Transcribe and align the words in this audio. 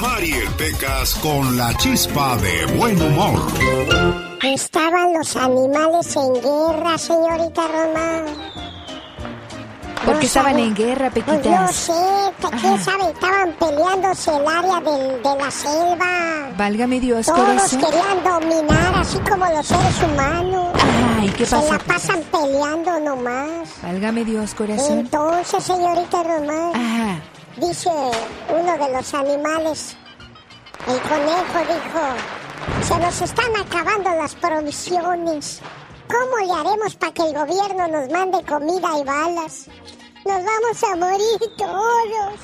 Mariel 0.00 0.48
Pecas 0.56 1.14
con 1.16 1.54
la 1.56 1.74
chispa 1.76 2.36
de 2.38 2.64
buen 2.76 3.00
humor. 3.00 3.42
Estaban 4.42 5.12
los 5.12 5.36
animales 5.36 6.16
en 6.16 6.32
guerra, 6.40 6.96
señorita 6.96 7.62
Román. 7.68 8.24
¿Por 10.06 10.18
qué 10.18 10.26
estaban 10.26 10.58
en 10.58 10.74
guerra, 10.74 11.10
Pequitas? 11.10 11.42
Pues 11.42 11.60
no 11.60 11.68
sé, 11.72 12.58
quién 12.60 12.80
sabe, 12.82 13.10
estaban 13.12 13.52
peleándose 13.58 14.30
el 14.34 14.46
área 14.46 14.80
del, 14.80 15.22
de 15.22 15.36
la 15.44 15.50
selva. 15.50 16.48
Válgame 16.56 17.00
Dios, 17.00 17.26
Todos 17.26 17.40
corazón. 17.40 17.80
querían 17.80 18.24
dominar, 18.24 18.94
así 18.96 19.18
como 19.28 19.44
los 19.46 19.66
seres 19.66 20.02
humanos. 20.02 20.68
Ay, 21.20 21.28
¿qué 21.36 21.44
Se 21.44 21.54
pasó? 21.56 21.72
la 21.72 21.78
pasan 21.80 22.22
peleando 22.32 22.98
nomás. 23.00 23.68
Válgame 23.82 24.24
Dios, 24.24 24.54
corazón. 24.54 25.00
Entonces, 25.00 25.62
señorita 25.64 26.22
Román, 26.22 26.72
Ajá. 26.74 27.20
Dice 27.56 27.90
uno 27.90 28.78
de 28.78 28.92
los 28.92 29.14
animales, 29.14 29.96
el 30.86 31.00
conejo 31.00 31.58
dijo, 31.60 32.84
se 32.86 32.98
nos 32.98 33.22
están 33.22 33.56
acabando 33.56 34.10
las 34.10 34.34
provisiones. 34.34 35.60
¿Cómo 36.08 36.36
le 36.46 36.60
haremos 36.60 36.94
para 36.94 37.12
que 37.12 37.22
el 37.22 37.34
gobierno 37.34 37.88
nos 37.88 38.10
mande 38.10 38.44
comida 38.44 38.98
y 38.98 39.04
balas? 39.04 39.66
Nos 40.24 40.44
vamos 40.44 40.82
a 40.84 40.96
morir 40.96 41.40
todos. 41.56 42.34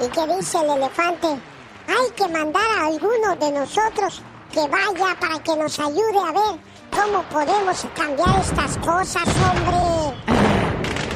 ¿Y 0.00 0.08
qué 0.08 0.36
dice 0.36 0.58
el 0.58 0.70
elefante? 0.70 1.28
Hay 1.28 2.10
que 2.16 2.28
mandar 2.28 2.62
a 2.78 2.86
alguno 2.86 3.36
de 3.36 3.52
nosotros 3.52 4.22
que 4.52 4.66
vaya 4.68 5.16
para 5.18 5.42
que 5.42 5.56
nos 5.56 5.78
ayude 5.78 6.18
a 6.18 6.32
ver 6.32 6.60
cómo 6.90 7.22
podemos 7.30 7.86
cambiar 7.96 8.40
estas 8.40 8.76
cosas, 8.78 9.24
hombre. 9.26 10.16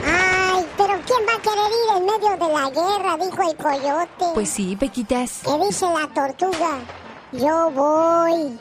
Ay, 0.06 0.66
pero 0.76 0.94
¿quién 1.06 1.26
va 1.28 1.34
a 1.36 1.42
querer 1.54 1.72
ir 1.72 1.96
en 1.96 2.06
medio 2.06 2.46
de 2.46 2.52
la 2.52 2.70
guerra? 2.70 3.16
Dijo 3.24 3.50
el 3.50 3.56
coyote. 3.56 4.34
Pues 4.34 4.48
sí, 4.48 4.76
Pequitas. 4.76 5.40
¿Qué 5.44 5.66
dice 5.66 5.86
la 5.86 6.08
tortuga? 6.08 6.78
Yo 7.32 7.70
voy. 7.70 8.58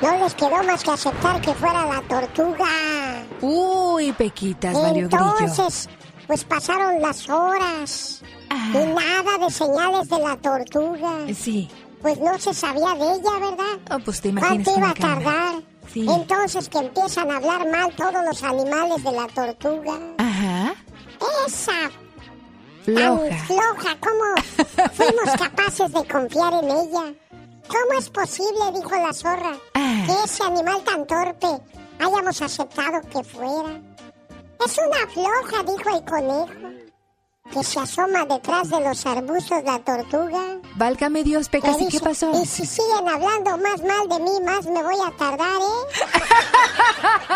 No 0.00 0.18
les 0.18 0.34
quedó 0.34 0.62
más 0.62 0.82
que 0.82 0.90
aceptar 0.90 1.40
que 1.40 1.54
fuera 1.54 1.86
la 1.86 2.02
tortuga. 2.02 3.24
Uy, 3.40 4.12
Pequitas, 4.12 4.74
valió. 4.74 5.04
Entonces, 5.04 5.88
pues 6.26 6.44
pasaron 6.44 7.00
las 7.00 7.28
horas. 7.28 8.22
Ah. 8.50 8.70
Y 8.74 8.86
nada 8.86 9.44
de 9.44 9.50
señales 9.50 10.08
de 10.08 10.18
la 10.18 10.36
tortuga. 10.36 11.12
Sí. 11.34 11.68
Pues 12.00 12.18
no 12.20 12.38
se 12.38 12.54
sabía 12.54 12.94
de 12.94 13.14
ella, 13.14 13.32
¿verdad? 13.40 13.78
Oh, 13.90 13.98
pues 14.04 14.20
te 14.20 14.28
imaginas 14.28 14.64
¿Cuánto 14.64 14.78
iba 14.78 14.90
a 14.90 14.94
tardar? 14.94 15.62
Sí. 15.92 16.06
Entonces 16.08 16.68
que 16.68 16.78
empiezan 16.78 17.30
a 17.30 17.36
hablar 17.36 17.68
mal 17.70 17.92
todos 17.96 18.24
los 18.24 18.42
animales 18.44 19.02
de 19.02 19.12
la 19.12 19.26
tortuga. 19.26 19.98
Ajá. 20.18 20.74
Esa 21.46 21.90
Floja. 22.84 23.28
tan 23.28 23.38
floja, 23.46 23.96
¿cómo 24.00 24.88
fuimos 24.94 25.36
capaces 25.38 25.92
de 25.92 26.06
confiar 26.06 26.54
en 26.54 26.70
ella? 26.70 27.14
¿Cómo 27.68 27.98
es 27.98 28.08
posible, 28.08 28.60
dijo 28.74 28.90
la 28.96 29.12
zorra, 29.12 29.56
Ah. 29.74 30.04
que 30.06 30.12
ese 30.24 30.42
animal 30.44 30.82
tan 30.84 31.06
torpe 31.06 31.48
hayamos 31.98 32.40
aceptado 32.42 33.00
que 33.10 33.22
fuera? 33.24 33.80
Es 34.64 34.76
una 34.78 35.06
floja, 35.12 35.62
dijo 35.64 35.96
el 35.96 36.04
conejo, 36.04 36.77
que 37.52 37.64
se 37.64 37.80
asoma 37.80 38.24
detrás 38.24 38.70
de 38.70 38.80
los 38.80 39.06
arbustos 39.06 39.62
la 39.64 39.78
tortuga. 39.80 40.58
Válgame 40.76 41.24
Dios, 41.24 41.48
Pecas, 41.48 41.80
¿y 41.80 41.88
qué 41.88 42.00
pasó? 42.00 42.30
Y 42.40 42.46
si 42.46 42.64
siguen 42.66 43.08
hablando 43.08 43.56
más 43.58 43.82
mal 43.82 44.08
de 44.08 44.18
mí, 44.20 44.30
más 44.44 44.66
me 44.66 44.82
voy 44.82 44.96
a 45.06 45.10
tardar, 45.16 45.60
¿eh? 45.60 45.88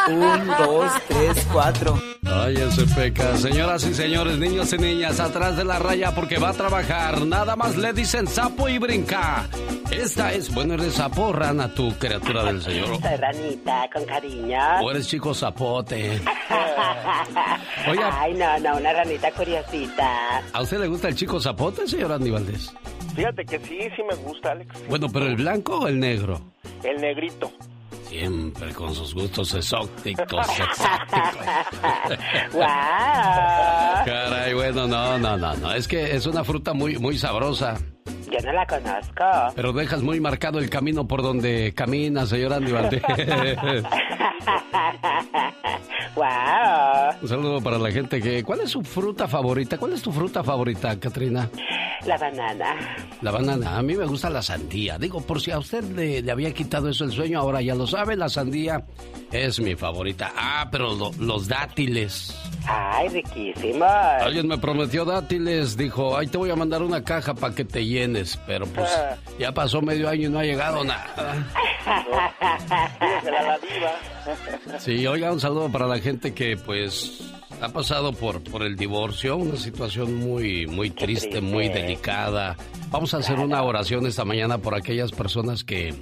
Un, 0.13 0.47
dos, 0.59 0.93
tres, 1.09 1.47
cuatro. 1.53 1.99
Ay, 2.25 2.57
ese 2.57 2.87
peca. 2.95 3.37
Señoras 3.37 3.85
y 3.85 3.95
señores, 3.95 4.39
niños 4.39 4.73
y 4.73 4.79
niñas, 4.79 5.21
atrás 5.21 5.57
de 5.57 5.65
la 5.65 5.79
raya 5.79 6.15
porque 6.15 6.39
va 6.39 6.51
a 6.51 6.53
trabajar. 6.53 7.25
Nada 7.27 7.57
más 7.57 7.77
le 7.77 7.93
dicen 7.93 8.27
sapo 8.27 8.69
y 8.69 8.79
brinca. 8.79 9.49
Esta 9.91 10.33
es, 10.33 10.53
bueno, 10.55 10.75
eres 10.75 10.95
sapo 10.95 11.33
rana 11.33 11.73
tú, 11.75 11.93
criatura 11.99 12.45
del 12.45 12.63
Señor. 12.63 13.01
Soy 13.01 13.17
ranita, 13.17 13.89
con 13.93 14.05
cariño. 14.05 14.59
O 14.83 14.91
eres 14.91 15.07
chico 15.07 15.35
zapote. 15.35 16.13
Oiga. 17.89 18.21
Ay, 18.21 18.35
no, 18.35 18.59
no, 18.61 18.77
una 18.79 18.93
ranita 18.93 19.31
curiosita. 19.33 20.02
¿A 20.53 20.61
usted 20.63 20.81
le 20.81 20.87
gusta 20.89 21.09
el 21.09 21.15
chico 21.17 21.41
zapote, 21.41 21.87
señor 21.87 22.13
Andy 22.13 22.31
Valdés? 22.31 22.73
Fíjate 23.15 23.45
que 23.45 23.59
sí, 23.61 23.79
sí 23.95 24.03
me 24.09 24.15
gusta, 24.17 24.53
Alex. 24.53 24.75
Bueno, 24.89 25.09
pero 25.13 25.27
el 25.27 25.37
blanco 25.37 25.81
o 25.81 25.89
el 25.89 26.01
negro? 26.01 26.41
El 26.83 27.01
negrito. 27.01 27.51
Siempre 28.09 28.73
con 28.75 28.95
sus 28.95 29.15
gustos 29.15 29.55
exóticos, 29.55 30.47
exóticos. 30.59 31.47
¡Guau! 32.53 34.05
Caray, 34.05 34.55
bueno, 34.55 34.87
no, 34.87 35.19
no, 35.19 35.37
no, 35.37 35.57
no. 35.57 35.73
Es 35.73 35.89
que 35.89 36.15
es 36.15 36.27
una 36.27 36.45
fruta 36.45 36.75
muy, 36.75 36.99
muy 36.99 37.17
sabrosa. 37.17 37.79
Yo 38.31 38.39
no 38.45 38.53
la 38.53 38.67
conozco. 38.67 39.25
Pero 39.55 39.73
dejas 39.73 40.03
muy 40.03 40.19
marcado 40.21 40.59
el 40.59 40.71
camino 40.71 41.07
por 41.07 41.23
donde 41.23 41.73
camina, 41.75 42.25
señor 42.27 42.53
Andy 42.55 42.73
Valdés. 42.73 43.03
¡Wow! 46.15 46.25
Un 47.23 47.29
saludo 47.29 47.61
para 47.63 47.79
la 47.79 47.91
gente 47.91 48.21
que... 48.21 48.43
¿Cuál 48.45 48.61
es 48.61 48.71
su 48.71 48.83
fruta 48.83 49.27
favorita? 49.29 49.79
¿Cuál 49.79 49.93
es 49.95 50.03
tu 50.03 50.13
fruta 50.13 50.43
favorita, 50.45 50.99
Katrina? 50.99 51.49
La 52.07 52.19
banana. 52.19 52.77
La 53.23 53.31
banana. 53.31 53.79
A 53.79 53.83
mí 53.83 53.95
me 53.95 54.05
gusta 54.07 54.29
la 54.29 54.43
sandía. 54.43 54.99
Digo, 54.99 55.21
por 55.21 55.41
si 55.41 55.53
a 55.53 55.59
usted 55.59 55.85
le, 55.85 56.21
le 56.21 56.33
había 56.33 56.53
quitado 56.53 56.89
eso 56.89 57.05
el 57.05 57.13
sueño, 57.13 57.39
ahora 57.39 57.63
ya 57.63 57.75
lo 57.77 57.87
sabe, 57.87 58.17
la 58.17 58.29
sandía 58.29 58.85
es 59.31 59.61
mi 59.61 59.77
favorita. 59.77 60.33
Ah, 60.37 60.69
pero 60.71 60.95
lo- 60.95 61.13
los 61.21 61.47
dátiles. 61.49 62.37
Ay, 62.67 63.09
riquísimo. 63.09 63.85
Alguien 63.85 64.49
me 64.49 64.59
prometió 64.59 65.05
dátiles, 65.05 65.77
dijo, 65.77 66.17
ay, 66.17 66.27
te 66.27 66.39
voy 66.39 66.51
a 66.51 66.57
mandar 66.57 66.83
una 66.83 67.03
caja 67.05 67.35
para 67.35 67.55
que 67.55 67.65
te 67.65 67.87
llenes, 67.93 68.39
pero 68.47 68.67
pues 68.67 68.91
ya 69.39 69.53
pasó 69.53 69.81
medio 69.81 70.09
año 70.09 70.29
y 70.29 70.33
no 70.33 70.39
ha 70.39 70.45
llegado 70.45 70.85
nada. 70.85 71.47
Sí, 74.79 75.07
oiga, 75.07 75.33
un 75.33 75.41
saludo 75.41 75.71
para 75.71 75.87
la 75.87 75.99
gente 75.99 76.35
que 76.35 76.57
pues 76.57 77.21
ha 77.61 77.69
pasado 77.69 78.13
por, 78.13 78.43
por 78.43 78.63
el 78.63 78.77
divorcio, 78.77 79.37
una 79.37 79.57
situación 79.57 80.15
muy, 80.15 80.67
muy 80.67 80.91
triste, 80.91 81.29
triste. 81.29 81.41
muy 81.41 81.69
delicada. 81.69 82.57
Vamos 82.91 83.15
a 83.15 83.19
hacer 83.19 83.39
una 83.39 83.63
oración 83.63 84.07
esta 84.07 84.25
mañana 84.25 84.59
por 84.59 84.75
aquellas 84.75 85.13
personas 85.13 85.65
que, 85.65 85.95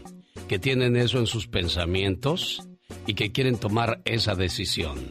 que 0.48 0.58
tienen 0.58 0.96
eso 0.96 1.18
en 1.18 1.26
sus 1.26 1.46
pensamientos 1.46 2.62
y 3.06 3.14
que 3.14 3.32
quieren 3.32 3.58
tomar 3.58 4.00
esa 4.04 4.34
decisión. 4.34 5.10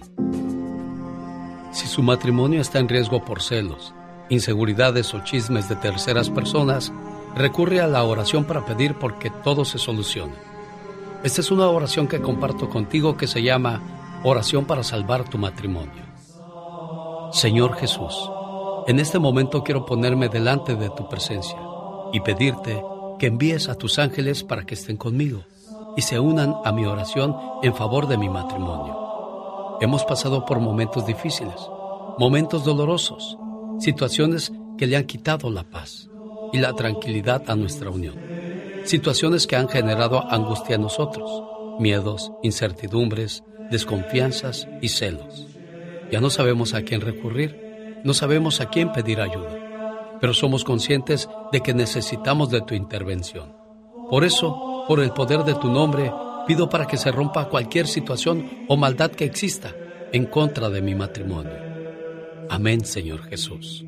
Si 1.72 1.88
su 1.88 2.02
matrimonio 2.02 2.62
está 2.62 2.80
en 2.80 2.90
riesgo 2.90 3.24
por 3.24 3.42
celos, 3.42 3.94
inseguridades 4.30 5.14
o 5.14 5.20
chismes 5.24 5.68
de 5.68 5.76
terceras 5.76 6.30
personas, 6.30 6.94
recurre 7.36 7.82
a 7.82 7.88
la 7.88 8.04
oración 8.04 8.46
para 8.46 8.66
pedir 8.66 8.96
porque 8.96 9.30
todo 9.30 9.66
se 9.66 9.78
solucione. 9.78 10.34
Esta 11.24 11.42
es 11.42 11.52
una 11.52 11.68
oración 11.68 12.08
que 12.08 12.22
comparto 12.22 12.70
contigo 12.70 13.18
que 13.18 13.28
se 13.28 13.42
llama 13.44 14.22
Oración 14.24 14.66
para 14.66 14.84
salvar 14.84 15.28
tu 15.28 15.38
matrimonio. 15.38 16.04
Señor 17.32 17.76
Jesús, 17.76 18.30
en 18.88 19.00
este 19.00 19.20
momento 19.20 19.64
quiero 19.64 19.86
ponerme 19.86 20.30
delante 20.30 20.76
de 20.76 20.90
tu 20.90 21.08
presencia 21.10 21.60
y 22.14 22.22
pedirte 22.22 22.82
que 23.20 23.28
envíes 23.28 23.70
a 23.70 23.76
tus 23.76 24.00
ángeles 24.00 24.44
para 24.44 24.64
que 24.64 24.76
estén 24.76 24.98
conmigo 24.98 25.42
y 25.96 26.02
se 26.02 26.20
unan 26.20 26.56
a 26.64 26.72
mi 26.72 26.86
oración 26.86 27.36
en 27.62 27.76
favor 27.76 28.08
de 28.08 28.18
mi 28.18 28.30
matrimonio. 28.30 29.78
Hemos 29.82 30.06
pasado 30.06 30.46
por 30.46 30.60
momentos 30.60 31.06
difíciles, 31.06 31.70
momentos 32.18 32.64
dolorosos, 32.64 33.38
situaciones 33.80 34.52
que 34.78 34.88
le 34.88 34.98
han 34.98 35.06
quitado 35.06 35.50
la 35.50 35.64
paz 35.64 36.10
y 36.52 36.60
la 36.60 36.74
tranquilidad 36.74 37.44
a 37.50 37.56
nuestra 37.56 37.90
unión. 37.90 38.16
Situaciones 38.84 39.48
que 39.48 39.56
han 39.56 39.70
generado 39.70 40.30
angustia 40.32 40.76
en 40.76 40.82
nosotros, 40.82 41.44
miedos, 41.80 42.32
incertidumbres, 42.44 43.44
desconfianzas 43.72 44.68
y 44.82 44.90
celos. 44.90 45.48
Ya 46.12 46.20
no 46.20 46.30
sabemos 46.30 46.74
a 46.74 46.82
quién 46.82 47.02
recurrir, 47.02 48.02
no 48.04 48.14
sabemos 48.14 48.62
a 48.62 48.70
quién 48.70 48.92
pedir 48.92 49.22
ayuda, 49.22 50.18
pero 50.20 50.34
somos 50.34 50.64
conscientes 50.64 51.30
de 51.52 51.62
que 51.62 51.74
necesitamos 51.74 52.50
de 52.50 52.62
tu 52.62 52.74
intervención. 52.74 53.54
Por 54.10 54.24
eso, 54.24 54.86
por 54.88 55.00
el 55.02 55.12
poder 55.12 55.44
de 55.44 55.56
tu 55.56 55.70
nombre, 55.70 56.12
pido 56.48 56.68
para 56.68 56.88
que 56.88 56.98
se 56.98 57.12
rompa 57.12 57.50
cualquier 57.50 57.88
situación 57.88 58.66
o 58.68 58.76
maldad 58.76 59.12
que 59.12 59.26
exista 59.26 59.76
en 60.12 60.26
contra 60.26 60.70
de 60.70 60.82
mi 60.82 60.96
matrimonio. 60.96 61.69
Amén, 62.50 62.82
Señor 62.84 63.22
Jesús. 63.24 63.86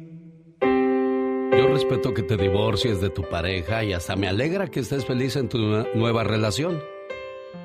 Yo 0.62 1.68
respeto 1.68 2.14
que 2.14 2.24
te 2.24 2.38
divorcies 2.38 3.02
de 3.02 3.10
tu 3.10 3.24
pareja 3.24 3.84
y 3.84 3.94
hasta 3.94 4.16
me 4.16 4.28
alegra 4.28 4.68
que 4.68 4.80
estés 4.80 5.06
feliz 5.06 5.36
en 5.36 5.50
tu 5.50 5.58
nue- 5.58 5.88
nueva 5.96 6.24
relación. 6.24 6.80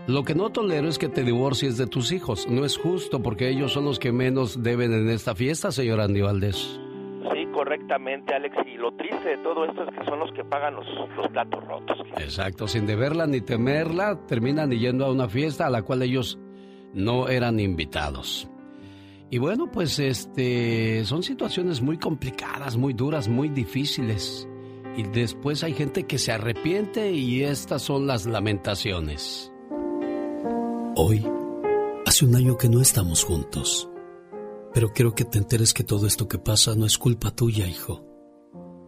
Lo 0.08 0.22
que 0.24 0.34
no 0.34 0.50
tolero 0.50 0.88
es 0.88 0.98
que 0.98 1.08
te 1.08 1.22
divorcies 1.22 1.76
de 1.76 1.86
tus 1.86 2.12
hijos. 2.12 2.48
No 2.48 2.64
es 2.64 2.76
justo 2.78 3.22
porque 3.22 3.48
ellos 3.48 3.72
son 3.72 3.84
los 3.84 3.98
que 3.98 4.12
menos 4.12 4.62
deben 4.62 4.92
en 4.92 5.08
esta 5.10 5.34
fiesta, 5.34 5.70
señor 5.70 6.00
Andy 6.00 6.20
Valdés. 6.22 6.80
Sí, 7.32 7.46
correctamente, 7.52 8.34
Alex. 8.34 8.56
Y 8.66 8.76
lo 8.76 8.92
triste 8.96 9.28
de 9.30 9.38
todo 9.38 9.64
esto 9.64 9.82
es 9.84 9.90
que 9.98 10.04
son 10.04 10.18
los 10.20 10.32
que 10.32 10.44
pagan 10.44 10.74
los, 10.76 10.86
los 11.16 11.28
platos 11.28 11.64
rotos. 11.64 11.98
Exacto, 12.18 12.66
sin 12.68 12.86
deberla 12.86 13.26
ni 13.26 13.40
temerla, 13.40 14.18
terminan 14.26 14.70
yendo 14.70 15.04
a 15.06 15.12
una 15.12 15.28
fiesta 15.28 15.66
a 15.66 15.70
la 15.70 15.82
cual 15.82 16.02
ellos 16.02 16.38
no 16.94 17.28
eran 17.28 17.58
invitados. 17.60 18.48
Y 19.30 19.38
bueno, 19.38 19.70
pues 19.70 19.98
este 19.98 21.04
son 21.04 21.22
situaciones 21.22 21.80
muy 21.80 21.98
complicadas, 21.98 22.76
muy 22.76 22.92
duras, 22.92 23.28
muy 23.28 23.48
difíciles. 23.48 24.48
y 24.96 25.02
después 25.02 25.62
hay 25.62 25.74
gente 25.74 26.04
que 26.04 26.16
se 26.16 26.32
arrepiente 26.32 27.12
y 27.12 27.42
estas 27.42 27.82
son 27.82 28.06
las 28.06 28.24
lamentaciones. 28.24 29.52
Hoy, 30.96 31.26
hace 32.06 32.24
un 32.24 32.34
año 32.34 32.56
que 32.56 32.70
no 32.70 32.80
estamos 32.80 33.22
juntos, 33.22 33.90
pero 34.72 34.94
quiero 34.94 35.14
que 35.14 35.26
te 35.26 35.36
enteres 35.36 35.74
que 35.74 35.84
todo 35.84 36.06
esto 36.06 36.28
que 36.28 36.38
pasa 36.38 36.74
no 36.74 36.86
es 36.86 36.96
culpa 36.96 37.30
tuya, 37.30 37.66
hijo. 37.66 38.06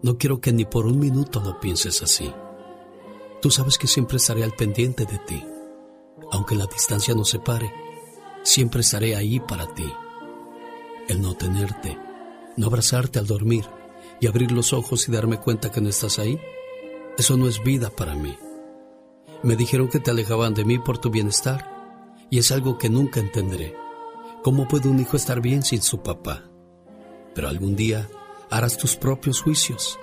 No 0.02 0.16
quiero 0.16 0.40
que 0.40 0.52
ni 0.52 0.64
por 0.64 0.86
un 0.86 0.98
minuto 0.98 1.42
lo 1.44 1.60
pienses 1.60 2.02
así. 2.02 2.32
Tú 3.42 3.50
sabes 3.50 3.76
que 3.76 3.86
siempre 3.86 4.16
estaré 4.16 4.44
al 4.44 4.52
pendiente 4.52 5.04
de 5.04 5.18
ti. 5.18 5.44
Aunque 6.30 6.54
la 6.54 6.66
distancia 6.66 7.14
nos 7.14 7.28
separe, 7.28 7.70
siempre 8.42 8.80
estaré 8.80 9.14
ahí 9.14 9.40
para 9.40 9.66
ti. 9.74 9.92
El 11.08 11.22
no 11.22 11.34
tenerte, 11.34 11.98
no 12.58 12.66
abrazarte 12.66 13.18
al 13.18 13.26
dormir 13.26 13.64
y 14.20 14.26
abrir 14.26 14.52
los 14.52 14.74
ojos 14.74 15.08
y 15.08 15.12
darme 15.12 15.38
cuenta 15.38 15.70
que 15.70 15.80
no 15.80 15.88
estás 15.88 16.18
ahí, 16.18 16.38
eso 17.16 17.38
no 17.38 17.48
es 17.48 17.62
vida 17.62 17.88
para 17.88 18.14
mí. 18.14 18.36
Me 19.42 19.56
dijeron 19.56 19.88
que 19.88 20.00
te 20.00 20.10
alejaban 20.10 20.52
de 20.52 20.66
mí 20.66 20.78
por 20.78 20.98
tu 20.98 21.10
bienestar 21.10 21.78
y 22.28 22.38
es 22.38 22.52
algo 22.52 22.76
que 22.76 22.90
nunca 22.90 23.20
entenderé. 23.20 23.74
¿Cómo 24.42 24.68
puede 24.68 24.90
un 24.90 25.00
hijo 25.00 25.16
estar 25.16 25.40
bien 25.40 25.62
sin 25.62 25.80
su 25.80 26.02
papá? 26.02 26.44
Pero 27.34 27.48
algún 27.48 27.74
día 27.74 28.06
harás 28.50 28.76
tus 28.76 28.96
propios 28.96 29.40
juicios 29.40 29.98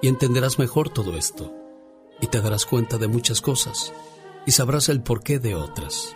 y 0.00 0.06
entenderás 0.06 0.60
mejor 0.60 0.88
todo 0.88 1.16
esto 1.16 1.52
y 2.20 2.28
te 2.28 2.40
darás 2.40 2.64
cuenta 2.64 2.96
de 2.96 3.08
muchas 3.08 3.40
cosas 3.40 3.92
y 4.46 4.52
sabrás 4.52 4.88
el 4.88 5.02
porqué 5.02 5.40
de 5.40 5.56
otras. 5.56 6.14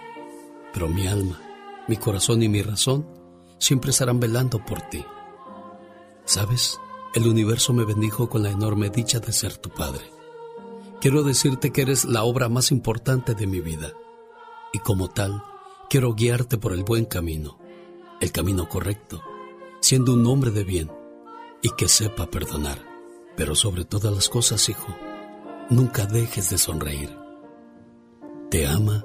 Pero 0.72 0.86
mi 0.88 1.08
alma, 1.08 1.40
mi 1.88 1.96
corazón 1.96 2.42
y 2.44 2.48
mi 2.48 2.62
razón 2.62 3.17
siempre 3.58 3.90
estarán 3.90 4.20
velando 4.20 4.64
por 4.64 4.80
ti. 4.82 5.04
¿Sabes? 6.24 6.78
El 7.14 7.26
universo 7.26 7.72
me 7.72 7.84
bendijo 7.84 8.28
con 8.28 8.42
la 8.42 8.50
enorme 8.50 8.90
dicha 8.90 9.18
de 9.18 9.32
ser 9.32 9.56
tu 9.56 9.70
padre. 9.70 10.04
Quiero 11.00 11.22
decirte 11.22 11.72
que 11.72 11.82
eres 11.82 12.04
la 12.04 12.24
obra 12.24 12.48
más 12.48 12.70
importante 12.70 13.34
de 13.34 13.46
mi 13.46 13.60
vida. 13.60 13.92
Y 14.72 14.80
como 14.80 15.08
tal, 15.08 15.42
quiero 15.88 16.14
guiarte 16.14 16.58
por 16.58 16.72
el 16.72 16.84
buen 16.84 17.04
camino, 17.04 17.58
el 18.20 18.32
camino 18.32 18.68
correcto, 18.68 19.22
siendo 19.80 20.12
un 20.12 20.26
hombre 20.26 20.50
de 20.50 20.64
bien 20.64 20.90
y 21.62 21.70
que 21.70 21.88
sepa 21.88 22.26
perdonar. 22.26 22.78
Pero 23.36 23.54
sobre 23.54 23.84
todas 23.84 24.12
las 24.12 24.28
cosas, 24.28 24.68
hijo, 24.68 24.94
nunca 25.70 26.04
dejes 26.04 26.50
de 26.50 26.58
sonreír. 26.58 27.16
Te 28.50 28.66
ama 28.66 29.04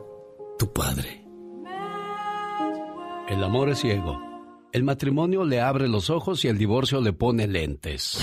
tu 0.58 0.74
padre. 0.74 1.26
El 3.30 3.44
amor 3.44 3.70
es 3.70 3.80
ciego. 3.80 4.33
El 4.74 4.84
matrimonio 4.84 5.46
le 5.46 5.62
abre 5.62 5.88
los 5.88 6.10
ojos 6.10 6.44
y 6.44 6.48
el 6.48 6.58
divorcio 6.58 7.00
le 7.00 7.14
pone 7.14 7.46
lentes. 7.46 8.18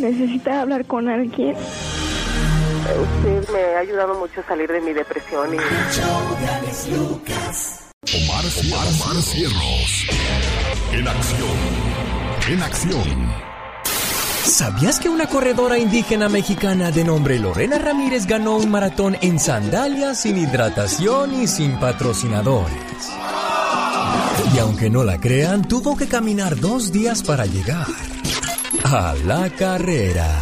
Necesita 0.00 0.62
hablar 0.62 0.86
con 0.86 1.10
alguien. 1.10 1.54
Usted 3.18 3.52
me 3.52 3.60
ha 3.76 3.80
ayudado 3.80 4.18
mucho 4.18 4.40
a 4.40 4.44
salir 4.44 4.72
de 4.72 4.80
mi 4.80 4.94
depresión 4.94 5.52
y... 5.52 5.58
Omar, 8.14 8.44
Omar, 8.64 8.86
Omar 8.88 9.22
Cierros. 9.22 10.06
En 10.94 11.06
acción. 11.06 11.58
En 12.48 12.62
acción. 12.62 13.52
¿Sabías 14.44 14.98
que 14.98 15.10
una 15.10 15.26
corredora 15.26 15.76
indígena 15.76 16.30
mexicana 16.30 16.90
de 16.90 17.04
nombre 17.04 17.38
Lorena 17.38 17.78
Ramírez 17.78 18.26
ganó 18.26 18.56
un 18.56 18.70
maratón 18.70 19.18
en 19.20 19.38
sandalias, 19.38 20.22
sin 20.22 20.38
hidratación 20.38 21.42
y 21.42 21.46
sin 21.46 21.78
patrocinadores? 21.78 23.12
Y 24.54 24.58
aunque 24.58 24.90
no 24.90 25.02
la 25.02 25.18
crean, 25.18 25.66
tuvo 25.66 25.96
que 25.96 26.06
caminar 26.06 26.58
dos 26.60 26.92
días 26.92 27.22
para 27.22 27.46
llegar 27.46 27.86
a 28.84 29.14
la 29.24 29.48
carrera. 29.50 30.38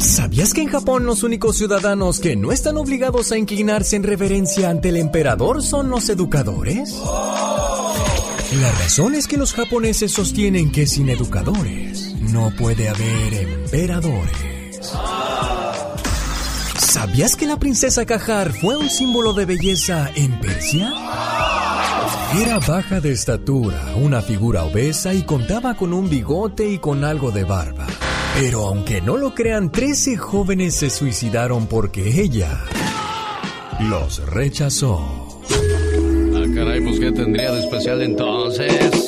¿Sabías 0.00 0.54
que 0.54 0.62
en 0.62 0.68
Japón 0.68 1.04
los 1.04 1.22
únicos 1.24 1.58
ciudadanos 1.58 2.20
que 2.20 2.36
no 2.36 2.52
están 2.52 2.78
obligados 2.78 3.32
a 3.32 3.36
inclinarse 3.36 3.96
en 3.96 4.02
reverencia 4.02 4.70
ante 4.70 4.88
el 4.88 4.96
emperador 4.96 5.62
son 5.62 5.90
los 5.90 6.08
educadores? 6.08 6.94
La 8.60 8.72
razón 8.80 9.14
es 9.14 9.26
que 9.26 9.36
los 9.36 9.52
japoneses 9.52 10.12
sostienen 10.12 10.72
que 10.72 10.86
sin 10.86 11.10
educadores 11.10 12.14
no 12.20 12.50
puede 12.56 12.88
haber 12.88 13.34
emperadores. 13.34 14.32
¿Sabías 16.78 17.36
que 17.36 17.46
la 17.46 17.58
princesa 17.58 18.06
Kajar 18.06 18.52
fue 18.52 18.76
un 18.76 18.88
símbolo 18.88 19.34
de 19.34 19.44
belleza 19.44 20.10
en 20.14 20.40
Persia? 20.40 20.92
Era 22.34 22.58
baja 22.58 23.00
de 23.00 23.12
estatura, 23.12 23.94
una 23.96 24.20
figura 24.20 24.64
obesa 24.64 25.14
y 25.14 25.22
contaba 25.22 25.74
con 25.74 25.94
un 25.94 26.10
bigote 26.10 26.68
y 26.68 26.78
con 26.78 27.04
algo 27.04 27.30
de 27.30 27.44
barba. 27.44 27.86
Pero 28.34 28.66
aunque 28.66 29.00
no 29.00 29.16
lo 29.16 29.34
crean, 29.34 29.70
13 29.70 30.16
jóvenes 30.16 30.74
se 30.74 30.90
suicidaron 30.90 31.66
porque 31.66 32.20
ella 32.20 32.60
los 33.88 34.26
rechazó. 34.26 35.40
Ah, 36.34 36.44
caray, 36.54 36.80
pues 36.82 37.00
¿qué 37.00 37.12
tendría 37.12 37.52
de 37.52 37.60
especial 37.60 38.02
entonces? 38.02 39.06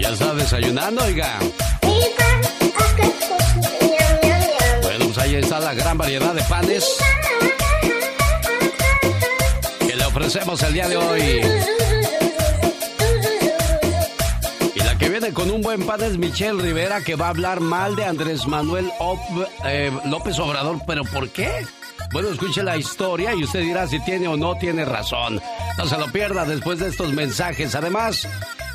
¿Ya 0.00 0.08
está 0.08 0.34
desayunando, 0.34 1.04
oiga? 1.04 1.38
Bueno, 4.82 5.04
pues 5.04 5.18
ahí 5.18 5.34
está 5.36 5.60
la 5.60 5.74
gran 5.74 5.98
variedad 5.98 6.34
de 6.34 6.42
panes 6.44 6.98
ofrecemos 10.26 10.60
el 10.64 10.72
día 10.72 10.88
de 10.88 10.96
hoy. 10.96 11.40
Y 14.74 14.78
la 14.80 14.98
que 14.98 15.08
viene 15.08 15.32
con 15.32 15.52
un 15.52 15.62
buen 15.62 15.86
pan 15.86 16.02
es 16.02 16.18
Michelle 16.18 16.60
Rivera, 16.60 17.00
que 17.00 17.14
va 17.14 17.26
a 17.26 17.28
hablar 17.28 17.60
mal 17.60 17.94
de 17.94 18.06
Andrés 18.06 18.44
Manuel 18.48 18.90
eh, 19.64 19.92
López 20.06 20.36
Obrador. 20.40 20.80
¿Pero 20.84 21.04
por 21.04 21.28
qué? 21.28 21.64
Bueno, 22.12 22.28
escuche 22.28 22.64
la 22.64 22.76
historia 22.76 23.34
y 23.34 23.44
usted 23.44 23.60
dirá 23.60 23.86
si 23.86 24.00
tiene 24.00 24.26
o 24.26 24.36
no 24.36 24.56
tiene 24.56 24.84
razón. 24.84 25.40
No 25.78 25.86
se 25.86 25.96
lo 25.96 26.06
pierda 26.10 26.44
después 26.44 26.80
de 26.80 26.88
estos 26.88 27.12
mensajes. 27.12 27.76
Además, 27.76 28.26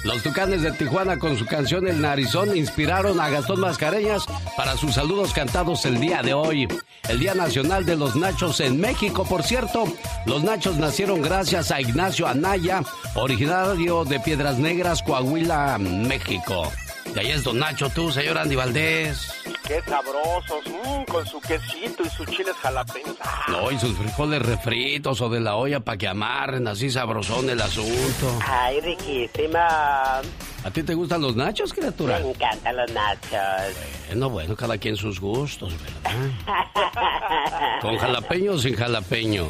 los 0.03 0.23
Tucanes 0.23 0.61
de 0.63 0.71
Tijuana 0.71 1.17
con 1.17 1.37
su 1.37 1.45
canción 1.45 1.87
El 1.87 2.01
Narizón 2.01 2.55
inspiraron 2.57 3.19
a 3.19 3.29
Gastón 3.29 3.59
Mascareñas 3.59 4.25
para 4.57 4.75
sus 4.75 4.95
saludos 4.95 5.33
cantados 5.33 5.85
el 5.85 5.99
día 5.99 6.21
de 6.21 6.33
hoy. 6.33 6.67
El 7.07 7.19
Día 7.19 7.33
Nacional 7.35 7.85
de 7.85 7.95
los 7.95 8.15
Nachos 8.15 8.59
en 8.59 8.79
México, 8.79 9.25
por 9.25 9.43
cierto. 9.43 9.85
Los 10.25 10.43
nachos 10.43 10.77
nacieron 10.77 11.21
gracias 11.21 11.71
a 11.71 11.81
Ignacio 11.81 12.27
Anaya, 12.27 12.83
originario 13.15 14.05
de 14.05 14.19
Piedras 14.19 14.57
Negras, 14.57 15.03
Coahuila, 15.03 15.77
México. 15.77 16.71
De 17.13 17.19
ahí 17.19 17.31
es 17.31 17.43
Don 17.43 17.59
Nacho, 17.59 17.89
tú, 17.89 18.09
señor 18.11 18.37
Andy 18.37 18.55
Valdés. 18.55 19.33
Qué 19.67 19.81
sabrosos, 19.81 20.63
mm, 20.65 21.03
con 21.11 21.25
su 21.25 21.41
quesito 21.41 22.03
y 22.03 22.09
sus 22.09 22.25
chiles 22.27 22.55
jalapeños. 22.61 23.15
Ah, 23.21 23.45
No, 23.49 23.71
y 23.71 23.77
sus 23.79 23.97
frijoles 23.97 24.41
refritos 24.41 25.19
o 25.21 25.29
de 25.29 25.39
la 25.41 25.55
olla 25.55 25.79
para 25.81 25.97
que 25.97 26.07
amarren 26.07 26.67
así 26.67 26.89
sabrosón 26.89 27.49
el 27.49 27.61
asunto. 27.61 28.39
Ay, 28.47 28.79
riquísimo. 28.81 29.57
¿A 29.57 30.71
ti 30.71 30.83
te 30.83 30.93
gustan 30.93 31.21
los 31.21 31.35
nachos, 31.35 31.73
criatura? 31.73 32.19
Me 32.19 32.29
encantan 32.29 32.77
los 32.77 32.91
nachos. 32.91 33.75
Bueno, 34.07 34.29
bueno, 34.29 34.55
cada 34.55 34.77
quien 34.77 34.95
sus 34.95 35.19
gustos, 35.19 35.73
¿verdad? 35.81 36.29
¿Con 37.81 37.97
jalapeño 37.97 38.53
o 38.53 38.57
sin 38.57 38.75
jalapeño? 38.75 39.47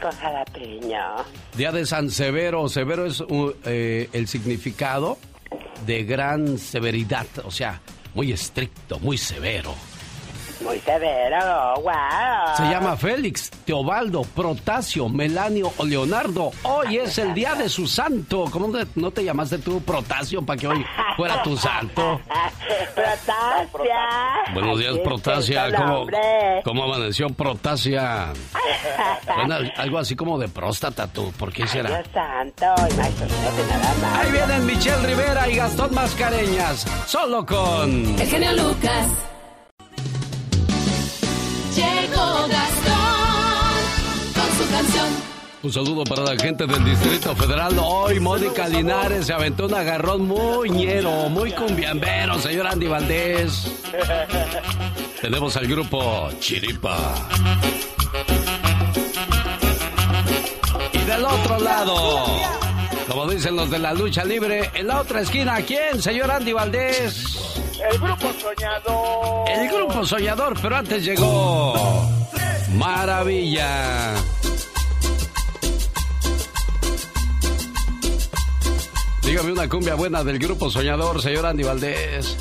Con 0.00 0.12
jalapeño. 0.12 1.16
Día 1.56 1.72
de 1.72 1.86
San 1.86 2.10
Severo. 2.10 2.68
Severo 2.68 3.06
es 3.06 3.20
uh, 3.20 3.52
eh, 3.64 4.08
el 4.12 4.28
significado 4.28 5.18
de 5.86 6.04
gran 6.04 6.58
severidad, 6.58 7.26
o 7.44 7.50
sea, 7.50 7.80
muy 8.14 8.32
estricto, 8.32 8.98
muy 8.98 9.18
severo. 9.18 9.74
Muy 10.64 10.80
severo, 10.80 11.74
wow. 11.82 12.56
Se 12.56 12.62
llama 12.64 12.96
Félix, 12.96 13.50
Teobaldo, 13.66 14.22
Protasio, 14.22 15.10
Melanio 15.10 15.70
o 15.76 15.84
Leonardo. 15.84 16.52
Hoy 16.62 16.96
es 16.96 17.18
el 17.18 17.34
día 17.34 17.54
de 17.54 17.68
su 17.68 17.86
santo. 17.86 18.46
¿Cómo 18.50 18.72
no 18.94 19.10
te 19.10 19.22
llamaste 19.24 19.58
tú 19.58 19.82
Protasio 19.82 20.40
para 20.40 20.58
que 20.58 20.66
hoy 20.66 20.84
fuera 21.16 21.42
tu 21.42 21.54
santo? 21.56 22.18
Protasia. 22.94 24.54
Buenos 24.54 24.78
días, 24.78 24.96
Protasia. 25.04 25.70
¿Cómo, 25.76 26.06
cómo 26.64 26.84
amaneció 26.84 27.28
Protasia? 27.28 28.32
Bueno, 29.36 29.56
algo 29.76 29.98
así 29.98 30.14
como 30.14 30.38
de 30.38 30.48
próstata, 30.48 31.06
tú. 31.08 31.32
¿Por 31.32 31.52
qué 31.52 31.62
Ay, 31.62 31.68
será? 31.68 31.88
Dios 31.90 32.08
santo, 32.12 32.66
imagínate 32.90 33.64
nada 33.68 33.94
más. 34.00 34.18
Ahí 34.18 34.32
vienen 34.32 34.66
Michelle 34.66 35.06
Rivera 35.06 35.48
y 35.48 35.56
Gastón 35.56 35.94
Mascareñas. 35.94 36.86
Solo 37.06 37.44
con. 37.44 38.18
El 38.18 38.26
genio 38.26 38.52
Lucas. 38.52 39.33
Llegó 41.74 42.46
Gastón 42.48 43.74
con 44.34 44.48
su 44.56 44.70
canción. 44.72 45.06
Un 45.62 45.72
saludo 45.72 46.04
para 46.04 46.22
la 46.22 46.36
gente 46.36 46.66
del 46.66 46.84
Distrito 46.84 47.34
Federal. 47.34 47.74
Hoy 47.82 48.20
Mónica 48.20 48.68
Linares 48.68 49.26
se 49.26 49.32
aventó 49.32 49.66
un 49.66 49.74
agarrón 49.74 50.26
muy 50.28 50.70
ñero, 50.70 51.28
muy 51.30 51.50
cumbiambero, 51.52 52.38
señor 52.38 52.66
Andy 52.66 52.86
Valdés. 52.86 53.72
Tenemos 55.22 55.56
al 55.56 55.66
grupo 55.66 56.30
Chiripa. 56.38 57.28
Y 60.92 60.98
del 60.98 61.24
otro 61.24 61.58
lado, 61.60 62.26
Como 63.08 63.26
dicen 63.30 63.56
los 63.56 63.70
de 63.70 63.78
la 63.78 63.94
lucha 63.94 64.24
libre, 64.24 64.70
en 64.74 64.86
la 64.86 65.00
otra 65.00 65.22
esquina, 65.22 65.56
¿quién, 65.62 66.00
señor 66.00 66.30
Andy 66.30 66.52
Valdés? 66.52 67.63
El 67.80 67.98
grupo 67.98 68.32
soñador. 68.32 69.48
El 69.50 69.68
grupo 69.68 70.06
soñador, 70.06 70.54
pero 70.60 70.76
antes 70.76 71.04
llegó 71.04 71.74
Maravilla. 72.74 74.14
Dígame 79.22 79.52
una 79.52 79.68
cumbia 79.68 79.94
buena 79.94 80.22
del 80.22 80.38
grupo 80.38 80.70
soñador, 80.70 81.20
señor 81.20 81.46
Andy 81.46 81.62
Valdés. 81.64 82.36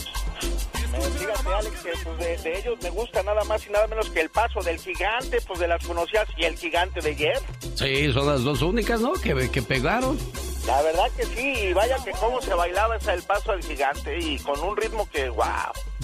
Fíjate, 1.18 1.54
Alex, 1.54 1.82
que 1.82 1.92
pues, 2.04 2.18
de, 2.20 2.38
de 2.50 2.60
ellos 2.60 2.78
me 2.84 2.90
gusta 2.90 3.24
nada 3.24 3.44
más 3.46 3.66
y 3.68 3.72
nada 3.72 3.88
menos 3.88 4.10
que 4.10 4.22
el 4.22 4.30
paso 4.30 4.62
del 4.62 4.78
gigante, 4.80 5.40
pues 5.48 5.60
de 5.60 5.68
las 5.68 5.86
conocidas 5.86 6.28
y 6.38 6.44
el 6.44 6.58
gigante 6.58 7.02
de 7.02 7.16
Jeff. 7.16 7.42
Sí, 7.76 8.12
son 8.14 8.28
las 8.28 8.44
dos 8.44 8.62
únicas, 8.62 9.00
¿no? 9.00 9.14
Que, 9.14 9.50
que 9.50 9.62
pegaron. 9.62 10.18
La 10.66 10.82
verdad 10.82 11.12
que 11.18 11.26
sí, 11.26 11.54
y 11.70 11.74
vaya 11.74 11.98
que 12.04 12.12
cómo 12.12 12.42
se 12.42 12.54
bailaba 12.54 12.96
ese 12.96 13.14
el 13.14 13.24
paso 13.24 13.52
del 13.52 13.64
gigante 13.64 14.18
y 14.18 14.40
con 14.40 14.60
un 14.62 14.78
ritmo 14.78 15.08
que, 15.10 15.30
wow. 15.30 15.46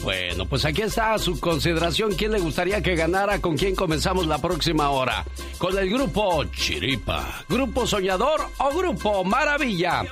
Bueno, 0.04 0.46
pues 0.46 0.66
aquí 0.66 0.82
está 0.82 1.14
a 1.14 1.20
su 1.20 1.40
consideración. 1.40 2.14
¿Quién 2.14 2.32
le 2.32 2.40
gustaría 2.40 2.82
que 2.82 2.96
ganara? 2.96 3.40
¿Con 3.40 3.58
quién 3.58 3.76
comenzamos 3.76 4.28
la 4.28 4.38
próxima 4.38 4.90
hora? 4.90 5.24
¿Con 5.58 5.78
el 5.78 5.90
grupo 5.90 6.44
Chiripa, 6.46 7.46
Grupo 7.48 7.88
Soñador 7.88 8.42
o 8.58 8.70
Grupo 8.78 9.24
Maravilla? 9.24 10.04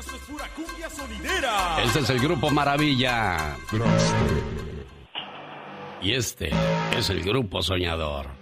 Este 1.84 2.00
es 2.00 2.10
el 2.10 2.20
Grupo 2.20 2.50
Maravilla. 2.50 3.58
Y 6.02 6.14
este 6.14 6.52
es 6.98 7.10
el 7.10 7.22
Grupo 7.22 7.62
Soñador. 7.62 8.37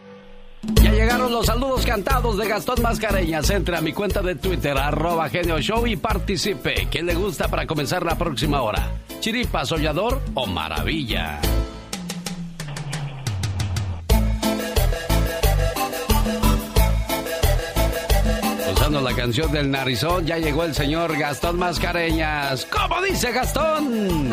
Ya 0.74 0.92
llegaron 0.92 1.32
los 1.32 1.46
saludos 1.46 1.86
cantados 1.86 2.38
de 2.38 2.48
Gastón 2.48 2.82
Mascareñas. 2.82 3.50
Entre 3.50 3.78
a 3.78 3.82
mi 3.82 3.94
cuenta 3.94 4.22
de 4.22 4.36
Twitter, 4.36 4.78
arroba 4.78 5.30
Genio 5.30 5.60
Show 5.60 5.86
y 5.88 5.96
participe. 5.96 6.88
¿Qué 6.90 7.04
le 7.04 7.16
gusta 7.16 7.48
para 7.48 7.66
comenzar 7.68 8.04
la 8.04 8.18
próxima 8.18 8.62
hora? 8.62 8.92
¿Chiripa, 9.20 9.66
soñador 9.66 10.22
o 10.34 10.46
maravilla? 10.46 11.40
Usando 18.74 19.02
la 19.02 19.16
canción 19.16 19.52
del 19.52 19.72
narizón, 19.72 20.26
ya 20.26 20.38
llegó 20.38 20.64
el 20.64 20.76
señor 20.76 21.18
Gastón 21.18 21.58
Mascareñas. 21.58 22.66
¿Cómo 22.66 23.02
dice 23.02 23.32
Gastón? 23.32 24.30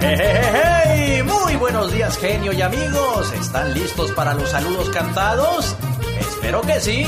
¡Hey, 0.00 1.22
Muy 1.22 1.56
buenos 1.56 1.92
días, 1.92 2.16
genio 2.18 2.52
y 2.52 2.62
amigos. 2.62 3.32
¿Están 3.32 3.72
listos 3.74 4.10
para 4.12 4.34
los 4.34 4.50
saludos 4.50 4.90
cantados? 4.90 5.76
Espero 6.18 6.60
que 6.62 6.80
sí, 6.80 7.06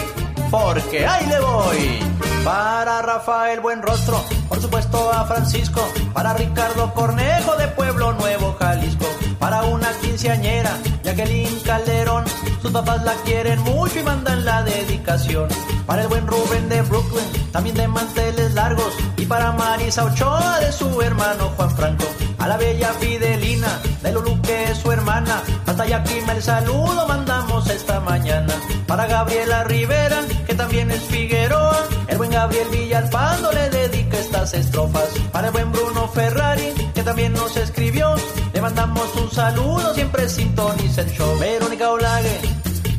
porque 0.51 1.07
ahí 1.07 1.27
le 1.27 1.41
voy. 1.41 2.01
Para 2.45 3.03
Rafael 3.03 3.61
Buen 3.61 3.83
Rostro, 3.83 4.25
por 4.49 4.61
supuesto 4.61 5.11
a 5.13 5.25
Francisco. 5.25 5.81
Para 6.13 6.35
Ricardo 6.35 6.95
Cornejo 6.95 7.57
de 7.57 7.69
Pueblo 7.69 8.13
Nuevo, 8.13 8.57
Jalisco. 8.59 9.07
Para 9.49 9.63
una 9.63 9.91
quinceañera, 10.03 10.77
Jacqueline 11.03 11.59
Calderón. 11.61 12.23
Sus 12.61 12.71
papás 12.71 13.03
la 13.03 13.15
quieren 13.25 13.59
mucho 13.63 13.99
y 13.99 14.03
mandan 14.03 14.45
la 14.45 14.63
dedicación. 14.63 15.49
Para 15.87 16.03
el 16.03 16.09
buen 16.09 16.27
Rubén 16.27 16.69
de 16.69 16.83
Brooklyn, 16.83 17.25
también 17.51 17.75
de 17.75 17.89
manteles 17.89 18.53
largos. 18.53 18.93
Y 19.17 19.25
para 19.25 19.53
Marisa 19.53 20.05
Ochoa 20.05 20.61
de 20.61 20.71
su 20.71 21.01
hermano 21.01 21.49
Juan 21.57 21.71
Franco. 21.71 22.05
A 22.37 22.47
la 22.47 22.59
bella 22.59 22.93
Fidelina, 23.01 23.69
de 24.03 24.13
Lulu 24.13 24.39
que 24.43 24.65
es 24.65 24.77
su 24.77 24.93
hermana. 24.93 25.43
Hasta 25.65 25.87
Yakima 25.87 26.33
el 26.33 26.43
saludo 26.43 27.09
mandamos 27.09 27.71
esta 27.71 28.01
mañana. 28.01 28.53
Para 28.87 29.07
Gabriela 29.07 29.65
Rivera, 29.65 30.21
que 30.47 30.55
también 30.55 30.91
es 30.91 31.01
Figueroa. 31.05 31.87
El 32.07 32.19
buen 32.19 32.31
Gabriel 32.31 32.69
Villalpando 32.71 33.51
le 33.53 33.71
dedica 33.71 34.19
estas 34.19 34.53
estrofas. 34.53 35.09
Para 35.33 35.47
el 35.47 35.55
buen 35.55 35.73
Bruno 35.73 36.07
Ferrari, 36.09 36.75
que 36.95 37.03
también 37.03 37.33
nos 37.33 37.57
escribió. 37.57 38.15
Le 38.59 38.63
mandamos 38.63 39.15
un 39.15 39.31
saludo, 39.31 39.95
siempre 39.95 40.29
sintoniza 40.29 41.03
el 41.03 41.13
show. 41.13 41.39
Verónica 41.39 41.93
Olague, 41.93 42.41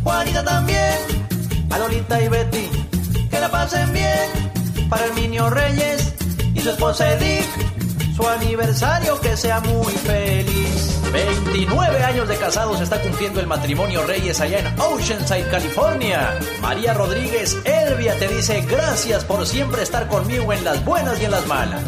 Juanita 0.04 0.42
también. 0.42 0.96
A 1.70 1.78
Lolita 1.78 2.22
y 2.22 2.30
Betty, 2.30 2.70
que 3.30 3.40
la 3.42 3.52
pasen 3.52 3.92
bien. 3.92 4.88
Para 4.90 5.08
Herminio 5.08 5.50
Reyes 5.50 6.14
y 6.56 6.62
su 6.62 6.70
esposa 6.70 7.12
Edith 7.12 7.46
su 8.16 8.26
aniversario, 8.26 9.20
que 9.20 9.36
sea 9.36 9.60
muy 9.60 9.92
feliz. 9.92 10.99
29 11.12 12.04
años 12.04 12.28
de 12.28 12.38
casados 12.38 12.80
está 12.82 13.02
cumpliendo 13.02 13.40
el 13.40 13.48
matrimonio 13.48 14.04
Reyes 14.06 14.40
allá 14.40 14.60
en 14.60 14.80
Oceanside, 14.80 15.50
California. 15.50 16.38
María 16.62 16.94
Rodríguez 16.94 17.58
Elvia 17.66 18.18
te 18.18 18.28
dice 18.28 18.62
gracias 18.62 19.26
por 19.26 19.46
siempre 19.46 19.82
estar 19.82 20.08
conmigo 20.08 20.54
en 20.54 20.64
las 20.64 20.84
buenas 20.86 21.20
y 21.20 21.26
en 21.26 21.32
las 21.32 21.46
malas. 21.48 21.84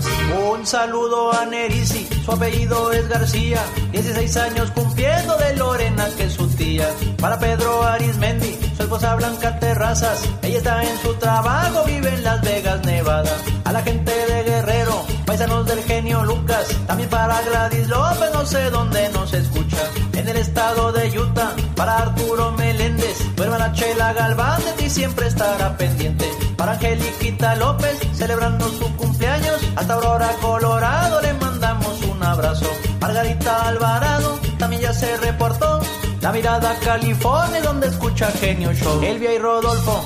Un 0.52 0.66
saludo 0.66 1.32
a 1.34 1.46
Nerisi, 1.46 2.08
su 2.26 2.32
apellido 2.32 2.92
es 2.92 3.08
García, 3.08 3.62
16 3.92 4.38
años 4.38 4.72
cumpliendo 4.72 5.38
de 5.38 5.56
Lorena 5.56 6.08
que 6.18 6.26
es 6.26 6.34
su 6.34 6.48
tía. 6.48 6.88
Para 7.20 7.40
Pedro 7.40 7.84
Arismendi, 7.84 8.58
su 8.76 8.84
esposa 8.84 9.16
Blanca 9.16 9.60
Terrazas, 9.60 10.24
ella 10.42 10.58
está 10.58 10.84
en 10.84 10.98
su 11.00 11.14
trabajo, 11.16 11.84
vive 11.86 12.10
en 12.10 12.24
Las 12.24 12.42
Vegas, 12.42 12.84
Nevada. 12.86 13.32
A 13.66 13.72
la 13.72 13.82
gente 13.84 14.12
de 14.12 14.44
Guerrero, 14.44 15.06
paisanos 15.26 15.66
del 15.66 15.84
genio 15.84 16.24
Lucas, 16.24 16.68
también 16.88 17.10
para 17.10 17.42
Gladys 17.42 17.88
López, 17.88 18.30
no 18.34 18.46
sé 18.46 18.70
dónde 18.70 19.01
nos 19.10 19.34
escucha. 19.34 19.78
En 20.14 20.28
el 20.28 20.38
estado 20.38 20.92
de 20.92 21.20
Utah, 21.20 21.56
para 21.76 21.98
Arturo 21.98 22.52
Meléndez, 22.54 23.18
tu 23.36 23.44
hermana 23.44 23.74
Chela 23.74 24.14
Galván 24.14 24.64
de 24.64 24.72
ti 24.74 24.90
siempre 24.90 25.28
estará 25.28 25.78
pendiente. 25.78 26.30
Para 26.58 26.74
Angeliquita 26.74 27.56
López, 27.56 27.98
celebrando 28.14 28.68
su 28.70 28.96
cumpleaños, 28.96 29.62
hasta 29.76 29.94
Aurora, 29.94 30.30
Colorado, 30.42 31.22
le 31.22 31.34
mandamos 31.34 32.02
un 32.04 32.24
abrazo. 32.24 32.70
Margarita 33.00 33.68
Alvarado, 33.68 34.40
también 34.60 34.84
ya 34.84 34.94
se 34.94 35.18
reportó. 35.18 35.82
La 36.22 36.32
mirada 36.32 36.76
California, 36.84 37.62
donde 37.62 37.88
escucha 37.88 38.32
Genio 38.40 38.72
Show. 38.74 39.02
Elvia 39.04 39.34
y 39.34 39.40
Rodolfo, 39.40 40.04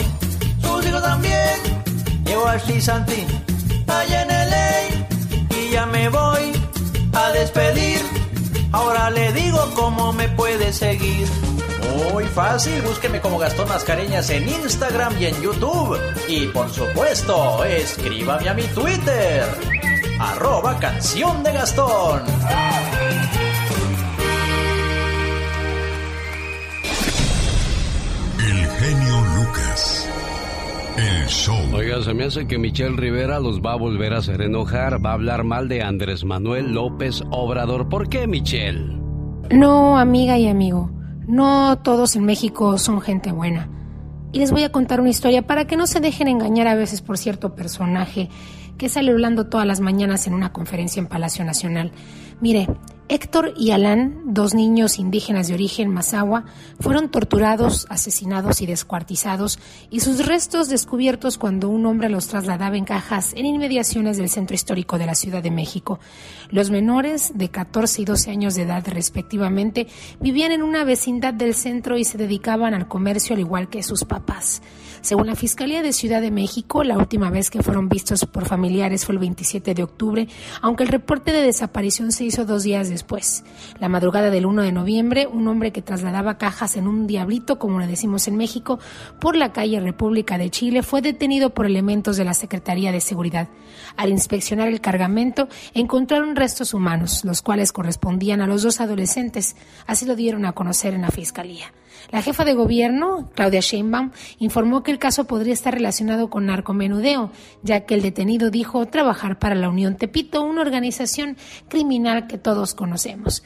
sus 0.61 0.85
hijos 0.85 1.01
también. 1.01 1.59
Llegó 2.25 2.47
Ashley 2.47 2.81
Santi, 2.81 3.25
allá 3.87 4.21
en 4.21 4.29
LA 4.29 5.57
y 5.59 5.71
ya 5.71 5.85
me 5.85 6.07
voy 6.09 6.53
a 7.13 7.31
despedir. 7.31 7.99
Ahora 8.71 9.09
le 9.09 9.31
digo 9.33 9.71
cómo 9.75 10.13
me 10.13 10.27
puede 10.29 10.73
seguir. 10.73 11.27
Muy 12.11 12.25
fácil, 12.25 12.81
búsqueme 12.81 13.21
como 13.21 13.37
Gastón 13.37 13.69
Mascareñas 13.69 14.29
en 14.29 14.47
Instagram 14.49 15.15
y 15.19 15.25
en 15.25 15.41
YouTube. 15.41 15.99
Y 16.27 16.47
por 16.47 16.69
supuesto, 16.69 17.63
escríbame 17.63 18.49
a 18.49 18.53
mi 18.53 18.63
Twitter. 18.63 19.45
Arroba 20.19 20.77
canción 20.79 21.43
de 21.43 21.53
Gastón. 21.53 22.23
Oiga, 31.95 32.03
se 32.03 32.13
me 32.13 32.25
hace 32.25 32.45
que 32.45 32.57
Michelle 32.57 32.97
Rivera 32.97 33.39
los 33.39 33.61
va 33.61 33.71
a 33.71 33.77
volver 33.77 34.13
a 34.13 34.17
hacer 34.17 34.41
enojar. 34.41 35.03
Va 35.03 35.11
a 35.11 35.13
hablar 35.13 35.45
mal 35.45 35.69
de 35.69 35.81
Andrés 35.81 36.25
Manuel 36.25 36.73
López 36.73 37.23
Obrador. 37.31 37.87
¿Por 37.87 38.09
qué, 38.09 38.27
Michelle? 38.27 38.99
No, 39.49 39.97
amiga 39.97 40.37
y 40.37 40.49
amigo, 40.49 40.91
no 41.25 41.77
todos 41.77 42.17
en 42.17 42.25
México 42.25 42.77
son 42.77 42.99
gente 42.99 43.31
buena. 43.31 43.69
Y 44.33 44.39
les 44.39 44.51
voy 44.51 44.63
a 44.63 44.73
contar 44.73 44.99
una 44.99 45.09
historia 45.09 45.47
para 45.47 45.67
que 45.67 45.77
no 45.77 45.87
se 45.87 46.01
dejen 46.01 46.27
engañar 46.27 46.67
a 46.67 46.75
veces 46.75 47.01
por 47.01 47.17
cierto 47.17 47.55
personaje 47.55 48.29
que 48.77 48.89
sale 48.89 49.11
hablando 49.11 49.47
todas 49.47 49.65
las 49.65 49.79
mañanas 49.79 50.27
en 50.27 50.33
una 50.33 50.51
conferencia 50.51 50.99
en 50.99 51.07
Palacio 51.07 51.45
Nacional. 51.45 51.93
Mire, 52.41 52.67
Héctor 53.07 53.53
y 53.55 53.69
Alán, 53.69 54.21
dos 54.25 54.55
niños 54.55 54.97
indígenas 54.97 55.47
de 55.47 55.53
origen 55.53 55.89
mazahua, 55.89 56.45
fueron 56.79 57.09
torturados, 57.09 57.85
asesinados 57.89 58.61
y 58.61 58.65
descuartizados 58.65 59.59
y 59.91 59.99
sus 59.99 60.25
restos 60.25 60.69
descubiertos 60.69 61.37
cuando 61.37 61.69
un 61.69 61.85
hombre 61.85 62.09
los 62.09 62.27
trasladaba 62.27 62.77
en 62.77 62.85
cajas 62.85 63.33
en 63.33 63.45
inmediaciones 63.45 64.17
del 64.17 64.29
centro 64.29 64.55
histórico 64.55 64.97
de 64.97 65.05
la 65.05 65.13
Ciudad 65.13 65.43
de 65.43 65.51
México. 65.51 65.99
Los 66.49 66.71
menores, 66.71 67.33
de 67.35 67.49
14 67.49 68.01
y 68.01 68.05
12 68.05 68.31
años 68.31 68.55
de 68.55 68.63
edad 68.63 68.83
respectivamente, 68.87 69.85
vivían 70.19 70.51
en 70.51 70.63
una 70.63 70.83
vecindad 70.83 71.35
del 71.35 71.53
centro 71.53 71.99
y 71.99 72.05
se 72.05 72.17
dedicaban 72.17 72.73
al 72.73 72.87
comercio 72.87 73.35
al 73.35 73.39
igual 73.39 73.69
que 73.69 73.83
sus 73.83 74.03
papás. 74.03 74.63
Según 75.05 75.27
la 75.27 75.35
Fiscalía 75.35 75.83
de 75.83 75.93
Ciudad 75.93 76.19
de 76.19 76.31
México, 76.31 76.83
la 76.83 76.97
última 76.97 77.29
vez 77.29 77.51
que 77.51 77.61
fueron 77.61 77.89
vistos 77.89 78.25
por 78.25 78.47
familiares 78.47 79.05
fue 79.05 79.13
el 79.13 79.19
27 79.19 79.75
de 79.75 79.83
octubre, 79.83 80.27
aunque 80.63 80.81
el 80.81 80.89
reporte 80.89 81.31
de 81.31 81.43
desaparición 81.43 82.11
se 82.11 82.23
hizo 82.23 82.43
dos 82.43 82.63
días 82.63 82.89
después. 82.89 83.43
La 83.79 83.87
madrugada 83.87 84.31
del 84.31 84.47
1 84.47 84.63
de 84.63 84.71
noviembre, 84.71 85.27
un 85.27 85.47
hombre 85.47 85.71
que 85.71 85.83
trasladaba 85.83 86.39
cajas 86.39 86.75
en 86.75 86.87
un 86.87 87.05
diablito, 87.05 87.59
como 87.59 87.79
le 87.79 87.85
decimos 87.85 88.27
en 88.27 88.35
México, 88.35 88.79
por 89.21 89.35
la 89.35 89.53
calle 89.53 89.79
República 89.79 90.39
de 90.39 90.49
Chile, 90.49 90.81
fue 90.81 91.03
detenido 91.03 91.51
por 91.51 91.67
elementos 91.67 92.17
de 92.17 92.25
la 92.25 92.33
Secretaría 92.33 92.91
de 92.91 92.99
Seguridad. 92.99 93.47
Al 93.97 94.09
inspeccionar 94.09 94.69
el 94.69 94.81
cargamento, 94.81 95.47
encontraron 95.75 96.35
restos 96.35 96.73
humanos, 96.73 97.23
los 97.25 97.43
cuales 97.43 97.71
correspondían 97.73 98.41
a 98.41 98.47
los 98.47 98.63
dos 98.63 98.81
adolescentes. 98.81 99.55
Así 99.85 100.07
lo 100.07 100.15
dieron 100.15 100.45
a 100.45 100.53
conocer 100.53 100.95
en 100.95 101.03
la 101.03 101.11
Fiscalía. 101.11 101.71
La 102.11 102.21
jefa 102.21 102.45
de 102.45 102.53
gobierno, 102.53 103.29
Claudia 103.33 103.59
Sheinbaum, 103.59 104.11
informó 104.39 104.83
que 104.83 104.91
el 104.91 104.99
caso 104.99 105.25
podría 105.25 105.53
estar 105.53 105.73
relacionado 105.73 106.29
con 106.29 106.45
narcomenudeo, 106.45 107.31
ya 107.63 107.81
que 107.81 107.95
el 107.95 108.01
detenido 108.01 108.51
dijo 108.51 108.85
trabajar 108.85 109.39
para 109.39 109.55
la 109.55 109.69
Unión 109.69 109.95
Tepito, 109.95 110.43
una 110.43 110.61
organización 110.61 111.37
criminal 111.67 112.27
que 112.27 112.37
todos 112.37 112.73
conocemos. 112.73 113.43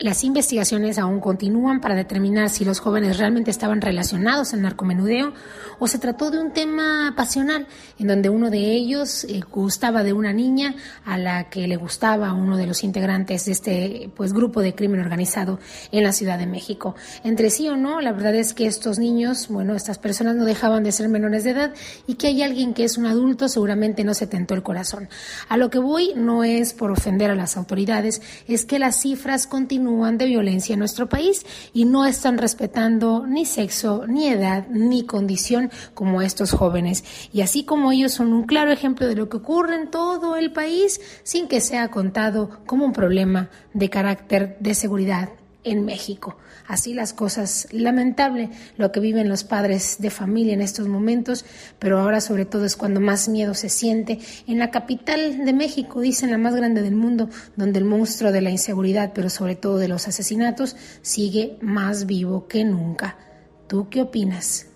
Las 0.00 0.24
investigaciones 0.24 0.96
aún 0.96 1.20
continúan 1.20 1.82
para 1.82 1.94
determinar 1.94 2.48
si 2.48 2.64
los 2.64 2.80
jóvenes 2.80 3.18
realmente 3.18 3.50
estaban 3.50 3.82
relacionados 3.82 4.54
al 4.54 4.62
narcomenudeo 4.62 5.34
o 5.78 5.86
se 5.88 5.98
trató 5.98 6.30
de 6.30 6.38
un 6.38 6.54
tema 6.54 7.12
pasional 7.14 7.66
en 7.98 8.06
donde 8.06 8.30
uno 8.30 8.48
de 8.48 8.60
ellos 8.72 9.24
eh, 9.24 9.42
gustaba 9.52 10.02
de 10.02 10.14
una 10.14 10.32
niña 10.32 10.74
a 11.04 11.18
la 11.18 11.50
que 11.50 11.68
le 11.68 11.76
gustaba 11.76 12.32
uno 12.32 12.56
de 12.56 12.66
los 12.66 12.82
integrantes 12.82 13.44
de 13.44 13.52
este 13.52 14.10
pues 14.16 14.32
grupo 14.32 14.62
de 14.62 14.74
crimen 14.74 15.00
organizado 15.00 15.58
en 15.92 16.02
la 16.02 16.12
Ciudad 16.12 16.38
de 16.38 16.46
México. 16.46 16.94
Entre 17.22 17.50
sí 17.50 17.68
o 17.68 17.76
no, 17.76 18.00
la 18.00 18.12
verdad 18.12 18.34
es 18.34 18.54
que 18.54 18.66
estos 18.66 18.98
niños, 18.98 19.48
bueno, 19.48 19.74
estas 19.74 19.98
personas 19.98 20.34
no 20.34 20.46
dejaban 20.46 20.82
de 20.82 20.92
ser 20.92 21.10
menores 21.10 21.44
de 21.44 21.50
edad 21.50 21.74
y 22.06 22.14
que 22.14 22.28
hay 22.28 22.42
alguien 22.42 22.72
que 22.72 22.84
es 22.84 22.96
un 22.96 23.04
adulto 23.04 23.50
seguramente 23.50 24.02
no 24.02 24.14
se 24.14 24.26
tentó 24.26 24.54
el 24.54 24.62
corazón. 24.62 25.10
A 25.50 25.58
lo 25.58 25.68
que 25.68 25.78
voy 25.78 26.14
no 26.16 26.42
es 26.42 26.72
por 26.72 26.90
ofender 26.90 27.30
a 27.30 27.34
las 27.34 27.58
autoridades, 27.58 28.22
es 28.48 28.64
que 28.64 28.78
las 28.78 28.98
cifras 28.98 29.46
continúan 29.46 29.89
de 29.90 30.26
violencia 30.26 30.74
en 30.74 30.78
nuestro 30.78 31.08
país 31.08 31.44
y 31.72 31.84
no 31.84 32.06
están 32.06 32.38
respetando 32.38 33.26
ni 33.26 33.44
sexo, 33.44 34.06
ni 34.06 34.28
edad, 34.28 34.68
ni 34.68 35.04
condición 35.04 35.70
como 35.94 36.22
estos 36.22 36.52
jóvenes. 36.52 37.04
Y 37.32 37.40
así 37.40 37.64
como 37.64 37.90
ellos 37.90 38.12
son 38.12 38.32
un 38.32 38.44
claro 38.44 38.70
ejemplo 38.70 39.06
de 39.06 39.16
lo 39.16 39.28
que 39.28 39.38
ocurre 39.38 39.74
en 39.74 39.90
todo 39.90 40.36
el 40.36 40.52
país 40.52 41.00
sin 41.24 41.48
que 41.48 41.60
sea 41.60 41.88
contado 41.88 42.60
como 42.66 42.84
un 42.84 42.92
problema 42.92 43.50
de 43.74 43.90
carácter 43.90 44.56
de 44.60 44.74
seguridad 44.74 45.39
en 45.64 45.84
México. 45.84 46.36
Así 46.66 46.94
las 46.94 47.12
cosas, 47.12 47.68
lamentable 47.72 48.50
lo 48.76 48.92
que 48.92 49.00
viven 49.00 49.28
los 49.28 49.44
padres 49.44 49.96
de 49.98 50.10
familia 50.10 50.54
en 50.54 50.62
estos 50.62 50.88
momentos, 50.88 51.44
pero 51.78 51.98
ahora 51.98 52.20
sobre 52.20 52.44
todo 52.44 52.64
es 52.64 52.76
cuando 52.76 53.00
más 53.00 53.28
miedo 53.28 53.54
se 53.54 53.68
siente 53.68 54.18
en 54.46 54.58
la 54.58 54.70
capital 54.70 55.44
de 55.44 55.52
México, 55.52 56.00
dicen 56.00 56.30
la 56.30 56.38
más 56.38 56.54
grande 56.54 56.82
del 56.82 56.94
mundo, 56.94 57.28
donde 57.56 57.78
el 57.78 57.84
monstruo 57.84 58.32
de 58.32 58.40
la 58.40 58.50
inseguridad, 58.50 59.12
pero 59.14 59.30
sobre 59.30 59.56
todo 59.56 59.78
de 59.78 59.88
los 59.88 60.08
asesinatos, 60.08 60.76
sigue 61.02 61.58
más 61.60 62.06
vivo 62.06 62.46
que 62.46 62.64
nunca. 62.64 63.18
¿Tú 63.66 63.88
qué 63.88 64.02
opinas? 64.02 64.69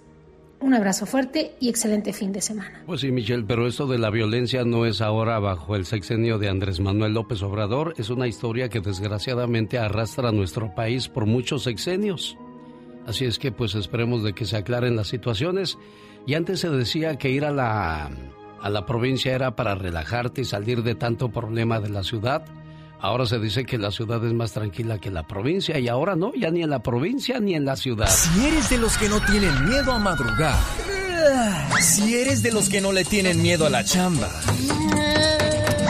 Un 0.65 0.73
abrazo 0.73 1.05
fuerte 1.05 1.57
y 1.61 1.69
excelente 1.69 2.15
fin 2.15 2.33
de 2.33 2.41
semana. 2.41 2.83
Pues 2.87 3.03
sí, 3.03 3.13
Michelle, 3.13 3.45
pero 3.47 3.67
esto 3.67 3.87
de 3.87 3.99
la 3.99 4.09
violencia 4.09 4.65
no 4.65 4.87
es 4.87 5.03
ahora 5.03 5.39
bajo 5.39 5.77
el 5.77 5.85
sexenio 5.85 6.39
de 6.39 6.49
Andrés 6.49 6.81
Manuel 6.81 7.13
López 7.13 7.43
Obrador, 7.43 7.93
es 7.99 8.09
una 8.09 8.29
historia 8.29 8.71
que 8.71 8.81
desgraciadamente 8.81 9.79
arrastra 9.79 10.31
a 10.31 10.33
nuestro 10.33 10.75
país 10.75 11.11
por 11.11 11.27
muchos 11.27 11.65
sexenios. 11.65 12.39
Así 13.07 13.27
es 13.27 13.39
que 13.39 13.53
pues 13.53 13.75
esperemos 13.75 14.25
de 14.25 14.33
que 14.33 14.47
se 14.47 14.57
aclaren 14.57 14.97
las 14.97 15.09
situaciones. 15.09 15.77
Y 16.27 16.33
antes 16.33 16.61
se 16.61 16.71
decía 16.71 17.19
que 17.19 17.29
ir 17.29 17.45
a 17.45 17.51
la, 17.51 18.11
a 18.59 18.71
la 18.71 18.87
provincia 18.87 19.35
era 19.35 19.57
para 19.57 19.75
relajarte 19.75 20.41
y 20.41 20.45
salir 20.47 20.83
de 20.83 20.95
tanto 20.95 21.31
problema 21.31 21.79
de 21.79 21.91
la 21.91 22.03
ciudad. 22.03 22.47
Ahora 23.05 23.27
se 23.27 23.39
dice 23.39 23.67
que 23.67 23.77
la 23.77 23.91
ciudad 23.91 24.25
es 24.25 24.33
más 24.33 24.53
tranquila 24.53 24.99
que 24.99 25.11
la 25.11 25.25
provincia 25.25 25.79
y 25.79 25.89
ahora 25.89 26.17
no, 26.17 26.33
ya 26.33 26.51
ni 26.51 26.63
en 26.63 26.71
la 26.71 26.79
provincia 26.79 27.39
ni 27.39 27.55
en 27.55 27.67
la 27.67 27.77
ciudad. 27.77 28.09
Si 28.09 28.47
eres 28.47 28.71
de 28.71 28.79
los 28.79 28.97
que 28.97 29.11
no 29.11 29.21
tienen 29.21 29.69
miedo 29.69 29.93
a 29.93 29.99
madrugar, 29.99 30.57
si 31.83 32.15
eres 32.15 32.43
de 32.43 32.51
los 32.51 32.71
que 32.71 32.81
no 32.81 32.93
le 32.93 33.05
tienen 33.05 33.43
miedo 33.43 33.67
a 33.67 33.69
la 33.69 33.85
chamba, 33.85 34.31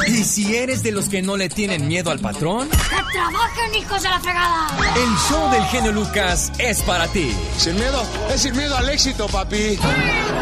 y 0.09 0.25
si 0.25 0.56
eres 0.56 0.83
de 0.83 0.90
los 0.90 1.09
que 1.09 1.23
no 1.23 1.37
le 1.37 1.49
tienen 1.49 1.87
miedo 1.87 2.11
al 2.11 2.18
patrón, 2.18 2.68
¡que 2.68 3.12
trabajen, 3.12 3.75
hijos 3.76 4.02
de 4.02 4.09
la 4.09 4.18
fregada! 4.18 4.66
el 4.97 5.16
show 5.28 5.50
del 5.52 5.62
genio 5.66 5.92
Lucas 5.92 6.50
es 6.59 6.83
para 6.83 7.06
ti. 7.06 7.33
Sin 7.59 7.76
miedo, 7.76 8.02
es 8.35 8.42
sin 8.42 8.56
miedo 8.56 8.76
al 8.76 8.88
éxito, 8.88 9.28
papi. 9.28 9.78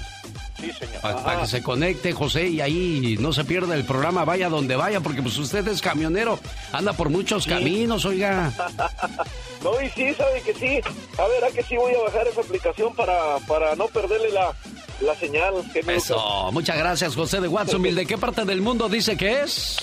Sí, 0.63 0.71
señor. 0.71 1.01
Para, 1.01 1.41
que 1.41 1.47
se 1.47 1.61
conecte, 1.61 2.13
José, 2.13 2.47
y 2.47 2.61
ahí 2.61 3.17
no 3.19 3.33
se 3.33 3.43
pierda 3.43 3.75
el 3.75 3.83
programa, 3.83 4.23
vaya 4.23 4.47
donde 4.47 4.75
vaya, 4.75 5.01
porque 5.01 5.21
pues 5.21 5.37
usted 5.37 5.67
es 5.67 5.81
camionero, 5.81 6.39
anda 6.71 6.93
por 6.93 7.09
muchos 7.09 7.45
caminos, 7.45 8.05
oiga. 8.05 8.53
No, 9.63 9.81
y 9.81 9.89
sí, 9.91 10.13
sabe 10.13 10.41
que 10.41 10.53
sí. 10.53 10.81
A 11.17 11.25
ver, 11.25 11.45
¿a 11.45 11.49
que 11.49 11.63
sí 11.63 11.77
voy 11.77 11.93
a 11.95 12.01
bajar 12.01 12.27
esa 12.27 12.41
aplicación 12.41 12.93
para, 12.95 13.37
para 13.47 13.73
no 13.77 13.87
perderle 13.87 14.29
la, 14.31 14.53
la 14.99 15.15
señal? 15.15 15.53
Eso, 15.87 16.51
muchas 16.51 16.77
gracias, 16.77 17.15
José 17.15 17.39
de 17.39 17.47
Watsonville. 17.47 17.95
¿De 17.95 18.05
qué 18.05 18.17
parte 18.17 18.43
del 18.43 18.61
mundo 18.61 18.89
dice 18.89 19.15
que 19.15 19.43
es? 19.43 19.77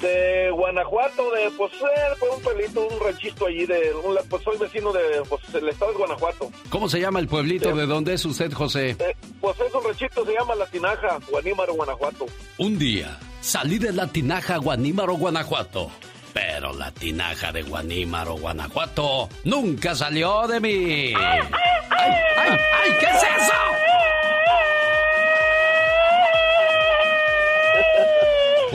De 0.00 0.50
Guanajuato, 0.50 1.30
de 1.32 1.50
pues, 1.56 1.72
eh, 1.74 2.14
fue 2.18 2.28
un 2.30 2.42
pueblito, 2.42 2.86
un 2.86 3.00
ranchito 3.00 3.46
allí, 3.46 3.64
de, 3.66 3.94
un- 3.94 4.18
pues 4.28 4.42
soy 4.42 4.58
vecino 4.58 4.92
de 4.92 5.22
pues, 5.28 5.42
el 5.54 5.68
estado 5.68 5.92
de 5.92 5.98
Guanajuato. 5.98 6.50
¿Cómo 6.70 6.88
se 6.88 7.00
llama 7.00 7.18
el 7.20 7.28
pueblito? 7.28 7.74
¿De 7.74 7.86
dónde 7.86 8.14
es 8.14 8.24
usted, 8.24 8.52
José? 8.52 8.96
Eh, 8.98 9.16
pues 9.40 9.58
es 9.60 9.72
un 9.74 9.84
ranchito, 9.84 10.24
se 10.24 10.32
llama 10.34 10.54
La 10.54 10.66
Tinaja, 10.66 11.18
Guanímaro, 11.30 11.74
Guanajuato. 11.74 12.26
Un 12.58 12.78
día 12.78 13.16
salí 13.40 13.78
de 13.78 13.92
la 13.92 14.06
tinaja 14.08 14.56
Guanímaro, 14.58 15.14
Guanajuato. 15.14 15.90
Pero 16.34 16.74
la 16.74 16.90
tinaja 16.92 17.50
de 17.50 17.62
Guanímaro, 17.62 18.34
Guanajuato 18.34 19.28
nunca 19.44 19.94
salió 19.94 20.46
de 20.46 20.60
mí. 20.60 21.12
¡Ay, 21.16 21.40
ay, 21.90 22.12
ay! 22.46 22.90
¿Qué 23.00 23.06
es 23.06 23.22
eso? 23.22 23.52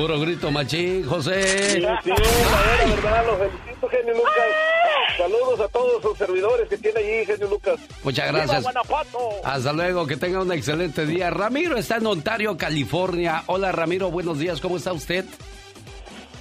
Puro 0.01 0.19
grito 0.19 0.49
machín, 0.49 1.05
José. 1.05 1.43
Sí, 1.43 1.73
sí, 1.75 1.79
la 1.79 2.01
verdad, 2.01 3.25
los 3.27 3.37
felicito, 3.37 3.87
genio 3.87 4.13
Lucas. 4.15 4.33
Saludos 5.15 5.59
a 5.59 5.67
todos 5.67 6.01
sus 6.01 6.17
servidores 6.17 6.67
que 6.67 6.77
tiene 6.79 6.99
allí, 6.99 7.25
genio 7.27 7.47
Lucas. 7.49 7.79
Muchas 8.03 8.31
¡Viva 8.31 8.45
gracias. 8.45 8.75
Hasta 9.43 9.73
luego, 9.73 10.07
que 10.07 10.17
tenga 10.17 10.41
un 10.41 10.51
excelente 10.51 11.05
día. 11.05 11.29
Ramiro 11.29 11.77
está 11.77 11.97
en 11.97 12.07
Ontario, 12.07 12.57
California. 12.57 13.43
Hola 13.45 13.71
Ramiro, 13.71 14.09
buenos 14.09 14.39
días, 14.39 14.59
¿cómo 14.59 14.77
está 14.77 14.91
usted? 14.91 15.23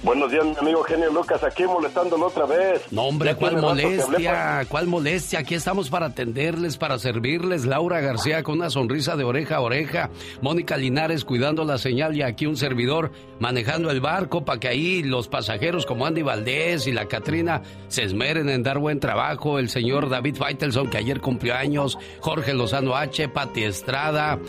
Buenos 0.03 0.31
días, 0.31 0.43
mi 0.43 0.55
amigo 0.57 0.81
Genio 0.81 1.11
Lucas, 1.11 1.43
aquí 1.43 1.63
molestándolo 1.63 2.25
otra 2.25 2.47
vez. 2.47 2.91
No, 2.91 3.03
hombre, 3.03 3.35
¿cuál 3.35 3.61
molestia? 3.61 4.65
¿Cuál 4.67 4.87
molestia? 4.87 5.39
Aquí 5.39 5.53
estamos 5.53 5.91
para 5.91 6.07
atenderles, 6.07 6.77
para 6.77 6.97
servirles. 6.97 7.65
Laura 7.65 8.01
García 8.01 8.41
con 8.41 8.57
una 8.57 8.71
sonrisa 8.71 9.15
de 9.15 9.23
oreja 9.23 9.57
a 9.57 9.61
oreja. 9.61 10.09
Mónica 10.41 10.75
Linares 10.75 11.23
cuidando 11.23 11.65
la 11.65 11.77
señal 11.77 12.17
y 12.17 12.23
aquí 12.23 12.47
un 12.47 12.57
servidor 12.57 13.11
manejando 13.39 13.91
el 13.91 14.01
barco 14.01 14.43
para 14.43 14.59
que 14.59 14.69
ahí 14.69 15.03
los 15.03 15.27
pasajeros 15.27 15.85
como 15.85 16.07
Andy 16.07 16.23
Valdés 16.23 16.87
y 16.87 16.91
la 16.93 17.05
Catrina 17.05 17.61
se 17.87 18.01
esmeren 18.01 18.49
en 18.49 18.63
dar 18.63 18.79
buen 18.79 18.99
trabajo. 18.99 19.59
El 19.59 19.69
señor 19.69 20.09
David 20.09 20.35
Faitelson 20.35 20.89
que 20.89 20.97
ayer 20.97 21.21
cumplió 21.21 21.53
años. 21.53 21.99
Jorge 22.21 22.55
Lozano 22.55 22.95
H, 22.95 23.29
Pati 23.29 23.65
Estrada. 23.65 24.39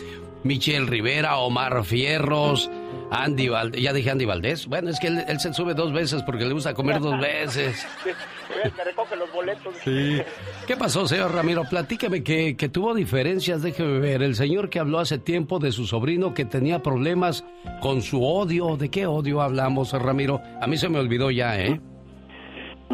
Michelle 0.43 0.85
Rivera, 0.87 1.37
Omar 1.37 1.85
Fierros, 1.85 2.69
Andy 3.13 3.47
Valdés. 3.47 3.81
¿Ya 3.81 3.93
dije 3.93 4.09
Andy 4.09 4.25
Valdés? 4.25 4.67
Bueno, 4.67 4.89
es 4.89 4.99
que 4.99 5.07
él, 5.07 5.23
él 5.27 5.39
se 5.39 5.53
sube 5.53 5.73
dos 5.73 5.93
veces 5.93 6.23
porque 6.23 6.45
le 6.45 6.53
gusta 6.53 6.73
comer 6.73 6.99
dos 6.99 7.19
veces. 7.19 7.85
Me 8.77 8.83
recoge 8.83 9.15
los 9.15 9.31
boletos. 9.31 9.75
¿Qué 9.83 10.77
pasó, 10.77 11.07
señor 11.07 11.33
Ramiro? 11.33 11.63
Platíqueme 11.69 12.23
que, 12.23 12.55
que 12.55 12.69
tuvo 12.69 12.93
diferencias, 12.93 13.61
déjeme 13.61 13.99
ver. 13.99 14.23
El 14.23 14.35
señor 14.35 14.69
que 14.69 14.79
habló 14.79 14.99
hace 14.99 15.17
tiempo 15.17 15.59
de 15.59 15.71
su 15.71 15.85
sobrino 15.85 16.33
que 16.33 16.45
tenía 16.45 16.81
problemas 16.81 17.43
con 17.81 18.01
su 18.01 18.23
odio. 18.23 18.77
¿De 18.77 18.89
qué 18.89 19.05
odio 19.05 19.41
hablamos, 19.41 19.91
Ramiro? 19.93 20.41
A 20.61 20.67
mí 20.67 20.77
se 20.77 20.89
me 20.89 20.99
olvidó 20.99 21.29
ya, 21.31 21.59
¿eh? 21.59 21.81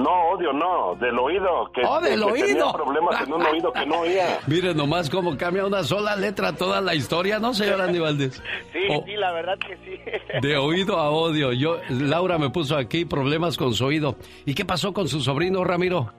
No, 0.03 0.29
odio 0.31 0.53
no, 0.53 0.95
del 0.95 1.17
oído. 1.19 1.71
Que, 1.73 1.81
¡Oh, 1.85 1.99
del 1.99 2.19
que 2.23 2.31
tenía 2.33 2.45
oído! 2.65 2.73
problemas 2.73 3.21
en 3.21 3.33
un 3.33 3.41
oído 3.45 3.71
que 3.73 3.85
no 3.85 3.99
oía. 4.01 4.39
Mire 4.47 4.73
nomás 4.73 5.09
cómo 5.09 5.37
cambia 5.37 5.65
una 5.65 5.83
sola 5.83 6.15
letra 6.15 6.53
toda 6.55 6.81
la 6.81 6.95
historia, 6.95 7.39
¿no, 7.39 7.53
señor 7.53 7.81
Andy 7.81 7.99
Valdés? 7.99 8.41
Sí, 8.73 8.79
Oh, 8.91 9.03
sí, 9.05 9.13
la 9.15 9.31
verdad 9.31 9.57
que 9.59 9.75
sí. 9.77 9.99
de 10.41 10.57
oído 10.57 10.97
a 10.97 11.09
odio. 11.09 11.51
Yo, 11.53 11.77
Laura 11.89 12.37
me 12.37 12.49
puso 12.49 12.75
aquí 12.77 13.05
problemas 13.05 13.57
con 13.57 13.73
su 13.73 13.85
oído. 13.85 14.15
¿Y 14.45 14.53
qué 14.53 14.65
pasó 14.65 14.93
con 14.93 15.07
su 15.07 15.21
sobrino, 15.21 15.63
Ramiro? 15.63 16.11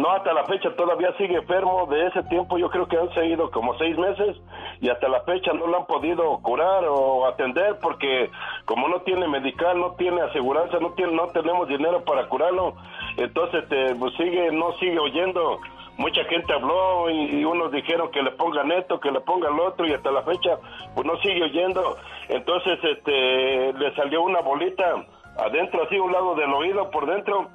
No, 0.00 0.12
hasta 0.12 0.32
la 0.32 0.44
fecha 0.44 0.74
todavía 0.76 1.12
sigue 1.18 1.36
enfermo. 1.36 1.86
De 1.86 2.06
ese 2.06 2.22
tiempo 2.24 2.56
yo 2.56 2.70
creo 2.70 2.88
que 2.88 2.96
han 2.96 3.12
seguido 3.12 3.50
como 3.50 3.76
seis 3.76 3.98
meses 3.98 4.34
y 4.80 4.88
hasta 4.88 5.08
la 5.08 5.20
fecha 5.24 5.52
no 5.52 5.66
lo 5.66 5.76
han 5.76 5.86
podido 5.86 6.38
curar 6.38 6.84
o 6.88 7.26
atender 7.26 7.76
porque 7.82 8.30
como 8.64 8.88
no 8.88 9.02
tiene 9.02 9.28
medical, 9.28 9.78
no 9.78 9.92
tiene 9.96 10.22
aseguranza, 10.22 10.78
no 10.80 10.92
tiene, 10.92 11.12
no 11.12 11.26
tenemos 11.28 11.68
dinero 11.68 12.02
para 12.02 12.26
curarlo. 12.28 12.76
Entonces, 13.18 13.62
este, 13.62 13.94
pues 13.96 14.14
sigue, 14.16 14.50
no 14.52 14.72
sigue 14.78 14.98
oyendo. 14.98 15.58
Mucha 15.98 16.24
gente 16.24 16.50
habló 16.50 17.10
y, 17.10 17.40
y 17.40 17.44
unos 17.44 17.70
dijeron 17.70 18.10
que 18.10 18.22
le 18.22 18.30
pongan 18.30 18.72
esto, 18.72 18.98
que 19.00 19.10
le 19.10 19.20
pongan 19.20 19.54
lo 19.54 19.66
otro 19.66 19.86
y 19.86 19.92
hasta 19.92 20.10
la 20.10 20.22
fecha 20.22 20.56
pues 20.94 21.06
no 21.06 21.18
sigue 21.18 21.42
oyendo. 21.42 21.98
Entonces, 22.30 22.78
este, 22.82 23.74
le 23.74 23.94
salió 23.96 24.22
una 24.22 24.40
bolita 24.40 24.94
adentro, 25.36 25.82
así 25.82 25.98
un 25.98 26.10
lado 26.10 26.34
del 26.36 26.54
oído 26.54 26.90
por 26.90 27.04
dentro 27.04 27.50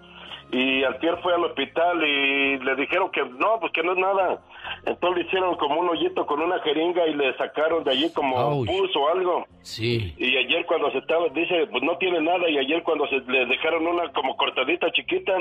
y 0.51 0.84
Altier 0.84 1.17
fue 1.21 1.34
al 1.34 1.43
hospital 1.43 2.03
y 2.03 2.58
le 2.60 2.75
dijeron 2.75 3.12
que 3.12 3.23
no, 3.23 3.60
pues 3.60 3.73
que 3.73 3.84
no 3.84 3.93
es 3.93 3.97
nada. 3.97 4.41
Entonces 4.86 5.17
le 5.17 5.27
hicieron 5.27 5.58
como 5.58 5.79
un 5.79 5.89
hoyito 5.89 6.25
con 6.25 6.41
una 6.41 6.60
jeringa 6.60 7.08
y 7.08 7.13
le 7.13 7.36
sacaron 7.38 7.84
de 7.84 7.91
allí 7.91 8.12
como 8.13 8.63
pus 8.65 8.95
o 8.95 9.10
algo. 9.10 9.45
Sí. 9.62 10.13
Y 10.17 10.38
ayer 10.38 10.65
cuando 10.65 10.91
se 10.91 10.99
estaba, 10.99 11.27
dice, 11.29 11.67
pues 11.71 11.84
no 11.84 11.97
tiene 11.97 12.21
nada. 12.21 12.49
Y 12.49 12.58
ayer 12.58 12.84
cuando 12.84 13.08
se 13.08 13.19
le 13.21 13.45
dejaron 13.47 13.88
una 13.88 14.12
como 14.13 14.38
cortadita 14.38 14.91
chiquita, 14.91 15.34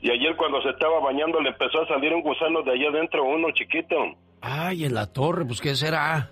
y 0.00 0.10
ayer 0.10 0.36
cuando 0.36 0.60
se 0.62 0.70
estaba 0.70 1.00
bañando 1.00 1.40
le 1.40 1.50
empezó 1.50 1.82
a 1.82 1.88
salir 1.88 2.12
un 2.12 2.22
gusano 2.22 2.62
de 2.62 2.72
allá 2.72 2.88
adentro, 2.88 3.24
uno 3.24 3.50
chiquito. 3.52 3.96
Ay, 4.40 4.84
en 4.84 4.94
la 4.94 5.12
torre, 5.12 5.44
pues 5.44 5.60
¿qué 5.60 5.74
será? 5.74 6.30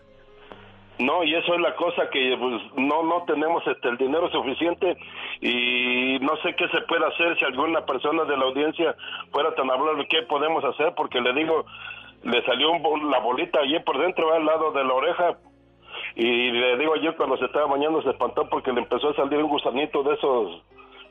No, 0.99 1.25
y 1.25 1.35
eso 1.35 1.55
es 1.55 1.61
la 1.61 1.75
cosa 1.75 2.09
que 2.09 2.37
pues, 2.39 2.63
no 2.77 3.03
no 3.03 3.25
tenemos 3.27 3.67
este 3.67 3.89
el 3.89 3.97
dinero 3.97 4.31
suficiente 4.31 4.97
y 5.41 6.19
no 6.21 6.37
sé 6.37 6.55
qué 6.55 6.69
se 6.69 6.81
puede 6.83 7.05
hacer 7.07 7.37
si 7.39 7.45
alguna 7.45 7.85
persona 7.85 8.23
de 8.25 8.37
la 8.37 8.45
audiencia 8.45 8.95
fuera 9.33 9.53
tan 9.57 9.69
amable 9.71 10.07
qué 10.09 10.23
podemos 10.23 10.63
hacer 10.65 10.95
porque 10.97 11.21
le 11.21 11.33
digo 11.33 11.65
le 12.23 12.43
salió 12.45 12.71
un 12.71 13.11
la 13.11 13.19
bolita 13.19 13.59
allí 13.61 13.79
por 13.81 13.99
dentro 13.99 14.33
al 14.33 14.47
lado 14.47 14.71
de 14.71 14.85
la 14.85 14.95
oreja 14.95 15.37
y 16.15 16.53
le 16.53 16.79
digo 16.79 16.95
ayer 16.95 17.17
cuando 17.17 17.37
se 17.39 17.47
estaba 17.47 17.67
bañando 17.67 18.01
se 18.03 18.11
espantó 18.11 18.49
porque 18.49 18.73
le 18.73 18.81
empezó 18.81 19.11
a 19.11 19.17
salir 19.17 19.39
un 19.43 19.49
gusanito 19.51 20.03
de 20.05 20.15
esos 20.15 20.63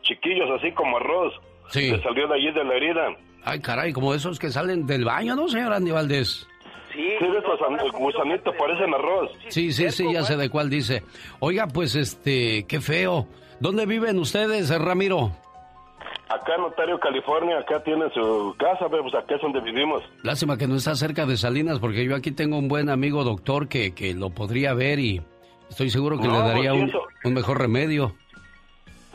chiquillos 0.01 0.49
así 0.59 0.71
como 0.71 0.97
arroz 0.97 1.33
Sí. 1.67 1.91
le 1.91 2.01
salió 2.03 2.27
de 2.27 2.35
allí 2.35 2.51
de 2.51 2.63
la 2.63 2.73
herida 2.75 3.07
Ay, 3.45 3.59
caray, 3.59 3.91
como 3.91 4.13
esos 4.13 4.39
que 4.39 4.47
salen 4.49 4.87
del 4.87 5.03
baño, 5.03 5.35
¿no, 5.35 5.49
señor 5.49 5.73
Andy 5.73 5.91
Valdés? 5.91 6.47
Sí, 6.93 6.99
de 6.99 7.89
gusanitos 7.91 8.55
parecen 8.55 8.93
arroz 8.93 9.31
Sí, 9.49 9.71
sí, 9.71 9.89
sí, 9.91 10.13
ya 10.13 10.23
sé 10.23 10.37
de 10.37 10.49
cuál 10.49 10.69
dice. 10.69 11.03
Oiga, 11.39 11.67
pues 11.67 11.95
este, 11.95 12.65
qué 12.67 12.79
feo. 12.81 13.27
¿Dónde 13.59 13.85
viven 13.85 14.19
ustedes, 14.19 14.69
eh, 14.71 14.77
Ramiro? 14.77 15.31
acá 16.29 16.55
en 16.55 16.61
Ontario 16.61 16.99
California 16.99 17.59
acá 17.59 17.83
tienen 17.83 18.11
su 18.11 18.55
casa 18.57 18.87
ve, 18.87 18.99
pues 19.01 19.13
acá 19.13 19.35
es 19.35 19.41
donde 19.41 19.59
vivimos 19.61 20.01
Lástima 20.23 20.57
que 20.57 20.67
no 20.67 20.75
está 20.75 20.95
cerca 20.95 21.25
de 21.25 21.37
Salinas, 21.37 21.79
porque 21.79 22.05
yo 22.05 22.15
aquí 22.15 22.31
tengo 22.31 22.57
un 22.57 22.67
buen 22.67 22.89
amigo 22.89 23.23
doctor 23.23 23.67
que, 23.67 23.93
que 23.93 24.13
lo 24.13 24.29
podría 24.31 24.73
ver 24.73 24.99
y 24.99 25.21
estoy 25.69 25.89
seguro 25.89 26.17
que 26.19 26.27
No, 26.27 26.33
le 26.41 26.47
daría 26.47 26.71
pues, 26.71 26.83
un, 26.83 26.99
un 27.25 27.33
mejor 27.33 27.59
remedio. 27.59 28.15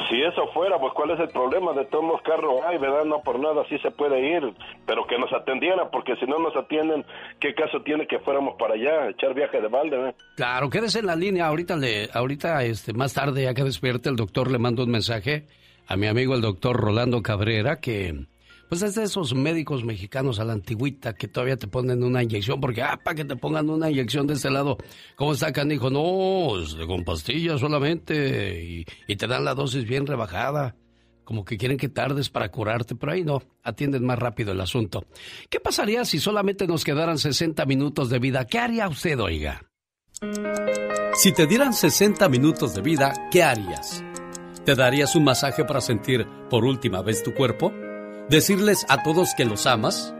Si 0.08 0.22
eso 0.22 0.46
fuera, 0.54 0.78
pues 0.78 0.92
¿cuál 0.94 1.10
es 1.10 1.20
el 1.20 1.28
problema? 1.28 1.72
De 1.72 1.84
todos 1.86 2.04
los 2.04 2.22
carros 2.22 2.60
hay, 2.66 2.78
¿verdad? 2.78 3.04
No 3.04 3.20
por 3.20 3.38
nada, 3.40 3.64
sí 3.68 3.78
se 3.78 3.90
puede 3.90 4.36
ir, 4.36 4.54
pero 4.86 5.06
que 5.06 5.18
nos 5.18 5.32
atendieran, 5.32 5.88
porque 5.90 6.14
si 6.16 6.26
no 6.26 6.38
nos 6.38 6.56
atienden, 6.56 7.04
¿qué 7.40 7.54
caso 7.54 7.82
tiene 7.82 8.06
que 8.06 8.18
fuéramos 8.20 8.54
para 8.58 8.74
allá, 8.74 9.10
echar 9.10 9.34
viaje 9.34 9.60
de 9.60 9.68
balde, 9.68 10.10
eh? 10.10 10.14
Claro, 10.36 10.70
quédese 10.70 11.00
en 11.00 11.06
la 11.06 11.16
línea. 11.16 11.46
Ahorita, 11.46 11.76
le, 11.76 12.08
ahorita 12.12 12.62
este, 12.64 12.92
más 12.92 13.12
tarde, 13.12 13.42
ya 13.42 13.54
que 13.54 13.64
despierte, 13.64 14.08
el 14.08 14.16
doctor 14.16 14.50
le 14.50 14.58
manda 14.58 14.84
un 14.84 14.90
mensaje 14.90 15.46
a 15.88 15.96
mi 15.96 16.06
amigo 16.06 16.34
el 16.34 16.42
doctor 16.42 16.76
Rolando 16.76 17.22
Cabrera, 17.22 17.80
que 17.80 18.26
pues 18.68 18.82
es 18.82 18.94
de 18.94 19.04
esos 19.04 19.34
médicos 19.34 19.84
mexicanos 19.84 20.38
a 20.40 20.44
la 20.44 20.52
antigüita 20.52 21.14
que 21.14 21.28
todavía 21.28 21.56
te 21.56 21.66
ponen 21.66 22.02
una 22.02 22.22
inyección, 22.22 22.60
porque, 22.60 22.82
ah, 22.82 22.98
para 23.02 23.14
que 23.14 23.24
te 23.24 23.36
pongan 23.36 23.70
una 23.70 23.90
inyección 23.90 24.26
de 24.26 24.34
este 24.34 24.50
lado, 24.50 24.76
¿cómo 25.16 25.32
está 25.32 25.52
canijo? 25.52 25.90
No, 25.90 26.60
es 26.60 26.74
de- 26.76 26.86
con 26.86 27.04
pastillas 27.04 27.60
solamente, 27.60 28.62
y, 28.62 28.84
y 29.06 29.16
te 29.16 29.26
dan 29.26 29.44
la 29.44 29.54
dosis 29.54 29.84
bien 29.86 30.06
rebajada. 30.06 30.76
Como 31.24 31.44
que 31.44 31.58
quieren 31.58 31.76
que 31.76 31.90
tardes 31.90 32.30
para 32.30 32.50
curarte, 32.50 32.94
pero 32.94 33.12
ahí 33.12 33.22
no, 33.22 33.42
atienden 33.62 34.02
más 34.06 34.18
rápido 34.18 34.52
el 34.52 34.60
asunto. 34.62 35.04
¿Qué 35.50 35.60
pasaría 35.60 36.06
si 36.06 36.18
solamente 36.20 36.66
nos 36.66 36.84
quedaran 36.84 37.18
60 37.18 37.66
minutos 37.66 38.08
de 38.08 38.18
vida? 38.18 38.46
¿Qué 38.46 38.58
haría 38.58 38.88
usted, 38.88 39.20
oiga? 39.20 39.60
Si 41.14 41.32
te 41.32 41.46
dieran 41.46 41.74
60 41.74 42.28
minutos 42.30 42.74
de 42.74 42.80
vida, 42.80 43.12
¿qué 43.30 43.42
harías? 43.42 44.02
¿Te 44.64 44.74
darías 44.74 45.14
un 45.16 45.24
masaje 45.24 45.64
para 45.64 45.80
sentir 45.82 46.26
por 46.48 46.64
última 46.64 47.02
vez 47.02 47.22
tu 47.22 47.34
cuerpo? 47.34 47.72
¿Decirles 48.28 48.84
a 48.90 49.02
todos 49.02 49.32
que 49.34 49.46
los 49.46 49.64
amas? 49.66 50.12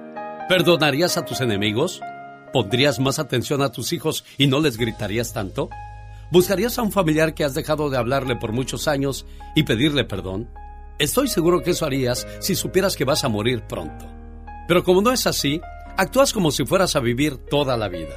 ¿Perdonarías 0.48 1.18
a 1.18 1.26
tus 1.26 1.42
enemigos? 1.42 2.00
¿Pondrías 2.54 3.00
más 3.00 3.18
atención 3.18 3.60
a 3.60 3.70
tus 3.70 3.92
hijos 3.92 4.24
y 4.38 4.46
no 4.46 4.60
les 4.60 4.78
gritarías 4.78 5.34
tanto? 5.34 5.68
¿Buscarías 6.30 6.78
a 6.78 6.82
un 6.82 6.90
familiar 6.90 7.34
que 7.34 7.44
has 7.44 7.52
dejado 7.52 7.90
de 7.90 7.98
hablarle 7.98 8.34
por 8.34 8.52
muchos 8.52 8.88
años 8.88 9.26
y 9.54 9.64
pedirle 9.64 10.04
perdón? 10.04 10.48
Estoy 10.98 11.28
seguro 11.28 11.62
que 11.62 11.72
eso 11.72 11.84
harías 11.84 12.26
si 12.40 12.54
supieras 12.54 12.96
que 12.96 13.04
vas 13.04 13.24
a 13.24 13.28
morir 13.28 13.64
pronto. 13.68 14.06
Pero 14.66 14.82
como 14.84 15.02
no 15.02 15.12
es 15.12 15.26
así, 15.26 15.60
actúas 15.98 16.32
como 16.32 16.50
si 16.50 16.64
fueras 16.64 16.96
a 16.96 17.00
vivir 17.00 17.36
toda 17.36 17.76
la 17.76 17.90
vida. 17.90 18.14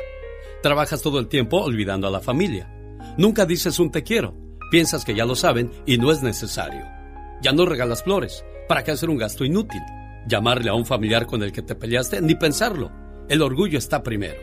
Trabajas 0.64 1.02
todo 1.02 1.20
el 1.20 1.28
tiempo 1.28 1.58
olvidando 1.58 2.08
a 2.08 2.12
la 2.12 2.22
familia. 2.22 2.74
Nunca 3.18 3.46
dices 3.46 3.78
un 3.78 3.92
te 3.92 4.04
quiero. 4.04 4.38
Piensas 4.72 5.04
que 5.04 5.16
ya 5.16 5.26
lo 5.26 5.36
saben 5.36 5.70
y 5.86 5.98
no 5.98 6.14
es 6.14 6.24
necesario. 6.24 7.01
Ya 7.42 7.52
no 7.52 7.66
regalas 7.66 8.04
flores. 8.04 8.46
¿Para 8.68 8.84
qué 8.84 8.92
hacer 8.92 9.10
un 9.10 9.18
gasto 9.18 9.44
inútil? 9.44 9.82
Llamarle 10.28 10.70
a 10.70 10.76
un 10.76 10.86
familiar 10.86 11.26
con 11.26 11.42
el 11.42 11.52
que 11.52 11.62
te 11.62 11.76
peleaste, 11.76 12.22
ni 12.22 12.36
pensarlo. 12.36 12.92
El 13.28 13.42
orgullo 13.42 13.78
está 13.78 14.04
primero. 14.04 14.40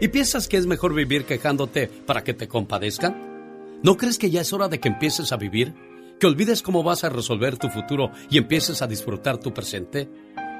¿Y 0.00 0.08
piensas 0.08 0.48
que 0.48 0.56
es 0.56 0.66
mejor 0.66 0.94
vivir 0.94 1.26
quejándote 1.26 1.88
para 1.88 2.24
que 2.24 2.32
te 2.32 2.48
compadezcan? 2.48 3.78
¿No 3.82 3.96
crees 3.96 4.18
que 4.18 4.30
ya 4.30 4.40
es 4.40 4.52
hora 4.52 4.68
de 4.68 4.80
que 4.80 4.88
empieces 4.88 5.32
a 5.32 5.36
vivir? 5.36 5.74
¿Que 6.18 6.26
olvides 6.26 6.62
cómo 6.62 6.82
vas 6.82 7.04
a 7.04 7.10
resolver 7.10 7.58
tu 7.58 7.68
futuro 7.68 8.10
y 8.30 8.38
empieces 8.38 8.80
a 8.80 8.86
disfrutar 8.86 9.38
tu 9.38 9.52
presente? 9.52 10.10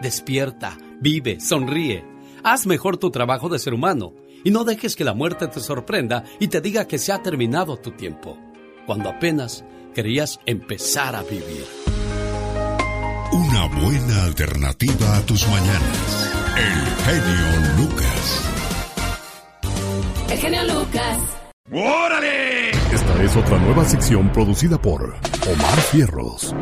Despierta, 0.03 0.77
vive, 1.01 1.41
sonríe. 1.41 2.05
Haz 2.43 2.67
mejor 2.67 2.97
tu 2.97 3.11
trabajo 3.11 3.49
de 3.49 3.59
ser 3.59 3.75
humano 3.75 4.15
y 4.45 4.51
no 4.51 4.65
dejes 4.65 4.97
que 4.97 5.05
la 5.05 5.15
muerte 5.15 5.49
te 5.49 5.61
sorprenda 5.61 6.25
y 6.39 6.49
te 6.49 6.61
diga 6.61 6.87
que 6.87 6.99
se 6.99 7.13
ha 7.13 7.23
terminado 7.23 7.77
tu 7.77 7.91
tiempo, 7.91 8.39
cuando 8.87 9.11
apenas 9.11 9.65
querías 10.03 10.41
empezar 10.47 11.15
a 11.15 11.23
vivir. 11.23 11.67
Una 13.33 13.67
buena 13.67 14.25
alternativa 14.25 15.19
a 15.19 15.21
tus 15.27 15.47
mañanas. 15.47 16.33
El 16.57 16.87
genio 17.05 17.77
Lucas. 17.77 18.51
El 20.31 20.39
genio 20.39 20.65
Lucas. 20.65 21.19
¡Órale! 21.71 22.71
Esta 22.71 23.23
es 23.23 23.37
otra 23.37 23.59
nueva 23.59 23.85
sección 23.85 24.33
producida 24.33 24.81
por 24.81 25.03
Omar 25.03 25.81
Fierros. 25.93 26.55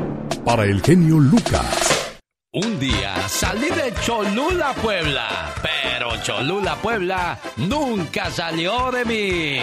Para 0.44 0.64
el 0.64 0.82
genio 0.82 1.20
Lucas. 1.20 2.08
Un 2.52 2.80
día 2.80 3.28
salí 3.28 3.68
de 3.68 3.94
Cholula, 4.04 4.74
Puebla, 4.82 5.54
pero 5.62 6.20
Cholula, 6.22 6.74
Puebla 6.82 7.38
nunca 7.56 8.32
salió 8.32 8.90
de 8.90 9.04
mí. 9.04 9.58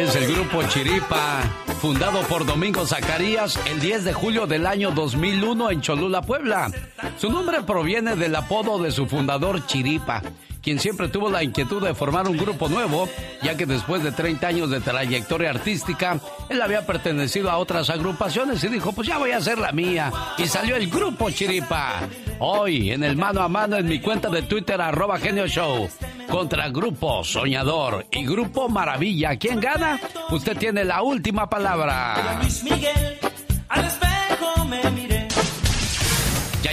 Es 0.00 0.14
el 0.16 0.32
grupo 0.32 0.62
Chiripa, 0.64 1.42
fundado 1.80 2.20
por 2.22 2.44
Domingo 2.44 2.86
Zacarías 2.86 3.58
el 3.66 3.80
10 3.80 4.04
de 4.04 4.12
julio 4.12 4.46
del 4.46 4.66
año 4.66 4.90
2001 4.90 5.70
en 5.70 5.80
Cholula, 5.80 6.22
Puebla. 6.22 6.70
Su 7.18 7.30
nombre 7.30 7.62
proviene 7.62 8.14
del 8.14 8.36
apodo 8.36 8.78
de 8.82 8.90
su 8.90 9.06
fundador 9.06 9.64
Chiripa, 9.66 10.22
quien 10.66 10.80
siempre 10.80 11.06
tuvo 11.08 11.30
la 11.30 11.44
inquietud 11.44 11.80
de 11.80 11.94
formar 11.94 12.26
un 12.26 12.36
grupo 12.36 12.68
nuevo, 12.68 13.08
ya 13.40 13.56
que 13.56 13.66
después 13.66 14.02
de 14.02 14.10
30 14.10 14.48
años 14.48 14.68
de 14.68 14.80
trayectoria 14.80 15.50
artística, 15.50 16.18
él 16.48 16.60
había 16.60 16.84
pertenecido 16.84 17.52
a 17.52 17.58
otras 17.58 17.88
agrupaciones 17.88 18.64
y 18.64 18.68
dijo, 18.68 18.90
pues 18.90 19.06
ya 19.06 19.16
voy 19.16 19.30
a 19.30 19.36
hacer 19.36 19.58
la 19.58 19.70
mía. 19.70 20.12
Y 20.38 20.48
salió 20.48 20.74
el 20.74 20.90
grupo 20.90 21.30
Chiripa. 21.30 22.00
Hoy, 22.40 22.90
en 22.90 23.04
el 23.04 23.16
mano 23.16 23.42
a 23.42 23.48
mano 23.48 23.76
en 23.76 23.86
mi 23.86 24.00
cuenta 24.00 24.28
de 24.28 24.42
Twitter, 24.42 24.80
arroba 24.80 25.20
Genio 25.20 25.46
Show, 25.46 25.88
contra 26.28 26.68
Grupo 26.68 27.22
Soñador 27.22 28.04
y 28.10 28.26
Grupo 28.26 28.68
Maravilla. 28.68 29.36
¿Quién 29.36 29.60
gana? 29.60 30.00
Usted 30.32 30.56
tiene 30.56 30.84
la 30.84 31.00
última 31.00 31.48
palabra. 31.48 32.40
Miguel, 32.64 33.18
miré. 33.20 33.36
Ya 33.76 33.95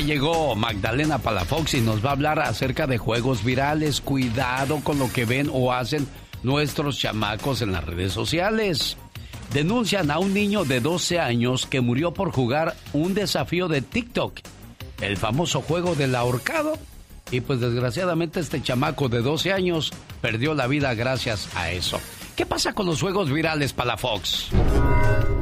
llegó 0.03 0.55
Magdalena 0.55 1.17
Palafox 1.17 1.73
y 1.75 1.81
nos 1.81 2.03
va 2.03 2.09
a 2.09 2.13
hablar 2.13 2.39
acerca 2.39 2.87
de 2.87 2.97
juegos 2.97 3.43
virales. 3.43 4.01
Cuidado 4.01 4.79
con 4.83 4.99
lo 4.99 5.11
que 5.11 5.25
ven 5.25 5.49
o 5.51 5.73
hacen 5.73 6.07
nuestros 6.43 6.99
chamacos 6.99 7.61
en 7.61 7.71
las 7.71 7.83
redes 7.83 8.13
sociales. 8.13 8.97
denuncian 9.53 10.09
a 10.09 10.19
un 10.19 10.33
niño 10.33 10.65
de 10.65 10.79
12 10.79 11.19
años 11.19 11.65
que 11.67 11.81
murió 11.81 12.13
por 12.13 12.31
jugar 12.31 12.75
un 12.91 13.13
desafío 13.13 13.67
de 13.67 13.81
TikTok, 13.81 14.39
el 14.99 15.17
famoso 15.17 15.61
juego 15.61 15.95
del 15.95 16.15
ahorcado. 16.15 16.77
Y 17.31 17.41
pues 17.41 17.59
desgraciadamente 17.59 18.39
este 18.39 18.61
chamaco 18.61 19.09
de 19.09 19.21
12 19.21 19.53
años 19.53 19.91
perdió 20.21 20.53
la 20.53 20.67
vida 20.67 20.93
gracias 20.93 21.49
a 21.55 21.71
eso. 21.71 21.99
¿Qué 22.35 22.45
pasa 22.45 22.73
con 22.73 22.85
los 22.87 22.99
juegos 22.99 23.31
virales 23.31 23.73
para 23.73 23.91
la 23.91 23.97
Fox? 23.97 24.49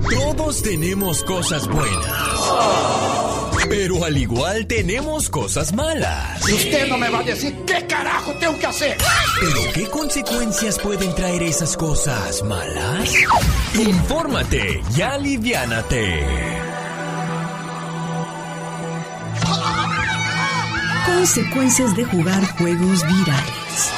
Todos 0.10 0.62
tenemos 0.62 1.24
cosas 1.24 1.68
buenas. 1.68 3.41
Pero 3.70 4.04
al 4.04 4.18
igual 4.18 4.68
tenemos 4.68 5.30
cosas 5.30 5.74
malas. 5.74 6.48
Y 6.50 6.54
usted 6.54 6.88
no 6.88 6.98
me 6.98 7.10
va 7.10 7.20
a 7.20 7.24
decir 7.24 7.56
qué 7.66 7.86
carajo 7.88 8.34
tengo 8.40 8.58
que 8.60 8.68
hacer. 8.68 8.98
¿Pero 9.40 9.74
qué 9.74 9.88
consecuencias 9.90 10.80
pueden 10.80 11.14
traer 11.16 11.44
esas 11.44 11.78
cosas 11.78 12.44
malas? 12.44 13.14
Infórmate 13.76 14.82
y 14.96 15.02
aliviánate. 15.02 16.26
Consecuencias 21.06 21.96
de 21.96 22.04
jugar 22.06 22.46
juegos 22.58 23.04
virales. 23.04 23.92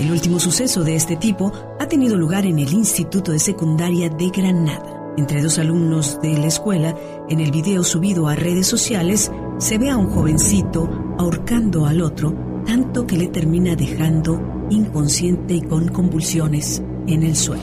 El 0.00 0.10
último 0.10 0.40
suceso 0.40 0.82
de 0.82 0.96
este 0.96 1.16
tipo 1.16 1.52
ha 1.78 1.86
tenido 1.86 2.16
lugar 2.16 2.44
en 2.46 2.58
el 2.58 2.72
Instituto 2.72 3.30
de 3.32 3.38
Secundaria 3.38 4.08
de 4.08 4.30
Granada. 4.30 4.98
Entre 5.16 5.42
dos 5.42 5.58
alumnos 5.58 6.20
de 6.22 6.38
la 6.38 6.46
escuela, 6.46 6.96
en 7.32 7.40
el 7.40 7.50
video 7.50 7.82
subido 7.82 8.28
a 8.28 8.34
redes 8.34 8.66
sociales, 8.66 9.32
se 9.58 9.78
ve 9.78 9.88
a 9.88 9.96
un 9.96 10.10
jovencito 10.10 11.16
ahorcando 11.18 11.86
al 11.86 12.02
otro, 12.02 12.34
tanto 12.66 13.06
que 13.06 13.16
le 13.16 13.28
termina 13.28 13.74
dejando 13.74 14.66
inconsciente 14.68 15.54
y 15.54 15.62
con 15.62 15.88
convulsiones 15.88 16.82
en 17.06 17.22
el 17.22 17.34
suelo. 17.34 17.62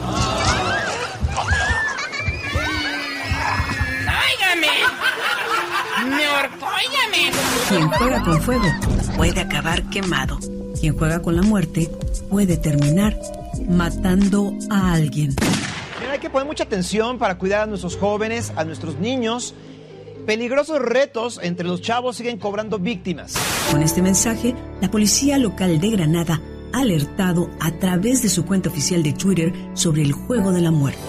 ¡Óigame! 4.42 4.68
¡Me 6.16 6.26
ahorcó, 6.26 6.66
óigame! 6.66 7.32
Quien 7.70 7.88
juega 7.90 8.24
con 8.24 8.42
fuego 8.42 8.66
puede 9.18 9.40
acabar 9.40 9.84
quemado. 9.92 10.40
Quien 10.80 10.98
juega 10.98 11.22
con 11.22 11.36
la 11.36 11.44
muerte 11.44 11.92
puede 12.28 12.58
terminar 12.58 13.20
matando 13.70 14.52
a 14.72 14.94
alguien. 14.94 15.36
Hay 16.20 16.24
que 16.24 16.30
poner 16.30 16.48
mucha 16.48 16.66
atención 16.66 17.18
para 17.18 17.38
cuidar 17.38 17.62
a 17.62 17.66
nuestros 17.66 17.96
jóvenes, 17.96 18.52
a 18.58 18.66
nuestros 18.66 19.00
niños. 19.00 19.54
Peligrosos 20.26 20.80
retos 20.80 21.40
entre 21.42 21.66
los 21.66 21.82
chavos 21.82 22.18
siguen 22.18 22.38
cobrando 22.38 22.78
víctimas. 22.78 23.36
Con 23.72 23.82
este 23.84 24.02
mensaje, 24.02 24.54
la 24.82 24.92
policía 24.92 25.38
local 25.38 25.80
de 25.80 25.92
Granada 25.92 26.42
ha 26.74 26.82
alertado 26.82 27.50
a 27.62 27.72
través 27.72 28.22
de 28.22 28.28
su 28.28 28.44
cuenta 28.44 28.68
oficial 28.68 29.02
de 29.02 29.14
Twitter 29.14 29.54
sobre 29.76 30.02
el 30.02 30.12
juego 30.12 30.52
de 30.52 30.60
la 30.60 30.72
muerte. 30.72 31.00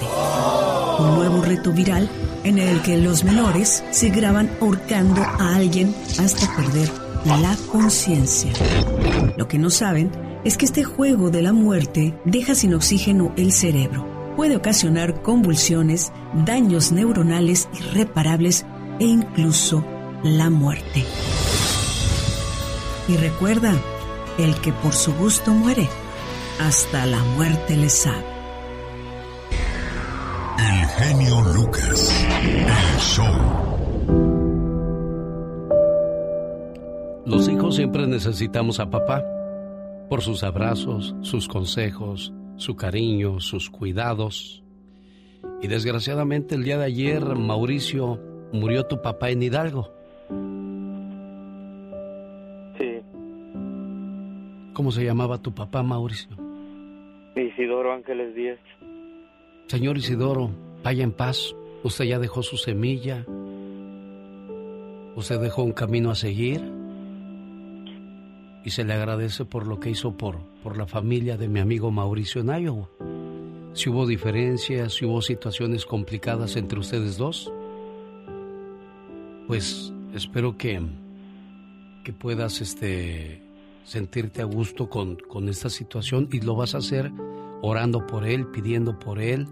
Un 1.01 1.17
nuevo 1.17 1.43
reto 1.43 1.73
viral 1.73 2.09
en 2.45 2.59
el 2.61 2.81
que 2.83 2.97
los 2.97 3.25
menores 3.25 3.83
se 3.91 4.11
graban 4.11 4.49
ahorcando 4.61 5.23
a 5.23 5.57
alguien 5.57 5.93
hasta 6.21 6.55
perder 6.55 6.89
la 7.25 7.57
conciencia. 7.73 8.53
Lo 9.37 9.49
que 9.49 9.59
no 9.59 9.71
saben 9.71 10.13
es 10.45 10.57
que 10.57 10.67
este 10.67 10.85
juego 10.85 11.31
de 11.31 11.43
la 11.43 11.53
muerte 11.53 12.15
deja 12.25 12.55
sin 12.55 12.75
oxígeno 12.75 13.33
el 13.37 13.51
cerebro. 13.51 14.10
Puede 14.41 14.57
ocasionar 14.57 15.21
convulsiones, 15.21 16.15
daños 16.47 16.93
neuronales 16.93 17.69
irreparables 17.79 18.65
e 18.99 19.05
incluso 19.05 19.85
la 20.23 20.49
muerte. 20.49 21.05
Y 23.07 23.19
recuerda, 23.19 23.75
el 24.39 24.55
que 24.63 24.73
por 24.73 24.95
su 24.95 25.13
gusto 25.17 25.51
muere, 25.53 25.87
hasta 26.59 27.05
la 27.05 27.23
muerte 27.37 27.77
le 27.77 27.91
sabe. 27.91 28.25
El 30.59 30.87
genio 30.87 31.43
Lucas. 31.55 32.27
El 32.43 32.99
show. 32.99 33.35
Los 37.27 37.47
hijos 37.47 37.77
siempre 37.77 38.07
necesitamos 38.07 38.81
a 38.81 38.89
papá 38.89 39.23
por 40.09 40.23
sus 40.23 40.43
abrazos, 40.43 41.15
sus 41.21 41.47
consejos, 41.47 42.33
su 42.61 42.77
cariño, 42.77 43.41
sus 43.41 43.71
cuidados. 43.71 44.63
Y 45.63 45.69
desgraciadamente 45.69 46.55
el 46.55 46.63
día 46.63 46.77
de 46.77 46.85
ayer, 46.85 47.25
Mauricio, 47.25 48.21
murió 48.53 48.85
tu 48.85 49.01
papá 49.01 49.31
en 49.31 49.43
Hidalgo. 49.43 49.91
Sí, 52.79 53.01
¿Cómo 54.75 54.93
se 54.93 55.05
llamaba 55.05 55.39
tu 55.39 55.55
papá, 55.55 55.83
Mauricio? 55.83 56.37
Isidoro 57.35 57.95
Ángeles 57.95 58.35
Díaz. 58.35 58.59
Señor 59.69 59.97
Isidoro, 59.97 60.51
vaya 60.85 61.03
en 61.03 61.13
paz. 61.13 61.55
Usted 61.83 62.05
ya 62.05 62.19
dejó 62.19 62.43
su 62.43 62.59
semilla. 62.59 63.25
Usted 65.17 65.41
dejó 65.41 65.63
un 65.63 65.73
camino 65.73 66.11
a 66.11 66.15
seguir. 66.15 66.80
Y 68.65 68.71
se 68.71 68.85
le 68.85 68.93
agradece 68.93 69.45
por 69.45 69.67
lo 69.67 69.81
que 69.81 69.91
hizo 69.91 70.17
por, 70.17 70.39
por 70.63 70.77
la 70.77 70.87
familia 70.87 71.37
de 71.37 71.49
mi 71.49 71.61
amigo 71.61 71.91
Mauricio 71.91 72.41
en 72.43 72.63
Iowa. 72.63 72.89
Si 73.73 73.89
hubo 73.89 74.07
diferencias, 74.07 74.95
si 74.95 75.05
hubo 75.05 75.23
situaciones 75.23 75.87
complicadas 75.87 76.57
entre 76.57 76.79
ustedes 76.79 77.17
dos, 77.17 77.53
pues 79.47 79.93
espero 80.13 80.59
que, 80.59 80.81
que 82.05 82.13
puedas 82.13 82.61
este, 82.61 83.43
sentirte 83.85 84.43
a 84.43 84.45
gusto 84.45 84.89
con, 84.89 85.17
con 85.17 85.49
esta 85.49 85.71
situación 85.71 86.29
y 86.33 86.41
lo 86.41 86.57
vas 86.57 86.75
a 86.75 86.79
hacer 86.79 87.11
orando 87.63 88.07
por 88.07 88.27
él, 88.27 88.47
pidiendo 88.47 88.99
por 88.99 89.21
él, 89.21 89.47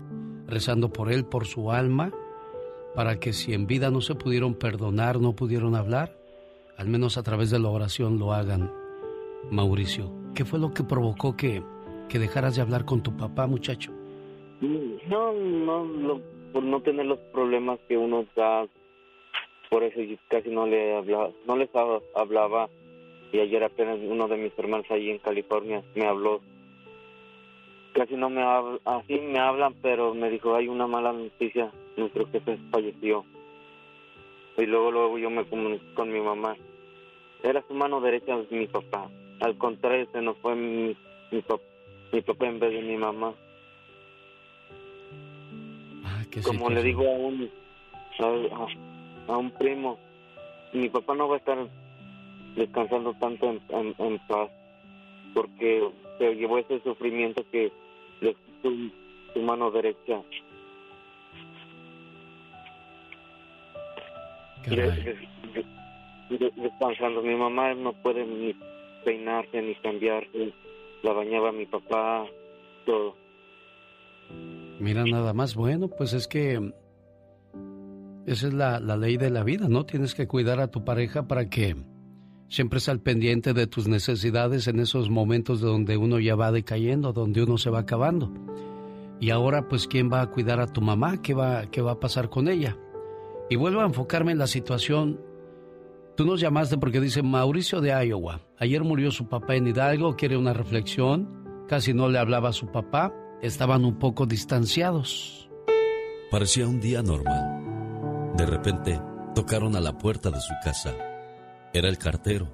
rezando 0.47 0.93
por 0.93 1.13
él, 1.13 1.25
por 1.25 1.47
su 1.47 1.73
alma, 1.73 2.13
para 2.95 3.21
que 3.21 3.33
si 3.33 3.53
en 3.55 3.67
vida 3.67 3.91
no 3.91 4.01
se 4.01 4.15
pudieron 4.15 4.55
perdonar, 4.55 5.21
no 5.21 5.35
pudieron 5.35 5.75
hablar, 5.75 6.17
al 6.77 6.89
menos 6.89 7.19
a 7.19 7.23
través 7.23 7.51
de 7.51 7.59
la 7.59 7.69
oración 7.69 8.19
lo 8.19 8.33
hagan. 8.33 8.73
Mauricio, 9.51 10.11
¿qué 10.35 10.45
fue 10.45 10.59
lo 10.59 10.73
que 10.75 10.85
provocó 10.85 11.37
que, 11.37 11.63
que 12.09 12.19
dejaras 12.19 12.57
de 12.57 12.63
hablar 12.63 12.85
con 12.85 13.03
tu 13.03 13.17
papá, 13.17 13.47
muchacho? 13.47 13.93
No, 14.61 15.33
no, 15.33 15.85
lo- 15.85 16.21
por 16.53 16.63
no 16.63 16.81
tener 16.83 17.07
los 17.07 17.19
problemas 17.33 17.79
que 17.89 17.97
uno 17.97 18.25
da, 18.37 18.67
por 19.71 19.83
eso 19.85 20.01
yo 20.01 20.17
casi 20.29 20.51
no 20.51 20.67
le 20.67 20.97
hablaba, 20.97 21.31
no 21.47 21.57
les 21.57 21.71
hab- 21.73 22.03
hablaba. 22.15 22.69
Y 23.31 23.41
ayer 23.41 23.63
apenas 23.63 23.99
uno 24.03 24.27
de 24.27 24.39
mis 24.39 24.59
hermanos 24.59 24.87
allí 24.91 25.11
en 25.11 25.19
California 25.19 25.83
me 25.95 26.07
habló. 26.07 26.41
Casi 27.93 28.15
no 28.15 28.31
me 28.31 28.43
hablan, 28.43 28.81
así 28.87 29.19
me 29.21 29.39
hablan, 29.39 29.75
pero 29.83 30.15
me 30.15 30.31
dijo, 30.31 30.55
hay 30.55 30.69
una 30.69 30.87
mala 30.87 31.13
noticia, 31.13 31.71
nuestro 31.99 32.27
jefe 32.29 32.59
falleció. 32.71 33.25
Y 34.57 34.65
luego, 34.67 34.91
luego 34.91 35.19
yo 35.19 35.29
me 35.31 35.45
comuniqué 35.45 35.85
con 35.95 36.11
mi 36.11 36.21
mamá. 36.21 36.57
Era 37.43 37.63
su 37.69 37.75
mano 37.75 38.01
derecha 38.01 38.37
mi 38.51 38.67
papá. 38.67 39.09
Al 39.41 39.57
contrario, 39.59 40.07
se 40.13 40.21
nos 40.21 40.37
fue 40.39 40.55
mi, 40.57 40.97
mi, 41.31 41.41
pap- 41.43 41.61
mi 42.13 42.21
papá 42.23 42.47
en 42.47 42.59
vez 42.59 42.73
de 42.73 42.83
mi 42.83 42.97
mamá. 42.97 43.35
Como 46.43 46.71
le 46.71 46.83
digo 46.83 47.03
a 47.07 47.11
un, 47.13 47.51
a, 48.19 49.33
a- 49.33 49.37
un 49.39 49.51
primo, 49.53 49.99
mi 50.73 50.89
papá 50.89 51.15
no 51.15 51.29
va 51.29 51.37
a 51.37 51.39
estar 51.39 51.59
descansando 52.57 53.15
tanto 53.15 53.49
en, 53.51 53.61
en- 53.69 53.95
en 53.99 54.19
paz 54.27 54.51
porque 55.35 55.89
se 56.19 56.35
llevó 56.35 56.59
ese 56.59 56.81
sufrimiento 56.81 57.45
que 57.53 57.71
le 58.21 58.35
su, 58.63 58.91
su 59.35 59.41
mano 59.43 59.71
derecha. 59.71 60.21
De- 64.77 64.77
de- 66.31 66.39
de- 66.39 66.53
descansando. 66.57 67.23
Mi 67.23 67.35
mamá 67.37 67.75
no 67.75 67.93
puede 67.93 68.25
ni 68.27 68.55
peinarse 69.09 69.63
ni 69.63 69.75
cambiarse. 69.77 70.53
La 71.03 71.15
bañaba 71.15 71.51
mi 71.51 71.65
papá, 71.65 72.27
todo. 72.85 73.15
Mira 74.79 75.05
nada 75.05 75.33
más, 75.33 75.55
bueno, 75.55 75.89
pues 75.89 76.13
es 76.13 76.29
que 76.29 76.73
esa 78.27 78.49
es 78.49 78.53
la, 78.53 78.81
la 78.81 78.99
ley 78.99 79.17
de 79.17 79.31
la 79.31 79.45
vida, 79.45 79.67
¿no? 79.69 79.87
Tienes 79.87 80.15
que 80.15 80.27
cuidar 80.27 80.61
a 80.61 80.71
tu 80.71 80.85
pareja 80.85 81.27
para 81.27 81.49
que 81.49 81.75
siempre 82.49 82.79
esté 82.79 82.91
al 82.91 83.01
pendiente 83.01 83.55
de 83.55 83.67
tus 83.67 83.89
necesidades 83.89 84.69
en 84.69 84.79
esos 84.79 85.09
momentos 85.09 85.61
donde 85.61 85.97
uno 85.97 86.19
ya 86.19 86.35
va 86.35 86.53
decayendo, 86.53 87.15
donde 87.15 87.43
uno 87.43 87.57
se 87.57 87.71
va 87.71 87.81
acabando. 87.81 88.31
Y 89.21 89.31
ahora, 89.31 89.69
pues, 89.69 89.89
¿quién 89.89 90.13
va 90.13 90.21
a 90.21 90.31
cuidar 90.31 90.61
a 90.61 90.67
tu 90.67 90.83
mamá? 90.83 91.23
¿Qué 91.23 91.33
va, 91.33 91.71
qué 91.71 91.81
va 91.81 91.93
a 91.93 92.01
pasar 92.01 92.29
con 92.29 92.47
ella? 92.47 92.77
Y 93.49 93.57
vuelvo 93.57 93.81
a 93.81 93.87
enfocarme 93.87 94.33
en 94.33 94.39
la 94.39 94.47
situación. 94.47 95.28
Tú 96.19 96.25
nos 96.25 96.41
llamaste 96.41 96.77
porque 96.79 97.01
dice 97.01 97.23
Mauricio 97.23 97.81
de 97.81 97.91
Iowa. 97.91 98.41
Ayer 98.59 98.83
murió 98.83 99.13
su 99.13 99.29
papá 99.29 99.55
en 99.55 99.69
Hidalgo, 99.69 100.17
quiere 100.17 100.37
una 100.37 100.53
reflexión. 100.53 101.65
Casi 101.69 101.95
no 101.95 102.09
le 102.09 102.19
hablaba 102.19 102.49
a 102.49 102.53
su 102.53 102.73
papá. 102.73 103.15
Estaban 103.41 103.85
un 103.85 104.01
poco 104.01 104.27
distanciados. 104.27 105.49
Parecía 106.33 106.67
un 106.67 106.81
día 106.81 107.05
normal. 107.05 108.35
De 108.37 108.47
repente, 108.47 109.01
tocaron 109.37 109.77
a 109.77 109.81
la 109.81 109.97
puerta 109.97 110.33
de 110.33 110.41
su 110.41 110.53
casa. 110.65 110.93
Era 111.73 111.89
el 111.89 111.99
cartero. 111.99 112.53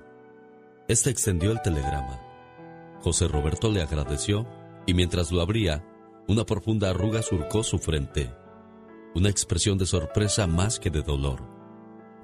Este 0.87 1.09
extendió 1.09 1.51
el 1.51 1.63
telegrama. 1.63 2.21
José 3.01 3.29
Roberto 3.29 3.73
le 3.73 3.81
agradeció 3.81 4.47
y 4.85 4.93
mientras 4.93 5.33
lo 5.33 5.41
abría, 5.41 5.83
Una 6.29 6.45
profunda 6.45 6.91
arruga 6.91 7.23
surcó 7.23 7.63
su 7.63 7.79
frente. 7.79 8.31
Una 9.15 9.31
expresión 9.31 9.79
de 9.79 9.87
sorpresa 9.87 10.47
más 10.47 10.79
que 10.79 10.91
de 10.91 11.01
dolor. 11.01 11.54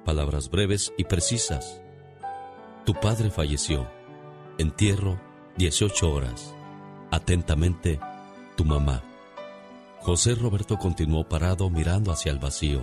Palabras 0.05 0.49
breves 0.49 0.93
y 0.97 1.03
precisas. 1.03 1.79
Tu 2.85 2.93
padre 2.93 3.29
falleció. 3.29 3.87
Entierro, 4.57 5.19
18 5.57 6.11
horas. 6.11 6.55
Atentamente, 7.11 7.99
tu 8.55 8.65
mamá. 8.65 9.03
José 9.99 10.33
Roberto 10.33 10.77
continuó 10.79 11.29
parado 11.29 11.69
mirando 11.69 12.11
hacia 12.11 12.31
el 12.31 12.39
vacío. 12.39 12.81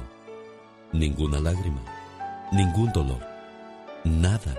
Ninguna 0.93 1.41
lágrima, 1.41 1.83
ningún 2.53 2.93
dolor, 2.93 3.27
nada. 4.05 4.57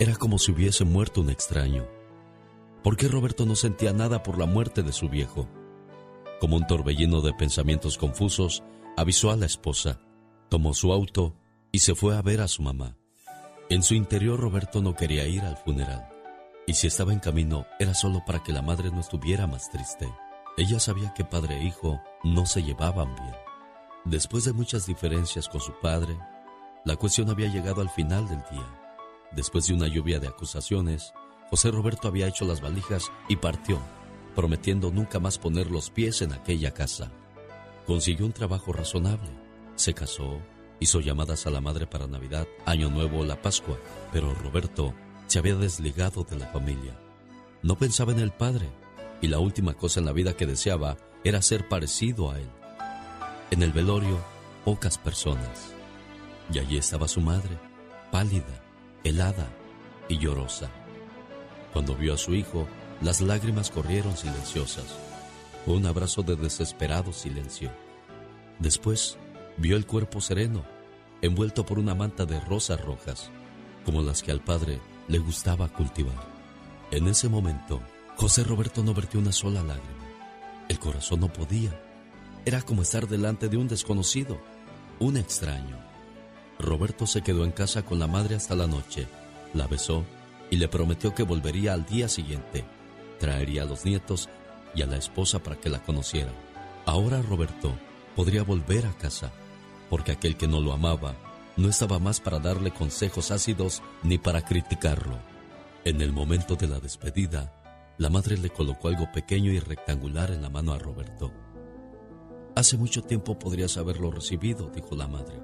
Era 0.00 0.16
como 0.16 0.38
si 0.38 0.50
hubiese 0.50 0.84
muerto 0.84 1.20
un 1.20 1.30
extraño. 1.30 1.86
¿Por 2.82 2.96
qué 2.96 3.06
Roberto 3.06 3.46
no 3.46 3.54
sentía 3.54 3.92
nada 3.92 4.22
por 4.24 4.38
la 4.38 4.46
muerte 4.46 4.82
de 4.82 4.92
su 4.92 5.08
viejo? 5.08 5.48
Como 6.40 6.56
un 6.56 6.66
torbellino 6.66 7.20
de 7.20 7.32
pensamientos 7.32 7.98
confusos, 7.98 8.64
avisó 8.96 9.30
a 9.30 9.36
la 9.36 9.46
esposa, 9.46 10.00
tomó 10.48 10.74
su 10.74 10.92
auto 10.92 11.34
y 11.72 11.80
se 11.80 11.94
fue 11.94 12.16
a 12.16 12.22
ver 12.22 12.40
a 12.40 12.48
su 12.48 12.62
mamá. 12.62 12.96
En 13.68 13.82
su 13.82 13.94
interior 13.94 14.40
Roberto 14.40 14.80
no 14.80 14.94
quería 14.94 15.26
ir 15.26 15.42
al 15.42 15.56
funeral, 15.56 16.08
y 16.66 16.74
si 16.74 16.86
estaba 16.86 17.12
en 17.12 17.20
camino 17.20 17.66
era 17.78 17.94
solo 17.94 18.22
para 18.26 18.42
que 18.42 18.52
la 18.52 18.62
madre 18.62 18.90
no 18.90 19.00
estuviera 19.00 19.46
más 19.46 19.70
triste. 19.70 20.08
Ella 20.56 20.80
sabía 20.80 21.12
que 21.14 21.24
padre 21.24 21.58
e 21.58 21.64
hijo 21.64 22.00
no 22.24 22.46
se 22.46 22.62
llevaban 22.62 23.14
bien. 23.14 23.34
Después 24.04 24.44
de 24.44 24.52
muchas 24.52 24.86
diferencias 24.86 25.48
con 25.48 25.60
su 25.60 25.72
padre, 25.80 26.16
la 26.84 26.96
cuestión 26.96 27.28
había 27.28 27.48
llegado 27.48 27.82
al 27.82 27.90
final 27.90 28.26
del 28.26 28.42
día. 28.50 28.80
Después 29.32 29.66
de 29.66 29.74
una 29.74 29.86
lluvia 29.86 30.18
de 30.18 30.28
acusaciones, 30.28 31.12
José 31.50 31.70
Roberto 31.70 32.08
había 32.08 32.26
hecho 32.26 32.44
las 32.44 32.60
valijas 32.60 33.10
y 33.28 33.36
partió, 33.36 33.78
prometiendo 34.34 34.90
nunca 34.90 35.20
más 35.20 35.38
poner 35.38 35.70
los 35.70 35.90
pies 35.90 36.22
en 36.22 36.32
aquella 36.32 36.72
casa. 36.72 37.10
Consiguió 37.86 38.24
un 38.24 38.32
trabajo 38.32 38.72
razonable, 38.72 39.30
se 39.78 39.94
casó, 39.94 40.40
hizo 40.80 41.00
llamadas 41.00 41.46
a 41.46 41.50
la 41.50 41.60
madre 41.60 41.86
para 41.86 42.08
Navidad, 42.08 42.48
Año 42.66 42.90
Nuevo 42.90 43.24
la 43.24 43.40
Pascua, 43.40 43.78
pero 44.12 44.34
Roberto 44.34 44.92
se 45.28 45.38
había 45.38 45.54
desligado 45.54 46.24
de 46.24 46.36
la 46.36 46.48
familia. 46.48 46.98
No 47.62 47.78
pensaba 47.78 48.12
en 48.12 48.18
el 48.18 48.32
padre, 48.32 48.68
y 49.20 49.28
la 49.28 49.38
última 49.38 49.74
cosa 49.74 50.00
en 50.00 50.06
la 50.06 50.12
vida 50.12 50.36
que 50.36 50.46
deseaba 50.46 50.96
era 51.22 51.42
ser 51.42 51.68
parecido 51.68 52.30
a 52.30 52.38
él. 52.38 52.48
En 53.52 53.62
el 53.62 53.72
velorio, 53.72 54.18
pocas 54.64 54.98
personas. 54.98 55.72
Y 56.52 56.58
allí 56.58 56.76
estaba 56.76 57.06
su 57.06 57.20
madre, 57.20 57.56
pálida, 58.10 58.64
helada 59.04 59.48
y 60.08 60.18
llorosa. 60.18 60.70
Cuando 61.72 61.94
vio 61.94 62.14
a 62.14 62.18
su 62.18 62.34
hijo, 62.34 62.66
las 63.00 63.20
lágrimas 63.20 63.70
corrieron 63.70 64.16
silenciosas. 64.16 64.98
Un 65.66 65.86
abrazo 65.86 66.22
de 66.24 66.34
desesperado 66.34 67.12
silencio. 67.12 67.70
Después, 68.58 69.18
vio 69.58 69.76
el 69.76 69.86
cuerpo 69.86 70.20
sereno, 70.20 70.64
envuelto 71.20 71.66
por 71.66 71.78
una 71.78 71.94
manta 71.94 72.24
de 72.24 72.40
rosas 72.40 72.80
rojas, 72.80 73.30
como 73.84 74.02
las 74.02 74.22
que 74.22 74.30
al 74.30 74.40
padre 74.40 74.80
le 75.08 75.18
gustaba 75.18 75.68
cultivar. 75.68 76.28
En 76.90 77.08
ese 77.08 77.28
momento, 77.28 77.80
José 78.16 78.44
Roberto 78.44 78.82
no 78.82 78.94
vertió 78.94 79.20
una 79.20 79.32
sola 79.32 79.62
lágrima. 79.62 80.06
El 80.68 80.78
corazón 80.78 81.20
no 81.20 81.32
podía. 81.32 81.78
Era 82.44 82.62
como 82.62 82.82
estar 82.82 83.08
delante 83.08 83.48
de 83.48 83.56
un 83.56 83.68
desconocido, 83.68 84.38
un 85.00 85.16
extraño. 85.16 85.78
Roberto 86.58 87.06
se 87.06 87.22
quedó 87.22 87.44
en 87.44 87.52
casa 87.52 87.84
con 87.84 87.98
la 87.98 88.06
madre 88.06 88.36
hasta 88.36 88.54
la 88.54 88.66
noche, 88.66 89.06
la 89.54 89.66
besó 89.66 90.04
y 90.50 90.56
le 90.56 90.68
prometió 90.68 91.14
que 91.14 91.22
volvería 91.22 91.74
al 91.74 91.84
día 91.84 92.08
siguiente. 92.08 92.64
Traería 93.18 93.62
a 93.62 93.66
los 93.66 93.84
nietos 93.84 94.28
y 94.74 94.82
a 94.82 94.86
la 94.86 94.96
esposa 94.96 95.40
para 95.40 95.56
que 95.56 95.68
la 95.68 95.82
conocieran. 95.82 96.34
Ahora 96.86 97.20
Roberto 97.22 97.72
podría 98.16 98.42
volver 98.42 98.86
a 98.86 98.92
casa, 98.92 99.30
porque 99.88 100.12
aquel 100.12 100.36
que 100.36 100.48
no 100.48 100.60
lo 100.60 100.72
amaba 100.72 101.16
no 101.56 101.68
estaba 101.68 101.98
más 101.98 102.20
para 102.20 102.38
darle 102.38 102.70
consejos 102.70 103.30
ácidos 103.30 103.82
ni 104.02 104.16
para 104.16 104.42
criticarlo. 104.42 105.18
En 105.84 106.00
el 106.00 106.12
momento 106.12 106.54
de 106.54 106.68
la 106.68 106.78
despedida, 106.78 107.52
la 107.98 108.10
madre 108.10 108.38
le 108.38 108.50
colocó 108.50 108.88
algo 108.88 109.10
pequeño 109.10 109.50
y 109.50 109.58
rectangular 109.58 110.30
en 110.30 110.42
la 110.42 110.50
mano 110.50 110.72
a 110.72 110.78
Roberto. 110.78 111.32
Hace 112.54 112.76
mucho 112.76 113.02
tiempo 113.02 113.38
podrías 113.38 113.76
haberlo 113.76 114.10
recibido, 114.10 114.70
dijo 114.70 114.94
la 114.94 115.08
madre. 115.08 115.40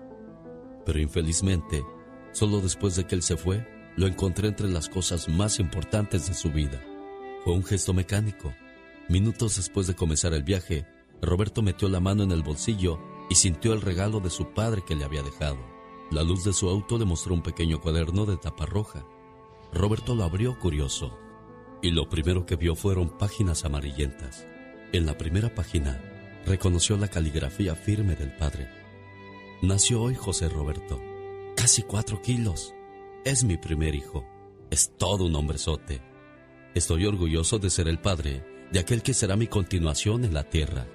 Pero 0.87 1.00
infelizmente, 1.00 1.85
solo 2.33 2.61
después 2.61 2.94
de 2.94 3.07
que 3.07 3.16
él 3.16 3.22
se 3.22 3.37
fue, 3.37 3.66
lo 3.96 4.07
encontré 4.07 4.48
entre 4.48 4.68
las 4.68 4.88
cosas 4.88 5.28
más 5.28 5.59
importantes 5.59 6.28
de 6.28 6.35
su 6.35 6.50
vida. 6.50 6.80
Fue 7.42 7.54
un 7.54 7.64
gesto 7.64 7.92
mecánico. 7.92 8.52
Minutos 9.09 9.57
después 9.57 9.87
de 9.87 9.94
comenzar 9.94 10.33
el 10.33 10.44
viaje, 10.44 10.87
Roberto 11.20 11.62
metió 11.62 11.88
la 11.88 12.00
mano 12.00 12.22
en 12.22 12.33
el 12.33 12.42
bolsillo 12.42 13.00
y 13.35 13.37
sintió 13.37 13.73
el 13.73 13.81
regalo 13.81 14.20
de 14.20 14.31
su 14.31 14.51
padre 14.55 14.83
que 14.87 14.94
le 14.94 15.05
había 15.05 15.25
dejado. 15.25 15.59
La 16.12 16.23
luz 16.23 16.44
de 16.44 16.53
su 16.53 16.68
auto 16.68 16.99
le 16.99 17.05
mostró 17.05 17.35
un 17.35 17.42
pequeño 17.42 17.81
cuaderno 17.81 18.27
de 18.27 18.37
tapa 18.37 18.64
roja. 18.64 19.05
Roberto 19.73 20.14
lo 20.14 20.23
abrió 20.23 20.57
curioso 20.61 21.18
y 21.83 21.90
lo 21.90 22.09
primero 22.09 22.47
que 22.47 22.55
vio 22.55 22.77
fueron 22.77 23.09
páginas 23.18 23.64
amarillentas. 23.64 24.47
En 24.92 25.05
la 25.05 25.18
primera 25.18 25.53
página 25.53 26.01
reconoció 26.47 26.97
la 26.97 27.09
caligrafía 27.09 27.75
firme 27.75 28.14
del 28.14 28.37
padre. 28.37 28.68
Nació 29.62 30.03
hoy 30.03 30.14
José 30.14 30.49
Roberto, 30.49 31.03
casi 31.57 31.83
cuatro 31.83 32.23
kilos. 32.23 32.73
Es 33.25 33.42
mi 33.42 33.57
primer 33.57 33.97
hijo. 33.97 34.25
Es 34.70 34.97
todo 34.97 35.25
un 35.25 35.35
hombrezote. 35.35 36.01
Estoy 36.77 37.05
orgulloso 37.05 37.59
de 37.59 37.70
ser 37.70 37.88
el 37.88 37.99
padre 37.99 38.68
de 38.70 38.79
aquel 38.79 39.03
que 39.03 39.12
será 39.12 39.35
mi 39.35 39.49
continuación 39.49 40.25
en 40.25 40.35
la 40.35 40.44
tierra. 40.44 40.87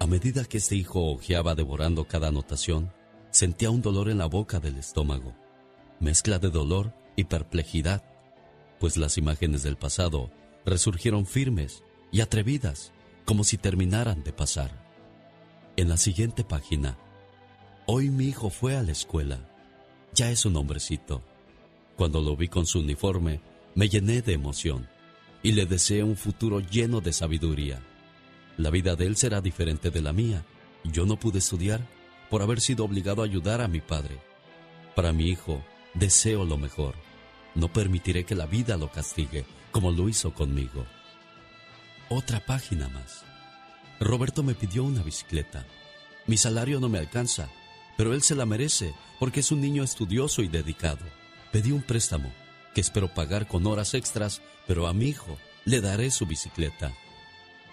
A 0.00 0.06
medida 0.06 0.44
que 0.44 0.58
este 0.58 0.76
hijo 0.76 1.10
hojeaba 1.10 1.56
devorando 1.56 2.06
cada 2.06 2.28
anotación, 2.28 2.92
sentía 3.30 3.70
un 3.70 3.82
dolor 3.82 4.08
en 4.08 4.18
la 4.18 4.26
boca 4.26 4.60
del 4.60 4.78
estómago, 4.78 5.34
mezcla 5.98 6.38
de 6.38 6.50
dolor 6.50 6.94
y 7.16 7.24
perplejidad, 7.24 8.04
pues 8.78 8.96
las 8.96 9.18
imágenes 9.18 9.64
del 9.64 9.76
pasado 9.76 10.30
resurgieron 10.64 11.26
firmes 11.26 11.82
y 12.12 12.20
atrevidas, 12.20 12.92
como 13.24 13.42
si 13.42 13.58
terminaran 13.58 14.22
de 14.22 14.32
pasar. 14.32 14.70
En 15.76 15.88
la 15.88 15.96
siguiente 15.96 16.44
página, 16.44 16.96
hoy 17.86 18.08
mi 18.10 18.26
hijo 18.26 18.50
fue 18.50 18.76
a 18.76 18.82
la 18.82 18.92
escuela. 18.92 19.40
Ya 20.14 20.30
es 20.30 20.46
un 20.46 20.56
hombrecito. 20.56 21.22
Cuando 21.96 22.20
lo 22.20 22.36
vi 22.36 22.46
con 22.46 22.66
su 22.66 22.78
uniforme, 22.78 23.40
me 23.74 23.88
llené 23.88 24.22
de 24.22 24.32
emoción 24.32 24.88
y 25.42 25.52
le 25.52 25.66
deseé 25.66 26.04
un 26.04 26.16
futuro 26.16 26.60
lleno 26.60 27.00
de 27.00 27.12
sabiduría. 27.12 27.80
La 28.58 28.70
vida 28.70 28.96
de 28.96 29.06
él 29.06 29.16
será 29.16 29.40
diferente 29.40 29.90
de 29.90 30.02
la 30.02 30.12
mía. 30.12 30.44
Yo 30.82 31.06
no 31.06 31.16
pude 31.16 31.38
estudiar 31.38 31.80
por 32.28 32.42
haber 32.42 32.60
sido 32.60 32.84
obligado 32.84 33.22
a 33.22 33.24
ayudar 33.24 33.60
a 33.60 33.68
mi 33.68 33.80
padre. 33.80 34.18
Para 34.96 35.12
mi 35.12 35.28
hijo, 35.28 35.64
deseo 35.94 36.44
lo 36.44 36.58
mejor. 36.58 36.96
No 37.54 37.72
permitiré 37.72 38.24
que 38.24 38.34
la 38.34 38.46
vida 38.46 38.76
lo 38.76 38.90
castigue 38.90 39.44
como 39.70 39.92
lo 39.92 40.08
hizo 40.08 40.34
conmigo. 40.34 40.84
Otra 42.08 42.44
página 42.44 42.88
más. 42.88 43.24
Roberto 44.00 44.42
me 44.42 44.54
pidió 44.54 44.82
una 44.82 45.04
bicicleta. 45.04 45.64
Mi 46.26 46.36
salario 46.36 46.80
no 46.80 46.88
me 46.88 46.98
alcanza, 46.98 47.48
pero 47.96 48.12
él 48.12 48.22
se 48.22 48.34
la 48.34 48.44
merece 48.44 48.92
porque 49.20 49.40
es 49.40 49.52
un 49.52 49.60
niño 49.60 49.84
estudioso 49.84 50.42
y 50.42 50.48
dedicado. 50.48 51.04
Pedí 51.52 51.70
un 51.70 51.82
préstamo 51.82 52.32
que 52.74 52.80
espero 52.80 53.14
pagar 53.14 53.46
con 53.46 53.66
horas 53.68 53.94
extras, 53.94 54.42
pero 54.66 54.88
a 54.88 54.92
mi 54.92 55.06
hijo 55.06 55.38
le 55.64 55.80
daré 55.80 56.10
su 56.10 56.26
bicicleta. 56.26 56.92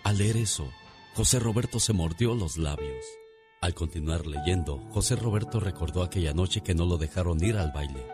Al 0.06 0.20
leer 0.20 0.38
eso, 0.38 0.72
José 1.16 1.40
Roberto 1.40 1.80
se 1.80 1.92
mordió 1.92 2.36
los 2.36 2.58
labios. 2.58 3.04
Al 3.60 3.74
continuar 3.74 4.28
leyendo, 4.28 4.78
José 4.92 5.16
Roberto 5.16 5.60
recordó 5.60 6.04
aquella 6.04 6.32
noche 6.32 6.62
que 6.62 6.76
no 6.76 6.86
lo 6.86 6.98
dejaron 6.98 7.44
ir 7.44 7.58
al 7.58 7.72
baile. 7.72 8.06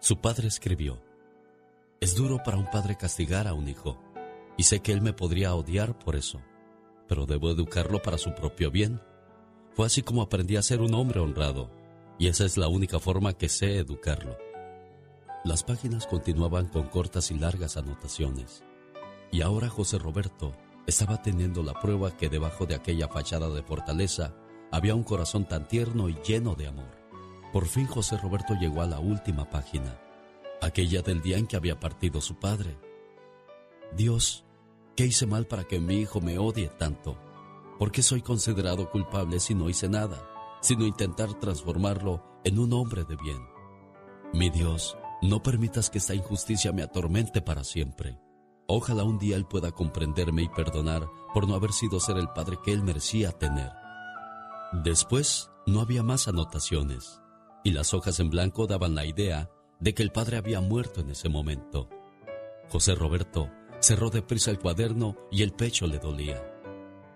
Su 0.00 0.18
padre 0.18 0.48
escribió, 0.48 1.02
Es 1.98 2.14
duro 2.14 2.42
para 2.44 2.58
un 2.58 2.70
padre 2.70 2.98
castigar 2.98 3.48
a 3.48 3.54
un 3.54 3.70
hijo, 3.70 3.98
y 4.58 4.64
sé 4.64 4.80
que 4.80 4.92
él 4.92 5.00
me 5.00 5.14
podría 5.14 5.54
odiar 5.54 5.98
por 5.98 6.14
eso, 6.14 6.42
pero 7.08 7.24
debo 7.24 7.50
educarlo 7.50 8.02
para 8.02 8.18
su 8.18 8.34
propio 8.34 8.70
bien. 8.70 9.00
Fue 9.72 9.86
así 9.86 10.02
como 10.02 10.20
aprendí 10.20 10.56
a 10.56 10.62
ser 10.62 10.82
un 10.82 10.92
hombre 10.92 11.20
honrado, 11.20 11.70
y 12.18 12.26
esa 12.26 12.44
es 12.44 12.58
la 12.58 12.68
única 12.68 13.00
forma 13.00 13.32
que 13.32 13.48
sé 13.48 13.78
educarlo. 13.78 14.36
Las 15.42 15.64
páginas 15.64 16.06
continuaban 16.06 16.68
con 16.68 16.86
cortas 16.88 17.30
y 17.30 17.38
largas 17.38 17.78
anotaciones. 17.78 18.62
Y 19.32 19.40
ahora 19.40 19.70
José 19.70 19.98
Roberto 19.98 20.52
estaba 20.86 21.22
teniendo 21.22 21.62
la 21.62 21.74
prueba 21.74 22.16
que 22.16 22.28
debajo 22.28 22.66
de 22.66 22.74
aquella 22.74 23.08
fachada 23.08 23.48
de 23.48 23.62
fortaleza 23.62 24.34
había 24.70 24.94
un 24.94 25.04
corazón 25.04 25.46
tan 25.46 25.66
tierno 25.66 26.08
y 26.08 26.16
lleno 26.26 26.54
de 26.54 26.66
amor. 26.66 26.90
Por 27.52 27.66
fin 27.66 27.86
José 27.86 28.16
Roberto 28.18 28.54
llegó 28.54 28.82
a 28.82 28.86
la 28.86 28.98
última 28.98 29.48
página, 29.48 29.98
aquella 30.60 31.02
del 31.02 31.22
día 31.22 31.38
en 31.38 31.46
que 31.46 31.56
había 31.56 31.78
partido 31.78 32.20
su 32.20 32.36
padre. 32.38 32.76
Dios, 33.96 34.44
¿qué 34.96 35.06
hice 35.06 35.26
mal 35.26 35.46
para 35.46 35.64
que 35.64 35.78
mi 35.78 35.96
hijo 35.96 36.20
me 36.20 36.38
odie 36.38 36.68
tanto? 36.68 37.16
¿Por 37.78 37.92
qué 37.92 38.02
soy 38.02 38.22
considerado 38.22 38.90
culpable 38.90 39.40
si 39.40 39.54
no 39.54 39.68
hice 39.68 39.88
nada, 39.88 40.28
sino 40.60 40.84
intentar 40.84 41.34
transformarlo 41.34 42.24
en 42.44 42.58
un 42.58 42.72
hombre 42.72 43.04
de 43.04 43.16
bien? 43.16 43.46
Mi 44.32 44.50
Dios, 44.50 44.96
no 45.22 45.42
permitas 45.42 45.90
que 45.90 45.98
esta 45.98 46.14
injusticia 46.14 46.72
me 46.72 46.82
atormente 46.82 47.40
para 47.40 47.62
siempre. 47.62 48.18
Ojalá 48.66 49.04
un 49.04 49.18
día 49.18 49.36
él 49.36 49.44
pueda 49.44 49.72
comprenderme 49.72 50.42
y 50.42 50.48
perdonar 50.48 51.08
por 51.34 51.46
no 51.46 51.54
haber 51.54 51.72
sido 51.72 52.00
ser 52.00 52.16
el 52.16 52.28
padre 52.28 52.58
que 52.64 52.72
él 52.72 52.82
merecía 52.82 53.32
tener. 53.32 53.70
Después, 54.72 55.50
no 55.66 55.80
había 55.80 56.02
más 56.02 56.28
anotaciones, 56.28 57.20
y 57.62 57.72
las 57.72 57.92
hojas 57.92 58.20
en 58.20 58.30
blanco 58.30 58.66
daban 58.66 58.94
la 58.94 59.04
idea 59.04 59.50
de 59.80 59.94
que 59.94 60.02
el 60.02 60.12
padre 60.12 60.38
había 60.38 60.60
muerto 60.60 61.00
en 61.00 61.10
ese 61.10 61.28
momento. 61.28 61.88
José 62.70 62.94
Roberto 62.94 63.50
cerró 63.80 64.08
deprisa 64.08 64.50
el 64.50 64.58
cuaderno 64.58 65.16
y 65.30 65.42
el 65.42 65.52
pecho 65.52 65.86
le 65.86 65.98
dolía. 65.98 66.42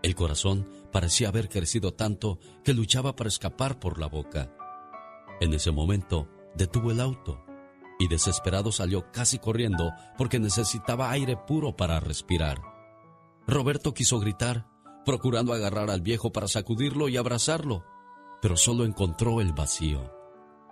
El 0.02 0.14
corazón 0.14 0.68
parecía 0.92 1.28
haber 1.28 1.48
crecido 1.48 1.94
tanto 1.94 2.38
que 2.62 2.74
luchaba 2.74 3.16
para 3.16 3.28
escapar 3.28 3.80
por 3.80 3.98
la 3.98 4.06
boca. 4.06 4.54
En 5.40 5.54
ese 5.54 5.70
momento 5.70 6.28
detuvo 6.54 6.90
el 6.92 7.00
auto 7.00 7.47
y 7.98 8.08
desesperado 8.08 8.72
salió 8.72 9.10
casi 9.12 9.38
corriendo 9.38 9.92
porque 10.16 10.38
necesitaba 10.38 11.10
aire 11.10 11.36
puro 11.36 11.76
para 11.76 12.00
respirar. 12.00 12.62
Roberto 13.46 13.92
quiso 13.94 14.20
gritar, 14.20 14.68
procurando 15.04 15.52
agarrar 15.52 15.90
al 15.90 16.00
viejo 16.00 16.32
para 16.32 16.48
sacudirlo 16.48 17.08
y 17.08 17.16
abrazarlo, 17.16 17.84
pero 18.40 18.56
solo 18.56 18.84
encontró 18.84 19.40
el 19.40 19.52
vacío. 19.52 20.12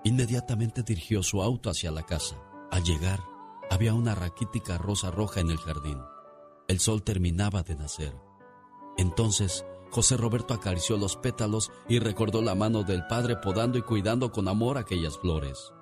Inmediatamente 0.04 0.82
dirigió 0.82 1.22
su 1.22 1.42
auto 1.42 1.70
hacia 1.70 1.90
la 1.90 2.04
casa. 2.04 2.36
Al 2.70 2.84
llegar, 2.84 3.20
había 3.70 3.94
una 3.94 4.14
raquítica 4.14 4.78
rosa 4.78 5.10
roja 5.10 5.40
en 5.40 5.50
el 5.50 5.58
jardín. 5.58 5.98
El 6.68 6.78
sol 6.78 7.02
terminaba 7.02 7.62
de 7.62 7.74
nacer. 7.74 8.14
Entonces, 8.98 9.64
José 9.90 10.16
Roberto 10.16 10.54
acarició 10.54 10.96
los 10.96 11.16
pétalos 11.16 11.70
y 11.88 11.98
recordó 11.98 12.42
la 12.42 12.54
mano 12.54 12.82
del 12.82 13.06
padre 13.06 13.36
podando 13.36 13.78
y 13.78 13.82
cuidando 13.82 14.30
con 14.30 14.48
amor 14.48 14.78
aquellas 14.78 15.18
flores. 15.18 15.72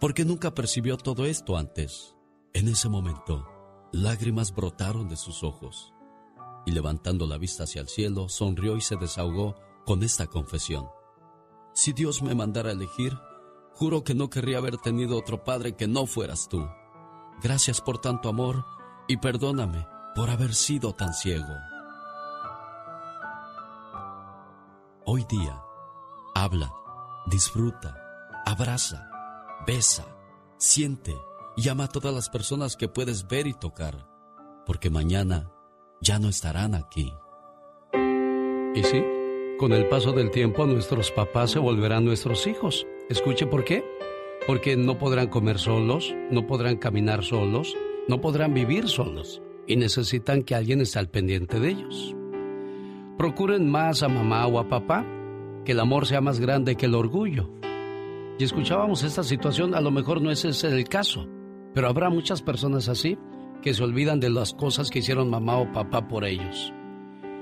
Porque 0.00 0.24
nunca 0.24 0.54
percibió 0.54 0.96
todo 0.96 1.24
esto 1.24 1.56
antes. 1.56 2.14
En 2.52 2.68
ese 2.68 2.88
momento, 2.88 3.46
lágrimas 3.92 4.54
brotaron 4.54 5.08
de 5.08 5.16
sus 5.16 5.42
ojos. 5.42 5.92
Y 6.66 6.72
levantando 6.72 7.26
la 7.26 7.38
vista 7.38 7.64
hacia 7.64 7.80
el 7.80 7.88
cielo, 7.88 8.28
sonrió 8.28 8.76
y 8.76 8.80
se 8.80 8.96
desahogó 8.96 9.56
con 9.84 10.02
esta 10.02 10.26
confesión. 10.26 10.88
Si 11.72 11.92
Dios 11.92 12.22
me 12.22 12.34
mandara 12.34 12.70
a 12.70 12.72
elegir, 12.72 13.16
juro 13.72 14.02
que 14.02 14.14
no 14.14 14.30
querría 14.30 14.58
haber 14.58 14.78
tenido 14.78 15.18
otro 15.18 15.44
padre 15.44 15.76
que 15.76 15.86
no 15.86 16.06
fueras 16.06 16.48
tú. 16.48 16.66
Gracias 17.42 17.80
por 17.80 17.98
tanto 17.98 18.28
amor 18.28 18.64
y 19.06 19.18
perdóname 19.18 19.86
por 20.14 20.30
haber 20.30 20.54
sido 20.54 20.94
tan 20.94 21.12
ciego. 21.12 21.54
Hoy 25.04 25.24
día, 25.28 25.60
habla, 26.34 26.72
disfruta, 27.26 27.96
abraza, 28.44 29.08
besa, 29.66 30.06
siente 30.58 31.14
y 31.56 31.68
ama 31.68 31.84
a 31.84 31.88
todas 31.88 32.14
las 32.14 32.30
personas 32.30 32.76
que 32.76 32.88
puedes 32.88 33.26
ver 33.26 33.46
y 33.46 33.54
tocar, 33.54 34.06
porque 34.64 34.90
mañana 34.90 35.50
ya 36.00 36.18
no 36.18 36.28
estarán 36.28 36.74
aquí. 36.74 37.12
Y 38.74 38.82
sí, 38.84 39.02
con 39.58 39.72
el 39.72 39.88
paso 39.88 40.12
del 40.12 40.30
tiempo 40.30 40.66
nuestros 40.66 41.10
papás 41.10 41.52
se 41.52 41.58
volverán 41.58 42.04
nuestros 42.04 42.46
hijos. 42.46 42.86
Escuche 43.08 43.46
por 43.46 43.64
qué. 43.64 43.84
Porque 44.46 44.76
no 44.76 44.98
podrán 44.98 45.28
comer 45.28 45.58
solos, 45.58 46.14
no 46.30 46.46
podrán 46.46 46.76
caminar 46.76 47.24
solos, 47.24 47.74
no 48.06 48.20
podrán 48.20 48.54
vivir 48.54 48.88
solos 48.88 49.42
y 49.66 49.76
necesitan 49.76 50.44
que 50.44 50.54
alguien 50.54 50.80
esté 50.80 50.98
al 50.98 51.08
pendiente 51.08 51.58
de 51.58 51.70
ellos. 51.70 52.14
Procuren 53.18 53.68
más 53.68 54.02
a 54.02 54.08
mamá 54.08 54.46
o 54.46 54.60
a 54.60 54.68
papá, 54.68 55.04
que 55.64 55.72
el 55.72 55.80
amor 55.80 56.06
sea 56.06 56.20
más 56.20 56.38
grande 56.38 56.76
que 56.76 56.86
el 56.86 56.94
orgullo. 56.94 57.50
Y 58.38 58.44
escuchábamos 58.44 59.02
esta 59.02 59.22
situación, 59.22 59.74
a 59.74 59.80
lo 59.80 59.90
mejor 59.90 60.20
no 60.20 60.30
ese 60.30 60.50
es 60.50 60.62
el 60.64 60.88
caso, 60.88 61.26
pero 61.72 61.88
habrá 61.88 62.10
muchas 62.10 62.42
personas 62.42 62.88
así 62.88 63.18
que 63.62 63.72
se 63.72 63.82
olvidan 63.82 64.20
de 64.20 64.28
las 64.28 64.52
cosas 64.52 64.90
que 64.90 64.98
hicieron 64.98 65.30
mamá 65.30 65.56
o 65.56 65.72
papá 65.72 66.06
por 66.06 66.24
ellos. 66.24 66.72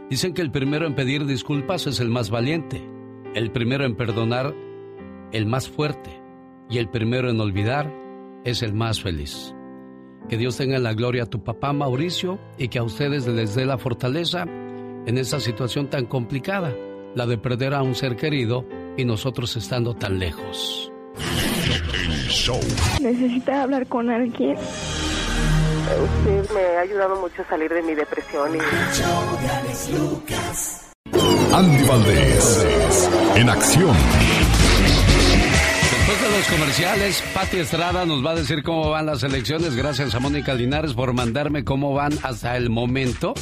Dicen 0.08 0.34
que 0.34 0.42
el 0.42 0.52
primero 0.52 0.86
en 0.86 0.94
pedir 0.94 1.26
disculpas 1.26 1.86
es 1.88 1.98
el 1.98 2.10
más 2.10 2.30
valiente, 2.30 2.88
el 3.34 3.50
primero 3.50 3.84
en 3.84 3.96
perdonar 3.96 4.54
el 5.32 5.46
más 5.46 5.68
fuerte 5.68 6.22
y 6.70 6.78
el 6.78 6.88
primero 6.88 7.28
en 7.28 7.40
olvidar 7.40 7.92
es 8.44 8.62
el 8.62 8.72
más 8.72 9.00
feliz. 9.00 9.52
Que 10.28 10.38
Dios 10.38 10.56
tenga 10.56 10.76
en 10.76 10.84
la 10.84 10.94
gloria 10.94 11.24
a 11.24 11.30
tu 11.30 11.42
papá 11.42 11.72
Mauricio 11.72 12.38
y 12.56 12.68
que 12.68 12.78
a 12.78 12.84
ustedes 12.84 13.26
les 13.26 13.54
dé 13.56 13.66
la 13.66 13.78
fortaleza 13.78 14.44
en 14.44 15.18
esa 15.18 15.40
situación 15.40 15.90
tan 15.90 16.06
complicada, 16.06 16.72
la 17.14 17.26
de 17.26 17.36
perder 17.36 17.74
a 17.74 17.82
un 17.82 17.94
ser 17.94 18.16
querido 18.16 18.64
y 18.96 19.04
nosotros 19.04 19.56
estando 19.56 19.94
tan 19.94 20.18
lejos. 20.18 20.90
Necesita 23.00 23.62
hablar 23.62 23.86
con 23.86 24.10
alguien. 24.10 24.56
Usted 24.56 26.50
me 26.54 26.60
ha 26.76 26.80
ayudado 26.80 27.20
mucho 27.20 27.42
a 27.42 27.48
salir 27.48 27.72
de 27.72 27.82
mi 27.82 27.94
depresión 27.94 28.56
y... 28.56 28.58
Andy 31.54 31.84
Valdés, 31.84 32.68
en 33.36 33.48
acción. 33.48 33.96
Después 35.90 36.22
de 36.22 36.38
los 36.38 36.48
comerciales, 36.48 37.24
Pati 37.32 37.58
Estrada 37.58 38.04
nos 38.06 38.24
va 38.24 38.32
a 38.32 38.34
decir 38.34 38.62
cómo 38.62 38.90
van 38.90 39.06
las 39.06 39.22
elecciones. 39.22 39.76
Gracias 39.76 40.14
a 40.14 40.20
Mónica 40.20 40.54
Linares 40.54 40.94
por 40.94 41.12
mandarme 41.12 41.64
cómo 41.64 41.94
van 41.94 42.12
hasta 42.22 42.56
el 42.56 42.70
momento 42.70 43.34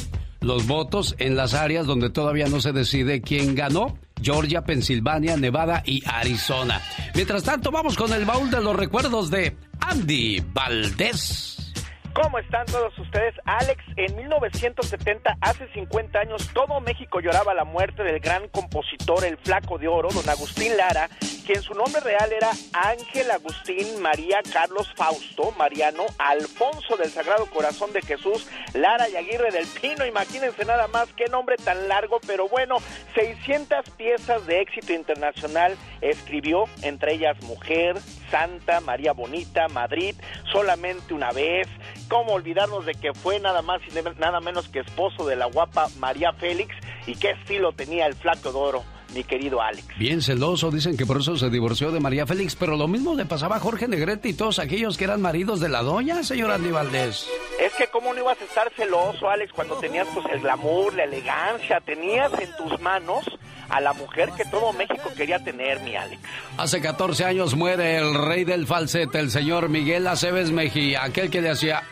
los 0.43 0.67
votos 0.67 1.15
en 1.19 1.35
las 1.35 1.53
áreas 1.53 1.85
donde 1.85 2.09
todavía 2.09 2.47
no 2.47 2.61
se 2.61 2.71
decide 2.71 3.21
quién 3.21 3.55
ganó. 3.55 3.97
Georgia, 4.23 4.63
Pensilvania, 4.63 5.37
Nevada 5.37 5.83
y 5.85 6.03
Arizona. 6.05 6.81
Mientras 7.13 7.43
tanto, 7.43 7.71
vamos 7.71 7.95
con 7.95 8.11
el 8.13 8.25
baúl 8.25 8.49
de 8.49 8.61
los 8.61 8.75
recuerdos 8.75 9.29
de 9.29 9.55
Andy 9.79 10.41
Valdés. 10.53 11.62
¿Cómo 12.13 12.37
están 12.37 12.67
todos 12.67 12.97
ustedes? 12.99 13.33
Alex, 13.45 13.83
en 13.97 14.15
1970, 14.15 15.35
hace 15.41 15.67
50 15.73 16.19
años, 16.19 16.47
todo 16.53 16.79
México 16.79 17.19
lloraba 17.19 17.55
la 17.55 17.63
muerte 17.63 18.03
del 18.03 18.19
gran 18.19 18.47
compositor, 18.49 19.25
el 19.25 19.37
flaco 19.37 19.79
de 19.79 19.87
oro, 19.87 20.09
don 20.09 20.29
Agustín 20.29 20.77
Lara, 20.77 21.09
quien 21.43 21.63
su 21.63 21.73
nombre 21.73 22.01
real 22.01 22.31
era 22.31 22.51
Ángel 22.71 23.31
Agustín 23.31 23.99
María 24.01 24.41
Carlos 24.53 24.93
Fausto 24.95 25.51
Mariano 25.57 26.05
Alfonso 26.19 26.97
del 26.97 27.09
Sagrado 27.09 27.47
Corazón 27.47 27.91
de 27.93 28.01
Jesús 28.01 28.47
Lara 28.73 29.09
y 29.09 29.15
Aguirre 29.15 29.51
del 29.51 29.65
Pino. 29.65 30.05
Imagínense 30.05 30.65
nada 30.65 30.87
más 30.87 31.11
qué 31.13 31.25
nombre 31.25 31.57
tan 31.57 31.87
largo, 31.87 32.19
pero 32.27 32.47
bueno, 32.47 32.77
600 33.15 33.89
piezas 33.91 34.45
de 34.45 34.61
éxito 34.61 34.93
internacional 34.93 35.75
escribió, 36.01 36.65
entre 36.83 37.13
ellas 37.13 37.41
Mujer, 37.41 37.97
Santa, 38.33 38.79
María 38.81 39.13
Bonita, 39.13 39.67
Madrid, 39.67 40.15
Solamente 40.51 41.13
una 41.13 41.31
vez. 41.31 41.67
¿Cómo 42.09 42.33
olvidarnos 42.33 42.83
de 42.83 42.95
que 42.95 43.13
fue 43.13 43.39
nada 43.39 43.61
más 43.61 43.79
y 43.87 44.19
nada 44.19 44.39
menos 44.39 44.67
que 44.69 44.79
esposo 44.79 45.27
de 45.27 45.35
la 45.35 45.45
guapa 45.45 45.87
María 45.99 46.33
Félix? 46.33 46.73
¿Y 47.05 47.15
qué 47.15 47.31
estilo 47.31 47.73
tenía 47.73 48.07
el 48.07 48.15
flaco 48.15 48.51
de 48.51 48.57
oro? 48.57 48.83
mi 49.13 49.23
querido 49.23 49.61
Alex. 49.61 49.85
Bien 49.99 50.23
celoso, 50.23 50.71
dicen 50.71 50.97
que 50.97 51.05
por 51.05 51.17
eso 51.19 51.37
se 51.37 51.51
divorció 51.51 51.91
de 51.91 51.99
María 51.99 52.25
Félix, 52.25 52.55
pero 52.55 52.75
lo 52.75 52.87
mismo 52.87 53.13
le 53.13 53.25
pasaba 53.25 53.57
a 53.57 53.59
Jorge 53.59 53.87
Negrete 53.87 54.29
y 54.29 54.33
todos 54.33 54.57
aquellos 54.57 54.97
que 54.97 55.03
eran 55.03 55.21
maridos 55.21 55.59
de 55.59 55.69
la 55.69 55.83
doña, 55.83 56.23
señor 56.23 56.49
Andy 56.49 56.71
Valdés. 56.71 57.29
Es 57.61 57.73
que 57.73 57.85
cómo 57.87 58.11
no 58.11 58.21
ibas 58.21 58.41
a 58.41 58.43
estar 58.43 58.71
celoso, 58.75 59.29
Alex, 59.29 59.53
cuando 59.53 59.75
tenías 59.75 60.07
pues 60.15 60.25
el 60.33 60.41
glamour, 60.41 60.95
la 60.95 61.03
elegancia, 61.03 61.79
tenías 61.81 62.31
en 62.39 62.55
tus 62.55 62.79
manos 62.81 63.23
a 63.69 63.81
la 63.81 63.93
mujer 63.93 64.29
que 64.35 64.45
todo 64.45 64.73
México 64.73 65.09
quería 65.15 65.39
tener, 65.39 65.79
mi 65.81 65.95
Alex. 65.95 66.21
Hace 66.57 66.81
14 66.81 67.25
años 67.25 67.55
muere 67.55 67.97
el 67.97 68.13
rey 68.13 68.43
del 68.43 68.67
falsete, 68.67 69.19
el 69.19 69.31
señor 69.31 69.69
Miguel 69.69 70.07
Aceves 70.07 70.51
Mejía, 70.51 71.03
aquel 71.03 71.29
que 71.29 71.41
le 71.41 71.49
hacía... 71.49 71.83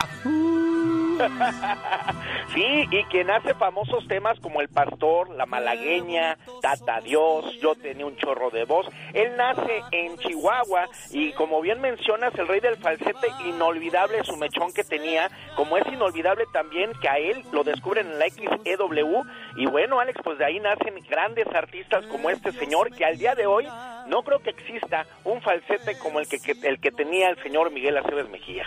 sí, 2.54 2.88
y 2.92 3.04
quien 3.06 3.30
hace 3.30 3.54
famosos 3.54 4.08
temas 4.08 4.40
como 4.40 4.62
El 4.62 4.70
Pastor, 4.70 5.30
La 5.32 5.46
Malagueña, 5.46 6.38
Tata 6.62 7.02
Dios, 7.02 7.58
Yo 7.62 7.76
tenía 7.76 8.06
un 8.06 8.16
chorro 8.18 8.50
de 8.50 8.66
voz. 8.66 8.88
Él 9.14 9.36
nace 9.38 9.82
en 9.92 10.18
Chihuahua 10.18 10.88
y 11.12 11.32
como 11.34 11.62
bien 11.62 11.82
mencionas, 11.82 12.34
el 12.36 12.48
rey 12.48 12.60
del 12.60 12.78
falsete, 12.78 13.28
inolvidable 13.46 14.24
su 14.24 14.36
mechón 14.38 14.74
que 14.74 14.84
tenía, 14.84 15.30
como 15.56 15.78
es 15.78 15.88
inolvidable 15.88 16.46
también 16.54 16.92
que 17.02 17.10
a 17.10 17.18
él 17.18 17.44
lo 17.52 17.64
descubren 17.64 18.08
en 18.08 18.20
la 18.20 18.30
XEW. 18.30 19.24
Y 19.58 19.66
bueno, 19.68 20.00
Alex, 20.00 20.20
pues 20.24 20.38
de 20.38 20.46
ahí 20.46 20.60
nacen 20.60 20.96
grandes 21.10 21.48
artistas 21.54 22.06
como 22.08 22.30
este 22.30 22.52
señor 22.54 22.96
que 22.96 23.06
al 23.06 23.18
día 23.18 23.36
de 23.36 23.46
hoy 23.46 23.68
no 24.08 24.24
creo 24.24 24.40
que 24.40 24.52
exista 24.52 25.06
un 25.24 25.42
falsete 25.42 25.98
como 26.00 26.20
el 26.20 26.28
que, 26.28 26.38
el 26.64 26.80
que 26.80 26.92
tenía 26.92 27.30
el 27.30 27.42
señor 27.44 27.72
Miguel 27.72 27.98
Aceves 27.98 28.30
Mejía. 28.30 28.66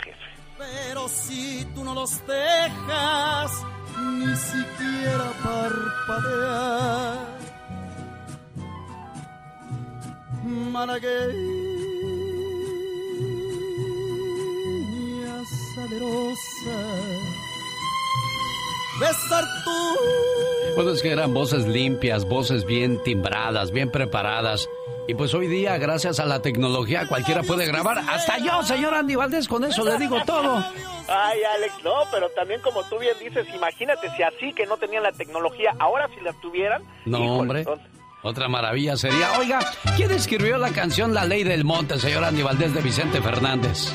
Pero 0.56 1.08
si 1.08 1.64
tú 1.74 1.82
no 1.84 1.94
los 1.94 2.24
dejas 2.26 3.50
ni 3.98 4.36
siquiera 4.36 5.32
parpadear, 5.42 7.26
malagueña 10.44 11.34
salerosa, 15.74 16.78
besar 19.00 19.44
tú. 19.64 19.94
Bueno, 20.76 20.90
es 20.92 21.02
que 21.02 21.10
eran 21.10 21.34
voces 21.34 21.66
limpias, 21.66 22.24
voces 22.28 22.64
bien 22.64 23.02
timbradas, 23.02 23.72
bien 23.72 23.90
preparadas. 23.90 24.68
Y 25.06 25.14
pues 25.14 25.34
hoy 25.34 25.48
día, 25.48 25.76
gracias 25.76 26.18
a 26.18 26.24
la 26.24 26.40
tecnología, 26.40 27.06
cualquiera 27.06 27.42
puede 27.42 27.66
grabar. 27.66 27.98
Hasta 27.98 28.38
yo, 28.38 28.62
señor 28.62 28.94
Andy 28.94 29.16
Valdés, 29.16 29.46
con 29.46 29.62
eso 29.64 29.84
le 29.84 29.98
digo 29.98 30.16
todo. 30.24 30.64
Ay, 31.08 31.40
Alex, 31.56 31.74
no, 31.84 31.92
pero 32.10 32.30
también 32.30 32.60
como 32.62 32.82
tú 32.84 32.98
bien 32.98 33.14
dices, 33.20 33.46
imagínate 33.54 34.08
si 34.16 34.22
así 34.22 34.54
que 34.54 34.64
no 34.64 34.78
tenían 34.78 35.02
la 35.02 35.12
tecnología, 35.12 35.74
ahora 35.78 36.08
si 36.14 36.20
la 36.22 36.32
tuvieran. 36.34 36.82
No, 37.04 37.40
hombre. 37.40 37.66
Otra 38.24 38.48
maravilla 38.48 38.96
sería, 38.96 39.38
oiga, 39.38 39.58
¿quién 39.96 40.10
escribió 40.10 40.56
la 40.56 40.70
canción 40.70 41.12
La 41.12 41.26
Ley 41.26 41.44
del 41.44 41.62
Monte, 41.62 41.98
señor 41.98 42.24
Andy 42.24 42.42
Valdés 42.42 42.72
de 42.72 42.80
Vicente 42.80 43.20
Fernández? 43.20 43.92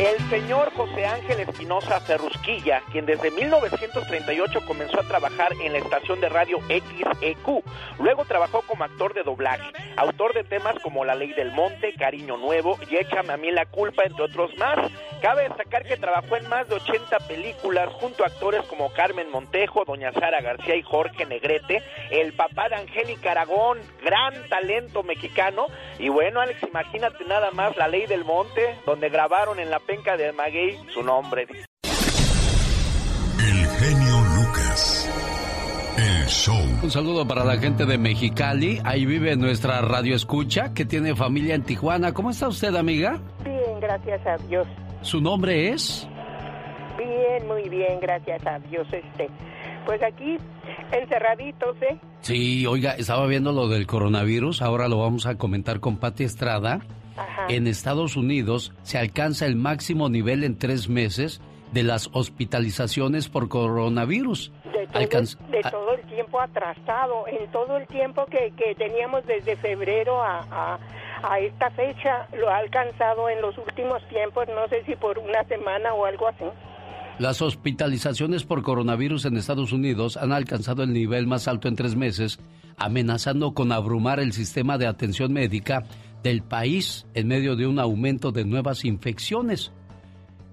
El 0.00 0.30
señor 0.30 0.72
José 0.74 1.06
Ángel 1.06 1.40
Espinosa 1.40 1.98
Ferrusquilla, 2.00 2.82
quien 2.92 3.04
desde 3.04 3.32
1938 3.32 4.60
comenzó 4.64 5.00
a 5.00 5.08
trabajar 5.08 5.52
en 5.60 5.72
la 5.72 5.78
estación 5.78 6.20
de 6.20 6.28
radio 6.28 6.60
XEQ. 6.68 7.64
Luego 7.98 8.24
trabajó 8.24 8.62
como 8.62 8.84
actor 8.84 9.12
de 9.12 9.24
doblaje, 9.24 9.72
autor 9.96 10.34
de 10.34 10.44
temas 10.44 10.76
como 10.84 11.04
La 11.04 11.16
Ley 11.16 11.32
del 11.32 11.50
Monte, 11.50 11.94
Cariño 11.94 12.36
Nuevo 12.36 12.78
y 12.88 12.96
Échame 12.96 13.32
a 13.32 13.36
mí 13.36 13.50
la 13.50 13.66
culpa, 13.66 14.04
entre 14.04 14.24
otros 14.24 14.56
más. 14.56 14.78
Cabe 15.20 15.48
destacar 15.48 15.84
que 15.84 15.96
trabajó 15.96 16.36
en 16.36 16.48
más 16.48 16.68
de 16.68 16.76
80 16.76 17.18
películas 17.26 17.88
junto 17.94 18.22
a 18.22 18.28
actores 18.28 18.62
como 18.66 18.92
Carmen 18.92 19.32
Montejo, 19.32 19.84
Doña 19.84 20.12
Sara 20.12 20.40
García 20.40 20.76
y 20.76 20.82
Jorge 20.82 21.26
Negrete, 21.26 21.82
el 22.12 22.34
papá 22.34 22.68
de 22.68 22.76
Angélica 22.76 23.32
Aragón, 23.32 23.67
gran 24.04 24.48
talento 24.48 25.02
mexicano. 25.02 25.66
Y 25.98 26.08
bueno, 26.08 26.40
Alex, 26.40 26.62
imagínate 26.62 27.24
nada 27.24 27.50
más 27.50 27.76
La 27.76 27.88
Ley 27.88 28.06
del 28.06 28.24
Monte, 28.24 28.78
donde 28.86 29.08
grabaron 29.08 29.58
en 29.58 29.70
la 29.70 29.80
penca 29.80 30.16
de 30.16 30.32
Maguey 30.32 30.78
su 30.92 31.02
nombre. 31.02 31.46
El 33.38 33.66
genio 33.78 34.20
Lucas. 34.36 35.10
El 35.96 36.26
show. 36.26 36.60
Un 36.82 36.90
saludo 36.90 37.26
para 37.26 37.44
la 37.44 37.56
gente 37.58 37.84
de 37.84 37.98
Mexicali. 37.98 38.80
Ahí 38.84 39.04
vive 39.04 39.34
nuestra 39.36 39.80
radio 39.80 40.14
escucha 40.14 40.72
que 40.72 40.84
tiene 40.84 41.16
familia 41.16 41.54
en 41.54 41.64
Tijuana. 41.64 42.14
¿Cómo 42.14 42.30
está 42.30 42.48
usted, 42.48 42.74
amiga? 42.74 43.20
Bien, 43.44 43.80
gracias 43.80 44.24
a 44.26 44.36
Dios. 44.46 44.66
¿Su 45.02 45.20
nombre 45.20 45.70
es? 45.70 46.08
Bien, 46.96 47.46
muy 47.46 47.68
bien, 47.68 48.00
gracias 48.00 48.44
a 48.46 48.58
Dios. 48.58 48.86
Este, 48.92 49.28
pues 49.88 50.02
aquí 50.02 50.36
encerraditos, 50.92 51.74
¿eh? 51.80 51.98
Sí, 52.20 52.66
oiga, 52.66 52.92
estaba 52.92 53.26
viendo 53.26 53.52
lo 53.52 53.68
del 53.68 53.86
coronavirus. 53.86 54.60
Ahora 54.60 54.86
lo 54.86 54.98
vamos 54.98 55.24
a 55.24 55.38
comentar 55.38 55.80
con 55.80 55.96
Pati 55.96 56.24
Estrada. 56.24 56.80
En 57.48 57.66
Estados 57.66 58.14
Unidos 58.14 58.74
se 58.82 58.98
alcanza 58.98 59.46
el 59.46 59.56
máximo 59.56 60.10
nivel 60.10 60.44
en 60.44 60.58
tres 60.58 60.90
meses 60.90 61.40
de 61.72 61.84
las 61.84 62.10
hospitalizaciones 62.12 63.30
por 63.30 63.48
coronavirus. 63.48 64.52
De 64.74 65.06
todo, 65.06 65.22
de 65.48 65.62
todo 65.70 65.94
el 65.94 66.02
tiempo 66.02 66.38
atrasado, 66.38 67.26
en 67.26 67.50
todo 67.50 67.78
el 67.78 67.86
tiempo 67.86 68.26
que, 68.26 68.52
que 68.58 68.74
teníamos 68.74 69.24
desde 69.24 69.56
febrero 69.56 70.22
a, 70.22 70.40
a, 70.50 70.78
a, 71.22 71.38
esta 71.38 71.70
fecha, 71.70 72.28
lo 72.36 72.50
ha 72.50 72.58
alcanzado 72.58 73.30
en 73.30 73.40
los 73.40 73.56
últimos 73.56 74.06
tiempos, 74.08 74.48
no 74.48 74.68
sé 74.68 74.84
si 74.84 74.96
por 74.96 75.18
una 75.18 75.44
semana 75.44 75.94
o 75.94 76.04
algo 76.04 76.28
así. 76.28 76.44
Las 77.18 77.42
hospitalizaciones 77.42 78.44
por 78.44 78.62
coronavirus 78.62 79.24
en 79.24 79.36
Estados 79.36 79.72
Unidos 79.72 80.16
han 80.16 80.30
alcanzado 80.32 80.84
el 80.84 80.92
nivel 80.92 81.26
más 81.26 81.48
alto 81.48 81.66
en 81.66 81.74
tres 81.74 81.96
meses, 81.96 82.38
amenazando 82.76 83.54
con 83.54 83.72
abrumar 83.72 84.20
el 84.20 84.32
sistema 84.32 84.78
de 84.78 84.86
atención 84.86 85.32
médica 85.32 85.82
del 86.22 86.42
país 86.42 87.06
en 87.14 87.26
medio 87.26 87.56
de 87.56 87.66
un 87.66 87.80
aumento 87.80 88.30
de 88.30 88.44
nuevas 88.44 88.84
infecciones. 88.84 89.72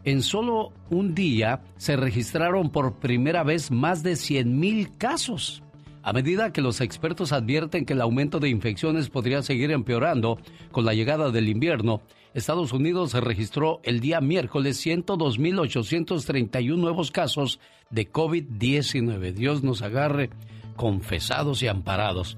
En 0.05 0.23
solo 0.23 0.73
un 0.89 1.13
día 1.13 1.61
se 1.77 1.97
registraron 1.97 2.71
por 2.71 2.95
primera 2.95 3.43
vez 3.43 3.69
más 3.69 4.01
de 4.01 4.13
100.000 4.13 4.97
casos. 4.97 5.61
A 6.01 6.13
medida 6.13 6.51
que 6.51 6.61
los 6.61 6.81
expertos 6.81 7.31
advierten 7.31 7.85
que 7.85 7.93
el 7.93 8.01
aumento 8.01 8.39
de 8.39 8.49
infecciones 8.49 9.09
podría 9.09 9.43
seguir 9.43 9.69
empeorando 9.71 10.39
con 10.71 10.85
la 10.85 10.95
llegada 10.95 11.29
del 11.29 11.47
invierno, 11.47 12.01
Estados 12.35 12.73
Unidos 12.73 13.13
registró 13.13 13.79
el 13.83 14.01
día 14.01 14.19
miércoles 14.19 14.85
102.831 14.85 16.75
nuevos 16.75 17.09
casos 17.09 17.61
de 17.89 18.11
COVID-19. 18.11 19.31
Dios 19.31 19.63
nos 19.63 19.81
agarre 19.81 20.29
confesados 20.75 21.63
y 21.63 21.69
amparados. 21.69 22.37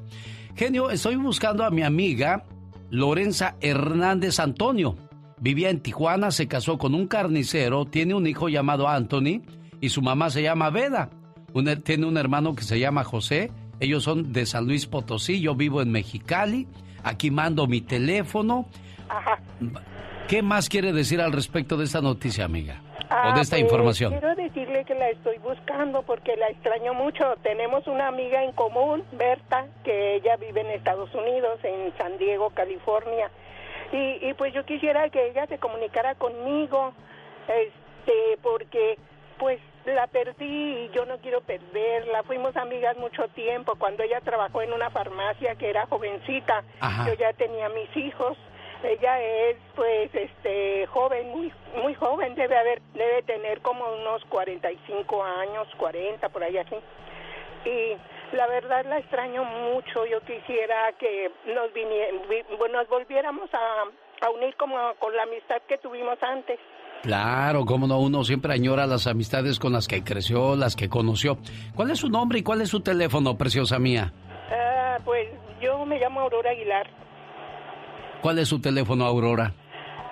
Genio, 0.55 0.91
estoy 0.91 1.15
buscando 1.15 1.63
a 1.63 1.71
mi 1.71 1.81
amiga 1.81 2.45
Lorenza 2.91 3.55
Hernández 3.59 4.39
Antonio. 4.39 4.97
Vivía 5.39 5.71
en 5.71 5.79
Tijuana, 5.79 6.29
se 6.29 6.47
casó 6.47 6.77
con 6.77 6.93
un 6.93 7.07
carnicero, 7.07 7.85
tiene 7.85 8.13
un 8.13 8.27
hijo 8.27 8.49
llamado 8.49 8.87
Anthony 8.87 9.41
y 9.81 9.89
su 9.89 10.03
mamá 10.03 10.29
se 10.29 10.43
llama 10.43 10.69
Veda. 10.69 11.09
tiene 11.83 12.05
un 12.05 12.17
hermano 12.17 12.53
que 12.53 12.63
se 12.63 12.79
llama 12.79 13.03
José. 13.03 13.49
Ellos 13.79 14.03
son 14.03 14.31
de 14.31 14.45
San 14.45 14.67
Luis 14.67 14.85
Potosí, 14.85 15.39
yo 15.39 15.55
vivo 15.55 15.81
en 15.81 15.91
Mexicali. 15.91 16.67
Aquí 17.03 17.31
mando 17.31 17.65
mi 17.65 17.81
teléfono. 17.81 18.67
¿Qué 20.27 20.41
más 20.41 20.69
quiere 20.69 20.91
decir 20.91 21.21
al 21.21 21.31
respecto 21.31 21.77
de 21.77 21.85
esta 21.85 22.01
noticia, 22.01 22.45
amiga? 22.45 22.81
o 23.09 23.33
de 23.33 23.41
esta 23.41 23.55
pues, 23.55 23.63
información. 23.63 24.11
Quiero 24.11 24.35
decirle 24.35 24.83
que 24.85 24.95
la 24.95 25.09
estoy 25.09 25.37
buscando 25.37 26.03
porque 26.03 26.35
la 26.35 26.49
extraño 26.49 26.93
mucho. 26.93 27.35
Tenemos 27.43 27.87
una 27.87 28.07
amiga 28.07 28.43
en 28.43 28.51
común, 28.51 29.03
Berta, 29.13 29.67
que 29.83 30.15
ella 30.15 30.35
vive 30.37 30.61
en 30.61 30.67
Estados 30.67 31.13
Unidos, 31.13 31.59
en 31.63 31.93
San 31.97 32.17
Diego, 32.17 32.49
California. 32.51 33.31
Y, 33.91 34.27
y 34.27 34.33
pues 34.33 34.53
yo 34.53 34.65
quisiera 34.65 35.09
que 35.09 35.29
ella 35.29 35.47
se 35.47 35.57
comunicara 35.57 36.15
conmigo, 36.15 36.93
este, 37.47 38.37
porque 38.41 38.97
pues 39.39 39.59
la 39.85 40.07
perdí 40.07 40.45
y 40.45 40.89
yo 40.93 41.05
no 41.05 41.17
quiero 41.19 41.41
perderla. 41.41 42.23
Fuimos 42.23 42.57
amigas 42.57 42.97
mucho 42.97 43.27
tiempo 43.29 43.75
cuando 43.75 44.03
ella 44.03 44.19
trabajó 44.21 44.61
en 44.61 44.73
una 44.73 44.89
farmacia 44.89 45.55
que 45.55 45.69
era 45.69 45.85
jovencita. 45.85 46.63
Yo 47.05 47.13
ya 47.13 47.31
tenía 47.33 47.69
mis 47.69 47.95
hijos 47.95 48.37
ella 48.83 49.21
es 49.21 49.57
pues 49.75 50.13
este 50.13 50.85
joven 50.87 51.29
muy 51.29 51.51
muy 51.81 51.93
joven 51.95 52.35
debe 52.35 52.57
haber 52.57 52.81
debe 52.93 53.23
tener 53.23 53.61
como 53.61 53.85
unos 53.93 54.23
45 54.25 55.23
años 55.23 55.67
40 55.77 56.29
por 56.29 56.43
ahí 56.43 56.57
así 56.57 56.75
y 57.65 58.35
la 58.35 58.47
verdad 58.47 58.85
la 58.85 58.99
extraño 58.99 59.43
mucho 59.43 60.05
yo 60.05 60.21
quisiera 60.21 60.91
que 60.99 61.31
nos 61.45 61.71
nos 62.71 62.87
volviéramos 62.87 63.49
a, 63.53 64.25
a 64.25 64.29
unir 64.31 64.55
como 64.57 64.77
con 64.99 65.15
la 65.15 65.23
amistad 65.23 65.61
que 65.67 65.77
tuvimos 65.77 66.21
antes 66.21 66.59
Claro, 67.03 67.63
cómo 67.65 67.87
no, 67.87 67.99
uno 67.99 68.23
siempre 68.23 68.53
añora 68.53 68.87
las 68.87 69.07
amistades 69.07 69.59
con 69.59 69.71
las 69.71 69.87
que 69.87 70.03
creció, 70.03 70.55
las 70.55 70.75
que 70.75 70.89
conoció. 70.89 71.37
¿Cuál 71.75 71.91
es 71.91 71.99
su 71.99 72.09
nombre 72.09 72.39
y 72.39 72.43
cuál 72.43 72.61
es 72.61 72.69
su 72.69 72.79
teléfono, 72.79 73.37
preciosa 73.37 73.77
mía? 73.77 74.11
Ah, 74.51 74.97
pues 75.05 75.29
yo 75.61 75.85
me 75.85 75.99
llamo 75.99 76.21
Aurora 76.21 76.49
Aguilar. 76.49 76.89
¿Cuál 78.21 78.39
es 78.39 78.47
su 78.47 78.59
teléfono, 78.59 79.05
Aurora? 79.05 79.53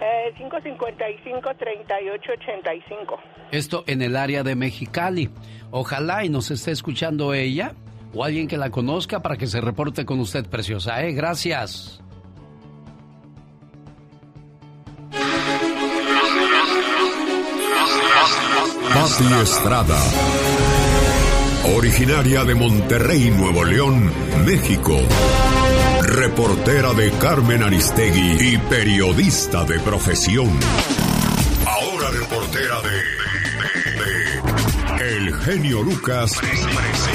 Eh, 0.02 0.34
555-3885. 0.38 3.18
Esto 3.52 3.84
en 3.88 4.02
el 4.02 4.16
área 4.16 4.44
de 4.44 4.56
Mexicali. 4.56 5.30
Ojalá 5.72 6.26
y 6.26 6.30
nos 6.30 6.52
esté 6.52 6.72
escuchando 6.72 7.34
ella 7.34 7.74
o 8.14 8.24
alguien 8.24 8.48
que 8.48 8.58
la 8.58 8.70
conozca 8.70 9.22
para 9.22 9.38
que 9.38 9.48
se 9.48 9.60
reporte 9.62 10.06
con 10.06 10.20
usted, 10.20 10.46
preciosa. 10.48 11.04
¿eh? 11.04 11.14
Gracias. 11.14 12.02
Pati 18.94 19.34
Estrada. 19.42 20.00
Originaria 21.76 22.44
de 22.44 22.56
Monterrey, 22.56 23.32
Nuevo 23.32 23.64
León, 23.66 24.12
México 24.46 25.00
reportera 26.16 26.94
de 26.94 27.12
Carmen 27.20 27.62
Aristegui 27.62 28.54
y 28.54 28.58
periodista 28.58 29.66
de 29.66 29.78
profesión. 29.82 30.50
Ahora 31.68 32.10
reportera 32.10 32.82
de, 34.98 35.18
El 35.18 35.34
genio 35.42 35.84
Lucas 35.84 36.40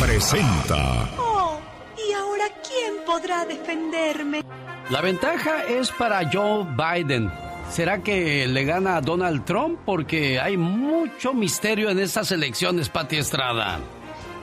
presenta. 0.01 1.09
Oh, 1.17 1.59
¿y 1.97 2.13
ahora 2.13 2.45
quién 2.63 2.97
podrá 3.07 3.47
defenderme? 3.47 4.43
La 4.91 5.01
ventaja 5.01 5.65
es 5.65 5.91
para 5.93 6.31
Joe 6.31 6.67
Biden. 6.77 7.33
¿Será 7.71 8.03
que 8.03 8.47
le 8.47 8.65
gana 8.65 8.97
a 8.97 9.01
Donald 9.01 9.47
Trump? 9.47 9.79
Porque 9.87 10.39
hay 10.39 10.59
mucho 10.59 11.33
misterio 11.33 11.89
en 11.89 12.01
estas 12.01 12.33
elecciones, 12.33 12.91
Pati 12.91 13.17
Estrada. 13.17 13.81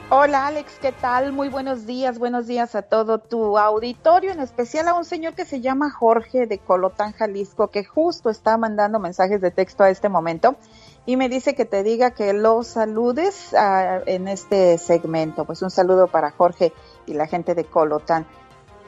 Hola 0.10 0.48
Alex, 0.48 0.78
¿qué 0.82 0.94
tal? 0.94 1.34
Muy 1.34 1.50
buenos 1.50 1.86
días, 1.86 2.18
buenos 2.18 2.48
días 2.48 2.76
a 2.76 2.82
todo 2.82 3.18
tu 3.18 3.58
auditorio, 3.58 4.32
en 4.32 4.40
especial 4.40 4.88
a 4.88 4.94
un 4.94 5.04
señor 5.04 5.34
que 5.34 5.44
se 5.44 5.60
llama 5.60 5.92
Jorge 5.92 6.48
de 6.48 6.60
Colotán, 6.60 7.12
Jalisco, 7.12 7.68
que 7.68 7.84
justo 7.84 8.30
está 8.30 8.56
mandando 8.58 9.00
mensajes 9.00 9.42
de 9.42 9.52
texto 9.52 9.84
a 9.84 9.90
este 9.90 10.08
momento 10.08 10.56
y 11.06 11.18
me 11.18 11.28
dice 11.28 11.56
que 11.56 11.66
te 11.66 11.84
diga 11.84 12.12
que 12.12 12.32
lo 12.32 12.64
saludes 12.64 13.54
ah, 13.54 14.00
en 14.06 14.30
este 14.30 14.78
segmento. 14.78 15.44
Pues 15.44 15.62
un 15.62 15.72
saludo 15.72 16.08
para 16.08 16.32
Jorge 16.32 16.72
y 17.06 17.14
la 17.14 17.28
gente 17.28 17.54
de 17.54 17.66
Colotán. 17.66 18.26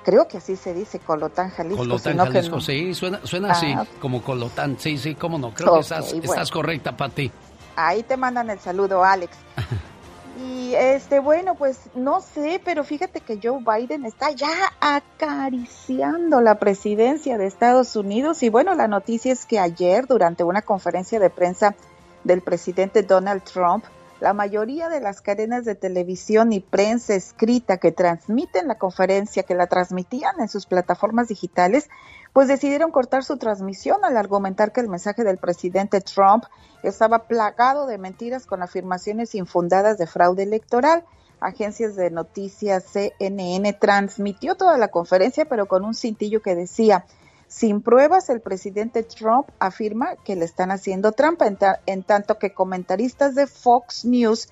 Creo 0.06 0.30
que 0.30 0.38
así 0.38 0.56
se 0.56 0.74
dice 0.74 1.00
Colotán, 1.00 1.50
Jalisco. 1.50 1.80
Colotán, 1.80 2.18
Jalisco, 2.18 2.62
sí, 2.62 2.94
suena, 2.94 3.20
suena 3.26 3.52
así, 3.52 3.74
ah, 3.76 3.86
como 4.00 4.24
Colotán, 4.24 4.80
sí, 4.80 4.98
sí, 4.98 5.16
cómo 5.16 5.38
no. 5.38 5.54
Creo 5.54 5.74
que 5.74 5.80
estás, 5.82 6.14
estás 6.14 6.50
correcta, 6.50 6.96
Pati. 6.96 7.30
Ahí 7.76 8.04
te 8.04 8.16
mandan 8.16 8.50
el 8.50 8.60
saludo, 8.60 9.04
Alex. 9.04 9.36
Y 10.38 10.74
este, 10.76 11.20
bueno, 11.20 11.56
pues 11.56 11.80
no 11.96 12.22
sé, 12.22 12.62
pero 12.64 12.84
fíjate 12.84 13.22
que 13.22 13.40
Joe 13.42 13.60
Biden 13.64 14.06
está 14.06 14.32
ya 14.32 14.50
acariciando 14.80 16.42
la 16.42 16.60
presidencia 16.60 17.38
de 17.38 17.48
Estados 17.48 17.96
Unidos. 17.96 18.44
Y 18.44 18.50
bueno, 18.50 18.76
la 18.76 18.88
noticia 18.88 19.34
es 19.34 19.46
que 19.46 19.60
ayer, 19.60 20.06
durante 20.08 20.44
una 20.44 20.62
conferencia 20.62 21.20
de 21.20 21.30
prensa 21.30 21.76
del 22.24 22.42
presidente 22.42 23.04
Donald 23.04 23.44
Trump, 23.44 23.84
la 24.20 24.34
mayoría 24.34 24.90
de 24.90 25.00
las 25.00 25.22
cadenas 25.22 25.64
de 25.64 25.76
televisión 25.76 26.52
y 26.52 26.60
prensa 26.60 27.16
escrita 27.16 27.78
que 27.78 27.92
transmiten 27.92 28.68
la 28.68 28.78
conferencia, 28.78 29.44
que 29.44 29.56
la 29.56 29.68
transmitían 29.68 30.40
en 30.40 30.50
sus 30.50 30.66
plataformas 30.66 31.30
digitales, 31.30 31.90
pues 32.34 32.48
decidieron 32.48 32.92
cortar 32.92 33.24
su 33.24 33.38
transmisión 33.38 34.04
al 34.04 34.18
argumentar 34.18 34.72
que 34.72 34.82
el 34.82 34.88
mensaje 34.88 35.24
del 35.24 35.38
presidente 35.38 36.02
Trump 36.02 36.46
estaba 36.84 37.28
plagado 37.28 37.88
de 37.88 37.98
mentiras 37.98 38.46
con 38.46 38.62
afirmaciones 38.62 39.36
infundadas 39.36 39.98
de 39.98 40.08
fraude 40.08 40.44
electoral. 40.44 41.04
Agencias 41.42 41.96
de 41.96 42.12
noticias 42.12 42.84
CNN 42.86 43.74
transmitió 43.74 44.56
toda 44.56 44.78
la 44.78 44.90
conferencia, 44.90 45.46
pero 45.46 45.68
con 45.68 45.86
un 45.86 45.96
cintillo 45.96 46.42
que 46.42 46.56
decía, 46.56 47.06
sin 47.50 47.82
pruebas, 47.82 48.30
el 48.30 48.42
presidente 48.42 49.02
Trump 49.02 49.50
afirma 49.58 50.16
que 50.18 50.36
le 50.36 50.46
están 50.46 50.70
haciendo 50.70 51.14
trampa, 51.14 51.48
en, 51.88 52.04
tanto 52.04 52.38
que 52.38 52.54
comentaristas 52.54 53.34
de 53.34 53.48
Fox 53.48 54.06
News 54.06 54.50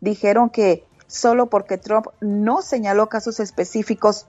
dijeron 0.00 0.48
que 0.48 0.86
solo 1.06 1.50
porque 1.50 1.76
Trump 1.76 2.06
no 2.20 2.62
señaló 2.62 3.10
casos 3.10 3.38
específicos 3.38 4.28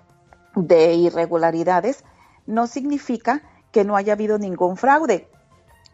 de 0.56 0.96
irregularidades, 0.96 2.04
no 2.50 2.68
significa 2.68 3.42
que 3.72 3.86
no 3.86 3.96
haya 3.96 4.14
habido 4.14 4.38
ningún 4.38 4.76
fraude. 4.76 5.30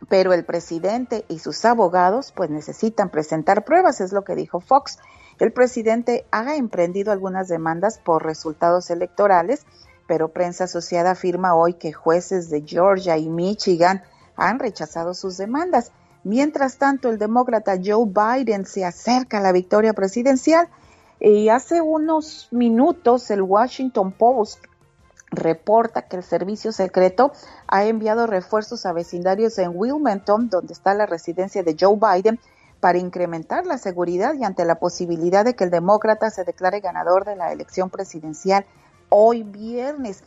Pero 0.10 0.34
el 0.34 0.44
presidente 0.44 1.26
y 1.30 1.40
sus 1.40 1.64
abogados 1.66 2.34
pues 2.36 2.50
necesitan 2.50 3.10
presentar 3.10 3.64
pruebas, 3.64 4.02
es 4.02 4.12
lo 4.12 4.24
que 4.24 4.36
dijo 4.36 4.60
Fox. 4.60 4.98
El 5.40 5.52
presidente 5.52 6.26
ha 6.32 6.56
emprendido 6.56 7.12
algunas 7.12 7.48
demandas 7.48 8.00
por 8.00 8.24
resultados 8.24 8.90
electorales 8.90 9.66
pero 10.08 10.30
prensa 10.30 10.66
asociada 10.66 11.12
afirma 11.12 11.56
hoy 11.56 11.74
que 11.74 11.94
jueces 11.94 12.50
de 12.50 12.62
Georgia 12.62 13.18
y 13.18 13.30
Michigan 13.30 14.04
han 14.36 14.60
rechazado 14.60 15.14
sus 15.14 15.38
demandas. 15.38 15.92
Mientras 16.24 16.78
tanto, 16.78 17.10
el 17.10 17.18
demócrata 17.18 17.80
Joe 17.84 18.06
Biden 18.08 18.66
se 18.66 18.86
acerca 18.86 19.38
a 19.38 19.42
la 19.42 19.52
victoria 19.52 19.94
presidencial 19.94 20.68
y 21.20 21.50
hace 21.50 21.82
unos 21.82 22.48
minutos 22.52 23.32
el 23.32 23.42
Washington 23.42 24.12
Post 24.12 24.64
reporta 25.32 26.04
que 26.04 26.18
el 26.18 26.24
servicio 26.24 26.72
secreto 26.72 27.32
ha 27.68 27.86
enviado 27.86 28.28
refuerzos 28.28 28.86
a 28.86 28.94
vecindarios 28.94 29.58
en 29.58 29.72
Wilmington, 29.74 30.50
donde 30.50 30.74
está 30.74 30.94
la 30.94 31.06
residencia 31.06 31.64
de 31.64 31.76
Joe 31.80 31.98
Biden, 31.98 32.40
para 32.80 32.98
incrementar 33.00 33.66
la 33.66 33.78
seguridad 33.78 34.36
y 34.36 34.44
ante 34.44 34.66
la 34.66 34.76
posibilidad 34.76 35.44
de 35.44 35.56
que 35.56 35.64
el 35.64 35.72
demócrata 35.72 36.30
se 36.30 36.44
declare 36.44 36.82
ganador 36.82 37.26
de 37.26 37.36
la 37.36 37.52
elección 37.52 37.90
presidencial 37.90 38.66
hoy 39.10 39.44
viernes. 39.44 40.24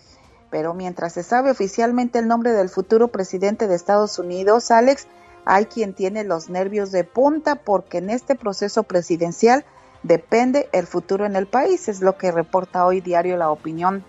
Pero 0.50 0.74
mientras 0.74 1.12
se 1.12 1.22
sabe 1.22 1.50
oficialmente 1.50 2.18
el 2.18 2.26
nombre 2.26 2.52
del 2.52 2.68
futuro 2.68 3.08
presidente 3.08 3.68
de 3.68 3.74
Estados 3.74 4.18
Unidos, 4.18 4.70
Alex, 4.70 5.06
hay 5.44 5.66
quien 5.66 5.94
tiene 5.94 6.24
los 6.24 6.48
nervios 6.48 6.90
de 6.90 7.04
punta 7.04 7.54
porque 7.54 7.98
en 7.98 8.10
este 8.10 8.34
proceso 8.34 8.82
presidencial 8.82 9.64
depende 10.02 10.68
el 10.72 10.86
futuro 10.86 11.26
en 11.26 11.36
el 11.36 11.46
país, 11.46 11.88
es 11.88 12.00
lo 12.00 12.16
que 12.16 12.32
reporta 12.32 12.86
hoy 12.86 13.00
diario 13.00 13.36
La 13.36 13.50
Opinión 13.50 14.04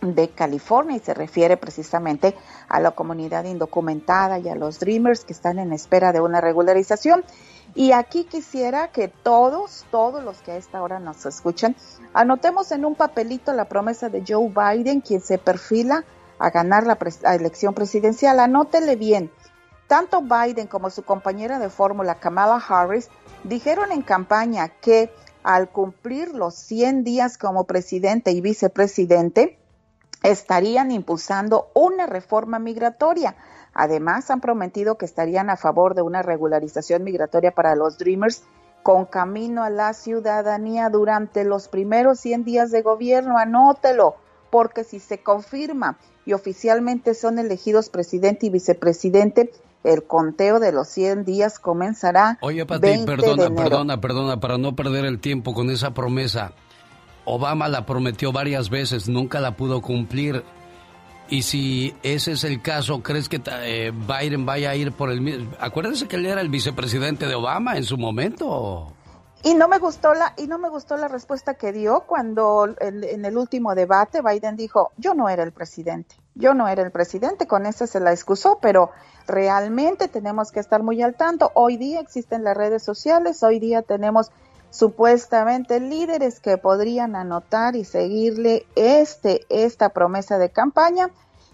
de 0.00 0.30
California 0.30 0.96
y 0.96 1.00
se 1.00 1.14
refiere 1.14 1.56
precisamente 1.56 2.34
a 2.68 2.80
la 2.80 2.92
comunidad 2.92 3.44
indocumentada 3.44 4.38
y 4.38 4.48
a 4.48 4.54
los 4.54 4.80
Dreamers 4.80 5.24
que 5.24 5.32
están 5.32 5.58
en 5.58 5.72
espera 5.72 6.12
de 6.12 6.20
una 6.20 6.40
regularización. 6.40 7.24
Y 7.74 7.92
aquí 7.92 8.24
quisiera 8.24 8.88
que 8.88 9.08
todos, 9.08 9.86
todos 9.90 10.24
los 10.24 10.38
que 10.38 10.52
a 10.52 10.56
esta 10.56 10.82
hora 10.82 10.98
nos 10.98 11.24
escuchan, 11.26 11.76
anotemos 12.12 12.72
en 12.72 12.84
un 12.84 12.96
papelito 12.96 13.52
la 13.52 13.66
promesa 13.66 14.08
de 14.08 14.24
Joe 14.26 14.48
Biden, 14.48 15.00
quien 15.00 15.20
se 15.20 15.38
perfila 15.38 16.04
a 16.38 16.50
ganar 16.50 16.86
la, 16.86 16.98
elección 17.34 17.74
presidencial. 17.74 18.40
Anótele 18.40 18.96
bien. 18.96 19.30
Tanto 19.86 20.22
Biden 20.22 20.66
como 20.66 20.90
su 20.90 21.04
compañera 21.04 21.58
de 21.58 21.68
fórmula, 21.68 22.16
Kamala 22.16 22.56
Harris, 22.56 23.08
dijeron 23.44 23.92
en 23.92 24.02
campaña 24.02 24.68
que 24.68 25.12
al 25.42 25.68
cumplir 25.70 26.34
los 26.34 26.54
100 26.54 27.04
días 27.04 27.38
como 27.38 27.64
presidente 27.64 28.30
y 28.32 28.40
vicepresidente, 28.40 29.59
estarían 30.22 30.90
impulsando 30.90 31.70
una 31.74 32.06
reforma 32.06 32.58
migratoria 32.58 33.36
Además, 33.74 34.30
han 34.30 34.40
prometido 34.40 34.96
que 34.96 35.04
estarían 35.04 35.50
a 35.50 35.56
favor 35.56 35.94
de 35.94 36.02
una 36.02 36.22
regularización 36.22 37.04
migratoria 37.04 37.52
para 37.52 37.76
los 37.76 37.98
Dreamers 37.98 38.42
con 38.82 39.04
camino 39.04 39.62
a 39.62 39.70
la 39.70 39.92
ciudadanía 39.92 40.88
durante 40.88 41.44
los 41.44 41.68
primeros 41.68 42.18
100 42.20 42.44
días 42.44 42.70
de 42.70 42.82
gobierno. 42.82 43.38
Anótelo, 43.38 44.16
porque 44.50 44.84
si 44.84 44.98
se 44.98 45.22
confirma 45.22 45.98
y 46.26 46.32
oficialmente 46.32 47.14
son 47.14 47.38
elegidos 47.38 47.90
presidente 47.90 48.46
y 48.46 48.50
vicepresidente, 48.50 49.52
el 49.84 50.04
conteo 50.04 50.60
de 50.60 50.72
los 50.72 50.88
100 50.88 51.24
días 51.24 51.58
comenzará. 51.58 52.38
Oye, 52.42 52.66
Pati, 52.66 53.04
perdona, 53.06 53.54
perdona, 53.54 54.00
perdona, 54.00 54.40
para 54.40 54.58
no 54.58 54.74
perder 54.74 55.04
el 55.04 55.20
tiempo 55.20 55.54
con 55.54 55.70
esa 55.70 55.94
promesa. 55.94 56.52
Obama 57.30 57.68
la 57.68 57.86
prometió 57.86 58.32
varias 58.32 58.70
veces, 58.70 59.08
nunca 59.08 59.40
la 59.40 59.56
pudo 59.56 59.80
cumplir. 59.80 60.44
Y 61.28 61.42
si 61.42 61.94
ese 62.02 62.32
es 62.32 62.42
el 62.42 62.60
caso, 62.60 63.02
¿crees 63.02 63.28
que 63.28 63.40
eh, 63.46 63.92
Biden 63.92 64.44
vaya 64.44 64.70
a 64.70 64.74
ir 64.74 64.90
por 64.90 65.10
el 65.10 65.20
mismo? 65.20 65.52
Acuérdense 65.60 66.08
que 66.08 66.16
él 66.16 66.26
era 66.26 66.40
el 66.40 66.48
vicepresidente 66.48 67.26
de 67.26 67.36
Obama 67.36 67.76
en 67.76 67.84
su 67.84 67.96
momento. 67.96 68.92
Y 69.44 69.54
no 69.54 69.68
me 69.68 69.78
gustó 69.78 70.12
la 70.12 70.34
y 70.36 70.48
no 70.48 70.58
me 70.58 70.68
gustó 70.68 70.96
la 70.96 71.08
respuesta 71.08 71.54
que 71.54 71.72
dio 71.72 72.00
cuando 72.00 72.68
en, 72.78 73.24
el 73.24 73.38
último 73.38 73.74
debate 73.74 74.20
Biden 74.22 74.56
dijo, 74.56 74.90
"Yo 74.98 75.14
no 75.14 75.28
era 75.28 75.44
el 75.44 75.52
presidente. 75.52 76.16
Yo 76.34 76.52
no 76.52 76.68
era 76.68 76.82
el 76.82 76.90
presidente." 76.90 77.46
Con 77.46 77.64
eso 77.64 77.86
se 77.86 78.00
la 78.00 78.12
excusó, 78.12 78.58
pero 78.60 78.90
realmente 79.26 80.08
tenemos 80.08 80.50
que 80.50 80.60
estar 80.60 80.82
muy 80.82 81.00
al 81.00 81.14
tanto. 81.14 81.52
Hoy 81.54 81.78
día 81.78 82.00
existen 82.00 82.44
las 82.44 82.56
redes 82.56 82.82
sociales, 82.82 83.42
hoy 83.42 83.60
día 83.60 83.80
tenemos 83.82 84.30
supuestamente 84.70 85.80
líderes 85.80 86.40
que 86.40 86.56
podrían 86.56 87.16
anotar 87.16 87.76
y 87.76 87.84
seguirle 87.84 88.66
este 88.76 89.44
esta 89.48 89.90
promesa 89.90 90.38
de 90.38 90.50
campaña. 90.50 91.10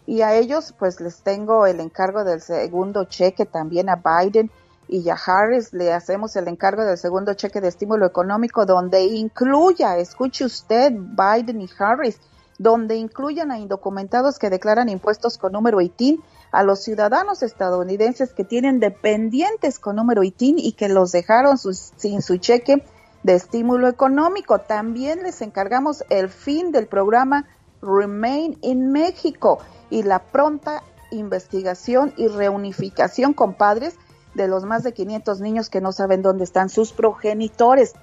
Y 0.06 0.22
a 0.22 0.34
ellos 0.34 0.74
pues 0.78 1.00
les 1.00 1.22
tengo 1.22 1.66
el 1.66 1.80
encargo 1.80 2.24
del 2.24 2.40
segundo 2.40 3.04
cheque 3.04 3.44
también 3.44 3.88
a 3.88 3.96
Biden 3.96 4.50
y 4.88 5.08
a 5.08 5.14
Harris. 5.14 5.72
Le 5.72 5.92
hacemos 5.92 6.36
el 6.36 6.46
encargo 6.46 6.84
del 6.84 6.98
segundo 6.98 7.34
cheque 7.34 7.60
de 7.60 7.68
estímulo 7.68 8.06
económico 8.06 8.66
donde 8.66 9.02
incluya, 9.02 9.96
escuche 9.96 10.44
usted, 10.44 10.92
Biden 10.92 11.60
y 11.60 11.68
Harris, 11.78 12.20
donde 12.58 12.96
incluyan 12.96 13.50
a 13.50 13.58
indocumentados 13.58 14.38
que 14.38 14.50
declaran 14.50 14.88
impuestos 14.88 15.38
con 15.38 15.52
número 15.52 15.80
ITIN, 15.80 16.22
a 16.52 16.62
los 16.62 16.84
ciudadanos 16.84 17.42
estadounidenses 17.42 18.32
que 18.32 18.44
tienen 18.44 18.78
dependientes 18.78 19.80
con 19.80 19.96
número 19.96 20.22
ITIN 20.22 20.58
y 20.58 20.72
que 20.72 20.88
los 20.88 21.10
dejaron 21.10 21.58
sin 21.58 22.22
su 22.22 22.36
cheque 22.36 22.84
de 23.26 23.34
estímulo 23.34 23.88
económico. 23.88 24.60
También 24.60 25.24
les 25.24 25.42
encargamos 25.42 26.04
el 26.10 26.28
fin 26.28 26.70
del 26.70 26.86
programa 26.86 27.44
Remain 27.82 28.56
in 28.62 28.92
México 28.92 29.58
y 29.90 30.04
la 30.04 30.20
pronta 30.20 30.84
investigación 31.10 32.14
y 32.16 32.28
reunificación 32.28 33.34
con 33.34 33.54
padres 33.54 33.96
de 34.34 34.46
los 34.46 34.64
más 34.64 34.84
de 34.84 34.92
500 34.92 35.40
niños 35.40 35.70
que 35.70 35.80
no 35.80 35.90
saben 35.90 36.22
dónde 36.22 36.44
están 36.44 36.68
sus 36.68 36.92
progenitores. 36.92 37.94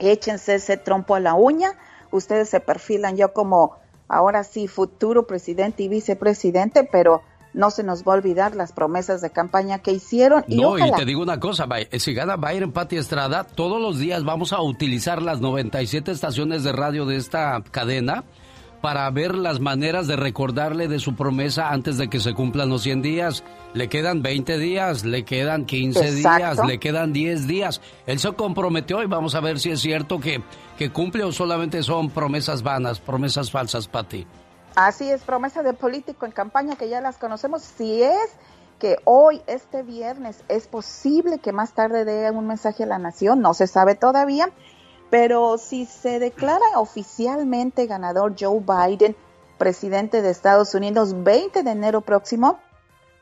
Échense 0.00 0.56
ese 0.56 0.76
trompo 0.76 1.14
a 1.14 1.20
la 1.20 1.34
uña. 1.34 1.74
Ustedes 2.10 2.48
se 2.48 2.58
perfilan 2.58 3.16
yo 3.16 3.32
como 3.32 3.76
ahora 4.08 4.42
sí 4.42 4.66
futuro 4.66 5.28
presidente 5.28 5.84
y 5.84 5.88
vicepresidente, 5.88 6.82
pero 6.82 7.22
no 7.56 7.70
se 7.70 7.82
nos 7.82 8.04
va 8.04 8.12
a 8.12 8.16
olvidar 8.16 8.54
las 8.54 8.72
promesas 8.72 9.22
de 9.22 9.30
campaña 9.30 9.78
que 9.78 9.90
hicieron. 9.90 10.44
Y 10.46 10.58
no, 10.58 10.78
y 10.78 10.92
te 10.92 11.06
digo 11.06 11.22
una 11.22 11.40
cosa, 11.40 11.66
si 11.98 12.12
gana 12.12 12.36
Byron 12.36 12.70
Pati 12.70 12.96
Estrada, 12.96 13.44
todos 13.44 13.80
los 13.80 13.98
días 13.98 14.24
vamos 14.24 14.52
a 14.52 14.60
utilizar 14.60 15.22
las 15.22 15.40
97 15.40 16.12
estaciones 16.12 16.62
de 16.62 16.72
radio 16.72 17.06
de 17.06 17.16
esta 17.16 17.62
cadena 17.70 18.24
para 18.82 19.10
ver 19.10 19.34
las 19.34 19.58
maneras 19.58 20.06
de 20.06 20.16
recordarle 20.16 20.86
de 20.86 20.98
su 20.98 21.16
promesa 21.16 21.70
antes 21.70 21.96
de 21.96 22.08
que 22.08 22.20
se 22.20 22.34
cumplan 22.34 22.68
los 22.68 22.82
100 22.82 23.00
días. 23.00 23.42
Le 23.72 23.88
quedan 23.88 24.22
20 24.22 24.58
días, 24.58 25.06
le 25.06 25.24
quedan 25.24 25.64
15 25.64 26.12
días, 26.12 26.58
le 26.64 26.78
quedan 26.78 27.14
10 27.14 27.46
días. 27.46 27.80
Él 28.06 28.18
se 28.18 28.32
comprometió 28.34 29.02
y 29.02 29.06
vamos 29.06 29.34
a 29.34 29.40
ver 29.40 29.58
si 29.58 29.70
es 29.70 29.80
cierto 29.80 30.20
que, 30.20 30.42
que 30.76 30.90
cumple 30.90 31.24
o 31.24 31.32
solamente 31.32 31.82
son 31.82 32.10
promesas 32.10 32.62
vanas, 32.62 33.00
promesas 33.00 33.50
falsas, 33.50 33.88
Pati. 33.88 34.26
Así 34.76 35.10
es, 35.10 35.22
promesa 35.22 35.62
de 35.62 35.72
político 35.72 36.26
en 36.26 36.32
campaña 36.32 36.76
que 36.76 36.90
ya 36.90 37.00
las 37.00 37.16
conocemos. 37.16 37.62
Si 37.62 38.02
es 38.02 38.30
que 38.78 38.98
hoy, 39.04 39.40
este 39.46 39.82
viernes, 39.82 40.44
es 40.48 40.66
posible 40.66 41.38
que 41.38 41.50
más 41.50 41.72
tarde 41.72 42.04
dé 42.04 42.30
un 42.30 42.46
mensaje 42.46 42.82
a 42.82 42.86
la 42.86 42.98
nación, 42.98 43.40
no 43.40 43.54
se 43.54 43.66
sabe 43.66 43.94
todavía, 43.94 44.50
pero 45.08 45.56
si 45.56 45.86
se 45.86 46.18
declara 46.18 46.78
oficialmente 46.78 47.86
ganador 47.86 48.34
Joe 48.38 48.60
Biden, 48.60 49.16
presidente 49.56 50.20
de 50.20 50.28
Estados 50.28 50.74
Unidos, 50.74 51.24
20 51.24 51.62
de 51.62 51.70
enero 51.70 52.02
próximo 52.02 52.58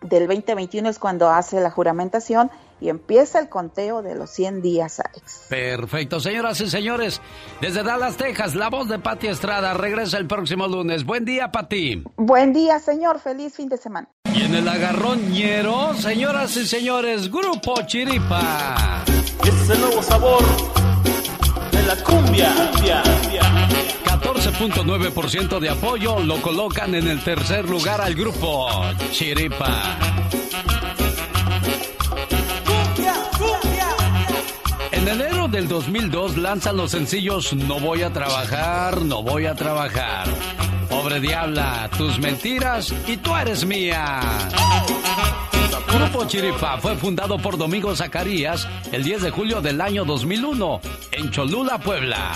del 0.00 0.26
2021 0.26 0.88
es 0.88 0.98
cuando 0.98 1.30
hace 1.30 1.60
la 1.60 1.70
juramentación, 1.70 2.50
y 2.80 2.88
empieza 2.88 3.38
el 3.38 3.48
conteo 3.48 4.02
de 4.02 4.14
los 4.14 4.30
100 4.30 4.62
días, 4.62 5.00
Alex. 5.00 5.46
Perfecto, 5.48 6.20
señoras 6.20 6.60
y 6.60 6.68
señores. 6.68 7.20
Desde 7.60 7.82
Dallas, 7.82 8.16
Texas, 8.16 8.54
la 8.54 8.68
voz 8.68 8.88
de 8.88 8.98
Pati 8.98 9.28
Estrada 9.28 9.74
regresa 9.74 10.18
el 10.18 10.26
próximo 10.26 10.66
lunes. 10.66 11.04
Buen 11.04 11.24
día, 11.24 11.50
Pati. 11.50 12.02
Buen 12.16 12.52
día, 12.52 12.78
señor. 12.78 13.20
Feliz 13.20 13.54
fin 13.54 13.68
de 13.68 13.76
semana. 13.76 14.08
Y 14.34 14.42
en 14.42 14.54
el 14.54 14.68
agarroñero, 14.68 15.94
señoras 15.94 16.56
y 16.56 16.66
señores, 16.66 17.30
Grupo 17.30 17.74
Chiripa. 17.86 19.04
es 19.44 19.70
el 19.70 19.80
nuevo 19.80 20.02
sabor 20.02 20.42
de 21.70 21.82
la 21.84 21.96
cumbia. 22.02 22.52
14.9% 24.04 25.58
de 25.60 25.68
apoyo 25.70 26.18
lo 26.20 26.40
colocan 26.42 26.94
en 26.94 27.06
el 27.08 27.22
tercer 27.22 27.68
lugar 27.68 28.00
al 28.00 28.14
grupo 28.14 28.68
Chiripa. 29.12 29.96
Enero 35.14 35.46
del 35.46 35.68
2002 35.68 36.36
lanzan 36.38 36.76
los 36.76 36.90
sencillos 36.90 37.54
No 37.54 37.78
voy 37.78 38.02
a 38.02 38.12
trabajar, 38.12 39.00
no 39.02 39.22
voy 39.22 39.46
a 39.46 39.54
trabajar. 39.54 40.26
Pobre 40.88 41.20
diabla, 41.20 41.88
tus 41.96 42.18
mentiras 42.18 42.92
y 43.06 43.16
tú 43.16 43.34
eres 43.36 43.64
mía. 43.64 44.20
Grupo 45.86 46.24
Chiripa 46.26 46.78
fue 46.78 46.96
fundado 46.96 47.38
por 47.38 47.56
Domingo 47.56 47.94
Zacarías 47.94 48.66
el 48.90 49.04
10 49.04 49.22
de 49.22 49.30
julio 49.30 49.60
del 49.60 49.80
año 49.80 50.04
2001 50.04 50.80
en 51.12 51.30
Cholula, 51.30 51.78
Puebla. 51.78 52.32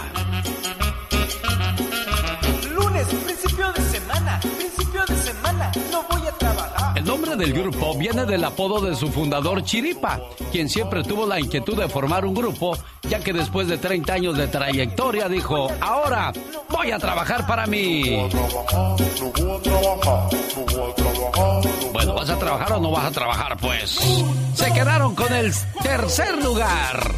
Lunes, 2.71 3.07
principio 3.25 3.73
de 3.73 3.83
semana, 3.83 4.41
principio 4.41 5.05
de 5.05 5.17
semana, 5.17 5.73
no 5.91 6.05
voy 6.09 6.29
a 6.29 6.33
trabajar. 6.33 6.78
El 7.09 7.15
nombre 7.15 7.37
del 7.37 7.55
grupo 7.55 7.97
viene 7.97 8.27
del 8.27 8.45
apodo 8.45 8.83
de 8.83 8.95
su 8.95 9.09
fundador 9.09 9.65
Chiripa, 9.65 10.21
quien 10.53 10.69
siempre 10.69 11.03
tuvo 11.03 11.27
la 11.27 11.41
inquietud 11.41 11.75
de 11.75 11.89
formar 11.89 12.27
un 12.27 12.35
grupo, 12.35 12.77
ya 13.09 13.19
que 13.21 13.33
después 13.33 13.67
de 13.67 13.79
30 13.79 14.13
años 14.13 14.37
de 14.37 14.47
trayectoria 14.47 15.27
dijo, 15.27 15.69
ahora 15.81 16.35
voy 16.69 16.91
a 16.91 16.99
trabajar 16.99 17.47
para 17.47 17.67
mí. 17.67 18.29
Bueno, 21.95 22.13
¿vas 22.13 22.29
a 22.29 22.39
trabajar 22.39 22.73
o 22.75 22.81
no 22.81 22.91
vas 22.91 23.07
a 23.07 23.11
trabajar? 23.11 23.57
Pues 23.57 23.99
se 24.53 24.71
quedaron 24.75 25.15
con 25.15 25.33
el 25.33 25.51
tercer 25.83 26.45
lugar. 26.45 27.11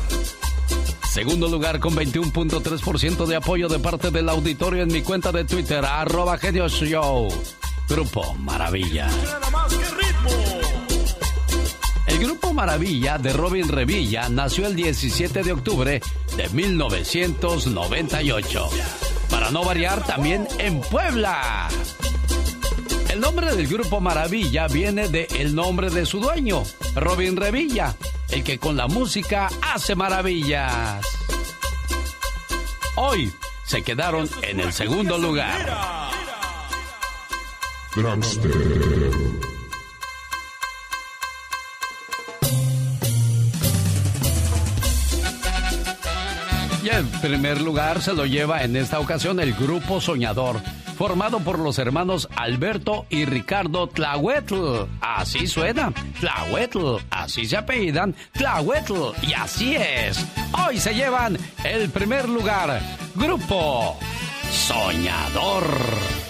Segundo 1.11 1.49
lugar 1.49 1.81
con 1.81 1.97
21.3% 1.97 3.27
de 3.27 3.35
apoyo 3.35 3.67
de 3.67 3.81
parte 3.81 4.13
del 4.13 4.29
auditorio 4.29 4.85
en 4.85 4.93
mi 4.93 5.03
cuenta 5.03 5.33
de 5.33 5.43
Twitter, 5.45 5.85
arroba 5.85 6.39
Show. 6.39 7.29
Grupo 7.91 8.35
Maravilla. 8.35 9.09
El 12.07 12.21
Grupo 12.21 12.55
Maravilla 12.55 13.19
de 13.19 13.33
Robin 13.33 13.69
Revilla 13.69 14.29
nació 14.29 14.69
el 14.69 14.77
17 14.77 15.43
de 15.43 15.51
octubre 15.51 16.01
de 16.37 16.49
1998. 16.51 18.71
Para 19.29 19.51
no 19.51 19.65
variar, 19.65 20.07
también 20.07 20.47
en 20.59 20.81
Puebla. 20.81 21.69
El 23.09 23.19
nombre 23.19 23.57
del 23.57 23.67
Grupo 23.67 24.01
Maravilla 24.01 24.69
viene 24.69 25.09
del 25.09 25.27
el 25.37 25.53
nombre 25.53 25.91
de 25.91 26.07
su 26.07 26.21
dueño, 26.21 26.63
Robin 26.95 27.37
Revilla, 27.37 27.97
el 28.29 28.45
que 28.45 28.61
con 28.61 28.77
la 28.77 28.87
música 28.87 29.49
hace 29.63 29.97
maravillas. 29.97 31.05
Hoy 32.95 33.33
se 33.67 33.83
quedaron 33.83 34.31
en 34.43 34.61
el 34.61 34.73
segundo 34.73 35.19
lugar. 35.19 36.20
Y 46.85 46.89
el 46.89 47.05
primer 47.21 47.61
lugar 47.61 48.01
se 48.01 48.15
lo 48.15 48.27
lleva 48.27 48.63
en 48.63 48.77
esta 48.77 49.01
ocasión 49.01 49.41
el 49.41 49.55
Grupo 49.55 50.01
Soñador, 50.01 50.61
formado 50.97 51.41
por 51.41 51.59
los 51.59 51.81
hermanos 51.81 52.29
Alberto 52.37 53.07
y 53.11 53.25
Ricardo 53.25 53.89
Tlahuetl. 53.89 54.87
Así 55.01 55.49
suena, 55.49 55.93
Tlahuetl, 56.21 56.97
así 57.11 57.45
se 57.45 57.57
apellidan, 57.57 58.15
Tlahuetl, 58.33 58.95
y 59.23 59.33
así 59.33 59.75
es. 59.75 60.25
Hoy 60.65 60.79
se 60.79 60.95
llevan 60.95 61.37
el 61.65 61.91
primer 61.91 62.29
lugar, 62.29 62.81
Grupo 63.17 63.99
Soñador. 64.53 66.30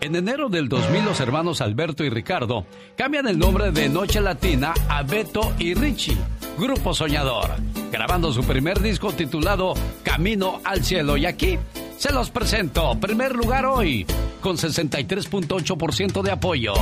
En 0.00 0.16
enero 0.16 0.48
del 0.48 0.68
2000 0.70 1.04
los 1.04 1.20
hermanos 1.20 1.60
Alberto 1.60 2.04
y 2.04 2.08
Ricardo 2.08 2.64
cambian 2.96 3.28
el 3.28 3.38
nombre 3.38 3.70
de 3.70 3.90
Noche 3.90 4.22
Latina 4.22 4.72
a 4.88 5.02
Beto 5.02 5.52
y 5.58 5.74
Richie, 5.74 6.16
Grupo 6.58 6.94
Soñador, 6.94 7.50
grabando 7.92 8.32
su 8.32 8.42
primer 8.42 8.80
disco 8.80 9.12
titulado 9.12 9.74
Camino 10.02 10.60
al 10.64 10.82
Cielo. 10.82 11.18
Y 11.18 11.26
aquí 11.26 11.58
se 11.98 12.14
los 12.14 12.30
presento, 12.30 12.98
primer 12.98 13.36
lugar 13.36 13.66
hoy, 13.66 14.06
con 14.40 14.56
63.8% 14.56 16.22
de 16.22 16.30
apoyo. 16.30 16.72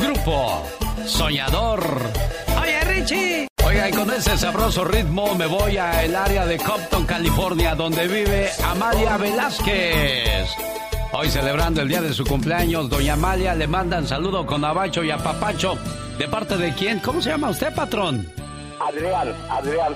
Grupo 0.00 0.62
Soñador. 1.06 1.84
Oye 2.60 2.80
Richie. 2.84 3.48
Oiga, 3.66 3.88
y 3.88 3.92
con 3.92 4.08
ese 4.12 4.38
sabroso 4.38 4.84
ritmo 4.84 5.34
me 5.34 5.46
voy 5.46 5.76
a 5.76 6.04
el 6.04 6.14
área 6.14 6.46
de 6.46 6.56
Compton, 6.56 7.04
California, 7.04 7.74
donde 7.74 8.06
vive 8.06 8.48
Amalia 8.62 9.16
Velázquez. 9.16 10.75
Hoy 11.12 11.28
celebrando 11.30 11.82
el 11.82 11.88
día 11.88 12.02
de 12.02 12.12
su 12.12 12.24
cumpleaños, 12.24 12.90
doña 12.90 13.14
Amalia 13.14 13.54
le 13.54 13.66
mandan 13.66 14.06
saludo 14.06 14.44
con 14.44 14.64
abacho 14.64 15.02
y 15.02 15.10
apapacho. 15.10 15.78
¿De 16.18 16.28
parte 16.28 16.56
de 16.56 16.74
quién? 16.74 16.98
¿Cómo 17.00 17.20
se 17.22 17.30
llama 17.30 17.50
usted, 17.50 17.74
patrón? 17.74 18.30
Adrián, 18.80 19.34
Adrián. 19.48 19.94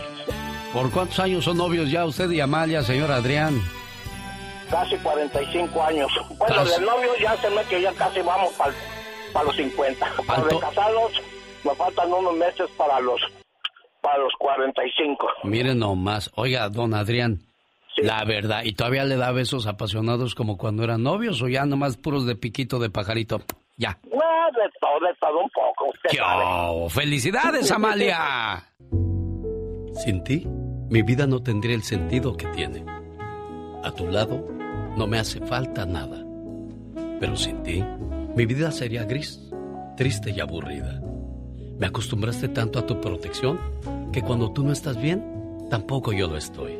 ¿Por 0.72 0.90
cuántos 0.90 1.18
años 1.18 1.44
son 1.44 1.58
novios 1.58 1.90
ya 1.90 2.04
usted 2.06 2.30
y 2.30 2.40
Amalia, 2.40 2.82
señor 2.82 3.10
Adrián? 3.10 3.60
Casi 4.70 4.96
45 4.98 5.82
años. 5.82 6.10
Bueno, 6.38 6.64
de 6.64 6.80
novios 6.80 7.16
ya 7.20 7.36
se 7.38 7.50
me 7.50 7.62
que 7.64 7.82
ya 7.82 7.92
casi 7.92 8.20
vamos 8.20 8.52
para 9.32 9.44
los 9.44 9.56
50. 9.56 10.06
Para 10.26 10.44
de 10.44 10.58
casados 10.58 11.12
me 11.64 11.74
faltan 11.74 12.12
unos 12.12 12.34
meses 12.34 12.68
para 12.76 13.00
los, 13.00 13.20
para 14.00 14.18
los 14.18 14.32
45. 14.38 15.26
Miren 15.44 15.80
nomás. 15.80 16.30
Oiga, 16.36 16.68
don 16.68 16.94
Adrián. 16.94 17.49
La 18.02 18.24
verdad, 18.24 18.62
¿y 18.64 18.72
todavía 18.72 19.04
le 19.04 19.16
da 19.16 19.32
besos 19.32 19.66
apasionados 19.66 20.34
como 20.34 20.56
cuando 20.56 20.84
eran 20.84 21.02
novios 21.02 21.42
o 21.42 21.48
ya 21.48 21.64
nomás 21.66 21.96
puros 21.96 22.26
de 22.26 22.36
piquito 22.36 22.78
de 22.78 22.90
pajarito? 22.90 23.42
Ya. 23.76 23.98
No, 24.04 24.18
de 24.18 24.68
todo, 24.80 25.06
de 25.06 25.14
todo 25.20 25.38
un 25.40 25.50
poco. 25.50 25.90
Usted 25.90 26.18
¡Yo! 26.18 26.88
¡Felicidades, 26.88 27.70
Amalia! 27.70 28.64
Sin 30.04 30.24
ti, 30.24 30.46
mi 30.90 31.02
vida 31.02 31.26
no 31.26 31.42
tendría 31.42 31.74
el 31.74 31.82
sentido 31.82 32.36
que 32.36 32.46
tiene. 32.48 32.84
A 33.82 33.90
tu 33.92 34.06
lado, 34.08 34.46
no 34.96 35.06
me 35.06 35.18
hace 35.18 35.40
falta 35.46 35.86
nada. 35.86 36.24
Pero 37.18 37.36
sin 37.36 37.62
ti, 37.62 37.84
mi 38.34 38.46
vida 38.46 38.70
sería 38.70 39.04
gris, 39.04 39.50
triste 39.96 40.30
y 40.30 40.40
aburrida. 40.40 41.00
Me 41.78 41.86
acostumbraste 41.86 42.48
tanto 42.48 42.78
a 42.78 42.86
tu 42.86 43.00
protección 43.00 43.58
que 44.12 44.22
cuando 44.22 44.52
tú 44.52 44.62
no 44.62 44.72
estás 44.72 45.00
bien, 45.00 45.22
tampoco 45.70 46.12
yo 46.12 46.28
lo 46.28 46.36
estoy. 46.36 46.79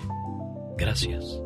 Gracias 0.77 1.41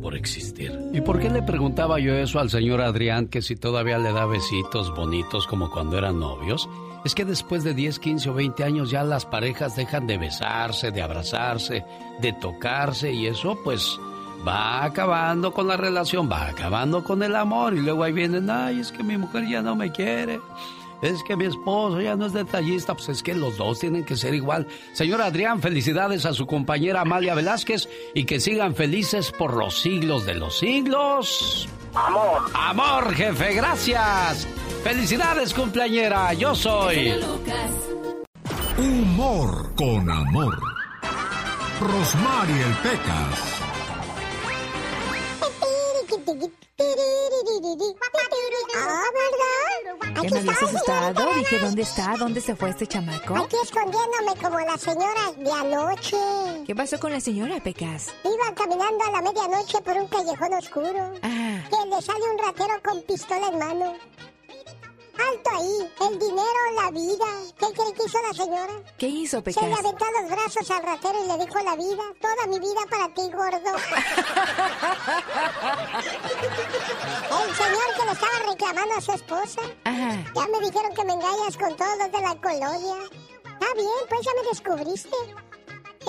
por 0.00 0.14
existir. 0.14 0.78
¿Y 0.92 1.00
por 1.00 1.18
qué 1.18 1.30
le 1.30 1.42
preguntaba 1.42 1.98
yo 1.98 2.14
eso 2.14 2.38
al 2.38 2.50
señor 2.50 2.80
Adrián 2.80 3.28
que 3.28 3.42
si 3.42 3.56
todavía 3.56 3.98
le 3.98 4.12
da 4.12 4.26
besitos 4.26 4.94
bonitos 4.94 5.46
como 5.46 5.70
cuando 5.70 5.98
eran 5.98 6.20
novios? 6.20 6.68
Es 7.04 7.14
que 7.14 7.24
después 7.24 7.64
de 7.64 7.74
10, 7.74 7.98
15 7.98 8.30
o 8.30 8.34
20 8.34 8.64
años 8.64 8.90
ya 8.90 9.02
las 9.04 9.24
parejas 9.24 9.76
dejan 9.76 10.06
de 10.06 10.18
besarse, 10.18 10.90
de 10.90 11.02
abrazarse, 11.02 11.84
de 12.20 12.32
tocarse 12.34 13.12
y 13.12 13.26
eso 13.26 13.58
pues 13.62 13.98
va 14.46 14.84
acabando 14.84 15.52
con 15.52 15.68
la 15.68 15.76
relación, 15.76 16.30
va 16.30 16.48
acabando 16.48 17.02
con 17.02 17.22
el 17.22 17.34
amor 17.34 17.74
y 17.74 17.80
luego 17.80 18.04
ahí 18.04 18.12
vienen, 18.12 18.50
ay, 18.50 18.80
es 18.80 18.92
que 18.92 19.02
mi 19.02 19.16
mujer 19.16 19.48
ya 19.48 19.62
no 19.62 19.74
me 19.74 19.90
quiere 19.90 20.40
es 21.02 21.22
que 21.22 21.36
mi 21.36 21.44
esposo 21.44 22.00
ya 22.00 22.16
no 22.16 22.26
es 22.26 22.32
detallista, 22.32 22.94
pues 22.94 23.08
es 23.08 23.22
que 23.22 23.34
los 23.34 23.56
dos 23.56 23.78
tienen 23.78 24.04
que 24.04 24.16
ser 24.16 24.34
igual. 24.34 24.66
Señor 24.92 25.22
Adrián, 25.22 25.60
felicidades 25.60 26.26
a 26.26 26.32
su 26.32 26.46
compañera 26.46 27.02
Amalia 27.02 27.34
Velázquez 27.34 27.88
y 28.14 28.24
que 28.24 28.40
sigan 28.40 28.74
felices 28.74 29.32
por 29.32 29.56
los 29.56 29.80
siglos 29.80 30.26
de 30.26 30.34
los 30.34 30.58
siglos. 30.58 31.68
Amor. 31.94 32.42
Amor, 32.54 33.14
jefe, 33.14 33.54
gracias. 33.54 34.46
Felicidades, 34.82 35.54
cumpleañera. 35.54 36.32
Yo 36.34 36.54
soy. 36.54 37.14
Humor 38.76 39.74
con 39.74 40.08
amor. 40.10 40.58
Rosmarie 41.80 42.64
Pecas. 42.82 43.58
Ah, 48.76 49.02
¿verdad? 49.14 50.22
¿Qué 50.22 50.30
me 50.30 50.38
habías 50.38 50.62
asustado? 50.62 50.87
Dije, 51.38 51.60
¿dónde 51.60 51.82
está? 51.82 52.16
¿Dónde 52.18 52.40
se 52.40 52.56
fue 52.56 52.70
este 52.70 52.84
chamaco? 52.84 53.36
Aquí 53.36 53.54
escondiéndome 53.62 54.34
como 54.42 54.58
la 54.58 54.76
señora 54.76 55.32
de 55.36 55.52
anoche. 55.52 56.16
¿Qué 56.66 56.74
pasó 56.74 56.98
con 56.98 57.12
la 57.12 57.20
señora, 57.20 57.62
Pecas? 57.62 58.12
Iba 58.24 58.52
caminando 58.56 59.04
a 59.04 59.12
la 59.12 59.22
medianoche 59.22 59.80
por 59.82 59.96
un 59.96 60.08
callejón 60.08 60.52
oscuro. 60.54 61.12
Ah. 61.22 61.62
Que 61.70 61.88
le 61.88 62.02
sale 62.02 62.24
un 62.32 62.38
ratero 62.38 62.74
con 62.82 63.02
pistola 63.02 63.50
en 63.52 63.58
mano. 63.60 63.94
Alto 65.18 65.50
ahí, 65.52 65.92
el 66.08 66.18
dinero, 66.18 66.72
la 66.76 66.90
vida. 66.90 67.26
¿Qué 67.58 67.66
que 67.74 67.82
hizo 68.04 68.22
la 68.22 68.32
señora? 68.32 68.72
¿Qué 68.98 69.06
hizo, 69.08 69.38
Se 69.38 69.42
Pecas? 69.42 69.64
le 69.64 69.74
aventó 69.74 70.04
los 70.20 70.30
brazos 70.30 70.70
al 70.70 70.82
ratero 70.82 71.24
y 71.24 71.26
le 71.26 71.38
dijo 71.44 71.58
la 71.62 71.74
vida. 71.76 72.02
Toda 72.20 72.46
mi 72.46 72.58
vida 72.60 72.80
para 72.88 73.08
ti, 73.14 73.22
gordo. 73.32 73.58
el 77.44 77.54
señor 77.56 77.94
que 77.96 78.04
le 78.06 78.12
estaba 78.12 78.38
reclamando 78.50 78.94
a 78.94 79.00
su 79.00 79.12
esposa. 79.12 79.60
Ajá. 79.84 80.24
Ya 80.34 80.46
me 80.46 80.60
dijeron 80.66 80.94
que 80.94 81.04
me 81.04 81.12
engañas 81.14 81.56
con 81.56 81.76
todos 81.76 81.98
los 81.98 82.12
de 82.12 82.20
la 82.20 82.34
colonia. 82.40 82.96
Está 83.44 83.74
bien, 83.74 84.06
pues 84.08 84.20
ya 84.24 84.32
me 84.40 84.48
descubriste. 84.48 85.16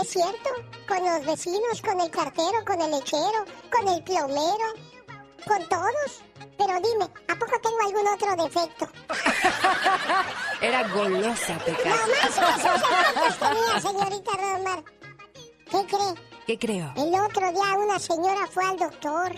Es 0.01 0.09
cierto, 0.09 0.49
con 0.87 1.03
los 1.03 1.25
vecinos, 1.25 1.81
con 1.81 1.99
el 1.99 2.09
cartero, 2.11 2.63
con 2.65 2.79
el 2.81 2.91
lechero, 2.91 3.43
con 3.71 3.87
el 3.87 4.03
plomero, 4.03 4.73
con 5.47 5.67
todos. 5.69 6.21
Pero 6.57 6.73
dime, 6.81 7.05
¿a 7.27 7.35
poco 7.35 7.59
tengo 7.61 7.79
algún 7.85 8.07
otro 8.07 8.43
defecto? 8.43 8.89
Era 10.61 10.87
golosa, 10.89 11.57
Pecas. 11.65 11.95
No 11.95 12.07
más 12.07 12.29
esos 12.29 12.81
defectos 12.83 13.39
tenía, 13.39 13.81
señorita 13.81 14.31
Romar. 14.37 14.83
¿Qué 15.71 15.85
cree? 15.87 16.29
¿Qué 16.47 16.57
creo? 16.57 16.91
El 16.97 17.13
otro 17.21 17.51
día 17.51 17.73
una 17.77 17.99
señora 17.99 18.47
fue 18.51 18.65
al 18.65 18.77
doctor. 18.77 19.31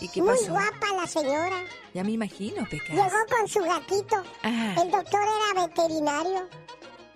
¿Y 0.00 0.08
qué 0.08 0.20
Muy 0.22 0.36
pasó? 0.36 0.52
guapa 0.52 0.86
la 1.00 1.06
señora. 1.06 1.64
Ya 1.94 2.04
me 2.04 2.12
imagino, 2.12 2.64
Pecas. 2.70 2.90
Llegó 2.90 3.26
con 3.30 3.48
su 3.48 3.60
gatito. 3.60 4.16
Ajá. 4.42 4.82
El 4.82 4.90
doctor 4.90 5.20
era 5.22 5.66
veterinario. 5.66 6.48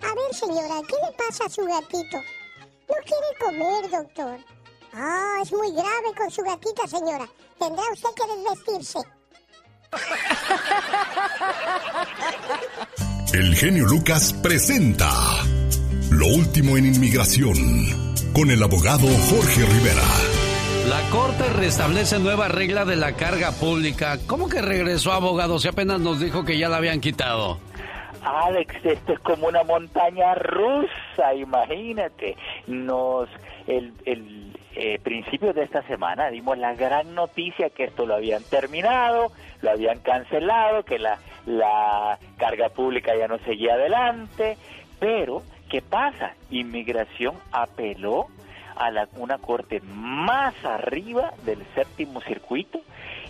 A 0.01 0.15
ver, 0.15 0.33
señora, 0.33 0.81
¿qué 0.87 0.95
le 0.95 1.17
pasa 1.17 1.45
a 1.45 1.49
su 1.49 1.63
gatito? 1.65 2.17
No 2.89 2.95
quiere 3.05 3.39
comer, 3.39 3.89
doctor. 3.91 4.39
Ah, 4.95 5.39
es 5.41 5.51
muy 5.51 5.71
grave 5.71 6.13
con 6.15 6.29
su 6.29 6.43
gatita, 6.43 6.87
señora. 6.87 7.27
Tendrá 7.57 7.83
usted 7.91 8.09
que 8.15 8.23
desvestirse. 8.35 8.99
El 13.33 13.55
genio 13.55 13.85
Lucas 13.85 14.33
presenta 14.41 15.09
Lo 16.11 16.27
último 16.27 16.77
en 16.77 16.85
inmigración 16.85 17.55
con 18.33 18.51
el 18.51 18.61
abogado 18.61 19.07
Jorge 19.29 19.65
Rivera. 19.65 20.03
La 20.87 21.09
Corte 21.09 21.47
restablece 21.53 22.19
nueva 22.19 22.47
regla 22.47 22.85
de 22.85 22.95
la 22.95 23.13
carga 23.13 23.51
pública. 23.51 24.17
¿Cómo 24.27 24.49
que 24.49 24.61
regresó 24.61 25.11
abogado 25.13 25.57
si 25.59 25.67
apenas 25.67 25.99
nos 25.99 26.19
dijo 26.19 26.43
que 26.43 26.57
ya 26.57 26.69
la 26.69 26.77
habían 26.77 26.99
quitado? 26.99 27.59
Alex, 28.23 28.75
esto 28.83 29.13
es 29.13 29.19
como 29.19 29.47
una 29.47 29.63
montaña 29.63 30.35
rusa, 30.35 31.33
imagínate. 31.35 32.35
Nos, 32.67 33.29
el, 33.67 33.93
el 34.05 34.53
eh, 34.75 34.99
principio 34.99 35.53
de 35.53 35.63
esta 35.63 35.83
semana 35.83 36.29
dimos 36.29 36.57
la 36.57 36.73
gran 36.73 37.13
noticia 37.13 37.69
que 37.69 37.85
esto 37.85 38.05
lo 38.05 38.15
habían 38.15 38.43
terminado, 38.43 39.31
lo 39.61 39.71
habían 39.71 39.99
cancelado, 39.99 40.83
que 40.83 40.99
la, 40.99 41.19
la 41.45 42.17
carga 42.37 42.69
pública 42.69 43.15
ya 43.15 43.27
no 43.27 43.37
seguía 43.39 43.73
adelante, 43.73 44.57
pero 44.99 45.43
¿qué 45.69 45.81
pasa? 45.81 46.35
Inmigración 46.49 47.35
apeló 47.51 48.27
a 48.75 48.89
la, 48.91 49.07
una 49.17 49.37
corte 49.37 49.81
más 49.81 50.53
arriba 50.65 51.33
del 51.45 51.63
séptimo 51.75 52.21
circuito 52.21 52.79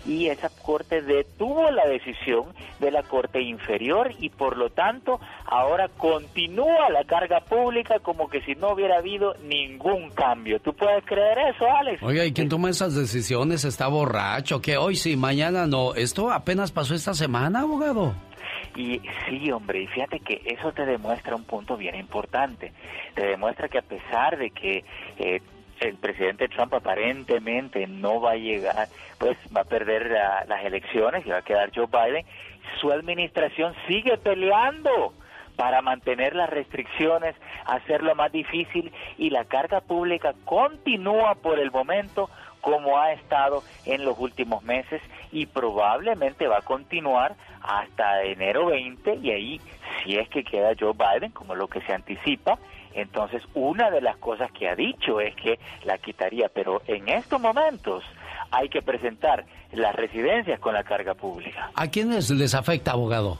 y 0.06 0.28
esa 0.28 0.48
corte 0.48 1.02
detuvo 1.02 1.70
la 1.70 1.86
decisión 1.86 2.46
de 2.80 2.90
la 2.90 3.02
corte 3.02 3.40
inferior 3.40 4.10
y 4.18 4.30
por 4.30 4.56
lo 4.56 4.70
tanto 4.70 5.20
ahora 5.46 5.88
continúa 5.88 6.90
la 6.90 7.04
carga 7.04 7.40
pública 7.40 7.98
como 8.00 8.28
que 8.28 8.40
si 8.42 8.54
no 8.54 8.72
hubiera 8.72 8.98
habido 8.98 9.34
ningún 9.44 10.10
cambio. 10.10 10.60
¿Tú 10.60 10.74
puedes 10.74 11.04
creer 11.04 11.38
eso, 11.54 11.66
Alex? 11.70 12.02
Oiga, 12.02 12.24
¿y 12.24 12.32
quién 12.32 12.48
toma 12.48 12.70
esas 12.70 12.94
decisiones? 12.94 13.64
¿Está 13.64 13.88
borracho? 13.88 14.54
que 14.60 14.76
hoy 14.76 14.96
sí, 14.96 15.16
mañana 15.16 15.66
no? 15.66 15.94
¿Esto 15.94 16.30
apenas 16.30 16.72
pasó 16.72 16.94
esta 16.94 17.14
semana, 17.14 17.60
abogado? 17.60 18.14
Y 18.76 19.00
sí, 19.28 19.50
hombre, 19.52 19.82
y 19.82 19.86
fíjate 19.86 20.20
que 20.20 20.40
eso 20.46 20.72
te 20.72 20.84
demuestra 20.84 21.36
un 21.36 21.44
punto 21.44 21.76
bien 21.76 21.94
importante. 21.94 22.72
Te 23.14 23.26
demuestra 23.26 23.68
que 23.68 23.78
a 23.78 23.82
pesar 23.82 24.36
de 24.36 24.50
que 24.50 24.84
eh, 25.18 25.40
el 25.80 25.96
presidente 25.96 26.48
Trump 26.48 26.72
aparentemente 26.74 27.86
no 27.86 28.20
va 28.20 28.32
a 28.32 28.36
llegar, 28.36 28.88
pues 29.18 29.36
va 29.54 29.62
a 29.62 29.64
perder 29.64 30.10
la- 30.10 30.44
las 30.46 30.64
elecciones 30.64 31.26
y 31.26 31.30
va 31.30 31.38
a 31.38 31.42
quedar 31.42 31.70
Joe 31.74 31.86
Biden, 31.86 32.24
su 32.80 32.90
administración 32.92 33.74
sigue 33.86 34.16
peleando 34.18 35.12
para 35.56 35.82
mantener 35.82 36.34
las 36.34 36.50
restricciones, 36.50 37.36
hacerlo 37.66 38.14
más 38.16 38.32
difícil 38.32 38.92
y 39.18 39.30
la 39.30 39.44
carga 39.44 39.80
pública 39.80 40.34
continúa 40.44 41.36
por 41.36 41.58
el 41.60 41.70
momento 41.70 42.28
como 42.60 42.98
ha 42.98 43.12
estado 43.12 43.62
en 43.84 44.04
los 44.04 44.18
últimos 44.18 44.62
meses 44.64 45.00
y 45.30 45.46
probablemente 45.46 46.48
va 46.48 46.58
a 46.58 46.62
continuar 46.62 47.36
hasta 47.62 48.22
enero 48.24 48.66
20 48.66 49.16
y 49.22 49.30
ahí 49.30 49.60
si 50.02 50.16
es 50.18 50.28
que 50.28 50.42
queda 50.44 50.72
Joe 50.78 50.92
Biden 50.94 51.30
como 51.32 51.54
lo 51.54 51.68
que 51.68 51.80
se 51.82 51.92
anticipa, 51.92 52.58
entonces 52.94 53.42
una 53.54 53.90
de 53.90 54.00
las 54.00 54.16
cosas 54.16 54.50
que 54.52 54.68
ha 54.68 54.74
dicho 54.74 55.20
es 55.20 55.34
que 55.36 55.58
la 55.84 55.98
quitaría, 55.98 56.48
pero 56.48 56.82
en 56.86 57.08
estos 57.08 57.40
momentos 57.40 58.04
hay 58.50 58.68
que 58.68 58.82
presentar 58.82 59.44
las 59.72 59.94
residencias 59.94 60.60
con 60.60 60.74
la 60.74 60.84
carga 60.84 61.14
pública. 61.14 61.70
¿A 61.74 61.88
quiénes 61.88 62.30
les 62.30 62.54
afecta, 62.54 62.92
abogado? 62.92 63.38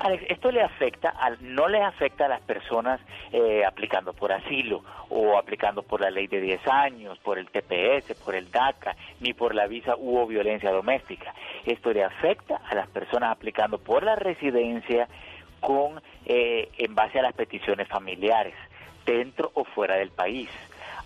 Alex, 0.00 0.24
esto 0.30 0.50
le 0.50 0.62
afecta, 0.62 1.10
al, 1.10 1.36
no 1.42 1.68
le 1.68 1.82
afecta 1.82 2.24
a 2.24 2.28
las 2.28 2.40
personas 2.40 3.00
eh, 3.32 3.64
aplicando 3.66 4.14
por 4.14 4.32
asilo 4.32 4.82
o 5.10 5.36
aplicando 5.36 5.82
por 5.82 6.00
la 6.00 6.10
ley 6.10 6.26
de 6.26 6.40
10 6.40 6.66
años, 6.68 7.18
por 7.18 7.38
el 7.38 7.50
TPS, 7.50 8.14
por 8.24 8.34
el 8.34 8.50
DACA, 8.50 8.96
ni 9.20 9.34
por 9.34 9.54
la 9.54 9.66
visa 9.66 9.96
u 9.98 10.16
o 10.16 10.26
violencia 10.26 10.70
doméstica. 10.70 11.34
Esto 11.66 11.92
le 11.92 12.02
afecta 12.02 12.62
a 12.66 12.74
las 12.74 12.88
personas 12.88 13.30
aplicando 13.30 13.76
por 13.76 14.02
la 14.02 14.16
residencia 14.16 15.06
con 15.60 16.00
eh, 16.24 16.70
en 16.78 16.94
base 16.94 17.18
a 17.18 17.22
las 17.22 17.34
peticiones 17.34 17.86
familiares, 17.86 18.54
dentro 19.16 19.50
o 19.54 19.64
fuera 19.64 19.96
del 19.96 20.10
país. 20.10 20.48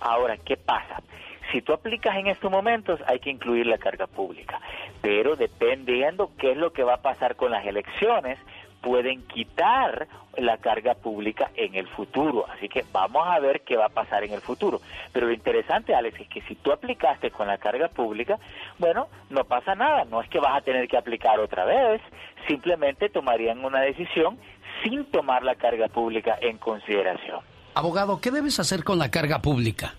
Ahora, 0.01 0.37
¿qué 0.37 0.57
pasa? 0.57 1.03
Si 1.53 1.63
tú 1.63 1.73
aplicas 1.73 2.17
en 2.17 2.27
estos 2.27 2.51
momentos, 2.51 3.01
hay 3.07 3.21
que 3.21 3.31
incluir 3.31 3.67
la 3.67 3.79
carga 3.79 4.07
pública, 4.07 4.61
pero 5.03 5.37
dependiendo 5.37 6.31
qué 6.39 6.53
es 6.53 6.57
lo 6.57 6.73
que 6.73 6.83
va 6.83 6.95
a 6.95 7.03
pasar 7.03 7.37
con 7.37 7.51
las 7.51 7.67
elecciones, 7.67 8.39
pueden 8.85 9.23
quitar 9.23 10.07
la 10.37 10.59
carga 10.59 10.95
pública 10.95 11.51
en 11.55 11.75
el 11.75 11.89
futuro. 11.89 12.45
Así 12.51 12.69
que 12.69 12.85
vamos 12.93 13.27
a 13.27 13.39
ver 13.39 13.63
qué 13.63 13.77
va 13.77 13.87
a 13.87 13.89
pasar 13.89 14.25
en 14.25 14.33
el 14.33 14.41
futuro. 14.41 14.81
Pero 15.13 15.27
lo 15.27 15.33
interesante, 15.33 15.95
Alex, 15.95 16.21
es 16.21 16.29
que 16.29 16.43
si 16.43 16.55
tú 16.57 16.71
aplicaste 16.71 17.31
con 17.31 17.47
la 17.47 17.57
carga 17.57 17.89
pública, 17.89 18.39
bueno, 18.79 19.09
no 19.31 19.45
pasa 19.45 19.75
nada. 19.75 20.05
No 20.05 20.21
es 20.21 20.29
que 20.29 20.39
vas 20.39 20.57
a 20.57 20.61
tener 20.61 20.87
que 20.87 20.99
aplicar 20.99 21.41
otra 21.41 21.65
vez. 21.65 22.03
Simplemente 22.47 23.09
tomarían 23.09 23.65
una 23.65 23.81
decisión 23.81 24.39
sin 24.83 25.07
tomar 25.07 25.45
la 25.45 25.55
carga 25.55 25.89
pública 25.89 26.37
en 26.41 26.59
consideración. 26.59 27.54
Abogado, 27.75 28.20
¿qué 28.20 28.31
debes 28.31 28.61
hacer 28.61 28.85
con 28.85 28.99
la 28.99 29.11
carga 29.11 29.41
pública? 29.41 29.95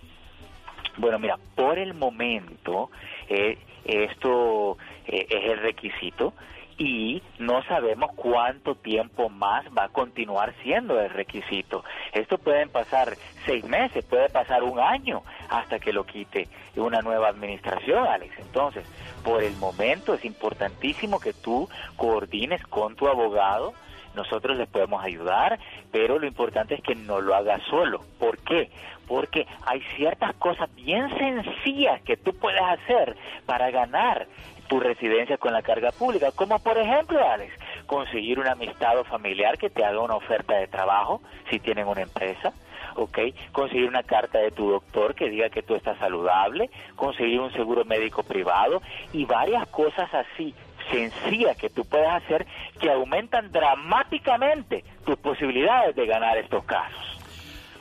Bueno, 0.98 1.20
mira, 1.20 1.38
por 1.56 1.78
el 1.78 1.94
momento 1.94 2.90
eh, 3.28 3.58
esto 3.84 4.78
eh, 5.08 5.28
es 5.30 5.52
el 5.52 5.60
requisito 5.60 6.34
y 6.78 7.22
no 7.40 7.64
sabemos 7.64 8.12
cuánto 8.16 8.76
tiempo 8.76 9.30
más 9.30 9.66
va 9.78 9.86
a 9.86 9.90
continuar 9.90 10.54
siendo 10.64 11.00
el 11.00 11.10
requisito. 11.10 11.84
Esto 12.14 12.38
pueden 12.38 12.70
pasar 12.70 13.16
seis 13.46 13.64
meses, 13.66 14.04
puede 14.06 14.30
pasar 14.30 14.64
un 14.64 14.80
año 14.80 15.24
hasta 15.50 15.80
que 15.80 15.94
lo 15.94 16.06
quite 16.06 16.48
una 16.76 17.02
nueva 17.02 17.30
administración, 17.30 18.06
Alex. 18.06 18.38
Entonces, 18.40 18.86
por 19.24 19.44
el 19.44 19.56
momento 19.58 20.14
es 20.14 20.26
importantísimo 20.26 21.20
que 21.20 21.34
tú 21.34 21.70
coordines 21.96 22.62
con 22.68 22.96
tu 22.96 23.08
abogado. 23.08 23.74
Nosotros 24.16 24.58
les 24.58 24.68
podemos 24.68 25.04
ayudar, 25.04 25.60
pero 25.92 26.20
lo 26.20 26.28
importante 26.28 26.76
es 26.76 26.82
que 26.82 26.96
no 26.96 27.22
lo 27.22 27.36
hagas 27.36 27.62
solo. 27.70 28.02
¿Por 28.20 28.38
qué? 28.40 28.70
Porque 29.08 29.46
hay 29.66 29.82
ciertas 29.96 30.34
cosas 30.36 30.74
bien 30.76 31.10
sencillas 31.18 32.02
que 32.02 32.18
tú 32.18 32.34
puedes 32.34 32.62
hacer 32.62 33.16
para 33.46 33.70
ganar 33.72 34.28
tu 34.68 34.80
residencia 34.80 35.38
con 35.38 35.54
la 35.54 35.62
carga 35.62 35.92
pública, 35.92 36.32
como 36.32 36.58
por 36.60 36.78
ejemplo, 36.78 37.20
Alex, 37.24 37.54
conseguir 37.86 38.40
una 38.40 38.54
amistad 38.54 38.98
o 38.98 39.04
familiar 39.04 39.58
que 39.58 39.70
te 39.70 39.86
haga 39.86 40.00
una 40.02 40.16
oferta 40.16 40.56
de 40.56 40.68
trabajo 40.68 41.22
si 41.50 41.60
tienen 41.60 41.88
una 41.88 42.02
empresa. 42.02 42.54
¿ok? 42.96 43.20
Conseguir 43.52 43.88
una 43.88 44.04
carta 44.04 44.40
de 44.40 44.52
tu 44.52 44.72
doctor 44.72 45.16
que 45.16 45.30
diga 45.30 45.50
que 45.50 45.62
tú 45.62 45.76
estás 45.76 45.98
saludable, 46.00 46.70
conseguir 46.96 47.40
un 47.42 47.52
seguro 47.52 47.86
médico 47.86 48.24
privado 48.24 48.82
y 49.14 49.26
varias 49.26 49.68
cosas 49.68 50.10
así 50.14 50.54
sencillas 50.92 51.56
que 51.58 51.70
tú 51.70 51.86
puedes 51.86 52.10
hacer 52.10 52.46
que 52.80 52.92
aumentan 52.92 53.52
dramáticamente 53.52 54.84
tus 55.06 55.18
posibilidades 55.18 55.96
de 55.96 56.06
ganar 56.06 56.38
estos 56.38 56.64
casos. 56.66 57.02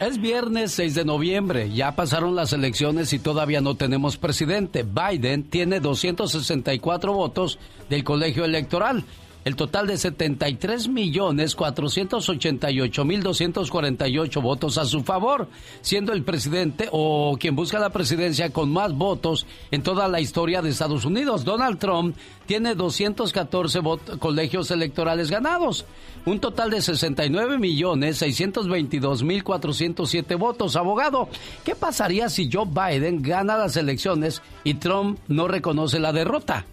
Es 0.00 0.20
viernes 0.20 0.72
6 0.72 0.94
de 0.94 1.04
noviembre, 1.04 1.70
ya 1.70 1.94
pasaron 1.94 2.34
las 2.34 2.52
elecciones 2.52 3.12
y 3.12 3.18
todavía 3.18 3.60
no 3.60 3.74
tenemos 3.74 4.16
presidente. 4.16 4.84
Biden 4.84 5.44
tiene 5.44 5.80
264 5.80 7.12
votos 7.12 7.58
del 7.90 8.04
colegio 8.04 8.44
electoral 8.44 9.04
el 9.44 9.56
total 9.56 9.86
de 9.86 9.96
73 9.96 10.88
millones 10.88 11.54
488 11.54 13.04
mil 13.04 13.22
248 13.22 14.40
votos 14.40 14.78
a 14.78 14.84
su 14.84 15.02
favor, 15.02 15.48
siendo 15.80 16.12
el 16.12 16.22
presidente 16.22 16.88
o 16.92 17.36
quien 17.38 17.56
busca 17.56 17.78
la 17.78 17.90
presidencia 17.90 18.50
con 18.50 18.72
más 18.72 18.92
votos 18.92 19.46
en 19.70 19.82
toda 19.82 20.08
la 20.08 20.20
historia 20.20 20.62
de 20.62 20.70
Estados 20.70 21.04
Unidos. 21.04 21.44
Donald 21.44 21.78
Trump 21.78 22.16
tiene 22.46 22.74
214 22.74 23.80
colegios 24.18 24.70
electorales 24.70 25.30
ganados, 25.30 25.84
un 26.24 26.38
total 26.38 26.70
de 26.70 26.82
69 26.82 27.58
millones 27.58 28.18
622 28.18 29.22
mil 29.22 29.42
407 29.42 30.34
votos. 30.36 30.76
Abogado, 30.76 31.28
¿qué 31.64 31.74
pasaría 31.74 32.28
si 32.28 32.50
Joe 32.50 32.66
Biden 32.66 33.22
gana 33.22 33.56
las 33.56 33.76
elecciones 33.76 34.42
y 34.64 34.74
Trump 34.74 35.18
no 35.28 35.48
reconoce 35.48 35.98
la 35.98 36.12
derrota? 36.12 36.64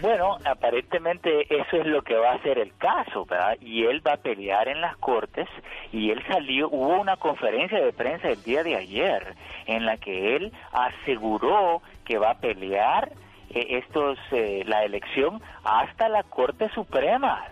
Bueno, 0.00 0.38
aparentemente 0.46 1.46
eso 1.54 1.76
es 1.76 1.86
lo 1.86 2.00
que 2.00 2.14
va 2.14 2.32
a 2.32 2.42
ser 2.42 2.58
el 2.58 2.74
caso, 2.76 3.26
¿verdad? 3.26 3.58
Y 3.60 3.84
él 3.84 4.06
va 4.06 4.14
a 4.14 4.16
pelear 4.16 4.68
en 4.68 4.80
las 4.80 4.96
cortes 4.96 5.46
y 5.92 6.10
él 6.10 6.22
salió, 6.26 6.70
hubo 6.70 6.98
una 6.98 7.18
conferencia 7.18 7.78
de 7.78 7.92
prensa 7.92 8.28
el 8.28 8.42
día 8.42 8.62
de 8.62 8.76
ayer 8.76 9.34
en 9.66 9.84
la 9.84 9.98
que 9.98 10.36
él 10.36 10.52
aseguró 10.72 11.82
que 12.06 12.16
va 12.16 12.30
a 12.30 12.40
pelear 12.40 13.12
eh, 13.50 13.78
estos 13.84 14.18
eh, 14.30 14.62
la 14.66 14.84
elección 14.84 15.42
hasta 15.64 16.08
la 16.08 16.22
Corte 16.22 16.70
Suprema. 16.70 17.44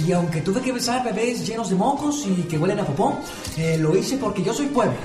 y 0.05 0.11
aunque 0.13 0.41
tuve 0.41 0.61
que 0.61 0.71
besar 0.71 1.03
bebés 1.03 1.45
llenos 1.45 1.69
de 1.69 1.75
mocos 1.75 2.25
y 2.25 2.43
que 2.43 2.57
huelen 2.57 2.79
a 2.79 2.85
popón, 2.85 3.15
eh, 3.57 3.77
lo 3.77 3.95
hice 3.95 4.17
porque 4.17 4.43
yo 4.43 4.53
soy 4.53 4.67
pueblo. 4.67 4.95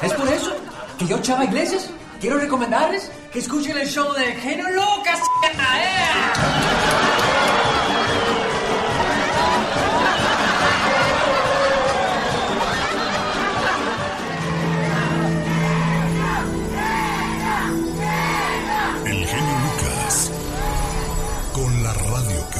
Es 0.00 0.12
por 0.14 0.28
eso 0.28 0.52
que 0.98 1.06
yo, 1.06 1.18
Chava 1.20 1.44
Iglesias, 1.44 1.90
quiero 2.20 2.38
recomendarles 2.38 3.10
que 3.32 3.40
escuchen 3.40 3.76
el 3.76 3.88
show 3.88 4.12
de 4.14 4.24
Genio 4.36 4.66
Lucas. 4.70 5.20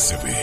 Se 0.03 0.17
ve. 0.17 0.35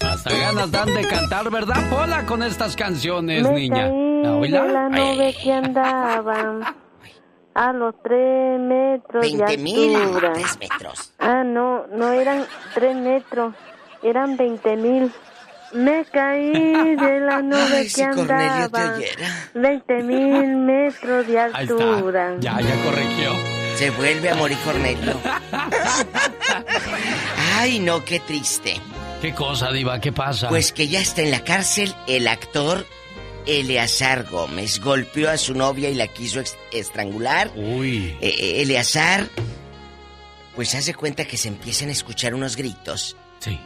Hasta 0.00 0.30
ganas 0.30 0.70
dan 0.70 0.94
de 0.94 1.06
cantar, 1.08 1.50
¿verdad, 1.50 1.88
Pola? 1.90 2.24
Con 2.26 2.42
estas 2.42 2.76
canciones, 2.76 3.42
Me 3.42 3.50
niña. 3.50 3.90
Caí 4.22 4.50
de 4.50 4.68
la 4.72 4.88
nube 4.88 5.34
que 5.42 5.52
andaba 5.52 6.74
a 7.54 7.72
los 7.72 7.94
tres 8.02 8.60
metros 8.60 9.22
20 9.22 9.44
de 9.44 9.58
mil, 9.58 9.96
altura. 9.96 10.32
tres 10.34 10.58
metros. 10.58 11.12
Ah, 11.18 11.42
no, 11.44 11.86
no 11.88 12.12
eran 12.12 12.44
tres 12.74 12.96
metros, 12.96 13.54
eran 14.02 14.36
veinte 14.36 14.76
mil. 14.76 15.12
Me 15.72 16.04
caí 16.04 16.94
de 16.96 17.20
la 17.28 17.42
nube 17.42 17.58
Ay, 17.78 17.84
que 17.84 17.90
si 17.90 18.02
andaba. 18.02 18.94
20 19.54 20.02
mil 20.04 20.56
metros 20.56 21.26
de 21.26 21.40
Ahí 21.40 21.64
está. 21.66 21.84
altura. 21.84 22.36
Ya, 22.38 22.60
ya 22.60 22.84
corrigió. 22.84 23.32
Se 23.76 23.90
vuelve 23.90 24.30
a 24.30 24.34
morir 24.36 24.56
Cornelio. 24.64 25.14
Ay, 27.56 27.78
no, 27.78 28.04
qué 28.04 28.20
triste. 28.20 28.80
¿Qué 29.20 29.32
cosa, 29.32 29.70
Diva? 29.72 30.00
¿Qué 30.00 30.12
pasa? 30.12 30.48
Pues 30.48 30.72
que 30.72 30.88
ya 30.88 31.00
está 31.00 31.22
en 31.22 31.30
la 31.30 31.44
cárcel 31.44 31.94
el 32.06 32.28
actor 32.28 32.86
Eleazar 33.46 34.24
Gómez. 34.28 34.80
Golpeó 34.80 35.30
a 35.30 35.38
su 35.38 35.54
novia 35.54 35.88
y 35.88 35.94
la 35.94 36.08
quiso 36.08 36.42
estrangular. 36.72 37.52
Uy. 37.54 38.16
Eh, 38.20 38.34
eh, 38.38 38.62
Eleazar, 38.62 39.28
pues 40.54 40.74
hace 40.74 40.94
cuenta 40.94 41.24
que 41.26 41.36
se 41.36 41.48
empiezan 41.48 41.88
a 41.88 41.92
escuchar 41.92 42.34
unos 42.34 42.56
gritos. 42.56 43.16
Sí. 43.38 43.58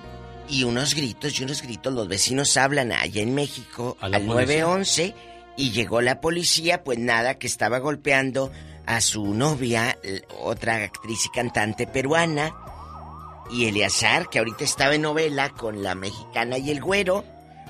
Y 0.49 0.64
unos 0.64 0.95
gritos 0.95 1.39
y 1.41 1.45
unos 1.45 1.62
gritos. 1.62 1.93
Los 1.93 2.09
vecinos 2.09 2.57
hablan 2.57 2.93
allá 2.93 3.22
en 3.22 3.34
México 3.34 3.97
¿A 4.01 4.09
la 4.09 4.18
al 4.18 4.24
policía? 4.24 4.62
911 4.64 5.14
y 5.57 5.70
llegó 5.72 6.01
la 6.01 6.20
policía, 6.20 6.84
pues 6.84 6.99
nada, 6.99 7.39
que 7.39 7.49
estaba 7.49 7.78
golpeando 7.78 8.53
a 8.86 9.01
su 9.01 9.34
novia, 9.34 9.99
otra 10.41 10.76
actriz 10.76 11.26
y 11.26 11.30
cantante 11.30 11.86
peruana. 11.86 12.55
Y 13.51 13.66
Eleazar, 13.66 14.28
que 14.28 14.38
ahorita 14.38 14.64
estaba 14.64 14.94
en 14.94 15.03
novela 15.03 15.51
con 15.51 15.82
la 15.82 15.94
mexicana 15.94 16.59
y 16.59 16.70
el 16.70 16.80
güero, 16.80 17.24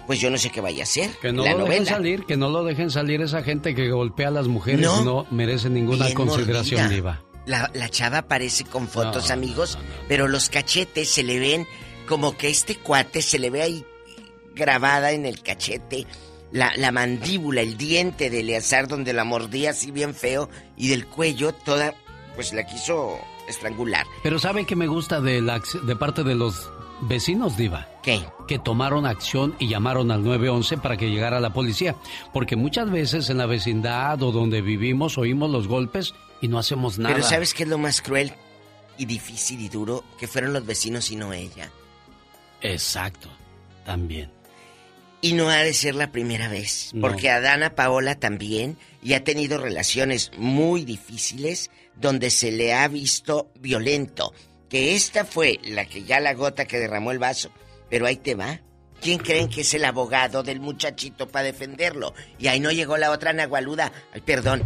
pues 0.07 0.21
yo 0.21 0.31
no 0.31 0.39
sé 0.39 0.51
qué 0.51 0.61
vaya 0.61 0.81
a 0.81 0.85
hacer. 0.85 1.11
Que 1.21 1.33
no 1.33 1.45
la 1.45 1.53
lo 1.55 1.65
dejen 1.67 1.87
salir, 1.87 2.25
que 2.25 2.37
no 2.37 2.49
lo 2.49 2.65
dejen 2.65 2.91
salir 2.91 3.21
esa 3.23 3.43
gente 3.43 3.75
que 3.75 3.89
golpea 3.91 4.29
a 4.29 4.33
las 4.33 4.49
mujeres 4.49 4.81
No. 4.81 5.05
no, 5.05 5.27
merece 5.31 5.71
ninguna 5.71 6.07
Bien 6.07 6.17
consideración, 6.17 6.81
mordida. 6.81 6.95
Diva. 6.97 7.23
La, 7.47 7.71
la 7.75 7.89
chava 7.89 8.19
aparece 8.19 8.65
con 8.65 8.89
fotos, 8.89 9.29
No, 9.29 9.35
amigos, 9.35 9.79
pero 10.09 10.29
los 10.29 10.49
cachetes 10.51 11.09
se 11.11 11.23
le 11.23 11.39
ven 11.39 11.67
como 12.09 12.37
que 12.37 12.49
este 12.49 12.77
cuate 12.77 13.23
se 13.23 13.39
le 13.39 13.51
ve 13.51 13.63
ahí 13.63 13.85
grabada 14.55 15.13
en 15.13 15.25
el 15.27 15.43
cachete. 15.43 16.07
La, 16.51 16.73
la 16.77 16.91
mandíbula, 16.93 17.61
el 17.61 17.77
diente 17.77 18.31
de 18.31 18.41
Eleazar 18.41 18.89
donde 18.89 19.13
la 19.13 19.25
mordía 19.25 19.71
así 19.71 19.91
bien 19.91 20.15
feo 20.15 20.49
y 20.77 20.89
del 20.89 21.07
cuello 21.07 21.53
toda, 21.53 21.95
pues 22.35 22.53
la 22.55 22.65
quiso 22.67 23.19
estrangular. 23.49 24.07
Pero 24.23 24.39
¿sabe 24.39 24.67
qué 24.67 24.77
me 24.77 24.87
gusta 24.87 25.21
de, 25.21 25.41
la, 25.41 25.61
de 25.83 25.97
parte 25.97 26.23
de 26.23 26.35
los 26.35 26.71
vecinos, 27.03 27.57
Diva? 27.57 27.89
¿Qué? 28.03 28.25
Que 28.47 28.59
tomaron 28.59 29.07
acción 29.07 29.55
y 29.59 29.69
llamaron 29.69 30.11
al 30.11 30.23
911 30.23 30.79
para 30.79 30.97
que 30.97 31.11
llegara 31.11 31.41
la 31.41 31.53
policía. 31.53 31.97
Porque 32.33 32.57
muchas 32.57 32.91
veces 32.91 33.31
en 33.31 33.39
la 33.39 33.47
vecindad 33.47 34.23
o 34.23 34.33
donde 34.33 34.61
vivimos 34.61 35.19
oímos 35.19 35.51
los 35.51 35.69
golpes 35.69 36.15
y 36.41 36.49
no 36.49 36.59
hacemos 36.59 36.99
nada. 36.99 37.15
Pero 37.15 37.27
¿sabes 37.27 37.55
qué 37.55 37.65
es 37.65 37.69
lo 37.69 37.79
más 37.79 38.01
cruel 38.01 38.33
y 38.97 39.07
difícil 39.07 39.61
y 39.61 39.69
duro? 39.69 40.05
Que 40.19 40.27
fueron 40.27 40.53
los 40.53 40.65
vecinos 40.65 41.11
y 41.11 41.17
no 41.17 41.33
ella. 41.33 41.71
Exacto, 42.61 43.29
también. 43.85 44.31
Y 45.21 45.33
no 45.33 45.49
ha 45.49 45.57
de 45.57 45.75
ser 45.75 45.97
la 45.97 46.13
primera 46.13 46.49
vez, 46.49 46.93
porque 47.01 47.29
Adana 47.29 47.75
Paola 47.75 48.21
también 48.21 48.79
y 49.03 49.15
ha 49.15 49.25
tenido 49.25 49.59
relaciones 49.59 50.31
muy 50.39 50.85
difíciles 50.85 51.71
donde 52.01 52.31
se 52.31 52.53
le 52.53 52.75
ha 52.75 52.89
visto 52.89 53.51
violento. 53.61 54.33
Que 54.69 54.95
esta 54.95 55.25
fue 55.25 55.59
la 55.65 55.87
que 55.87 56.05
ya 56.05 56.21
la 56.21 56.35
gota 56.35 56.67
que 56.67 56.79
derramó 56.79 57.11
el 57.11 57.19
vaso. 57.19 57.51
Pero 57.89 58.07
ahí 58.07 58.17
te 58.17 58.35
va. 58.35 58.61
¿Quién 59.01 59.19
creen 59.19 59.49
que 59.49 59.61
es 59.61 59.75
el 59.75 59.85
abogado 59.85 60.43
del 60.43 60.61
muchachito 60.61 61.29
para 61.29 61.45
defenderlo? 61.45 62.15
Y 62.39 62.49
ahí 62.49 62.61
no 62.61 62.71
llegó 62.71 62.97
la 62.97 63.11
otra 63.11 63.33
nagualuda. 63.33 63.93
Ay, 64.13 64.21
perdón. 64.21 64.63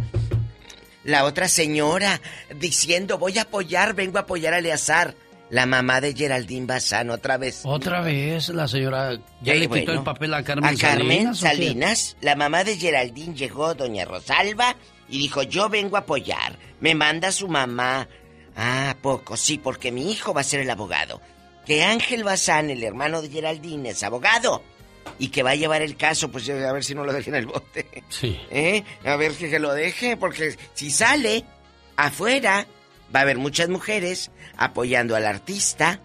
La 1.03 1.25
otra 1.25 1.47
señora 1.47 2.21
diciendo 2.59 3.17
voy 3.17 3.37
a 3.37 3.43
apoyar, 3.43 3.93
vengo 3.93 4.17
a 4.17 4.21
apoyar 4.21 4.53
a 4.53 4.59
Eleazar. 4.59 5.15
La 5.49 5.67
mamá 5.67 6.01
de 6.01 6.15
Geraldine 6.15 6.65
Bazán 6.65 7.11
otra 7.11 7.37
vez. 7.37 7.61
Otra 7.63 8.01
vez 8.01 8.49
la 8.49 8.67
señora 8.67 9.19
ya 9.41 9.53
le 9.53 9.69
quitó 9.69 9.91
el 9.91 10.01
papel 10.01 10.33
a 10.33 10.43
Carmen 10.43 10.75
Salinas. 10.75 10.83
A 10.83 10.97
Carmen 10.97 11.35
Salinas, 11.35 11.39
Salinas, 11.39 12.17
la 12.21 12.35
mamá 12.35 12.63
de 12.63 12.75
Geraldine 12.75 13.35
llegó, 13.35 13.75
doña 13.75 14.03
Rosalba, 14.05 14.75
y 15.13 15.19
dijo, 15.19 15.43
yo 15.43 15.69
vengo 15.69 15.95
a 15.95 15.99
apoyar. 15.99 16.57
Me 16.79 16.95
manda 16.95 17.31
su 17.31 17.47
mamá. 17.47 18.07
Ah, 18.55 18.95
poco, 18.99 19.37
sí, 19.37 19.59
porque 19.59 19.91
mi 19.91 20.11
hijo 20.11 20.33
va 20.33 20.41
a 20.41 20.43
ser 20.43 20.61
el 20.61 20.69
abogado. 20.71 21.21
Que 21.67 21.83
Ángel 21.83 22.23
Bazán, 22.23 22.71
el 22.71 22.83
hermano 22.83 23.21
de 23.21 23.29
Geraldine, 23.29 23.89
es 23.89 24.01
abogado. 24.01 24.63
Y 25.19 25.27
que 25.27 25.43
va 25.43 25.51
a 25.51 25.55
llevar 25.55 25.83
el 25.83 25.97
caso, 25.97 26.31
pues 26.31 26.49
a 26.49 26.73
ver 26.73 26.83
si 26.83 26.95
no 26.95 27.03
lo 27.03 27.13
deje 27.13 27.29
en 27.29 27.35
el 27.35 27.45
bote. 27.45 27.85
Sí. 28.09 28.39
¿Eh? 28.49 28.83
A 29.05 29.15
ver 29.17 29.33
que, 29.33 29.51
que 29.51 29.59
lo 29.59 29.71
deje, 29.75 30.17
porque 30.17 30.57
si 30.73 30.89
sale 30.89 31.45
afuera, 31.95 32.65
va 33.15 33.19
a 33.19 33.21
haber 33.21 33.37
muchas 33.37 33.69
mujeres 33.69 34.31
apoyando 34.57 35.15
al 35.15 35.27
artista, 35.27 35.99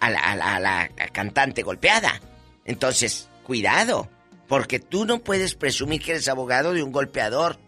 a 0.00 0.10
la, 0.10 0.18
a 0.18 0.58
la, 0.58 0.90
cantante 1.12 1.62
golpeada. 1.62 2.20
Entonces, 2.64 3.28
cuidado, 3.44 4.08
porque 4.48 4.80
tú 4.80 5.04
no 5.04 5.20
puedes 5.20 5.54
presumir 5.54 6.02
que 6.02 6.10
eres 6.12 6.26
abogado 6.26 6.72
de 6.72 6.82
un 6.82 6.90
golpeador. 6.90 7.58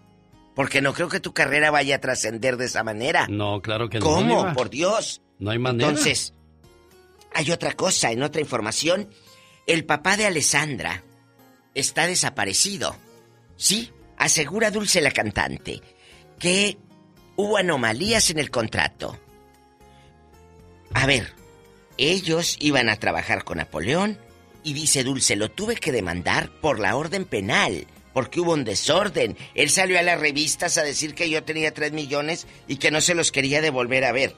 Porque 0.56 0.80
no 0.80 0.94
creo 0.94 1.08
que 1.08 1.20
tu 1.20 1.34
carrera 1.34 1.70
vaya 1.70 1.96
a 1.96 2.00
trascender 2.00 2.56
de 2.56 2.64
esa 2.64 2.82
manera. 2.82 3.28
No, 3.28 3.60
claro 3.60 3.90
que 3.90 4.00
no. 4.00 4.04
¿Cómo? 4.06 4.52
Por 4.54 4.70
Dios. 4.70 5.20
No 5.38 5.50
hay 5.50 5.58
manera. 5.58 5.90
Entonces, 5.90 6.32
hay 7.34 7.52
otra 7.52 7.72
cosa, 7.72 8.10
en 8.10 8.22
otra 8.22 8.40
información. 8.40 9.10
El 9.66 9.84
papá 9.84 10.16
de 10.16 10.24
Alessandra 10.24 11.04
está 11.74 12.06
desaparecido. 12.06 12.96
Sí, 13.56 13.92
asegura 14.16 14.70
Dulce 14.70 15.02
la 15.02 15.10
cantante 15.10 15.82
que 16.38 16.78
hubo 17.36 17.58
anomalías 17.58 18.30
en 18.30 18.38
el 18.38 18.50
contrato. 18.50 19.18
A 20.94 21.04
ver, 21.04 21.34
ellos 21.98 22.56
iban 22.60 22.88
a 22.88 22.96
trabajar 22.96 23.44
con 23.44 23.58
Napoleón 23.58 24.18
y 24.62 24.72
dice 24.72 25.04
Dulce, 25.04 25.36
lo 25.36 25.50
tuve 25.50 25.76
que 25.76 25.92
demandar 25.92 26.50
por 26.62 26.78
la 26.78 26.96
orden 26.96 27.26
penal, 27.26 27.86
porque 28.16 28.40
hubo 28.40 28.54
un 28.54 28.64
desorden. 28.64 29.36
Él 29.54 29.68
salió 29.68 29.98
a 29.98 30.02
las 30.02 30.18
revistas 30.18 30.78
a 30.78 30.82
decir 30.82 31.14
que 31.14 31.28
yo 31.28 31.44
tenía 31.44 31.74
tres 31.74 31.92
millones 31.92 32.46
y 32.66 32.76
que 32.76 32.90
no 32.90 33.02
se 33.02 33.14
los 33.14 33.30
quería 33.30 33.60
devolver 33.60 34.06
a 34.06 34.12
ver. 34.12 34.34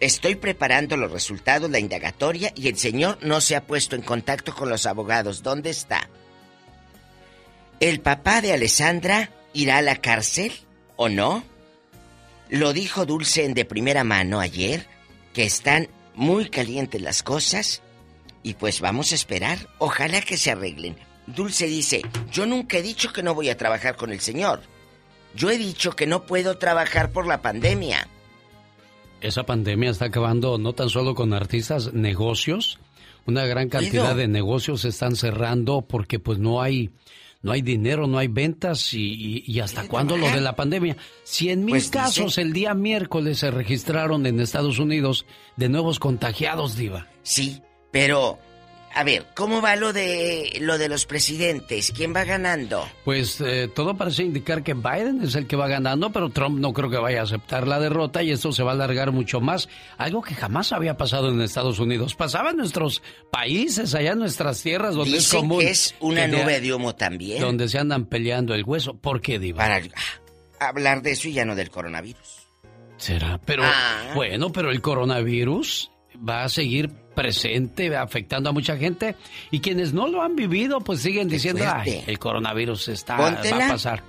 Estoy 0.00 0.36
preparando 0.36 0.96
los 0.96 1.12
resultados, 1.12 1.68
la 1.68 1.80
indagatoria, 1.80 2.50
y 2.56 2.68
el 2.68 2.78
señor 2.78 3.18
no 3.20 3.42
se 3.42 3.56
ha 3.56 3.66
puesto 3.66 3.94
en 3.94 4.00
contacto 4.00 4.54
con 4.54 4.70
los 4.70 4.86
abogados. 4.86 5.42
¿Dónde 5.42 5.68
está? 5.68 6.08
¿El 7.78 8.00
papá 8.00 8.40
de 8.40 8.54
Alessandra 8.54 9.28
irá 9.52 9.76
a 9.76 9.82
la 9.82 9.96
cárcel 9.96 10.50
o 10.96 11.10
no? 11.10 11.44
Lo 12.48 12.72
dijo 12.72 13.04
Dulce 13.04 13.44
en 13.44 13.52
de 13.52 13.66
primera 13.66 14.02
mano 14.02 14.40
ayer, 14.40 14.86
que 15.34 15.44
están 15.44 15.90
muy 16.14 16.48
calientes 16.48 17.02
las 17.02 17.22
cosas, 17.22 17.82
y 18.42 18.54
pues 18.54 18.80
vamos 18.80 19.12
a 19.12 19.16
esperar. 19.16 19.58
Ojalá 19.76 20.22
que 20.22 20.38
se 20.38 20.52
arreglen. 20.52 21.09
Dulce 21.34 21.66
dice, 21.66 22.02
yo 22.32 22.46
nunca 22.46 22.78
he 22.78 22.82
dicho 22.82 23.12
que 23.12 23.22
no 23.22 23.34
voy 23.34 23.48
a 23.48 23.56
trabajar 23.56 23.96
con 23.96 24.12
el 24.12 24.20
señor. 24.20 24.60
Yo 25.34 25.50
he 25.50 25.58
dicho 25.58 25.92
que 25.92 26.06
no 26.06 26.24
puedo 26.26 26.58
trabajar 26.58 27.12
por 27.12 27.26
la 27.26 27.40
pandemia. 27.42 28.08
Esa 29.20 29.44
pandemia 29.44 29.90
está 29.90 30.06
acabando 30.06 30.58
no 30.58 30.72
tan 30.72 30.88
solo 30.88 31.14
con 31.14 31.32
artistas, 31.32 31.92
negocios. 31.92 32.78
Una 33.26 33.44
gran 33.44 33.68
cantidad 33.68 34.16
de 34.16 34.28
negocios 34.28 34.80
se 34.80 34.88
están 34.88 35.14
cerrando 35.14 35.82
porque 35.82 36.18
pues 36.18 36.38
no 36.38 36.62
hay 36.62 36.90
no 37.42 37.52
hay 37.52 37.62
dinero, 37.62 38.06
no 38.06 38.18
hay 38.18 38.28
ventas 38.28 38.92
y, 38.92 39.60
hasta 39.60 39.88
cuándo 39.88 40.16
lo 40.16 40.30
de 40.30 40.40
la 40.40 40.56
pandemia. 40.56 40.96
Cien 41.22 41.64
mil 41.64 41.74
pues 41.74 41.88
casos 41.90 42.38
el 42.38 42.52
día 42.52 42.74
miércoles 42.74 43.38
se 43.38 43.50
registraron 43.50 44.26
en 44.26 44.40
Estados 44.40 44.78
Unidos 44.78 45.26
de 45.56 45.68
nuevos 45.68 45.98
contagiados, 45.98 46.76
diva. 46.76 47.06
Sí, 47.22 47.62
pero 47.90 48.38
a 48.92 49.04
ver, 49.04 49.24
¿cómo 49.34 49.62
va 49.62 49.76
lo 49.76 49.92
de 49.92 50.58
lo 50.60 50.76
de 50.76 50.88
los 50.88 51.06
presidentes? 51.06 51.92
¿Quién 51.94 52.14
va 52.14 52.24
ganando? 52.24 52.88
Pues 53.04 53.40
eh, 53.40 53.68
todo 53.72 53.96
parece 53.96 54.24
indicar 54.24 54.64
que 54.64 54.74
Biden 54.74 55.22
es 55.22 55.36
el 55.36 55.46
que 55.46 55.54
va 55.54 55.68
ganando, 55.68 56.10
pero 56.10 56.30
Trump 56.30 56.58
no 56.58 56.72
creo 56.72 56.90
que 56.90 56.96
vaya 56.96 57.20
a 57.20 57.22
aceptar 57.22 57.68
la 57.68 57.78
derrota 57.78 58.22
y 58.22 58.32
esto 58.32 58.50
se 58.50 58.64
va 58.64 58.72
a 58.72 58.74
alargar 58.74 59.12
mucho 59.12 59.40
más. 59.40 59.68
Algo 59.96 60.22
que 60.22 60.34
jamás 60.34 60.72
había 60.72 60.96
pasado 60.96 61.28
en 61.30 61.40
Estados 61.40 61.78
Unidos. 61.78 62.16
Pasaba 62.16 62.50
en 62.50 62.56
nuestros 62.56 63.00
países, 63.30 63.94
allá 63.94 64.12
en 64.12 64.18
nuestras 64.18 64.60
tierras, 64.60 64.96
donde 64.96 65.18
es 65.18 65.28
común. 65.28 65.60
Que 65.60 65.70
es 65.70 65.94
una 66.00 66.26
nube 66.26 66.60
de 66.60 66.74
humo 66.74 66.96
también. 66.96 67.40
Donde 67.40 67.68
se 67.68 67.78
andan 67.78 68.06
peleando 68.06 68.54
el 68.54 68.64
hueso. 68.64 68.94
¿Por 68.94 69.20
qué, 69.20 69.38
Diva? 69.38 69.58
Para 69.58 69.76
ah, 69.76 70.68
hablar 70.68 71.02
de 71.02 71.12
eso 71.12 71.28
y 71.28 71.32
ya 71.32 71.44
no 71.44 71.54
del 71.54 71.70
coronavirus. 71.70 72.48
Será, 72.96 73.40
pero 73.44 73.62
ah. 73.64 74.12
bueno, 74.14 74.52
pero 74.52 74.70
el 74.70 74.82
coronavirus 74.82 75.89
va 76.26 76.44
a 76.44 76.48
seguir 76.48 76.90
presente, 77.14 77.94
afectando 77.96 78.50
a 78.50 78.52
mucha 78.52 78.76
gente. 78.76 79.16
Y 79.50 79.60
quienes 79.60 79.92
no 79.92 80.08
lo 80.08 80.22
han 80.22 80.36
vivido, 80.36 80.80
pues 80.80 81.00
siguen 81.00 81.28
diciendo, 81.28 81.64
ay, 81.66 82.04
el 82.06 82.18
coronavirus 82.18 82.88
está, 82.88 83.16
va 83.16 83.28
a 83.28 83.68
pasar. 83.68 84.02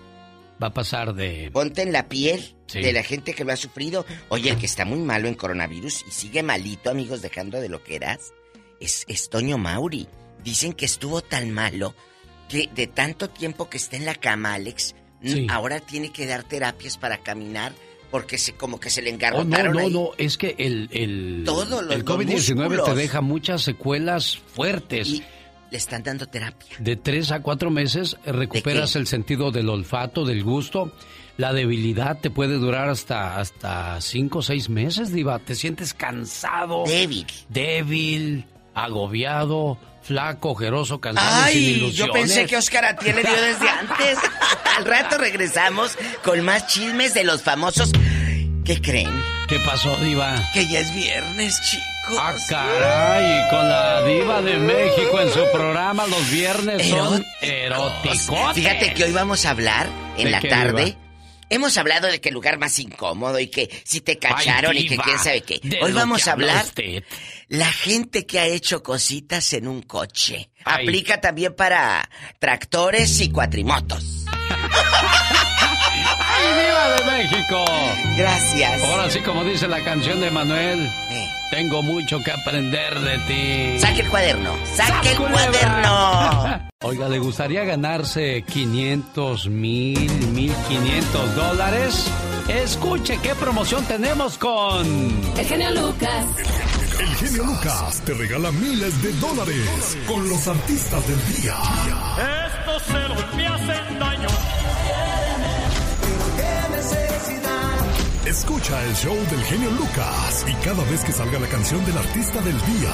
Va 0.62 0.68
a 0.68 0.74
pasar 0.74 1.16
de... 1.16 1.50
Ponte 1.52 1.82
en 1.82 1.92
la 1.92 2.08
piel 2.08 2.56
de 2.72 2.94
la 2.94 3.02
gente 3.02 3.34
que 3.34 3.44
lo 3.44 3.52
ha 3.52 3.58
sufrido. 3.58 4.06
Oye, 4.30 4.52
el 4.52 4.58
que 4.58 4.68
está 4.68 4.86
muy 4.86 5.00
malo 5.00 5.28
en 5.28 5.34
coronavirus 5.34 6.06
y 6.08 6.12
sigue 6.12 6.44
malito, 6.44 6.92
amigos, 6.92 7.24
dejando 7.24 7.60
de 7.60 7.68
lo 7.68 7.84
que 7.84 7.96
eras, 7.96 8.32
es, 8.80 9.06
es 9.08 9.30
Toño 9.30 9.58
Mauri. 9.58 10.08
Dicen 10.44 10.74
que 10.74 10.86
estuvo 10.86 11.22
tan 11.22 11.52
malo 11.52 11.96
que 12.48 12.70
de 12.76 12.86
tanto 12.86 13.28
tiempo 13.28 13.70
que 13.70 13.78
está 13.78 13.98
en 13.98 14.06
la 14.06 14.14
cama, 14.14 14.54
Alex, 14.54 14.94
ahora 15.50 15.80
tiene 15.80 16.12
que 16.12 16.28
dar 16.28 16.44
terapias 16.44 16.98
para 16.98 17.18
caminar 17.18 17.74
porque 18.12 18.38
se, 18.38 18.54
como 18.54 18.80
que 18.80 18.90
se 18.90 19.02
le 19.02 19.10
engarrotaron. 19.10 19.76
Oh, 19.76 19.80
no, 19.80 19.90
no, 19.90 20.02
no, 20.04 20.10
es 20.18 20.38
que 20.38 20.56
el, 20.60 20.90
el, 20.92 21.46
el 21.48 22.06
COVID-19 22.06 22.84
te 22.84 22.94
deja 22.94 23.22
muchas 23.22 23.62
secuelas 23.64 24.38
fuertes. 24.54 25.08
Y 25.08 25.24
le 25.72 25.78
están 25.78 26.04
dando 26.04 26.28
terapia. 26.28 26.76
De 26.80 26.98
tres 26.98 27.32
a 27.32 27.42
cuatro 27.42 27.72
meses 27.72 28.18
recuperas 28.26 28.98
el 28.98 29.08
sentido 29.08 29.52
del 29.52 29.70
olfato, 29.70 30.26
del 30.26 30.44
gusto. 30.44 30.92
La 31.38 31.54
debilidad 31.54 32.20
te 32.20 32.30
puede 32.30 32.56
durar 32.56 32.90
hasta, 32.90 33.40
hasta 33.40 34.00
cinco 34.02 34.40
o 34.40 34.42
seis 34.42 34.70
meses, 34.70 35.14
Diva. 35.14 35.40
Te 35.40 35.56
sientes 35.56 35.94
cansado. 35.94 36.84
Débil. 36.86 37.26
Débil, 37.48 38.46
agobiado 38.74 39.80
flaco, 40.04 40.52
ojeroso, 40.52 41.00
cansado, 41.00 41.44
Ay, 41.44 41.54
sin 41.54 41.64
ilusiones. 41.64 41.96
yo 41.98 42.12
pensé 42.14 42.46
que 42.46 42.58
Oscar 42.58 42.86
a 42.86 42.96
ti 42.96 43.12
le 43.14 43.22
dio 43.22 43.42
desde 43.42 43.70
antes. 43.70 44.18
Al 44.78 44.86
rato 44.86 45.18
regresamos 45.18 45.98
con 46.24 46.42
más 46.42 46.68
chismes 46.68 47.14
de 47.14 47.24
los 47.24 47.42
famosos. 47.42 47.92
¿Qué 48.66 48.82
creen? 48.82 49.10
¿Qué 49.48 49.60
pasó, 49.66 49.96
Diva? 49.98 50.36
Que 50.54 50.68
ya 50.68 50.80
es 50.80 50.94
viernes, 50.94 51.60
chicos. 51.70 51.86
Ah, 52.20 52.34
caray, 52.50 53.50
con 53.50 53.70
la 53.70 54.04
Diva 54.04 54.42
de 54.42 54.58
México 54.58 55.20
en 55.20 55.30
su 55.32 55.44
programa 55.52 56.08
los 56.08 56.30
viernes 56.30 56.88
son 56.90 57.26
eróticos. 57.42 58.54
Fíjate 58.54 58.94
que 58.94 59.04
hoy 59.06 59.12
vamos 59.12 59.46
a 59.46 59.52
hablar 59.52 59.88
en 60.18 60.32
la 60.32 60.42
tarde. 60.42 60.96
Hemos 61.52 61.78
hablado 61.78 62.08
de 62.08 62.22
que 62.22 62.30
el 62.30 62.34
lugar 62.34 62.58
más 62.58 62.80
incómodo 62.80 63.38
y 63.38 63.48
que 63.48 63.70
si 63.84 64.00
te 64.00 64.18
cacharon 64.18 64.78
y 64.78 64.88
que 64.88 64.98
quién 64.98 65.20
sabe 65.20 65.42
qué. 65.42 65.60
Hoy 65.82 65.92
vamos 65.92 66.26
a 66.30 66.32
hablar 66.32 66.66
la 67.50 67.70
gente 67.70 68.26
que 68.26 68.40
ha 68.40 68.46
hecho 68.46 68.82
cositas 68.82 69.52
en 69.52 69.68
un 69.68 69.82
coche. 69.82 70.50
Aplica 70.64 71.20
también 71.20 71.54
para 71.54 72.10
tractores 72.40 73.20
y 73.20 73.30
cuatrimotos. 73.32 74.26
¡Ay, 76.34 76.48
viva 76.54 76.96
de 76.96 77.04
México! 77.18 77.66
Gracias. 78.16 78.84
Ahora 78.84 79.10
sí, 79.10 79.20
como 79.20 79.44
dice 79.44 79.68
la 79.68 79.84
canción 79.84 80.22
de 80.22 80.32
Manuel, 80.32 80.90
tengo 81.52 81.84
mucho 81.84 82.24
que 82.24 82.32
aprender 82.32 83.00
de 83.00 83.18
ti. 83.28 83.80
Saque 83.80 84.02
el 84.02 84.10
cuaderno, 84.10 84.56
saque 84.74 85.12
el 85.12 85.18
cuaderno. 85.18 86.72
Oiga, 86.84 87.10
¿le 87.10 87.20
gustaría 87.20 87.64
ganarse 87.66 88.44
500 88.48 89.50
mil, 89.50 90.10
1500 90.10 91.36
dólares? 91.36 92.12
Escuche 92.48 93.20
qué 93.22 93.36
promoción 93.36 93.86
tenemos 93.86 94.38
con... 94.38 94.88
El 95.38 95.46
genio 95.46 95.72
Lucas. 95.72 96.26
El 97.00 97.16
genio 97.16 97.44
Lucas 97.44 98.02
te 98.06 98.14
regala 98.14 98.52
miles 98.52 99.02
de 99.04 99.12
dólares 99.14 99.98
con 100.08 100.28
los 100.28 100.48
artistas 100.48 101.08
del 101.08 101.36
día. 101.36 101.56
Estos 102.48 102.84
celos 102.84 103.36
me 103.36 103.48
hacen 103.48 104.00
daño. 104.00 104.28
¿Qué 106.38 106.76
necesidad? 106.76 107.51
Escucha 108.26 108.86
el 108.86 108.96
show 108.96 109.16
del 109.16 109.44
genio 109.46 109.72
Lucas 109.72 110.46
y 110.48 110.54
cada 110.64 110.84
vez 110.84 111.04
que 111.04 111.12
salga 111.12 111.40
la 111.40 111.48
canción 111.48 111.84
del 111.86 111.98
artista 111.98 112.40
del 112.42 112.54
día. 112.54 112.94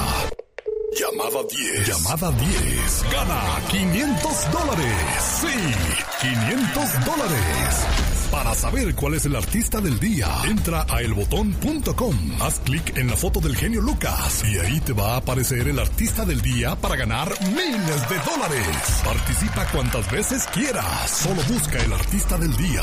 Llamada 0.98 1.46
10. 1.50 1.86
Llamada 1.86 2.30
10. 2.32 3.04
Gana 3.12 3.40
500 3.70 4.52
dólares. 4.52 4.94
Sí, 5.42 6.28
500 6.28 7.04
dólares. 7.04 7.86
Para 8.30 8.54
saber 8.54 8.94
cuál 8.94 9.14
es 9.14 9.26
el 9.26 9.36
artista 9.36 9.82
del 9.82 10.00
día, 10.00 10.28
entra 10.46 10.86
a 10.88 11.02
elbotón.com. 11.02 12.16
Haz 12.40 12.60
clic 12.60 12.96
en 12.96 13.08
la 13.08 13.16
foto 13.16 13.40
del 13.40 13.54
genio 13.54 13.82
Lucas 13.82 14.42
y 14.50 14.58
ahí 14.58 14.80
te 14.80 14.94
va 14.94 15.12
a 15.12 15.16
aparecer 15.18 15.68
el 15.68 15.78
artista 15.78 16.24
del 16.24 16.40
día 16.40 16.74
para 16.74 16.96
ganar 16.96 17.28
miles 17.50 18.08
de 18.08 18.18
dólares. 18.30 19.02
Participa 19.04 19.66
cuantas 19.72 20.10
veces 20.10 20.46
quieras. 20.54 21.10
Solo 21.10 21.42
busca 21.48 21.78
el 21.84 21.92
artista 21.92 22.38
del 22.38 22.56
día. 22.56 22.82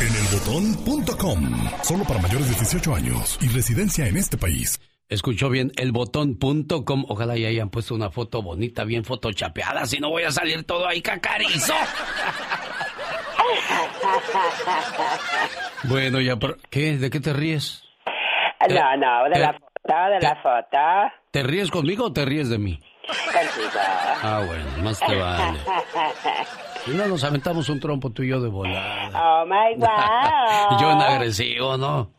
En 0.00 0.14
elbotón.com. 0.14 1.68
Solo 1.82 2.04
para 2.04 2.20
mayores 2.20 2.48
de 2.48 2.54
18 2.54 2.94
años 2.94 3.38
y 3.40 3.48
residencia 3.48 4.06
en 4.06 4.16
este 4.16 4.36
país. 4.36 4.80
Escuchó 5.08 5.48
bien, 5.48 5.72
elbotón.com. 5.76 7.04
Ojalá 7.08 7.36
y 7.36 7.46
hayan 7.46 7.70
puesto 7.70 7.94
una 7.94 8.10
foto 8.10 8.42
bonita, 8.42 8.84
bien 8.84 9.04
fotochapeada, 9.04 9.86
si 9.86 9.98
no 9.98 10.10
voy 10.10 10.24
a 10.24 10.30
salir 10.30 10.64
todo 10.64 10.86
ahí 10.86 11.00
cacarizo. 11.00 11.74
Bueno, 15.84 16.20
ya, 16.20 16.36
¿qué? 16.70 16.98
¿De 16.98 17.08
qué 17.08 17.20
te 17.20 17.32
ríes? 17.32 17.82
No, 18.68 18.96
no, 18.96 19.24
de 19.32 19.38
la 19.38 19.52
foto, 19.52 20.10
de 20.10 20.20
la 20.20 20.36
foto. 20.42 20.78
¿Te 21.30 21.42
ríes 21.42 21.70
conmigo 21.70 22.06
o 22.06 22.12
te 22.12 22.24
ríes 22.24 22.50
de 22.50 22.58
mí? 22.58 22.78
Contigo. 23.06 23.80
Ah, 24.22 24.42
bueno, 24.46 24.64
más 24.82 24.98
te 24.98 25.16
vale. 25.16 25.58
Si 26.88 26.94
no, 26.94 27.06
nos 27.06 27.22
aventamos 27.22 27.68
un 27.68 27.78
trompo 27.80 28.08
tú 28.08 28.22
y 28.22 28.28
yo 28.28 28.40
de 28.40 28.48
volada. 28.48 29.10
Oh, 29.14 29.44
my 29.44 29.74
God. 29.76 30.78
yo 30.80 30.90
en 30.90 31.02
agresivo, 31.02 31.76
¿no? 31.76 32.10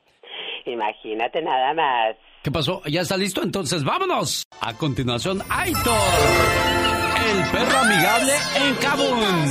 Imagínate 0.68 1.42
nada 1.42 1.74
más. 1.74 2.16
¿Qué 2.44 2.52
pasó? 2.52 2.84
¿Ya 2.86 3.02
está 3.02 3.18
listo? 3.18 3.42
Entonces, 3.42 3.84
vámonos. 3.84 4.46
A 4.62 4.76
continuación, 4.76 5.42
Aitor, 5.50 5.92
el 7.32 7.52
perro 7.52 7.80
amigable 7.80 8.34
en 8.58 8.76
Kabul. 8.76 9.08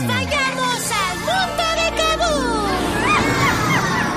¡Vayamos 0.06 0.92
al 0.92 1.18
mundo 1.18 1.64
de 1.74 1.90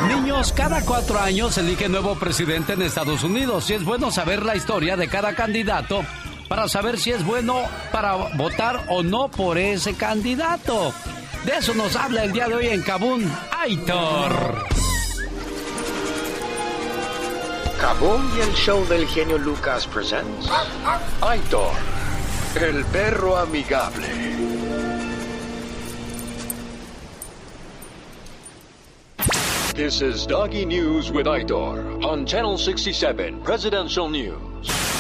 Kabul! 0.06 0.22
Niños, 0.22 0.53
cada 0.53 0.86
cuatro 0.86 1.19
años 1.19 1.56
se 1.56 1.61
elige 1.61 1.90
nuevo 1.90 2.14
presidente 2.14 2.73
en 2.73 2.84
Estados 2.84 3.23
Unidos 3.23 3.68
y 3.72 3.73
es 3.73 3.84
bueno 3.84 4.11
saber 4.11 4.45
la 4.45 4.56
historia 4.56 4.95
de 4.98 5.07
cada 5.07 5.34
candidato 5.34 6.03
para 6.52 6.68
saber 6.68 6.99
si 6.99 7.11
es 7.11 7.26
bueno 7.26 7.61
para 7.94 8.14
votar 8.36 8.88
o 8.90 9.03
no 9.03 9.30
por 9.30 9.57
ese 9.57 9.94
candidato. 9.94 10.94
De 11.45 11.53
eso 11.53 11.73
nos 11.73 11.95
habla 11.95 12.26
el 12.26 12.34
día 12.34 12.49
de 12.49 12.56
hoy 12.56 12.68
en 12.68 12.82
Kabul, 12.82 13.26
Aitor. 13.57 14.65
Kabum 17.80 18.30
y 18.36 18.41
el 18.41 18.53
show 18.53 18.86
del 18.90 19.07
genio 19.07 19.38
Lucas 19.38 19.88
presents 19.88 20.49
Aitor, 21.22 21.72
el 22.60 22.84
perro 22.88 23.38
amigable. 23.38 24.10
This 29.73 30.02
is 30.02 30.28
Doggy 30.28 30.65
News 30.65 31.11
with 31.11 31.28
Aitor 31.28 32.03
on 32.03 32.26
Channel 32.26 32.57
67 32.57 33.41
Presidential 33.41 34.10
News. 34.10 34.90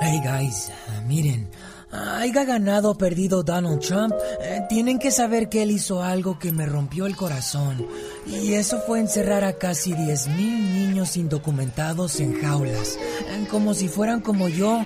Hey 0.00 0.20
guys, 0.22 0.70
miren, 1.06 1.50
haya 1.90 2.44
ganado 2.44 2.90
o 2.90 2.98
perdido 2.98 3.42
Donald 3.42 3.80
Trump, 3.80 4.14
eh, 4.40 4.62
tienen 4.68 4.98
que 4.98 5.10
saber 5.10 5.48
que 5.48 5.62
él 5.62 5.70
hizo 5.70 6.02
algo 6.02 6.38
que 6.38 6.52
me 6.52 6.64
rompió 6.64 7.06
el 7.06 7.16
corazón. 7.16 7.86
Y 8.26 8.54
eso 8.54 8.80
fue 8.86 9.00
encerrar 9.00 9.44
a 9.44 9.54
casi 9.54 9.92
10.000 9.92 10.36
niños 10.36 11.16
indocumentados 11.16 12.20
en 12.20 12.40
jaulas, 12.40 12.96
eh, 12.96 13.46
como 13.50 13.74
si 13.74 13.88
fueran 13.88 14.20
como 14.20 14.48
yo, 14.48 14.84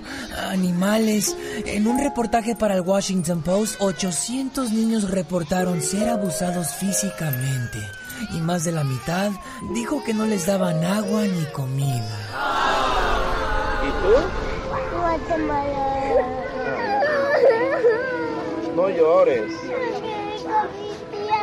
animales. 0.49 1.35
En 1.65 1.87
un 1.87 1.99
reportaje 1.99 2.55
para 2.55 2.75
el 2.75 2.81
Washington 2.81 3.41
Post, 3.43 3.75
800 3.79 4.71
niños 4.71 5.09
reportaron 5.09 5.81
ser 5.81 6.09
abusados 6.09 6.67
físicamente. 6.75 7.79
Y 8.33 8.39
más 8.41 8.63
de 8.63 8.71
la 8.71 8.83
mitad 8.83 9.31
dijo 9.73 10.03
que 10.03 10.13
no 10.13 10.25
les 10.25 10.45
daban 10.45 10.83
agua 10.83 11.23
ni 11.23 11.45
comida. 11.53 12.17
¿Y 13.83 13.89
tú? 13.89 14.40
No 18.75 18.89
llores. 18.89 19.51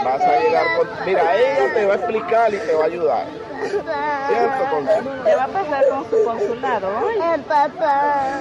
Vas 0.05 0.23
a 0.23 0.41
llegar 0.41 0.67
con... 0.79 0.89
Mira, 1.07 1.37
ella 1.37 1.75
te 1.75 1.85
va 1.87 1.93
a 1.93 1.97
explicar 1.97 2.55
y 2.55 2.59
te 2.59 2.75
va 2.75 2.83
a 2.83 2.87
ayudar. 2.87 3.27
¿Qué 3.61 5.35
va 5.35 5.45
a 5.45 5.49
pasar 5.49 5.89
con 5.89 6.05
su 6.11 6.25
consulado 6.25 6.89
papá. 7.49 8.41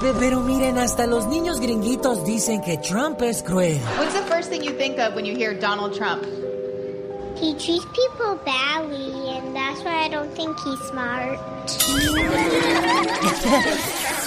Pe- 0.00 0.14
Pero 0.18 0.40
miren, 0.40 0.78
hasta 0.78 1.06
los 1.06 1.26
niños 1.26 1.60
gringuitos 1.60 2.24
dicen 2.24 2.62
que 2.62 2.78
Trump 2.78 3.20
es 3.22 3.42
cruel. 3.42 3.78
What's 3.98 4.14
the 4.14 4.22
first 4.34 4.50
thing 4.50 4.62
you 4.62 4.72
think 4.72 4.98
of 4.98 5.14
when 5.14 5.24
you 5.26 5.36
hear 5.36 5.52
Donald 5.58 5.92
Trump? 5.94 6.22
He 7.42 7.54
treats 7.54 7.84
people 7.86 8.38
badly, 8.46 9.36
and 9.36 9.52
that's 9.56 9.82
why 9.82 10.06
I 10.06 10.08
don't 10.08 10.32
think 10.36 10.56
he's 10.60 10.78
smart. 10.88 11.40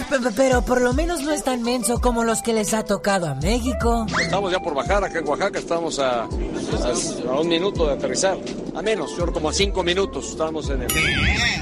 Pe- 0.10 0.20
pe- 0.20 0.32
Pero 0.36 0.62
por 0.64 0.82
lo 0.82 0.92
menos 0.94 1.22
no 1.22 1.32
es 1.32 1.42
tan 1.44 1.64
menso 1.64 2.00
como 2.02 2.26
los 2.26 2.42
que 2.42 2.52
les 2.52 2.74
ha 2.74 2.84
tocado 2.84 3.28
a 3.28 3.36
México. 3.36 4.06
Estamos 4.22 4.52
ya 4.52 4.60
por 4.60 4.74
bajar 4.76 5.02
acá 5.04 5.20
en 5.20 5.28
Oaxaca, 5.30 5.58
estamos 5.60 5.98
a, 6.00 6.24
a, 6.24 6.28
a 6.28 7.40
un 7.40 7.48
minuto 7.48 7.88
de 7.88 7.94
aterrizar. 7.94 8.38
A 8.76 8.82
menos, 8.82 9.12
yo 9.12 9.24
creo 9.24 9.34
como 9.34 9.48
a 9.50 9.54
cinco 9.54 9.82
minutos 9.82 10.30
estamos 10.32 10.70
en 10.70 10.82
el... 10.82 10.88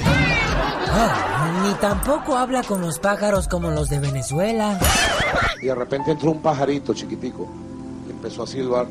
Ah, 0.05 1.61
ni 1.63 1.73
tampoco 1.75 2.35
habla 2.35 2.63
con 2.63 2.81
los 2.81 2.97
pájaros 2.97 3.47
como 3.47 3.69
los 3.69 3.89
de 3.89 3.99
Venezuela. 3.99 4.79
Y 5.61 5.67
de 5.67 5.75
repente 5.75 6.11
entró 6.11 6.31
un 6.31 6.41
pajarito 6.41 6.95
chiquitico 6.95 7.47
y 8.07 8.11
empezó 8.11 8.41
a 8.43 8.47
silbar. 8.47 8.87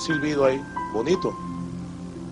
Un 0.00 0.06
silbido 0.06 0.46
ahí, 0.46 0.64
bonito. 0.94 1.36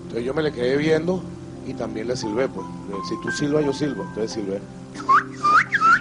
Entonces 0.04 0.24
yo 0.24 0.32
me 0.32 0.42
le 0.42 0.50
quedé 0.50 0.78
viendo 0.78 1.22
y 1.66 1.74
también 1.74 2.08
le 2.08 2.16
silbé, 2.16 2.48
pues. 2.48 2.66
Si 3.10 3.20
tú 3.20 3.30
silbas, 3.30 3.62
yo 3.62 3.74
silbo. 3.74 4.04
Entonces 4.04 4.32
silbé. 4.32 4.58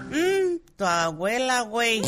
Mm, 0.09 0.59
tu 0.77 0.85
abuela, 0.85 1.63
güey. 1.63 2.01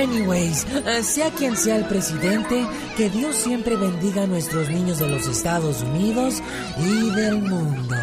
Anyways, 0.00 0.64
eh, 0.86 1.02
sea 1.02 1.30
quien 1.30 1.56
sea 1.56 1.74
el 1.74 1.84
presidente, 1.86 2.64
que 2.96 3.10
Dios 3.10 3.34
siempre 3.34 3.74
bendiga 3.74 4.22
a 4.22 4.26
nuestros 4.28 4.68
niños 4.68 5.00
de 5.00 5.08
los 5.08 5.26
Estados 5.26 5.82
Unidos 5.82 6.40
y 6.78 7.10
del 7.10 7.42
mundo. 7.42 7.96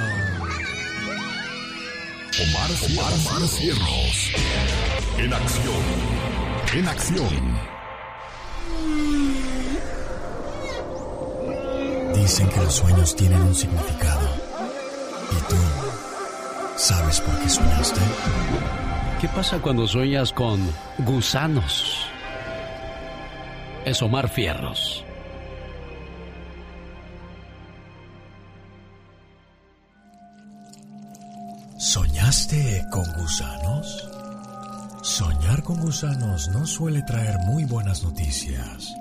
Omar, 2.41 2.69
Omar, 2.85 3.13
Omar 3.13 3.47
Cierros. 3.47 4.33
En 5.21 5.33
acción. 5.33 5.83
En 6.73 6.87
acción. 6.87 7.59
Dicen 12.15 12.47
que 12.47 12.61
los 12.61 12.73
sueños 12.73 13.13
tienen 13.17 13.41
un 13.41 13.53
significado. 13.53 14.29
¿Y 15.31 15.49
tú 15.49 15.57
sabes 16.77 17.19
por 17.19 17.37
qué 17.39 17.49
soñaste? 17.49 17.99
¿Qué 19.19 19.27
pasa 19.27 19.59
cuando 19.59 19.85
sueñas 19.87 20.31
con 20.31 20.61
gusanos? 20.99 22.07
Es 23.83 24.01
Omar 24.01 24.29
Fierros. 24.29 25.03
¿Soñaste 31.77 32.85
con 32.89 33.03
gusanos? 33.21 34.18
Soñar 35.01 35.63
con 35.63 35.79
gusanos 35.79 36.49
no 36.49 36.67
suele 36.67 37.01
traer 37.03 37.39
muy 37.39 37.63
buenas 37.63 38.03
noticias. 38.03 38.93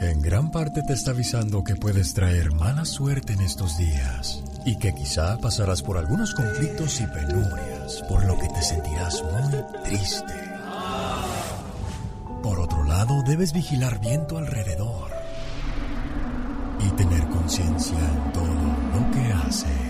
En 0.00 0.22
gran 0.22 0.52
parte 0.52 0.80
te 0.82 0.92
está 0.92 1.10
avisando 1.10 1.64
que 1.64 1.74
puedes 1.74 2.14
traer 2.14 2.52
mala 2.52 2.84
suerte 2.84 3.32
en 3.32 3.40
estos 3.40 3.76
días 3.76 4.44
y 4.64 4.78
que 4.78 4.94
quizá 4.94 5.38
pasarás 5.38 5.82
por 5.82 5.98
algunos 5.98 6.34
conflictos 6.34 7.00
y 7.00 7.06
penurias, 7.06 8.00
por 8.08 8.24
lo 8.26 8.38
que 8.38 8.48
te 8.48 8.62
sentirás 8.62 9.24
muy 9.24 9.82
triste. 9.82 10.34
Por 12.44 12.60
otro 12.60 12.84
lado, 12.84 13.20
debes 13.26 13.52
vigilar 13.52 14.00
bien 14.00 14.28
tu 14.28 14.38
alrededor 14.38 15.10
y 16.78 16.90
tener 16.90 17.26
conciencia 17.28 17.98
en 17.98 18.32
todo 18.32 18.46
lo 18.46 19.10
que 19.10 19.32
haces. 19.32 19.89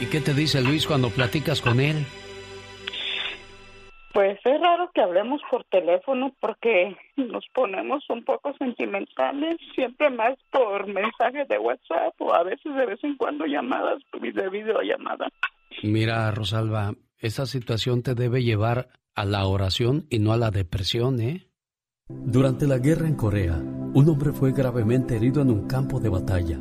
¿Y 0.00 0.06
qué 0.06 0.20
te 0.20 0.32
dice 0.32 0.60
Luis 0.60 0.86
cuando 0.86 1.10
platicas 1.10 1.60
con 1.60 1.80
él? 1.80 2.06
Pues 4.16 4.38
es 4.46 4.60
raro 4.62 4.90
que 4.94 5.02
hablemos 5.02 5.42
por 5.50 5.64
teléfono 5.64 6.34
porque 6.40 6.96
nos 7.16 7.44
ponemos 7.52 8.02
un 8.08 8.24
poco 8.24 8.54
sentimentales, 8.56 9.58
siempre 9.74 10.08
más 10.08 10.38
por 10.50 10.86
mensajes 10.86 11.46
de 11.48 11.58
WhatsApp 11.58 12.18
o 12.20 12.32
a 12.32 12.42
veces 12.42 12.74
de 12.74 12.86
vez 12.86 13.04
en 13.04 13.18
cuando 13.18 13.44
llamadas 13.44 13.98
de 14.18 14.48
videollamada. 14.48 15.28
Mira, 15.82 16.30
Rosalba, 16.30 16.94
esa 17.18 17.44
situación 17.44 18.02
te 18.02 18.14
debe 18.14 18.42
llevar 18.42 18.88
a 19.14 19.26
la 19.26 19.44
oración 19.44 20.06
y 20.08 20.18
no 20.18 20.32
a 20.32 20.38
la 20.38 20.50
depresión, 20.50 21.20
¿eh? 21.20 21.50
Durante 22.08 22.66
la 22.66 22.78
guerra 22.78 23.08
en 23.08 23.16
Corea, 23.16 23.56
un 23.58 24.08
hombre 24.08 24.32
fue 24.32 24.52
gravemente 24.52 25.16
herido 25.16 25.42
en 25.42 25.50
un 25.50 25.68
campo 25.68 26.00
de 26.00 26.08
batalla. 26.08 26.58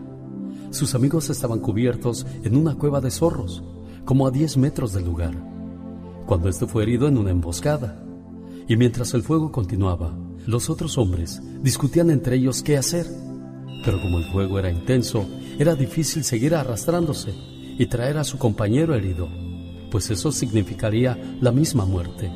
Sus 0.72 0.94
amigos 0.94 1.30
estaban 1.30 1.62
cubiertos 1.62 2.26
en 2.44 2.58
una 2.58 2.76
cueva 2.76 3.00
de 3.00 3.12
zorros, 3.12 3.64
como 4.04 4.28
a 4.28 4.32
10 4.32 4.58
metros 4.58 4.92
del 4.92 5.06
lugar 5.06 5.55
cuando 6.26 6.50
este 6.50 6.68
fue 6.68 6.84
herido 6.84 7.08
en 7.08 7.18
una 7.18 7.32
emboscada. 7.32 8.04
Y 8.68 8.78
mientras 8.78 9.14
el 9.14 9.24
fuego 9.24 9.52
continuaba, 9.52 10.18
los 10.46 10.70
otros 10.70 10.98
hombres 10.98 11.42
discutían 11.62 12.10
entre 12.10 12.38
ellos 12.38 12.64
qué 12.64 12.78
hacer. 12.78 13.06
Pero 13.84 14.02
como 14.02 14.18
el 14.18 14.32
fuego 14.32 14.58
era 14.58 14.72
intenso, 14.72 15.26
era 15.60 15.76
difícil 15.76 16.24
seguir 16.24 16.56
arrastrándose 16.56 17.34
y 17.78 17.86
traer 17.88 18.18
a 18.18 18.24
su 18.24 18.38
compañero 18.38 18.96
herido, 18.96 19.28
pues 19.92 20.10
eso 20.10 20.32
significaría 20.32 21.38
la 21.42 21.52
misma 21.52 21.86
muerte. 21.86 22.32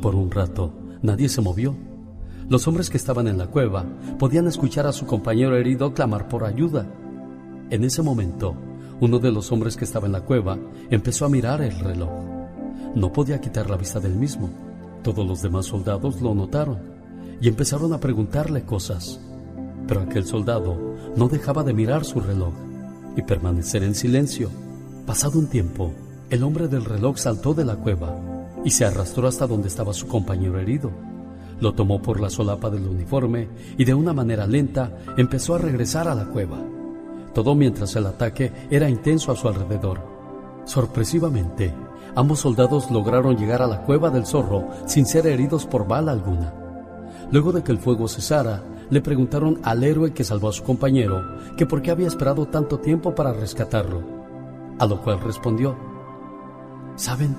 Por 0.00 0.14
un 0.14 0.30
rato, 0.30 0.72
nadie 1.02 1.28
se 1.28 1.40
movió. 1.40 1.76
Los 2.48 2.66
hombres 2.68 2.90
que 2.90 2.96
estaban 2.96 3.28
en 3.28 3.38
la 3.38 3.46
cueva 3.46 3.86
podían 4.18 4.46
escuchar 4.46 4.86
a 4.86 4.92
su 4.92 5.06
compañero 5.06 5.56
herido 5.56 5.94
clamar 5.94 6.28
por 6.28 6.44
ayuda. 6.44 6.86
En 7.70 7.84
ese 7.84 8.02
momento, 8.02 8.54
uno 9.00 9.18
de 9.18 9.32
los 9.32 9.50
hombres 9.52 9.76
que 9.76 9.84
estaba 9.84 10.06
en 10.06 10.12
la 10.12 10.24
cueva 10.24 10.58
empezó 10.90 11.24
a 11.24 11.28
mirar 11.28 11.62
el 11.62 11.78
reloj. 11.78 12.31
No 12.94 13.12
podía 13.12 13.40
quitar 13.40 13.70
la 13.70 13.76
vista 13.76 14.00
del 14.00 14.14
mismo. 14.14 14.50
Todos 15.02 15.26
los 15.26 15.40
demás 15.42 15.66
soldados 15.66 16.20
lo 16.20 16.34
notaron 16.34 16.78
y 17.40 17.48
empezaron 17.48 17.92
a 17.92 17.98
preguntarle 17.98 18.64
cosas. 18.64 19.18
Pero 19.88 20.02
aquel 20.02 20.26
soldado 20.26 20.76
no 21.16 21.28
dejaba 21.28 21.64
de 21.64 21.72
mirar 21.72 22.04
su 22.04 22.20
reloj 22.20 22.52
y 23.16 23.22
permanecer 23.22 23.82
en 23.82 23.94
silencio. 23.94 24.50
Pasado 25.06 25.38
un 25.38 25.48
tiempo, 25.48 25.92
el 26.30 26.42
hombre 26.42 26.68
del 26.68 26.84
reloj 26.84 27.16
saltó 27.16 27.54
de 27.54 27.64
la 27.64 27.76
cueva 27.76 28.16
y 28.64 28.70
se 28.70 28.84
arrastró 28.84 29.26
hasta 29.26 29.46
donde 29.46 29.68
estaba 29.68 29.92
su 29.92 30.06
compañero 30.06 30.58
herido. 30.58 30.90
Lo 31.60 31.74
tomó 31.74 32.02
por 32.02 32.20
la 32.20 32.30
solapa 32.30 32.70
del 32.70 32.86
uniforme 32.86 33.48
y 33.78 33.84
de 33.84 33.94
una 33.94 34.12
manera 34.12 34.46
lenta 34.46 34.98
empezó 35.16 35.54
a 35.54 35.58
regresar 35.58 36.08
a 36.08 36.14
la 36.14 36.26
cueva. 36.26 36.58
Todo 37.34 37.54
mientras 37.54 37.96
el 37.96 38.06
ataque 38.06 38.52
era 38.70 38.88
intenso 38.88 39.32
a 39.32 39.36
su 39.36 39.48
alrededor. 39.48 40.00
Sorpresivamente, 40.64 41.72
ambos 42.14 42.40
soldados 42.40 42.90
lograron 42.90 43.36
llegar 43.36 43.62
a 43.62 43.66
la 43.66 43.82
cueva 43.82 44.10
del 44.10 44.26
zorro 44.26 44.68
sin 44.86 45.06
ser 45.06 45.26
heridos 45.26 45.66
por 45.66 45.86
bala 45.86 46.12
alguna. 46.12 46.52
Luego 47.30 47.52
de 47.52 47.62
que 47.62 47.72
el 47.72 47.78
fuego 47.78 48.08
cesara, 48.08 48.62
le 48.90 49.00
preguntaron 49.00 49.58
al 49.62 49.84
héroe 49.84 50.12
que 50.12 50.24
salvó 50.24 50.50
a 50.50 50.52
su 50.52 50.62
compañero 50.64 51.22
que 51.56 51.64
por 51.64 51.80
qué 51.80 51.90
había 51.90 52.08
esperado 52.08 52.46
tanto 52.48 52.78
tiempo 52.78 53.14
para 53.14 53.32
rescatarlo, 53.32 54.02
a 54.78 54.86
lo 54.86 55.00
cual 55.00 55.20
respondió, 55.20 55.76
¿saben? 56.96 57.34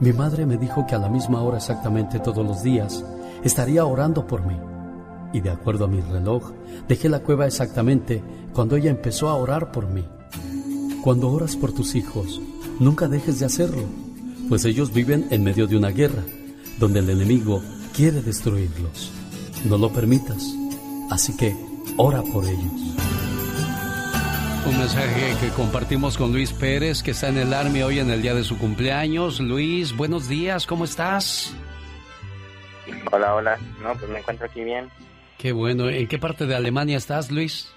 Mi 0.00 0.12
madre 0.12 0.46
me 0.46 0.56
dijo 0.56 0.86
que 0.86 0.94
a 0.94 0.98
la 0.98 1.08
misma 1.08 1.42
hora 1.42 1.58
exactamente 1.58 2.20
todos 2.20 2.44
los 2.44 2.62
días 2.62 3.04
estaría 3.42 3.84
orando 3.84 4.26
por 4.26 4.46
mí. 4.46 4.56
Y 5.34 5.40
de 5.40 5.50
acuerdo 5.50 5.84
a 5.84 5.88
mi 5.88 6.00
reloj, 6.00 6.52
dejé 6.88 7.08
la 7.08 7.20
cueva 7.20 7.46
exactamente 7.46 8.22
cuando 8.54 8.76
ella 8.76 8.90
empezó 8.90 9.28
a 9.28 9.34
orar 9.34 9.72
por 9.72 9.88
mí. 9.88 10.04
Cuando 11.02 11.30
oras 11.30 11.54
por 11.54 11.72
tus 11.72 11.94
hijos, 11.96 12.40
nunca 12.80 13.08
dejes 13.08 13.40
de 13.40 13.46
hacerlo 13.46 14.03
pues 14.48 14.64
ellos 14.64 14.92
viven 14.92 15.26
en 15.30 15.44
medio 15.44 15.66
de 15.66 15.76
una 15.76 15.90
guerra, 15.90 16.22
donde 16.78 17.00
el 17.00 17.10
enemigo 17.10 17.62
quiere 17.94 18.20
destruirlos. 18.22 19.12
No 19.64 19.78
lo 19.78 19.92
permitas, 19.92 20.54
así 21.10 21.36
que 21.36 21.54
ora 21.96 22.22
por 22.22 22.44
ellos. 22.44 22.94
Un 24.66 24.78
mensaje 24.78 25.36
que 25.40 25.48
compartimos 25.50 26.16
con 26.16 26.32
Luis 26.32 26.52
Pérez, 26.52 27.02
que 27.02 27.10
está 27.10 27.28
en 27.28 27.36
el 27.36 27.52
Army 27.52 27.82
hoy 27.82 27.98
en 27.98 28.10
el 28.10 28.22
día 28.22 28.34
de 28.34 28.44
su 28.44 28.56
cumpleaños. 28.56 29.40
Luis, 29.40 29.94
buenos 29.94 30.28
días, 30.28 30.66
¿cómo 30.66 30.84
estás? 30.84 31.54
Hola, 33.12 33.34
hola. 33.34 33.58
No, 33.82 33.94
pues 33.94 34.10
me 34.10 34.18
encuentro 34.20 34.46
aquí 34.46 34.64
bien. 34.64 34.88
Qué 35.38 35.52
bueno. 35.52 35.88
¿En 35.88 36.08
qué 36.08 36.18
parte 36.18 36.46
de 36.46 36.54
Alemania 36.54 36.96
estás, 36.96 37.30
Luis? 37.30 37.70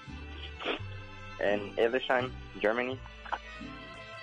En 1.40 1.60
Edesheim, 1.76 2.30
Germany. 2.60 2.98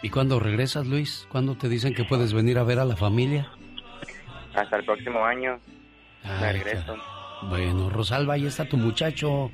¿Y 0.06 0.12
cuándo 0.12 0.40
regresas, 0.40 0.86
Luis? 0.86 1.28
¿Cuándo 1.32 1.56
te 1.56 1.68
dicen 1.68 1.96
que 1.96 2.04
puedes 2.04 2.32
venir 2.32 2.60
a 2.60 2.64
ver 2.64 2.78
a 2.78 2.86
la 2.86 2.96
familia? 2.96 3.50
Hasta 4.54 4.76
el 4.76 4.86
próximo 4.86 5.26
año. 5.26 5.58
regreso. 6.40 6.96
Bueno, 7.50 7.90
Rosalba, 7.90 8.36
ahí 8.36 8.46
está 8.46 8.66
tu 8.66 8.78
muchacho. 8.78 9.50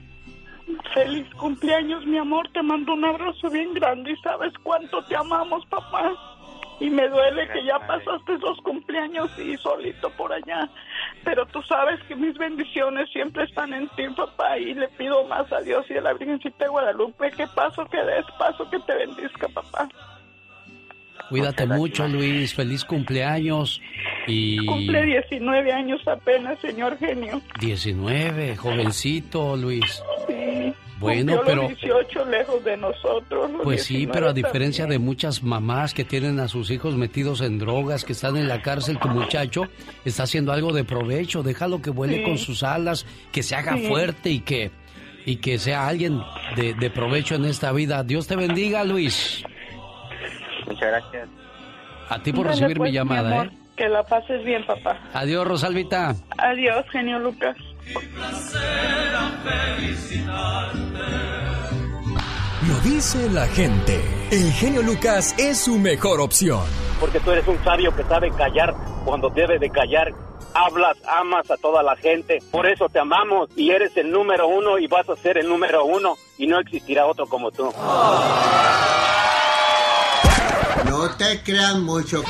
Feliz 0.93 1.25
cumpleaños, 1.35 2.05
mi 2.05 2.17
amor. 2.17 2.49
Te 2.51 2.61
mando 2.61 2.95
un 2.95 3.05
abrazo 3.05 3.49
bien 3.49 3.73
grande 3.75 4.11
y 4.11 4.15
sabes 4.17 4.51
cuánto 4.61 5.01
te 5.05 5.15
amamos, 5.15 5.65
papá. 5.67 6.11
Y 6.81 6.89
me 6.89 7.07
duele 7.07 7.47
que 7.47 7.63
ya 7.63 7.79
pasaste 7.87 8.33
esos 8.33 8.57
cumpleaños 8.57 9.31
y 9.39 9.55
solito 9.55 10.09
por 10.17 10.33
allá. 10.33 10.69
Pero 11.23 11.45
tú 11.45 11.61
sabes 11.61 11.97
que 12.09 12.15
mis 12.17 12.37
bendiciones 12.37 13.09
siempre 13.13 13.45
están 13.45 13.71
en 13.71 13.87
ti, 13.95 14.05
papá. 14.17 14.57
Y 14.57 14.73
le 14.73 14.89
pido 14.89 15.23
más 15.27 15.49
a 15.53 15.61
Dios 15.61 15.85
y 15.89 15.95
a 15.95 16.01
la 16.01 16.11
Virgencita 16.11 16.65
de 16.65 16.71
Guadalupe 16.71 17.31
que 17.31 17.47
paso 17.47 17.85
que 17.85 18.03
des, 18.03 18.25
paso 18.37 18.69
que 18.69 18.79
te 18.79 18.95
bendizca, 18.95 19.47
papá. 19.47 19.87
Cuídate 21.31 21.65
mucho, 21.65 22.07
Luis. 22.09 22.53
Feliz 22.53 22.83
cumpleaños. 22.83 23.81
Y... 24.27 24.65
Cumple 24.65 25.05
19 25.05 25.71
años 25.71 26.01
apenas, 26.05 26.59
señor 26.59 26.97
genio. 26.97 27.41
19, 27.61 28.57
jovencito, 28.57 29.55
Luis. 29.55 30.03
Sí. 30.27 30.73
Bueno, 30.99 31.39
pero... 31.45 31.69
18 31.69 32.25
lejos 32.25 32.63
de 32.65 32.75
nosotros. 32.75 33.49
Pues 33.63 33.85
sí, 33.85 34.07
pero 34.11 34.27
a 34.27 34.33
diferencia 34.33 34.85
de 34.87 34.99
muchas 34.99 35.41
mamás 35.41 35.93
que 35.93 36.03
tienen 36.03 36.39
a 36.41 36.49
sus 36.49 36.69
hijos 36.69 36.95
metidos 36.95 37.39
en 37.39 37.59
drogas, 37.59 38.03
que 38.03 38.11
están 38.11 38.35
en 38.35 38.49
la 38.49 38.61
cárcel, 38.61 38.99
tu 38.99 39.07
muchacho 39.07 39.69
está 40.03 40.23
haciendo 40.23 40.51
algo 40.51 40.73
de 40.73 40.83
provecho. 40.83 41.43
Déjalo 41.43 41.81
que 41.81 41.91
vuele 41.91 42.23
con 42.23 42.37
sus 42.37 42.61
alas, 42.61 43.05
que 43.31 43.41
se 43.41 43.55
haga 43.55 43.77
fuerte 43.77 44.31
y 44.31 44.41
que, 44.41 44.69
y 45.25 45.37
que 45.37 45.57
sea 45.57 45.87
alguien 45.87 46.19
de, 46.57 46.73
de 46.73 46.89
provecho 46.89 47.35
en 47.35 47.45
esta 47.45 47.71
vida. 47.71 48.03
Dios 48.03 48.27
te 48.27 48.35
bendiga, 48.35 48.83
Luis. 48.83 49.45
Muchas 50.71 50.87
gracias. 50.87 51.29
A 52.09 52.19
ti 52.19 52.31
por 52.31 52.47
recibir 52.47 52.77
mi 52.77 52.85
pues, 52.85 52.93
llamada, 52.93 53.45
¿eh? 53.45 53.51
Que 53.75 53.89
la 53.89 54.03
pases 54.03 54.43
bien, 54.43 54.65
papá. 54.65 54.97
Adiós, 55.13 55.47
Rosalvita. 55.47 56.15
Adiós, 56.37 56.85
genio 56.91 57.19
Lucas. 57.19 57.55
Lo 62.67 62.79
dice 62.83 63.29
la 63.31 63.47
gente. 63.47 64.01
El 64.31 64.51
genio 64.53 64.81
Lucas 64.81 65.35
es 65.37 65.57
su 65.57 65.77
mejor 65.77 66.21
opción. 66.21 66.61
Porque 66.99 67.19
tú 67.19 67.31
eres 67.31 67.47
un 67.47 67.61
sabio 67.63 67.93
que 67.95 68.03
sabe 68.03 68.29
callar 68.31 68.73
cuando 69.03 69.29
debe 69.29 69.57
de 69.59 69.69
callar. 69.69 70.13
Hablas, 70.53 70.97
amas 71.07 71.49
a 71.49 71.57
toda 71.57 71.81
la 71.81 71.95
gente. 71.95 72.39
Por 72.51 72.67
eso 72.67 72.87
te 72.87 72.99
amamos 72.99 73.49
y 73.55 73.71
eres 73.71 73.95
el 73.97 74.11
número 74.11 74.47
uno 74.47 74.77
y 74.77 74.87
vas 74.87 75.09
a 75.09 75.15
ser 75.15 75.37
el 75.37 75.49
número 75.49 75.85
uno 75.85 76.15
y 76.37 76.47
no 76.47 76.59
existirá 76.59 77.07
otro 77.07 77.25
como 77.25 77.51
tú. 77.51 77.73
No 80.91 81.09
te 81.11 81.39
crean 81.41 81.85
mucho. 81.85 82.21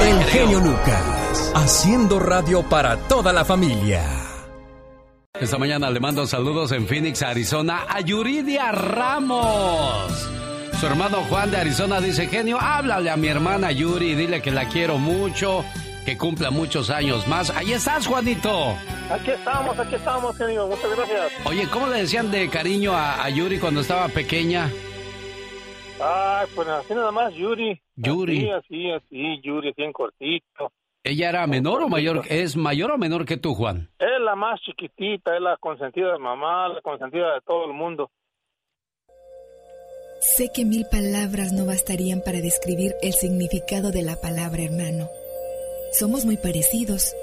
El 0.00 0.24
genio 0.24 0.58
Lucas, 0.58 1.52
haciendo 1.54 2.18
radio 2.18 2.64
para 2.68 2.96
toda 2.96 3.32
la 3.32 3.44
familia. 3.44 4.02
Esta 5.40 5.56
mañana 5.56 5.88
le 5.88 6.00
mando 6.00 6.26
saludos 6.26 6.72
en 6.72 6.88
Phoenix, 6.88 7.22
Arizona, 7.22 7.84
a 7.88 8.00
Yuridia 8.00 8.72
Ramos. 8.72 10.28
Su 10.80 10.84
hermano 10.84 11.18
Juan 11.28 11.52
de 11.52 11.58
Arizona 11.58 12.00
dice, 12.00 12.26
genio, 12.26 12.58
háblale 12.60 13.08
a 13.08 13.16
mi 13.16 13.28
hermana 13.28 13.70
Yuri, 13.70 14.16
dile 14.16 14.42
que 14.42 14.50
la 14.50 14.68
quiero 14.68 14.98
mucho, 14.98 15.64
que 16.04 16.18
cumpla 16.18 16.50
muchos 16.50 16.90
años 16.90 17.28
más. 17.28 17.50
Ahí 17.50 17.72
estás, 17.72 18.04
Juanito. 18.04 18.74
Aquí 19.12 19.30
estamos, 19.30 19.78
aquí 19.78 19.94
estamos, 19.94 20.36
genio. 20.36 20.66
Muchas 20.66 20.90
gracias. 20.96 21.32
Oye, 21.44 21.68
¿cómo 21.68 21.86
le 21.86 21.98
decían 21.98 22.32
de 22.32 22.48
cariño 22.50 22.96
a, 22.96 23.22
a 23.22 23.30
Yuri 23.30 23.60
cuando 23.60 23.82
estaba 23.82 24.08
pequeña? 24.08 24.68
Ay, 26.02 26.46
pues 26.54 26.66
así 26.68 26.94
nada 26.94 27.12
más, 27.12 27.34
Yuri. 27.34 27.80
Yuri. 27.96 28.50
Así, 28.50 28.50
así, 28.50 28.90
así, 28.90 29.40
Yuri, 29.42 29.72
bien 29.76 29.92
cortito. 29.92 30.72
¿Ella 31.02 31.30
era 31.30 31.46
menor 31.46 31.82
o 31.82 31.88
mayor? 31.88 32.22
¿Es 32.28 32.56
mayor 32.56 32.90
o 32.90 32.98
menor 32.98 33.24
que 33.24 33.36
tú, 33.36 33.54
Juan? 33.54 33.90
Es 33.98 34.20
la 34.20 34.34
más 34.34 34.60
chiquitita, 34.60 35.34
es 35.34 35.42
la 35.42 35.56
consentida 35.56 36.12
de 36.12 36.18
mamá, 36.18 36.68
la 36.68 36.80
consentida 36.82 37.34
de 37.34 37.40
todo 37.40 37.66
el 37.66 37.72
mundo. 37.72 38.10
Sé 40.20 40.50
que 40.54 40.66
mil 40.66 40.84
palabras 40.90 41.52
no 41.52 41.64
bastarían 41.64 42.20
para 42.22 42.40
describir 42.40 42.94
el 43.02 43.14
significado 43.14 43.90
de 43.90 44.02
la 44.02 44.20
palabra 44.20 44.62
hermano. 44.62 45.08
Somos 45.92 46.26
muy 46.26 46.36
parecidos. 46.36 47.14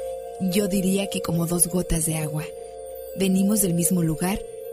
Yo 0.41 0.67
diría 0.67 1.07
que 1.07 1.21
como 1.21 1.45
dos 1.45 1.67
gotas 1.67 2.05
de 2.07 2.17
agua. 2.17 2.43
Venimos 3.19 3.61
del 3.61 3.75
mismo 3.75 4.01
lugar 4.01 4.39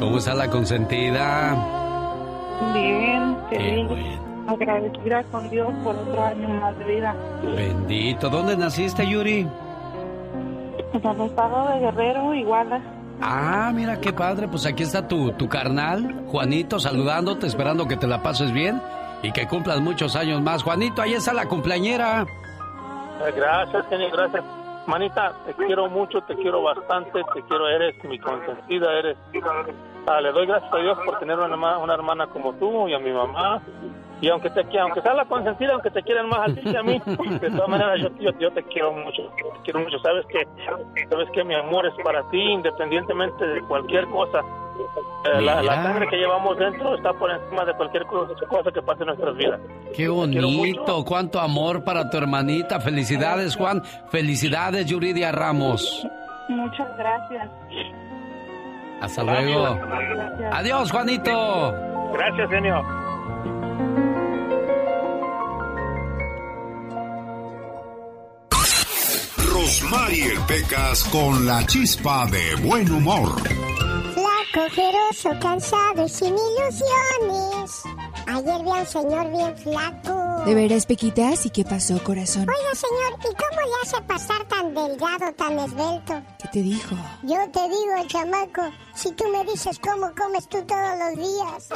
¿Cómo 0.00 0.16
está 0.18 0.34
la 0.34 0.48
consentida? 0.48 1.54
Bien, 2.72 3.36
Qué 3.50 3.56
feliz. 3.56 3.88
bueno. 3.88 4.30
Agradecida 4.48 5.22
con 5.24 5.48
Dios 5.50 5.68
por 5.84 5.94
otro 5.94 6.24
año 6.24 6.48
más 6.48 6.76
de 6.78 6.84
vida. 6.84 7.14
Bendito. 7.54 8.28
¿Dónde 8.30 8.56
naciste, 8.56 9.06
Yuri? 9.06 9.46
En 10.92 11.06
el 11.06 11.20
estado 11.20 11.68
de 11.68 11.78
Guerrero, 11.80 12.34
Iguala. 12.34 12.80
Ah, 13.20 13.70
mira 13.74 14.00
qué 14.00 14.12
padre. 14.12 14.48
Pues 14.48 14.66
aquí 14.66 14.82
está 14.82 15.06
tu, 15.06 15.30
tu 15.32 15.48
carnal, 15.48 16.24
Juanito, 16.28 16.80
saludándote, 16.80 17.46
esperando 17.46 17.86
que 17.86 17.96
te 17.96 18.06
la 18.08 18.22
pases 18.22 18.50
bien 18.52 18.80
y 19.22 19.30
que 19.30 19.46
cumplas 19.46 19.80
muchos 19.80 20.16
años 20.16 20.40
más. 20.42 20.62
Juanito, 20.64 21.02
ahí 21.02 21.12
está 21.12 21.32
la 21.32 21.46
cumpleañera. 21.46 22.22
Eh, 22.22 23.32
Gracias, 23.36 23.86
genio, 23.88 24.08
gracias. 24.10 24.42
Manita, 24.86 25.32
te 25.46 25.52
quiero 25.54 25.88
mucho, 25.90 26.22
te 26.22 26.34
quiero 26.36 26.62
bastante, 26.62 27.20
te 27.34 27.42
quiero, 27.42 27.68
eres 27.68 27.94
mi 28.04 28.18
consentida, 28.18 28.98
eres... 28.98 29.16
Ah, 30.06 30.20
le 30.20 30.32
doy 30.32 30.46
gracias 30.46 30.72
a 30.72 30.76
Dios 30.78 30.98
por 31.04 31.18
tener 31.18 31.38
una, 31.38 31.48
herma- 31.54 31.78
una 31.78 31.94
hermana 31.94 32.26
como 32.26 32.52
tú 32.54 32.88
y 32.88 32.94
a 32.94 32.98
mi 32.98 33.12
mamá. 33.12 33.60
Y 34.22 34.28
aunque 34.28 34.50
te 34.50 34.60
aunque 34.78 35.00
sea 35.00 35.14
la 35.14 35.24
consentida, 35.24 35.72
aunque 35.72 35.90
te 35.90 36.02
quieran 36.02 36.28
más 36.28 36.50
a 36.50 36.54
ti 36.54 36.60
que 36.60 36.76
a 36.76 36.82
mí, 36.82 37.00
de 37.40 37.50
todas 37.50 37.68
maneras 37.68 38.00
yo, 38.00 38.08
yo, 38.18 38.30
yo 38.38 38.50
te 38.52 38.62
quiero 38.64 38.92
mucho, 38.92 39.22
te 39.36 39.42
quiero 39.64 39.80
mucho. 39.80 39.98
Sabes 40.00 40.26
que, 40.26 40.46
sabes 41.08 41.28
que 41.32 41.42
mi 41.44 41.54
amor 41.54 41.86
es 41.86 41.94
para 42.04 42.22
ti, 42.30 42.38
independientemente 42.40 43.46
de 43.46 43.62
cualquier 43.62 44.06
cosa. 44.08 44.40
Eh, 45.26 45.40
la, 45.42 45.62
la 45.62 45.82
sangre 45.82 46.08
que 46.08 46.16
llevamos 46.16 46.56
dentro 46.58 46.94
está 46.96 47.12
por 47.14 47.30
encima 47.30 47.64
de 47.64 47.74
cualquier 47.74 48.04
cosa, 48.06 48.32
cosa 48.46 48.70
que 48.72 48.82
pase 48.82 49.02
en 49.02 49.06
nuestras 49.08 49.36
vidas. 49.36 49.60
Qué 49.94 50.08
bonito, 50.08 51.04
cuánto 51.04 51.38
amor 51.40 51.84
para 51.84 52.08
tu 52.10 52.16
hermanita. 52.18 52.80
Felicidades, 52.80 53.56
Juan. 53.56 53.82
Felicidades, 54.10 54.86
Yuridia 54.86 55.30
Ramos. 55.32 56.06
Muchas 56.48 56.88
gracias. 56.98 57.48
Hasta 59.00 59.22
luego. 59.22 59.76
Gracias. 59.76 60.54
Adiós, 60.54 60.90
Juanito. 60.90 61.74
Gracias, 62.12 62.50
genio. 62.50 62.82
Rosmarie 69.52 70.38
Pecas 70.46 71.04
con 71.04 71.46
la 71.46 71.64
chispa 71.66 72.26
de 72.26 72.54
buen 72.66 72.90
humor. 72.90 73.30
Flaco, 74.52 74.70
ferozo, 74.74 75.30
cansado 75.40 76.06
y 76.06 76.08
sin 76.08 76.34
ilusiones. 76.34 77.82
Ayer 78.26 78.62
vi 78.62 78.70
a 78.70 78.74
un 78.74 78.86
señor 78.86 79.30
bien 79.30 79.56
flaco. 79.58 80.44
¿De 80.44 80.54
veras, 80.54 80.86
Pequitas? 80.86 81.46
¿Y 81.46 81.50
qué 81.50 81.64
pasó, 81.64 82.02
corazón? 82.02 82.46
Oiga, 82.48 82.74
señor, 82.74 83.18
¿y 83.20 83.34
cómo 83.34 83.60
le 83.60 83.74
hace 83.82 84.02
pasar 84.02 84.44
tan 84.48 84.74
delgado, 84.74 85.32
tan 85.34 85.58
esbelto? 85.58 86.22
¿Qué 86.40 86.48
te 86.48 86.62
dijo? 86.62 86.96
Yo 87.22 87.36
te 87.50 87.62
digo, 87.68 88.06
chamaco, 88.08 88.62
si 88.94 89.12
tú 89.12 89.24
me 89.30 89.44
dices 89.44 89.78
cómo 89.78 90.12
comes 90.14 90.48
tú 90.48 90.62
todos 90.64 90.98
los 90.98 91.16
días. 91.16 91.68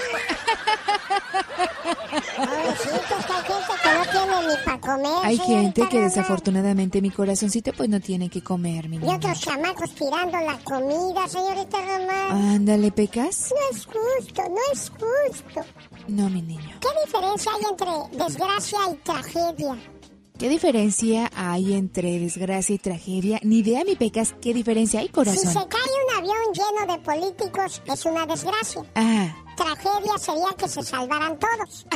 Pobrecito, 2.37 3.19
es 3.19 3.27
que 3.27 3.33
hay 3.33 3.45
gente 3.45 3.75
que 3.83 3.91
no 3.95 4.05
tiene 4.11 4.49
ni 4.49 4.65
para 4.65 4.81
comer. 4.81 5.25
Hay 5.25 5.39
gente 5.39 5.89
que 5.89 6.01
desafortunadamente 6.01 7.03
mi 7.03 7.11
corazoncito 7.11 7.73
pues 7.73 7.89
no 7.89 8.01
tiene 8.01 8.29
que 8.31 8.43
comer, 8.43 8.89
mi 8.89 8.97
Y 8.97 9.15
otros 9.15 9.41
chamacos 9.41 9.95
tirando 9.95 10.39
la 10.41 10.59
comida, 10.65 11.29
señorita 11.29 11.79
Román. 11.79 12.64
Ándale, 12.65 12.91
Pecas. 12.93 13.53
No 13.53 13.77
es 13.77 13.85
justo, 13.85 14.43
no 14.49 14.57
es 14.73 14.91
justo. 14.91 15.61
No, 16.09 16.31
mi 16.31 16.41
niño. 16.41 16.81
¿Qué 16.81 16.89
diferencia 17.05 17.53
hay 17.53 17.63
entre 17.71 18.17
desgracia 18.17 18.79
y 18.91 18.97
tragedia? 19.05 19.77
¿Qué 20.39 20.49
diferencia 20.49 21.31
hay 21.37 21.75
entre 21.75 22.19
desgracia 22.19 22.75
y 22.75 22.79
tragedia? 22.79 23.39
Ni 23.43 23.59
idea, 23.59 23.85
mi 23.85 23.97
Pecas, 23.97 24.35
¿qué 24.41 24.55
diferencia 24.55 25.01
hay, 25.01 25.09
Si 25.09 25.13
corazón? 25.13 25.45
se 25.53 25.69
cae 25.69 25.91
un 26.09 26.17
avión 26.17 26.37
lleno 26.55 26.91
de 26.95 26.99
políticos, 27.03 27.83
es 27.85 28.07
una 28.07 28.25
desgracia. 28.25 28.83
Ah, 28.95 29.27
Tragedia 29.59 30.17
sería 30.19 30.49
que 30.57 30.67
se 30.67 30.83
salvaran 30.83 31.39
todos. 31.39 31.87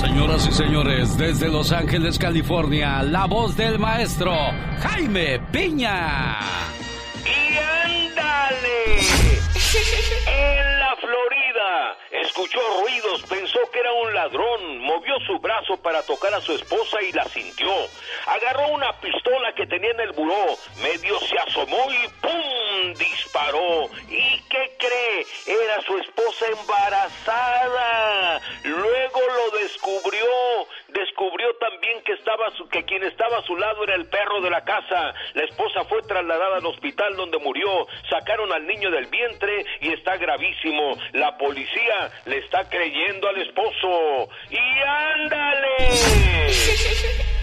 Señoras 0.00 0.48
y 0.48 0.52
señores, 0.52 1.16
desde 1.16 1.48
Los 1.48 1.70
Ángeles, 1.70 2.18
California, 2.18 3.04
la 3.04 3.26
voz 3.26 3.56
del 3.56 3.78
maestro 3.78 4.32
Jaime 4.80 5.38
Piña. 5.52 6.40
En 9.76 10.78
la 10.78 10.94
Florida, 10.94 11.98
escuchó 12.12 12.60
ruidos, 12.80 13.22
pensó 13.28 13.58
que 13.72 13.80
era 13.80 13.92
un 13.92 14.14
ladrón, 14.14 14.78
movió 14.78 15.18
su 15.26 15.40
brazo 15.40 15.76
para 15.78 16.00
tocar 16.04 16.32
a 16.32 16.40
su 16.40 16.52
esposa 16.52 17.02
y 17.02 17.10
la 17.10 17.24
sintió. 17.24 17.72
Agarró 18.26 18.68
una 18.68 18.92
pistola 19.00 19.52
que 19.56 19.66
tenía 19.66 19.90
en 19.90 19.98
el 19.98 20.12
buró, 20.12 20.56
medio 20.80 21.18
se 21.18 21.36
asomó 21.40 21.90
y 21.90 22.08
¡pum! 22.20 22.94
disparó. 22.94 23.90
¿Y 24.08 24.40
qué 24.48 24.76
cree? 24.78 25.26
Era 25.46 25.82
su 25.82 25.98
esposa 25.98 26.46
embarazada. 26.60 28.40
Luego 28.62 29.20
lo 29.20 29.58
descubrió. 29.58 30.68
Descubrió 30.94 31.52
también 31.56 32.02
que 32.04 32.12
estaba 32.12 32.50
su- 32.56 32.68
que 32.68 32.84
quien 32.84 33.02
estaba 33.02 33.38
a 33.38 33.42
su 33.42 33.56
lado 33.56 33.82
era 33.84 33.96
el 33.96 34.06
perro 34.08 34.40
de 34.40 34.48
la 34.48 34.64
casa. 34.64 35.12
La 35.34 35.44
esposa 35.44 35.84
fue 35.84 36.00
trasladada 36.02 36.58
al 36.58 36.66
hospital 36.66 37.16
donde 37.16 37.38
murió. 37.38 37.86
Sacaron 38.08 38.52
al 38.52 38.64
niño 38.66 38.90
del 38.90 39.06
vientre 39.06 39.64
y 39.80 39.92
está 39.92 40.16
gravísimo. 40.16 40.96
La 41.12 41.36
policía 41.36 42.10
le 42.26 42.38
está 42.38 42.68
creyendo 42.68 43.28
al 43.28 43.42
esposo. 43.42 44.28
¡Y 44.50 44.56
ándale! 44.86 45.76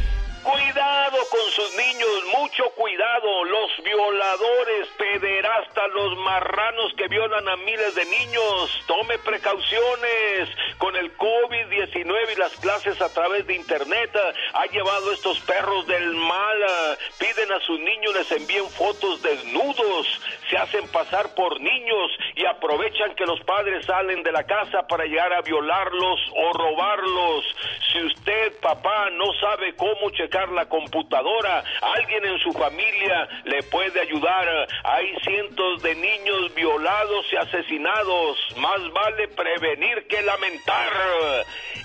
Cuidado 0.44 1.18
con 1.30 1.52
sus 1.52 1.76
niños, 1.76 2.10
mucho 2.40 2.64
cuidado. 2.72 3.44
Los 3.44 3.84
violadores, 3.84 4.88
pederastas, 4.98 5.90
los 5.94 6.18
marranos 6.18 6.92
que 6.98 7.08
violan 7.08 7.48
a 7.48 7.58
miles 7.58 7.94
de 7.94 8.06
niños. 8.06 8.84
Tome 8.88 9.20
precauciones. 9.20 10.50
Con 10.80 10.96
el 10.96 11.16
COVID-19 11.16 12.34
y 12.34 12.40
las 12.40 12.56
clases 12.58 13.00
a 13.02 13.14
través 13.14 13.46
de 13.46 13.54
Internet, 13.54 14.10
ha 14.54 14.66
llevado 14.66 15.12
estos 15.12 15.40
perros 15.42 15.86
del 15.86 16.16
mal. 16.16 16.98
Piden 17.20 17.52
a 17.52 17.60
sus 17.60 17.80
niños, 17.80 18.16
les 18.16 18.32
envíen 18.32 18.68
fotos 18.70 19.22
desnudos. 19.22 20.08
Se 20.50 20.58
hacen 20.58 20.88
pasar 20.88 21.36
por 21.36 21.62
niños 21.62 22.12
y 22.36 22.46
aprovechan 22.46 23.14
que 23.14 23.28
los 23.28 23.40
padres 23.42 23.86
salen 23.86 24.24
de 24.24 24.32
la 24.32 24.44
casa 24.44 24.88
para 24.88 25.06
llegar 25.06 25.34
a 25.34 25.42
violarlos 25.42 26.20
o 26.36 26.54
robarlos. 26.54 27.46
Si 27.94 28.04
usted, 28.06 28.60
papá, 28.60 29.12
no 29.12 29.26
sabe 29.40 29.76
cómo 29.76 30.10
checar 30.10 30.31
la 30.32 30.66
computadora, 30.66 31.64
alguien 31.82 32.26
en 32.26 32.40
su 32.40 32.52
familia 32.54 33.28
le 33.44 33.62
puede 33.64 34.00
ayudar. 34.00 34.68
Hay 34.84 35.14
cientos 35.24 35.84
de 35.84 35.96
niños 35.96 36.54
violados 36.56 37.26
y 37.32 37.36
asesinados. 37.36 38.38
Más 38.58 38.80
vale 38.94 39.28
prevenir 39.28 40.08
que 40.08 40.22
lamentar. 40.22 40.92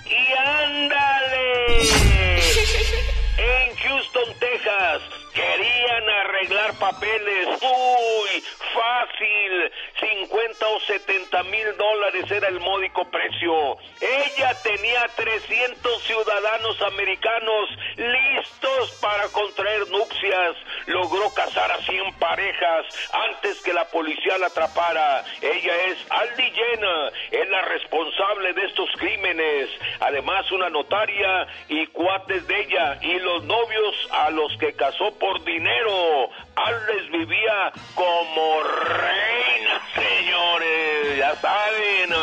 ¡Y 0.05 0.47
ándale! 0.47 1.81
En 3.37 3.75
Houston, 3.75 4.33
Texas, 4.39 5.01
querían 5.37 6.09
arreglar 6.09 6.73
papeles. 6.79 7.47
Uy, 7.61 8.43
fácil. 8.73 9.71
50 9.99 10.67
o 10.67 10.79
70 10.79 11.43
mil 11.43 11.77
dólares 11.77 12.31
era 12.31 12.47
el 12.47 12.59
módico 12.59 13.05
precio. 13.09 13.77
Ella 14.01 14.53
tenía 14.63 15.07
300 15.15 16.03
ciudadanos 16.03 16.81
americanos 16.81 17.69
listos 17.95 18.91
para 19.01 19.27
contraer 19.29 19.87
nupcias. 19.89 20.55
Logró 20.87 21.31
casar 21.33 21.71
a 21.71 21.83
100 21.83 22.13
parejas 22.15 22.85
antes 23.29 23.61
que 23.61 23.73
la 23.73 23.85
policía 23.85 24.37
la 24.37 24.47
atrapara. 24.47 25.23
Ella 25.41 25.75
es 25.87 25.97
Aldi 26.09 26.51
Jenna, 26.51 27.09
es 27.31 27.49
la 27.49 27.61
responsable 27.61 28.53
de 28.53 28.65
estos 28.65 28.89
crímenes. 28.97 29.69
Además, 29.99 30.51
una 30.51 30.69
notaria 30.69 31.47
y 31.67 31.85
cuates 31.87 32.47
de 32.47 32.61
ella 32.61 32.97
y 33.01 33.19
los 33.19 33.43
novios 33.43 33.95
a 34.11 34.29
los 34.31 34.55
que 34.57 34.73
casó 34.73 35.11
por 35.19 35.26
dinero. 35.45 36.29
Aldes 36.55 37.11
vivía 37.11 37.71
como 37.95 38.63
reina, 38.63 39.81
señores, 39.95 41.17
ya 41.17 41.35
saben. 41.35 42.13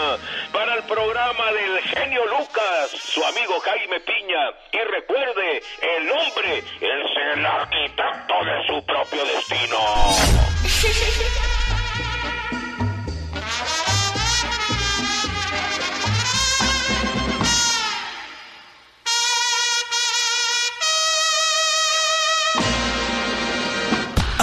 Para 0.53 0.75
el 0.75 0.83
programa 0.85 1.53
del 1.53 1.81
genio 1.83 2.25
Lucas, 2.27 2.91
su 2.91 3.25
amigo 3.25 3.61
Jaime 3.61 4.01
Piña. 4.01 4.51
Y 4.73 4.79
recuerde, 4.79 5.63
el 5.83 6.11
hombre 6.11 6.59
es 6.81 7.37
el 7.37 7.47
arquitecto 7.47 8.45
de 8.45 8.67
su 8.67 8.87
propio 8.87 9.25
destino. 9.25 9.79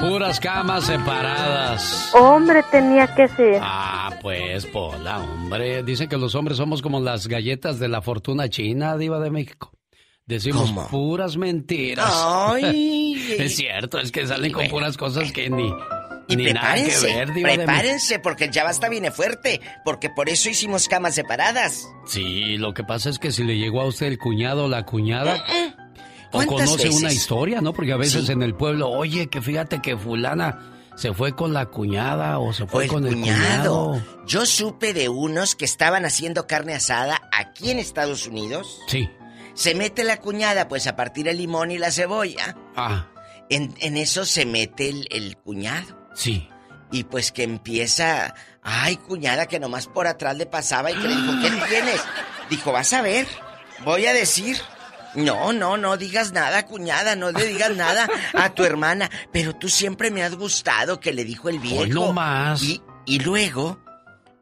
Puras 0.00 0.40
camas 0.40 0.84
separadas. 0.86 2.10
Hombre, 2.14 2.62
tenía 2.70 3.06
que 3.14 3.28
ser. 3.28 3.58
Ah, 3.62 4.10
pues, 4.22 4.64
Pola, 4.66 5.18
hombre. 5.20 5.82
Dicen 5.82 6.08
que 6.08 6.16
los 6.16 6.34
hombres 6.34 6.56
somos 6.56 6.80
como 6.80 7.00
las 7.00 7.28
galletas 7.28 7.78
de 7.78 7.88
la 7.88 8.00
fortuna 8.00 8.48
china, 8.48 8.96
diva 8.96 9.20
de 9.20 9.30
México. 9.30 9.72
Decimos 10.26 10.70
¿Cómo? 10.70 10.86
puras 10.88 11.36
mentiras. 11.36 12.10
Ay. 12.14 13.34
es 13.38 13.56
cierto, 13.56 13.98
es 13.98 14.10
que 14.10 14.26
salen 14.26 14.52
con 14.52 14.68
puras 14.68 14.96
cosas 14.96 15.32
que 15.32 15.50
ni, 15.50 15.70
Y 16.28 16.36
ni 16.36 16.44
nada 16.52 16.76
que 16.76 16.82
prepárense, 16.84 17.06
ver, 17.14 17.32
diva 17.34 17.50
de 17.50 17.56
México. 17.58 17.66
prepárense, 17.66 18.18
porque 18.20 18.44
el 18.44 18.52
Yabasta 18.52 18.88
viene 18.88 19.10
fuerte, 19.10 19.60
porque 19.84 20.08
por 20.08 20.28
eso 20.30 20.48
hicimos 20.48 20.88
camas 20.88 21.14
separadas. 21.16 21.86
Sí, 22.06 22.56
lo 22.56 22.72
que 22.72 22.84
pasa 22.84 23.10
es 23.10 23.18
que 23.18 23.32
si 23.32 23.42
le 23.44 23.58
llegó 23.58 23.82
a 23.82 23.86
usted 23.86 24.06
el 24.06 24.18
cuñado 24.18 24.64
o 24.64 24.68
la 24.68 24.84
cuñada, 24.86 25.44
o 26.32 26.38
¿Cuántas 26.38 26.68
conoce 26.70 26.88
una 26.90 27.12
historia, 27.12 27.60
¿no? 27.60 27.72
Porque 27.72 27.92
a 27.92 27.96
veces 27.96 28.26
Sí. 28.26 28.32
en 28.32 28.42
el 28.42 28.54
pueblo, 28.54 28.88
oye, 28.88 29.28
que 29.28 29.40
fíjate 29.42 29.80
que 29.82 29.96
fulana 29.96 30.58
se 30.96 31.12
fue 31.14 31.34
con 31.34 31.52
la 31.52 31.66
cuñada 31.66 32.38
o 32.38 32.52
se 32.52 32.64
O 32.64 32.66
fue 32.66 32.84
el 32.84 32.90
con 32.90 33.06
el 33.06 33.14
cuñado. 33.14 33.90
cuñado. 33.92 34.02
Yo 34.26 34.46
supe 34.46 34.92
de 34.92 35.08
unos 35.08 35.54
que 35.54 35.64
estaban 35.64 36.04
haciendo 36.04 36.46
carne 36.46 36.74
asada 36.74 37.20
aquí 37.32 37.70
en 37.70 37.78
Estados 37.78 38.26
Unidos. 38.26 38.78
Sí. 38.86 39.08
Se 39.54 39.74
mete 39.74 40.04
la 40.04 40.18
cuñada, 40.18 40.68
pues 40.68 40.86
a 40.86 40.96
partir 40.96 41.26
el 41.28 41.38
limón 41.38 41.70
y 41.70 41.78
la 41.78 41.90
cebolla. 41.90 42.56
Ah, 42.76 43.08
En, 43.48 43.74
en 43.80 43.96
eso 43.96 44.24
se 44.24 44.46
mete 44.46 44.88
el, 44.88 45.06
el 45.10 45.36
cuñado. 45.36 45.98
sí. 46.14 46.48
Y 46.92 47.04
pues 47.04 47.30
que 47.30 47.44
empieza. 47.44 48.34
Ay, 48.64 48.96
cuñada, 48.96 49.46
que 49.46 49.60
nomás 49.60 49.86
por 49.86 50.08
atrás 50.08 50.36
le 50.36 50.44
pasaba 50.46 50.90
y 50.90 50.94
que 50.94 51.06
le 51.06 51.14
dijo, 51.14 51.32
¿qué 51.40 51.50
tienes? 51.68 52.00
Dijo, 52.50 52.72
vas 52.72 52.92
a 52.92 53.00
ver, 53.00 53.28
voy 53.84 54.06
a 54.06 54.12
decir. 54.12 54.56
No, 55.14 55.52
no, 55.52 55.76
no 55.76 55.96
digas 55.96 56.32
nada, 56.32 56.66
cuñada, 56.66 57.16
no 57.16 57.30
le 57.32 57.46
digas 57.46 57.74
nada 57.76 58.08
a 58.34 58.54
tu 58.54 58.64
hermana. 58.64 59.10
Pero 59.32 59.54
tú 59.56 59.68
siempre 59.68 60.10
me 60.10 60.22
has 60.22 60.36
gustado, 60.36 61.00
que 61.00 61.12
le 61.12 61.24
dijo 61.24 61.48
el 61.48 61.58
viejo. 61.58 61.82
Hoy 61.82 61.90
no 61.90 62.12
más. 62.12 62.62
Y, 62.62 62.80
y 63.06 63.18
luego, 63.18 63.80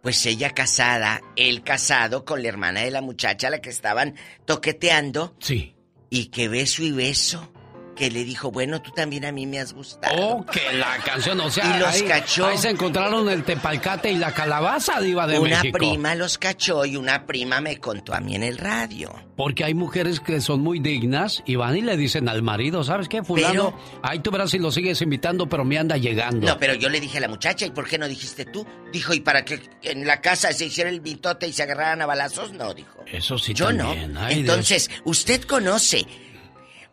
pues 0.03 0.25
ella 0.27 0.51
casada, 0.51 1.21
él 1.37 1.63
casado 1.63 2.25
con 2.25 2.43
la 2.43 2.49
hermana 2.49 2.81
de 2.81 2.91
la 2.91 3.01
muchacha, 3.01 3.51
la 3.51 3.61
que 3.61 3.71
estaban 3.71 4.15
toqueteando. 4.45 5.35
Sí. 5.41 5.75
Y 6.11 6.27
que 6.27 6.49
beso 6.49 6.83
y 6.83 6.93
beso. 6.93 7.53
Que 7.99 8.11
le 8.13 8.23
dijo, 8.25 8.53
bueno, 8.53 8.81
tú 8.81 8.93
también 8.93 9.25
a 9.25 9.33
mí 9.33 9.45
me 9.47 9.59
has 9.59 9.73
gustado. 9.73 10.15
Oh, 10.17 10.47
que 10.47 10.73
la 10.75 10.99
canción, 11.05 11.41
o 11.41 11.51
sea, 11.51 11.77
Y 11.77 11.81
los 11.81 11.89
ahí, 11.89 12.03
cachó. 12.03 12.47
ahí 12.47 12.57
se 12.57 12.71
encontraron 12.71 13.29
el 13.29 13.43
tepalcate 13.43 14.13
y 14.13 14.17
la 14.19 14.33
calabaza, 14.33 15.01
diva 15.01 15.27
de 15.27 15.39
una 15.41 15.57
México. 15.63 15.79
prima 15.79 16.15
los 16.15 16.39
cachó 16.39 16.85
y 16.85 16.97
una 16.97 17.27
prima 17.27 17.61
me 17.61 17.79
contó 17.79 18.15
a 18.15 18.21
mí 18.21 18.37
en 18.37 18.45
el 18.45 18.57
radio. 18.59 19.13
Porque 19.37 19.65
hay 19.65 19.75
mujeres 19.75 20.21
que 20.21 20.41
son 20.41 20.61
muy 20.61 20.79
dignas 20.79 21.43
y 21.47 21.57
van 21.57 21.77
y 21.77 21.83
le 21.83 21.97
dicen 21.97 22.29
al 22.29 22.43
marido, 22.43 22.85
¿sabes 22.85 23.09
qué, 23.09 23.23
fulano? 23.25 23.77
Ahí 24.03 24.21
tú 24.21 24.31
verás 24.31 24.51
si 24.51 24.59
lo 24.59 24.71
sigues 24.71 25.01
invitando, 25.03 25.49
pero 25.49 25.65
me 25.65 25.77
anda 25.79 25.97
llegando. 25.97 26.47
No, 26.47 26.59
pero 26.59 26.75
yo 26.75 26.89
le 26.89 27.01
dije 27.01 27.19
a 27.19 27.21
la 27.23 27.29
muchacha, 27.29 27.67
¿y 27.67 27.71
por 27.71 27.89
qué 27.89 27.99
no 27.99 28.07
dijiste 28.09 28.45
tú? 28.45 28.65
Dijo, 28.93 29.13
¿y 29.15 29.21
para 29.21 29.45
que 29.45 29.61
en 29.83 30.07
la 30.07 30.21
casa 30.21 30.53
se 30.53 30.67
hiciera 30.67 30.89
el 30.91 31.01
mitote 31.01 31.47
y 31.49 31.53
se 31.53 31.63
agarraran 31.65 32.03
a 32.03 32.07
balazos? 32.07 32.53
No, 32.53 32.75
dijo. 32.75 33.05
Eso 33.07 33.39
sí 33.39 33.55
Yo 33.55 33.67
también. 33.67 34.13
no. 34.13 34.21
ay, 34.21 34.43
Dios. 34.43 34.49
Entonces, 34.49 34.91
¿usted 35.05 35.43
conoce 35.43 36.07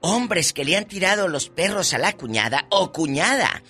hombres 0.05 0.53
que 0.53 0.63
le 0.63 0.77
han 0.77 0.85
tirado 0.85 1.27
los 1.27 1.49
perros 1.49 1.93
a 1.93 1.97
la 1.97 2.13
cuñada 2.13 2.65
o 2.69 2.91
cuñada? 2.91 3.63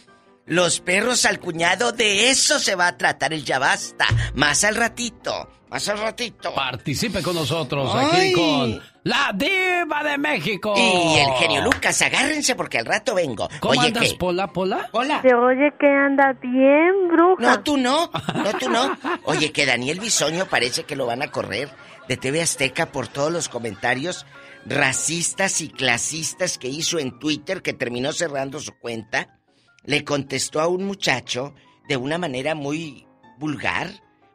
Los 0.46 0.80
perros 0.80 1.26
al 1.26 1.40
cuñado, 1.40 1.92
de 1.92 2.30
eso 2.30 2.60
se 2.60 2.76
va 2.76 2.88
a 2.88 2.98
tratar 2.98 3.34
el 3.34 3.44
ya 3.44 3.58
basta. 3.58 4.06
Más 4.36 4.64
al 4.64 4.76
ratito, 4.76 5.50
más 5.70 5.90
al 5.90 5.98
ratito. 5.98 6.54
Participe 6.54 7.24
con 7.24 7.34
nosotros 7.34 7.90
Ay. 7.96 8.06
aquí 8.06 8.34
con 8.34 8.80
la 9.04 9.32
diva 9.34 10.04
de 10.04 10.18
México. 10.20 10.76
Y 10.78 11.18
el 11.18 11.32
genio 11.40 11.64
Lucas, 11.64 12.00
agárrense 12.04 12.54
porque 12.54 12.78
al 12.78 12.86
rato 12.86 13.16
vengo. 13.16 13.50
¿Cómo 13.60 13.72
Oye, 13.72 13.88
andas, 13.88 14.04
¿qué? 14.10 14.16
Pola, 14.20 14.48
Pola? 14.54 14.88
Hola. 14.92 15.22
Se 15.24 15.34
oye 15.34 15.74
que 15.80 15.88
anda 15.88 16.34
bien, 16.40 17.08
bruja. 17.12 17.42
No, 17.42 17.64
tú 17.64 17.78
no. 17.78 18.12
No, 18.36 18.54
tú 18.60 18.70
no. 18.70 18.96
Oye, 19.24 19.52
que 19.52 19.66
Daniel 19.66 20.00
Bisoño 20.00 20.46
parece 20.46 20.84
que 20.84 20.96
lo 20.96 21.08
van 21.08 21.24
a 21.24 21.32
correr 21.32 21.70
de 22.08 22.18
TV 22.18 22.44
Azteca 22.44 22.86
por 22.86 23.08
todos 23.08 23.32
los 23.32 23.50
comentarios 23.50 24.28
racistas 24.66 25.62
y 25.62 25.70
clasistas 25.70 26.58
que 26.58 26.68
hizo 26.68 27.00
en 27.00 27.20
Twitter, 27.20 27.62
que 27.62 27.74
terminó 27.74 28.12
cerrando 28.12 28.60
su 28.60 28.74
cuenta. 28.78 29.40
Le 29.84 30.04
contestó 30.04 30.60
a 30.62 30.68
un 30.68 30.86
muchacho 30.86 31.54
de 31.88 31.98
una 31.98 32.18
manera 32.18 32.56
muy 32.56 33.08
vulgar, 33.38 33.90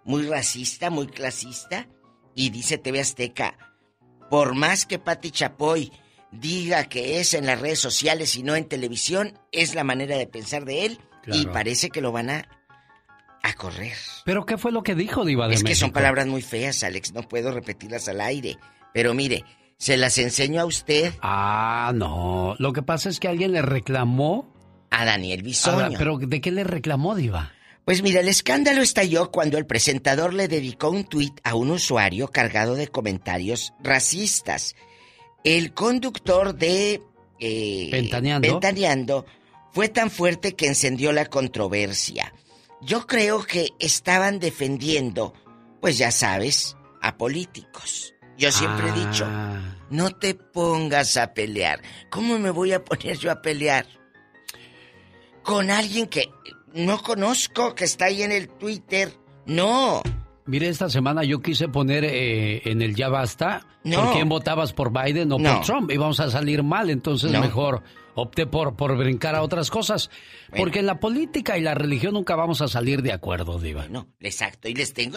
muy 0.05 0.27
racista, 0.27 0.90
muy 0.90 1.09
clasista. 1.09 1.89
Y 2.35 2.51
dice 2.51 2.78
TV 2.78 3.01
Azteca, 3.01 3.59
por 4.31 4.55
más 4.55 4.86
que 4.86 4.98
Pati 4.98 5.32
Chapoy 5.32 5.93
diga 6.31 6.85
que 6.85 7.19
es 7.19 7.35
en 7.35 7.47
las 7.47 7.61
redes 7.61 7.81
sociales 7.81 8.36
y 8.36 8.44
no 8.44 8.55
en 8.55 8.69
televisión, 8.69 9.39
es 9.51 9.74
la 9.74 9.82
manera 9.82 10.16
de 10.16 10.28
pensar 10.28 10.65
de 10.65 10.86
él. 10.86 11.01
Y 11.27 11.47
parece 11.47 11.90
que 11.90 12.01
lo 12.01 12.12
van 12.12 12.31
a, 12.31 12.48
a 13.43 13.52
correr. 13.55 13.97
¿Pero 14.24 14.47
qué 14.47 14.57
fue 14.57 14.73
lo 14.73 14.82
que 14.82 14.94
dijo, 14.94 15.24
diva 15.24 15.48
de 15.48 15.55
Es 15.55 15.65
que 15.65 15.74
son 15.74 15.90
palabras 15.90 16.27
muy 16.27 16.40
feas, 16.40 16.82
Alex. 16.82 17.12
No 17.12 17.23
puedo 17.23 17.52
repetirlas 17.52 18.09
al 18.09 18.20
aire. 18.20 18.57
Pero 18.94 19.12
mire, 19.12 19.44
se 19.81 19.97
las 19.97 20.19
enseño 20.19 20.61
a 20.61 20.66
usted. 20.66 21.15
Ah, 21.23 21.90
no. 21.94 22.55
Lo 22.59 22.74
que 22.74 22.82
pasa 22.82 23.09
es 23.09 23.19
que 23.19 23.28
alguien 23.28 23.52
le 23.52 23.62
reclamó. 23.62 24.55
A 24.93 25.05
Daniel 25.05 25.43
Bisoño. 25.44 25.85
Ah, 25.86 25.90
¿Pero 25.97 26.19
de 26.19 26.40
qué 26.40 26.51
le 26.51 26.65
reclamó, 26.65 27.15
diva? 27.15 27.52
Pues 27.85 28.02
mira, 28.02 28.20
el 28.20 28.27
escándalo 28.28 28.82
estalló 28.82 29.31
cuando 29.31 29.57
el 29.57 29.65
presentador 29.65 30.35
le 30.35 30.48
dedicó 30.48 30.90
un 30.90 31.05
tuit 31.05 31.40
a 31.44 31.55
un 31.55 31.70
usuario 31.70 32.27
cargado 32.28 32.74
de 32.74 32.89
comentarios 32.89 33.73
racistas. 33.81 34.74
El 35.44 35.73
conductor 35.74 36.57
de... 36.57 37.02
eh, 37.39 37.89
Ventaneando. 37.93 38.48
Ventaneando 38.48 39.27
fue 39.73 39.89
tan 39.89 40.11
fuerte 40.11 40.57
que 40.57 40.66
encendió 40.66 41.12
la 41.12 41.27
controversia. 41.27 42.35
Yo 42.82 43.07
creo 43.07 43.44
que 43.44 43.70
estaban 43.78 44.40
defendiendo, 44.40 45.35
pues 45.81 45.98
ya 45.98 46.11
sabes, 46.11 46.77
a 47.01 47.16
políticos. 47.16 48.12
Yo 48.40 48.50
siempre 48.50 48.88
he 48.88 48.92
dicho, 48.92 49.26
Ah. 49.28 49.60
no 49.90 50.10
te 50.10 50.34
pongas 50.34 51.16
a 51.18 51.34
pelear. 51.34 51.80
¿Cómo 52.10 52.38
me 52.38 52.50
voy 52.50 52.72
a 52.72 52.82
poner 52.82 53.18
yo 53.18 53.30
a 53.30 53.42
pelear? 53.42 53.86
Con 55.42 55.70
alguien 55.70 56.06
que 56.06 56.30
no 56.74 57.02
conozco, 57.02 57.74
que 57.74 57.84
está 57.84 58.06
ahí 58.06 58.22
en 58.22 58.32
el 58.32 58.48
Twitter. 58.48 59.12
No. 59.46 60.02
Mire, 60.46 60.68
esta 60.68 60.88
semana 60.88 61.22
yo 61.22 61.40
quise 61.40 61.68
poner 61.68 62.04
eh, 62.04 62.62
en 62.64 62.82
el 62.82 62.94
ya 62.94 63.08
basta 63.08 63.66
No. 63.84 64.04
por 64.04 64.12
quién 64.14 64.28
votabas 64.28 64.72
por 64.72 64.90
Biden 64.90 65.30
o 65.32 65.38
No. 65.38 65.56
por 65.56 65.64
Trump. 65.66 65.90
Íbamos 65.90 66.18
a 66.20 66.30
salir 66.30 66.62
mal, 66.62 66.88
entonces 66.90 67.30
No. 67.30 67.40
mejor 67.40 67.82
opté 68.15 68.47
por, 68.47 68.77
por 68.77 68.97
brincar 68.97 69.35
a 69.35 69.43
otras 69.43 69.70
cosas. 69.70 70.11
Porque 70.57 70.81
en 70.81 70.87
la 70.87 70.99
política 70.99 71.57
y 71.59 71.62
la 71.62 71.74
religión 71.74 72.15
nunca 72.15 72.35
vamos 72.35 72.61
a 72.61 72.69
salir 72.69 73.03
de 73.03 73.12
acuerdo, 73.12 73.59
Diva. 73.59 73.87
No, 73.89 74.09
exacto. 74.20 74.69
Y 74.69 74.74
les 74.74 74.93
tengo, 74.93 75.16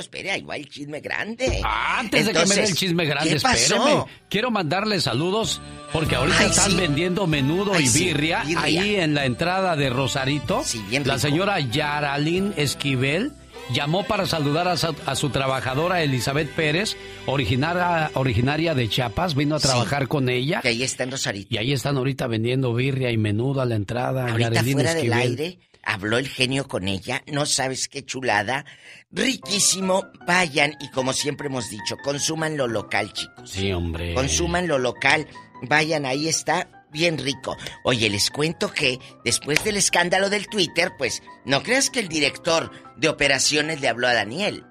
va 0.49 0.56
el 0.56 0.70
chisme 0.70 0.99
grande. 0.99 1.61
Ah, 1.64 1.99
Antes 1.99 2.26
de 2.26 2.34
que 2.34 2.45
me 2.45 2.56
dé 2.56 2.64
el 2.64 2.76
chisme 2.76 3.06
grande, 3.06 3.36
espéreme. 3.36 4.06
Quiero 4.30 4.52
mandarle 4.52 4.99
saludos 4.99 5.61
porque 5.91 6.15
ahorita 6.15 6.38
Ay, 6.40 6.45
están 6.49 6.72
sí. 6.72 6.78
vendiendo 6.78 7.28
menudo 7.28 7.74
Ay, 7.74 7.86
y 7.86 7.88
sí, 7.88 8.06
birria, 8.06 8.44
ahí 8.57 8.95
en 8.95 9.14
la 9.14 9.26
entrada 9.26 9.76
de 9.76 9.90
Rosarito. 9.90 10.64
bien 10.90 11.07
la 11.07 11.20
señora 11.20 11.60
Yaralín 11.60 12.53
Esquivel 12.57 13.32
llamó 13.72 14.03
para 14.03 14.26
saludar 14.26 14.68
a 14.68 14.77
su, 14.77 14.95
a 15.06 15.15
su 15.15 15.30
trabajadora 15.30 16.02
Elizabeth 16.03 16.49
Pérez, 16.49 16.95
originaria, 17.26 18.11
originaria 18.15 18.73
de 18.73 18.90
Chiapas, 18.90 19.35
vino 19.35 19.56
a 19.56 19.60
Sí. 19.60 19.68
trabajar 19.68 20.07
con 20.07 20.30
ella. 20.30 20.61
Que 20.61 20.69
ahí 20.69 20.84
está 20.84 21.03
en 21.03 21.11
Rosarito. 21.11 21.48
Y 21.53 21.57
ahí 21.57 21.73
están 21.73 21.98
ahorita 21.98 22.27
vendiendo 22.27 22.73
birria 22.73 23.11
y 23.11 23.18
menudo 23.18 23.61
a 23.61 23.65
la 23.65 23.76
entrada. 23.76 24.27
Ahorita 24.31 24.64
fuera 24.64 24.94
del 24.94 25.14
aire, 25.14 25.60
habló 25.84 26.18
el 26.18 26.27
genio 26.27 26.68
con 26.68 26.88
ella. 26.88 27.23
No 27.31 27.45
sabes 27.45 27.88
qué 27.88 28.03
chulada. 28.06 28.65
Riquísimo. 29.11 30.06
Vayan 30.27 30.76
y 30.81 30.90
como 30.90 31.14
siempre 31.14 31.48
hemos 31.48 31.69
dicho, 31.69 31.95
consuman 32.03 32.57
lo 32.57 32.68
local, 32.68 33.14
chicos. 33.14 33.49
Sí, 33.49 33.72
hombre. 33.72 34.14
Consuman 34.14 34.68
lo 34.68 34.80
local. 34.80 35.27
Vayan, 35.61 36.06
ahí 36.06 36.27
está 36.27 36.68
bien 36.94 37.18
rico. 37.18 37.57
Oye, 37.84 38.10
les 38.10 38.30
cuento 38.30 38.72
que 38.72 38.99
después 39.26 39.64
del 39.65 39.76
escándalo 39.76 40.30
del 40.30 40.48
Twitter, 40.48 40.94
pues 40.98 41.22
no 41.44 41.61
creas 41.64 41.90
que 41.90 41.99
el 41.99 42.07
director 42.07 42.72
de 42.95 43.10
operaciones 43.10 43.82
le 43.82 43.90
habló 43.90 44.07
a 44.07 44.14
Daniel. 44.14 44.64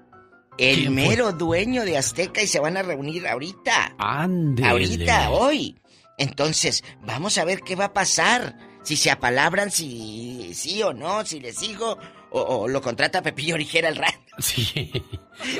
El 0.57 0.91
mero 0.91 1.31
dueño 1.31 1.83
de 1.83 1.97
Azteca 1.97 2.41
y 2.41 2.47
se 2.47 2.59
van 2.59 2.77
a 2.77 2.83
reunir 2.83 3.27
ahorita. 3.27 3.95
Ándele. 3.97 4.67
Ahorita, 4.67 5.31
hoy. 5.31 5.79
Entonces, 6.17 6.83
vamos 7.01 7.37
a 7.37 7.45
ver 7.45 7.61
qué 7.61 7.75
va 7.75 7.85
a 7.85 7.93
pasar. 7.93 8.57
Si 8.83 8.97
se 8.97 9.09
apalabran, 9.09 9.71
si 9.71 10.53
sí 10.53 10.83
o 10.83 10.93
no, 10.93 11.25
si 11.25 11.39
le 11.39 11.53
sigo, 11.53 11.97
o, 12.33 12.41
o 12.41 12.67
lo 12.67 12.81
contrata 12.81 13.21
Pepillo 13.21 13.55
Origera 13.55 13.87
al 13.87 13.95
rato. 13.95 14.17
Sí. 14.39 14.91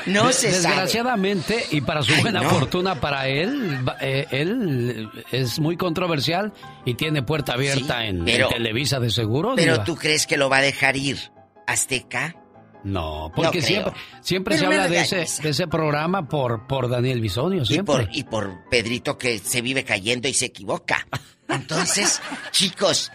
No 0.08 0.32
se 0.32 0.52
sabe. 0.52 0.68
Desgraciadamente, 0.76 1.64
y 1.72 1.82
para 1.82 2.02
su 2.02 2.14
Ay, 2.14 2.22
buena 2.22 2.42
no. 2.42 2.50
fortuna 2.50 3.00
para 3.00 3.28
él, 3.28 3.80
eh, 4.02 4.26
él 4.32 5.10
es 5.32 5.60
muy 5.60 5.78
controversial 5.78 6.52
y 6.86 6.96
tiene 6.96 7.22
puerta 7.24 7.54
abierta 7.54 8.00
Sí, 8.02 8.08
en, 8.08 8.26
Televisa 8.26 9.00
de 9.00 9.10
seguro. 9.12 9.54
Pero 9.56 9.74
Diva. 9.74 9.84
tú 9.84 9.96
crees 9.96 10.26
que 10.28 10.38
lo 10.38 10.50
va 10.50 10.58
a 10.58 10.62
dejar 10.62 10.98
ir 10.98 11.20
Azteca? 11.68 12.36
No, 12.84 13.32
porque 13.36 13.60
No 13.62 13.66
siempre, 13.66 13.94
siempre 14.22 14.58
se 14.58 14.66
habla 14.66 14.88
de 14.90 15.00
ese, 15.02 15.26
de 15.42 15.50
ese 15.50 15.68
programa 15.68 16.28
por, 16.28 16.68
por 16.68 16.90
Daniel 16.90 17.22
Bisonio, 17.22 17.62
Y 17.62 17.66
siempre. 17.68 18.06
por, 18.06 18.08
y 18.12 18.24
por 18.24 18.70
Pedrito 18.70 19.18
que 19.18 19.38
se 19.40 19.62
vive 19.62 19.84
cayendo 19.84 20.28
y 20.28 20.34
se 20.34 20.46
equivoca. 20.46 21.08
Entonces, 21.48 22.22
chicos, 22.52 23.12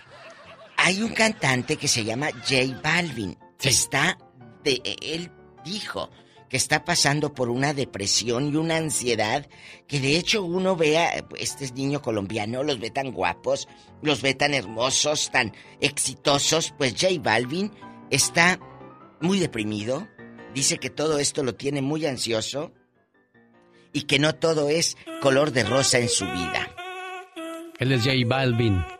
hay 0.76 1.02
un 1.02 1.12
cantante 1.12 1.76
que 1.76 1.88
se 1.88 2.04
llama 2.04 2.28
J 2.48 2.80
Balvin. 2.82 3.36
Está 3.62 4.18
de 4.62 4.80
él 5.02 5.30
dijo 5.64 6.10
que 6.48 6.56
está 6.56 6.84
pasando 6.84 7.34
por 7.34 7.50
una 7.50 7.74
depresión 7.74 8.52
y 8.52 8.56
una 8.56 8.76
ansiedad 8.76 9.46
que 9.86 10.00
de 10.00 10.16
hecho 10.16 10.42
uno 10.42 10.76
vea 10.76 11.24
este 11.36 11.70
niño 11.72 12.00
colombiano 12.00 12.62
los 12.62 12.78
ve 12.78 12.90
tan 12.90 13.12
guapos, 13.12 13.68
los 14.02 14.22
ve 14.22 14.34
tan 14.34 14.54
hermosos, 14.54 15.30
tan 15.30 15.52
exitosos, 15.80 16.74
pues 16.78 16.94
J 16.98 17.20
Balvin 17.20 17.70
está 18.10 18.58
muy 19.20 19.38
deprimido, 19.38 20.08
dice 20.54 20.78
que 20.78 20.90
todo 20.90 21.18
esto 21.18 21.42
lo 21.42 21.54
tiene 21.54 21.82
muy 21.82 22.06
ansioso 22.06 22.72
y 23.92 24.02
que 24.02 24.18
no 24.18 24.34
todo 24.34 24.68
es 24.68 24.96
color 25.20 25.52
de 25.52 25.64
rosa 25.64 25.98
en 25.98 26.08
su 26.08 26.24
vida. 26.24 26.74
Él 27.78 27.92
es 27.92 28.04
J 28.04 28.14
Balvin. 28.26 28.97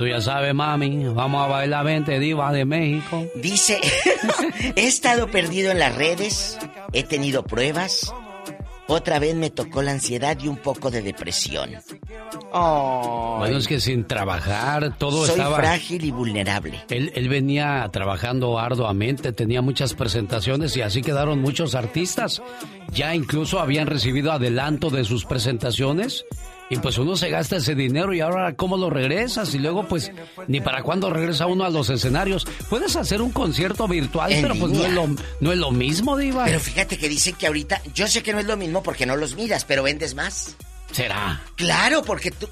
Tú 0.00 0.06
ya 0.06 0.18
sabes, 0.22 0.54
mami, 0.54 1.08
vamos 1.08 1.44
a 1.44 1.46
bailar 1.46 1.84
20 1.84 2.18
divas 2.20 2.54
de 2.54 2.64
México. 2.64 3.26
Dice, 3.34 3.78
he 4.74 4.86
estado 4.86 5.30
perdido 5.30 5.72
en 5.72 5.78
las 5.78 5.94
redes, 5.94 6.58
he 6.94 7.02
tenido 7.02 7.44
pruebas, 7.44 8.10
otra 8.86 9.18
vez 9.18 9.34
me 9.34 9.50
tocó 9.50 9.82
la 9.82 9.90
ansiedad 9.90 10.38
y 10.42 10.48
un 10.48 10.56
poco 10.56 10.90
de 10.90 11.02
depresión. 11.02 11.72
Oh, 12.50 13.36
Bueno, 13.40 13.58
es 13.58 13.68
que 13.68 13.78
sin 13.78 14.06
trabajar, 14.06 14.96
todo 14.96 15.26
soy 15.26 15.38
estaba... 15.38 15.58
frágil 15.58 16.02
y 16.02 16.10
vulnerable. 16.10 16.80
Él, 16.88 17.12
él 17.14 17.28
venía 17.28 17.86
trabajando 17.92 18.58
arduamente, 18.58 19.34
tenía 19.34 19.60
muchas 19.60 19.92
presentaciones 19.92 20.74
y 20.78 20.80
así 20.80 21.02
quedaron 21.02 21.42
muchos 21.42 21.74
artistas. 21.74 22.40
Ya 22.90 23.14
incluso 23.14 23.60
habían 23.60 23.86
recibido 23.86 24.32
adelanto 24.32 24.88
de 24.88 25.04
sus 25.04 25.26
presentaciones. 25.26 26.24
Y 26.70 26.78
pues 26.78 26.96
uno 26.98 27.16
se 27.16 27.28
gasta 27.28 27.56
ese 27.56 27.74
dinero 27.74 28.14
y 28.14 28.20
ahora 28.20 28.54
cómo 28.54 28.76
lo 28.76 28.90
regresas 28.90 29.52
y 29.54 29.58
luego 29.58 29.88
pues 29.88 30.12
ni 30.46 30.60
para 30.60 30.84
cuándo 30.84 31.10
regresa 31.10 31.46
uno 31.46 31.64
a 31.64 31.70
los 31.70 31.90
escenarios. 31.90 32.46
Puedes 32.68 32.94
hacer 32.94 33.20
un 33.20 33.32
concierto 33.32 33.88
virtual, 33.88 34.30
En 34.32 34.42
pero 34.42 34.54
pues 34.54 34.72
no 34.72 34.86
es, 34.86 34.92
lo, 34.92 35.08
no 35.40 35.52
es 35.52 35.58
lo 35.58 35.72
mismo, 35.72 36.16
Diva. 36.16 36.44
Pero 36.44 36.60
fíjate 36.60 36.96
que 36.96 37.08
dicen 37.08 37.34
que 37.34 37.48
ahorita, 37.48 37.82
yo 37.92 38.06
sé 38.06 38.22
que 38.22 38.32
no 38.32 38.38
es 38.38 38.46
lo 38.46 38.56
mismo 38.56 38.84
porque 38.84 39.04
no 39.04 39.16
los 39.16 39.34
miras, 39.34 39.64
pero 39.64 39.82
vendes 39.82 40.14
más. 40.14 40.56
¿Será? 40.92 41.42
Claro, 41.56 42.02
porque 42.04 42.30
tú, 42.30 42.48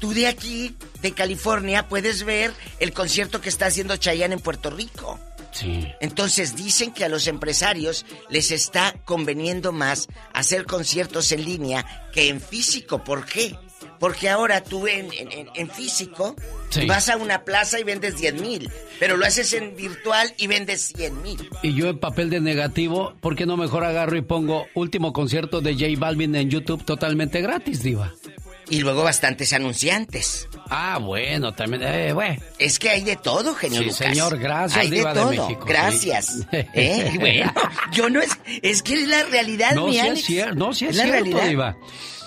tú 0.00 0.12
de 0.12 0.26
aquí, 0.26 0.74
de 1.00 1.12
California, 1.12 1.86
puedes 1.88 2.24
ver 2.24 2.52
el 2.80 2.92
concierto 2.92 3.40
que 3.40 3.48
está 3.48 3.66
haciendo 3.66 3.96
Chayanne 3.96 4.34
en 4.34 4.40
Puerto 4.40 4.70
Rico. 4.70 5.20
Sí. 5.52 5.86
Entonces 6.00 6.56
dicen 6.56 6.92
que 6.92 7.04
a 7.04 7.08
los 7.08 7.26
empresarios 7.26 8.04
les 8.30 8.50
está 8.50 8.94
conveniendo 9.04 9.70
más 9.72 10.08
hacer 10.32 10.64
conciertos 10.64 11.30
en 11.32 11.44
línea 11.44 11.84
que 12.12 12.28
en 12.28 12.40
físico. 12.40 13.04
¿Por 13.04 13.26
qué? 13.26 13.54
Porque 13.98 14.28
ahora 14.28 14.64
tú 14.64 14.86
en, 14.88 15.08
en- 15.12 15.70
físico 15.70 16.34
Sí. 16.70 16.86
vas 16.86 17.08
a 17.10 17.16
una 17.18 17.44
plaza 17.44 17.78
y 17.78 17.84
vendes 17.84 18.16
10 18.16 18.34
mil, 18.40 18.70
pero 18.98 19.16
lo 19.16 19.26
haces 19.26 19.52
en 19.52 19.76
virtual 19.76 20.32
y 20.38 20.46
vendes 20.46 20.92
100 20.96 21.22
mil. 21.22 21.48
Y 21.62 21.74
yo 21.74 21.88
en 21.88 21.98
papel 21.98 22.30
de 22.30 22.40
negativo, 22.40 23.14
¿por 23.20 23.36
qué 23.36 23.44
no 23.46 23.56
mejor 23.58 23.84
agarro 23.84 24.16
y 24.16 24.22
pongo 24.22 24.66
último 24.74 25.12
concierto 25.12 25.60
de 25.60 25.74
J 25.74 25.86
Balvin 25.98 26.34
en 26.34 26.48
YouTube 26.50 26.82
totalmente 26.84 27.42
gratis, 27.42 27.82
Diva? 27.82 28.12
Y 28.72 28.80
luego 28.80 29.02
bastantes 29.04 29.52
anunciantes. 29.52 30.48
Ah, 30.70 30.98
bueno, 30.98 31.52
también, 31.52 31.82
eh, 31.82 32.12
bueno. 32.14 32.40
Es 32.58 32.78
que 32.78 32.88
hay 32.88 33.02
de 33.02 33.16
todo, 33.16 33.54
genio 33.54 33.80
Sí, 33.80 33.84
Lucas. 33.84 33.98
señor, 33.98 34.38
gracias, 34.38 34.80
Hay 34.80 34.88
de 34.88 34.96
Diva 34.96 35.12
de 35.12 35.20
todo. 35.20 35.30
México, 35.30 35.64
Gracias. 35.66 36.26
sí. 36.26 36.46
¿Eh? 36.74 37.12
Bueno, 37.20 37.52
yo 37.92 38.08
no 38.08 38.22
es. 38.22 38.30
Es 38.62 38.82
que 38.82 38.94
es 38.94 39.08
la 39.08 39.24
realidad, 39.24 39.72
No, 39.74 39.86
mi 39.88 39.92
sí 39.92 39.98
Alex. 40.00 40.18
es 40.20 40.24
cierto, 40.24 40.54
no, 40.54 40.72
sí 40.72 40.86
es, 40.86 40.96
la 40.96 41.04
cierto, 41.04 41.22
realidad. 41.24 41.48
Diva. 41.48 41.76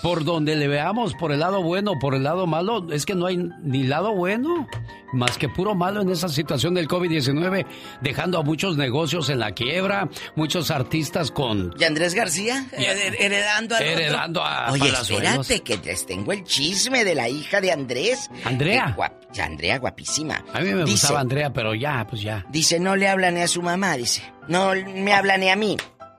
Por 0.06 0.22
donde 0.22 0.54
le 0.54 0.68
veamos, 0.68 1.14
por 1.14 1.32
el 1.32 1.40
lado 1.40 1.64
bueno, 1.64 1.98
por 1.98 2.14
el 2.14 2.22
lado 2.22 2.46
malo, 2.46 2.86
es 2.92 3.04
que 3.04 3.16
no 3.16 3.26
hay 3.26 3.38
ni 3.64 3.82
lado 3.82 4.12
bueno, 4.14 4.68
más 5.12 5.36
que 5.36 5.48
puro 5.48 5.74
malo 5.74 6.00
en 6.00 6.08
esa 6.10 6.28
situación 6.28 6.74
del 6.74 6.86
COVID-19, 6.86 7.66
dejando 8.02 8.38
a 8.38 8.44
muchos 8.44 8.76
negocios 8.76 9.30
en 9.30 9.40
la 9.40 9.50
quiebra, 9.50 10.08
muchos 10.36 10.70
artistas 10.70 11.32
con... 11.32 11.74
¿Y 11.76 11.82
Andrés 11.82 12.14
García? 12.14 12.66
Hered- 12.70 13.16
Heredando 13.18 13.74
a 13.74 13.78
Heredando 13.80 14.44
a 14.44 14.70
Oye, 14.70 14.78
palazuelos. 14.92 15.50
espérate, 15.50 15.60
que 15.82 15.88
les 15.90 16.06
tengo 16.06 16.30
el 16.30 16.44
chisme 16.44 17.02
de 17.04 17.16
la 17.16 17.28
hija 17.28 17.60
de 17.60 17.72
Andrés. 17.72 18.30
¿Andrea? 18.44 18.94
Guap- 18.96 19.40
Andrea, 19.42 19.78
guapísima. 19.80 20.44
A 20.54 20.60
mí 20.60 20.66
me 20.72 20.84
Dice- 20.84 20.92
gustaba 20.92 21.18
Andrea, 21.18 21.52
pero 21.52 21.74
ya, 21.74 22.06
pues 22.08 22.22
ya. 22.22 22.46
Dice, 22.50 22.78
no 22.78 22.94
le 22.94 23.08
habla 23.08 23.32
ni 23.32 23.40
a 23.40 23.48
su 23.48 23.60
mamá, 23.60 23.96
dice. 23.96 24.22
No 24.46 24.70
me 24.94 25.12
habla 25.12 25.36
ni 25.36 25.48
a 25.48 25.56
mí. 25.56 25.76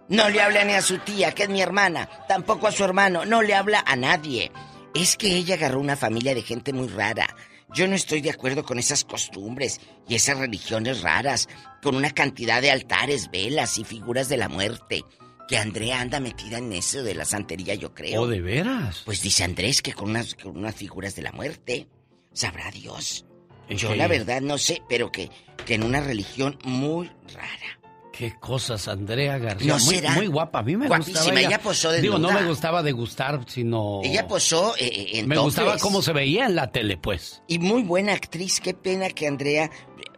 No 0.09 0.29
le 0.29 0.41
habla 0.41 0.63
ni 0.63 0.73
a 0.73 0.81
su 0.81 0.99
tía, 0.99 1.33
que 1.33 1.43
es 1.43 1.49
mi 1.49 1.61
hermana. 1.61 2.09
Tampoco 2.27 2.67
a 2.67 2.71
su 2.71 2.83
hermano. 2.83 3.25
No 3.25 3.41
le 3.41 3.53
habla 3.55 3.83
a 3.85 3.95
nadie. 3.95 4.51
Es 4.95 5.17
que 5.17 5.35
ella 5.35 5.55
agarró 5.55 5.79
una 5.79 5.97
familia 5.97 6.33
de 6.33 6.41
gente 6.41 6.71
muy 6.73 6.87
rara. 6.87 7.27
Yo 7.73 7.87
no 7.87 7.95
estoy 7.95 8.21
de 8.21 8.29
acuerdo 8.29 8.63
con 8.63 8.79
esas 8.79 9.03
costumbres 9.03 9.81
y 10.07 10.15
esas 10.15 10.37
religiones 10.37 11.01
raras, 11.01 11.49
con 11.81 11.95
una 11.95 12.11
cantidad 12.11 12.61
de 12.61 12.71
altares, 12.71 13.29
velas 13.29 13.77
y 13.77 13.83
figuras 13.83 14.29
de 14.29 14.37
la 14.37 14.47
muerte. 14.47 15.03
Que 15.49 15.57
Andrea 15.57 15.99
anda 15.99 16.19
metida 16.21 16.57
en 16.57 16.71
eso 16.71 17.03
de 17.03 17.13
la 17.13 17.25
santería, 17.25 17.75
yo 17.75 17.93
creo. 17.93 18.21
¿O 18.21 18.27
de 18.27 18.41
veras? 18.41 19.01
Pues 19.05 19.21
dice 19.21 19.43
Andrés 19.43 19.81
que 19.81 19.93
con 19.93 20.09
unas, 20.09 20.35
con 20.35 20.57
unas 20.57 20.75
figuras 20.75 21.15
de 21.15 21.21
la 21.21 21.31
muerte. 21.33 21.87
Sabrá 22.33 22.71
Dios. 22.71 23.25
¿En 23.69 23.77
Yo 23.77 23.89
qué? 23.89 23.97
la 23.97 24.07
verdad 24.07 24.41
no 24.41 24.57
sé, 24.57 24.81
pero 24.87 25.11
que, 25.11 25.29
que 25.65 25.75
en 25.75 25.83
una 25.83 25.99
religión 25.99 26.57
muy 26.63 27.11
rara. 27.33 27.76
Qué 28.17 28.33
cosas, 28.39 28.87
Andrea 28.87 29.37
García. 29.37 29.77
¿No 29.77 29.79
muy, 29.85 30.01
muy 30.15 30.27
guapa, 30.27 30.59
a 30.59 30.63
mí 30.63 30.75
me 30.75 30.87
Guapísima, 30.87 31.19
gustaba. 31.19 31.39
ella 31.39 31.59
posó 31.61 31.91
Digo, 31.91 32.17
no 32.17 32.31
me 32.31 32.43
gustaba 32.45 32.81
de 32.81 32.91
gustar, 32.91 33.41
sino... 33.47 34.01
Ella 34.03 34.27
posó 34.27 34.75
eh, 34.77 34.85
eh, 34.87 35.19
en 35.19 35.27
Me 35.27 35.37
gustaba 35.37 35.77
cómo 35.77 36.01
se 36.01 36.13
veía 36.13 36.45
en 36.47 36.55
la 36.55 36.71
tele, 36.71 36.97
pues. 36.97 37.43
Y 37.47 37.59
muy 37.59 37.83
buena 37.83 38.13
actriz, 38.13 38.59
qué 38.59 38.73
pena 38.73 39.09
que 39.09 39.27
Andrea... 39.27 39.69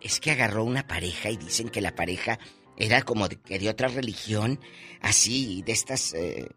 Es 0.02 0.22
que 0.22 0.32
agarró 0.32 0.64
una 0.64 0.88
pareja 0.88 1.30
y 1.30 1.36
dicen 1.36 1.68
que 1.68 1.82
la 1.82 1.94
pareja 1.94 2.40
era 2.78 3.02
como 3.02 3.28
de, 3.28 3.36
que 3.36 3.60
de 3.60 3.68
otra 3.68 3.90
religión, 3.90 4.62
así, 5.02 5.62
de 5.64 5.74
estas... 5.74 6.14
eh, 6.14 6.48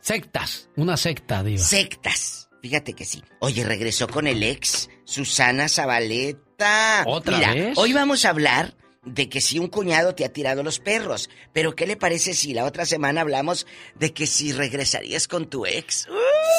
Sectas, 0.00 0.68
una 0.76 0.96
secta, 0.96 1.42
diva. 1.42 1.58
sectas. 1.58 2.50
Fíjate 2.62 2.92
que 2.92 3.04
sí. 3.04 3.22
Oye, 3.40 3.64
regresó 3.64 4.06
con 4.06 4.28
el 4.28 4.44
ex, 4.44 4.88
Susana 5.04 5.68
Zabaleta. 5.68 7.02
¿Otra 7.06 7.36
Mira, 7.38 7.52
vez? 7.54 7.78
hoy 7.78 7.92
vamos 7.92 8.24
a 8.24 8.30
hablar 8.30 8.76
de 9.04 9.28
que 9.28 9.40
si 9.40 9.58
un 9.58 9.68
cuñado 9.68 10.14
te 10.14 10.24
ha 10.24 10.32
tirado 10.32 10.62
los 10.62 10.78
perros. 10.78 11.30
Pero 11.52 11.74
¿qué 11.74 11.86
le 11.86 11.96
parece 11.96 12.34
si 12.34 12.54
la 12.54 12.64
otra 12.64 12.86
semana 12.86 13.20
hablamos 13.20 13.66
de 13.94 14.12
que 14.12 14.26
si 14.26 14.52
regresarías 14.52 15.28
con 15.28 15.46
tu 15.46 15.66
ex? 15.66 16.08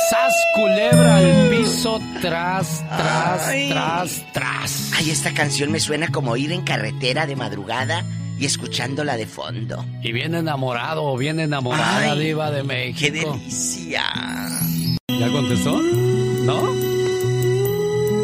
¡Sas 0.09 0.33
culebra 0.55 1.17
al 1.17 1.49
piso! 1.49 1.99
Tras, 2.21 2.83
tras, 2.87 3.69
tras, 3.69 4.33
tras. 4.33 4.91
Ay, 4.95 5.09
esta 5.09 5.33
canción 5.33 5.71
me 5.71 5.79
suena 5.79 6.11
como 6.11 6.37
ir 6.37 6.51
en 6.51 6.63
carretera 6.63 7.25
de 7.25 7.35
madrugada 7.35 8.05
y 8.39 8.45
escuchándola 8.45 9.17
de 9.17 9.25
fondo. 9.27 9.85
Y 10.03 10.11
bien 10.11 10.35
enamorado 10.35 11.03
o 11.03 11.17
bien 11.17 11.39
enamorada, 11.39 12.11
Ay, 12.11 12.19
diva 12.19 12.51
de 12.51 12.63
México. 12.63 12.99
¡Qué 12.99 13.11
delicia! 13.11 14.03
¿Ya 15.07 15.31
contestó? 15.31 15.81
¿No? 15.81 16.84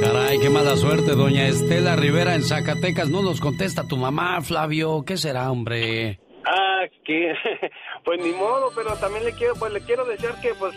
Caray, 0.02 0.40
qué 0.40 0.50
mala 0.50 0.76
suerte, 0.78 1.12
doña 1.12 1.48
Estela 1.48 1.96
Rivera 1.96 2.34
en 2.36 2.44
Zacatecas. 2.44 3.10
No 3.10 3.22
nos 3.22 3.40
contesta 3.40 3.88
tu 3.88 3.98
mamá, 3.98 4.42
Flavio. 4.42 5.04
¿Qué 5.06 5.16
será, 5.16 5.52
hombre? 5.52 6.20
Ah, 6.46 6.86
que 7.06 7.34
pues 8.04 8.20
ni 8.20 8.32
modo, 8.32 8.72
pero 8.76 8.96
también 8.96 9.24
le 9.26 9.34
quiero, 9.34 9.54
pues 9.56 9.72
le 9.72 9.82
quiero 9.82 10.06
decir 10.06 10.32
que 10.42 10.54
pues 10.56 10.74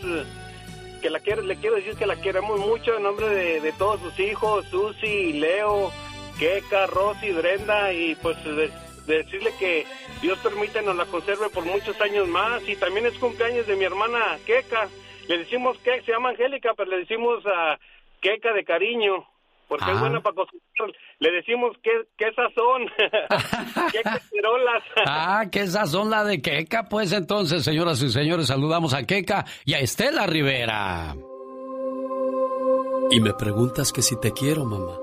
que 1.01 1.09
la 1.11 1.21
quiero, 1.21 1.43
le 1.43 1.57
quiero 1.57 1.77
decir 1.77 1.95
que 1.97 2.07
la 2.07 2.17
queremos 2.21 2.61
mucho 2.61 2.97
en 2.97 3.03
nombre 3.03 3.27
de, 3.61 3.73
todos 3.73 4.01
sus 4.01 4.19
hijos, 4.21 4.65
Susi, 4.71 5.33
Leo, 5.35 5.91
Keka, 6.39 6.87
Rosy, 6.87 7.33
Brenda 7.33 7.93
y 7.93 8.15
pues 8.17 8.43
de- 8.45 8.71
de 9.07 9.19
decirle 9.19 9.51
que 9.59 9.85
Dios 10.23 10.39
permite 10.39 10.81
nos 10.81 10.97
la 10.97 11.05
conserve 11.05 11.51
por 11.51 11.67
muchos 11.67 11.99
años 12.01 12.27
más 12.27 12.67
y 12.67 12.75
también 12.77 13.05
es 13.05 13.13
cumpleaños 13.19 13.67
de 13.67 13.77
mi 13.77 13.85
hermana 13.85 14.39
Keka. 14.47 14.89
Le 15.29 15.39
decimos 15.39 15.77
que 15.79 16.01
se 16.03 16.13
llama 16.13 16.31
Angélica, 16.31 16.73
pero 16.77 16.91
le 16.91 16.99
decimos 17.01 17.45
a 17.47 17.79
Keka 18.25 18.53
de 18.55 18.65
cariño. 18.65 19.13
Porque 19.69 19.85
es 19.91 19.97
Ah. 19.97 20.01
buena 20.01 20.21
para 20.21 20.37
cocinar. 20.37 20.93
Le 21.21 21.31
decimos 21.33 21.75
que, 21.83 21.91
que 22.19 22.27
sazón. 22.35 22.83
que 23.93 24.03
cacerolas. 24.03 24.83
Ah, 25.07 25.45
que 25.51 25.61
esas 25.61 25.91
son 25.91 26.11
la 26.11 26.23
de 26.25 26.41
Queca. 26.43 26.85
Pues 26.89 27.13
entonces, 27.13 27.65
señoras 27.65 28.03
y 28.03 28.11
señores, 28.11 28.49
saludamos 28.49 28.93
a 28.95 29.05
Queca 29.05 29.45
y 29.65 29.73
a 29.75 29.79
Estela 29.81 30.27
Rivera. 30.27 31.15
Y 33.11 33.21
me 33.21 33.33
preguntas 33.35 33.93
que 33.93 34.03
si 34.03 34.19
te 34.21 34.33
quiero, 34.33 34.65
mamá. 34.65 34.99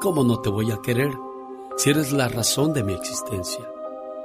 ¿Cómo 0.00 0.24
no 0.24 0.40
te 0.40 0.50
voy 0.50 0.70
a 0.70 0.80
querer 0.82 1.10
si 1.76 1.90
eres 1.90 2.12
la 2.12 2.28
razón 2.28 2.72
de 2.72 2.84
mi 2.84 2.92
existencia? 2.94 3.64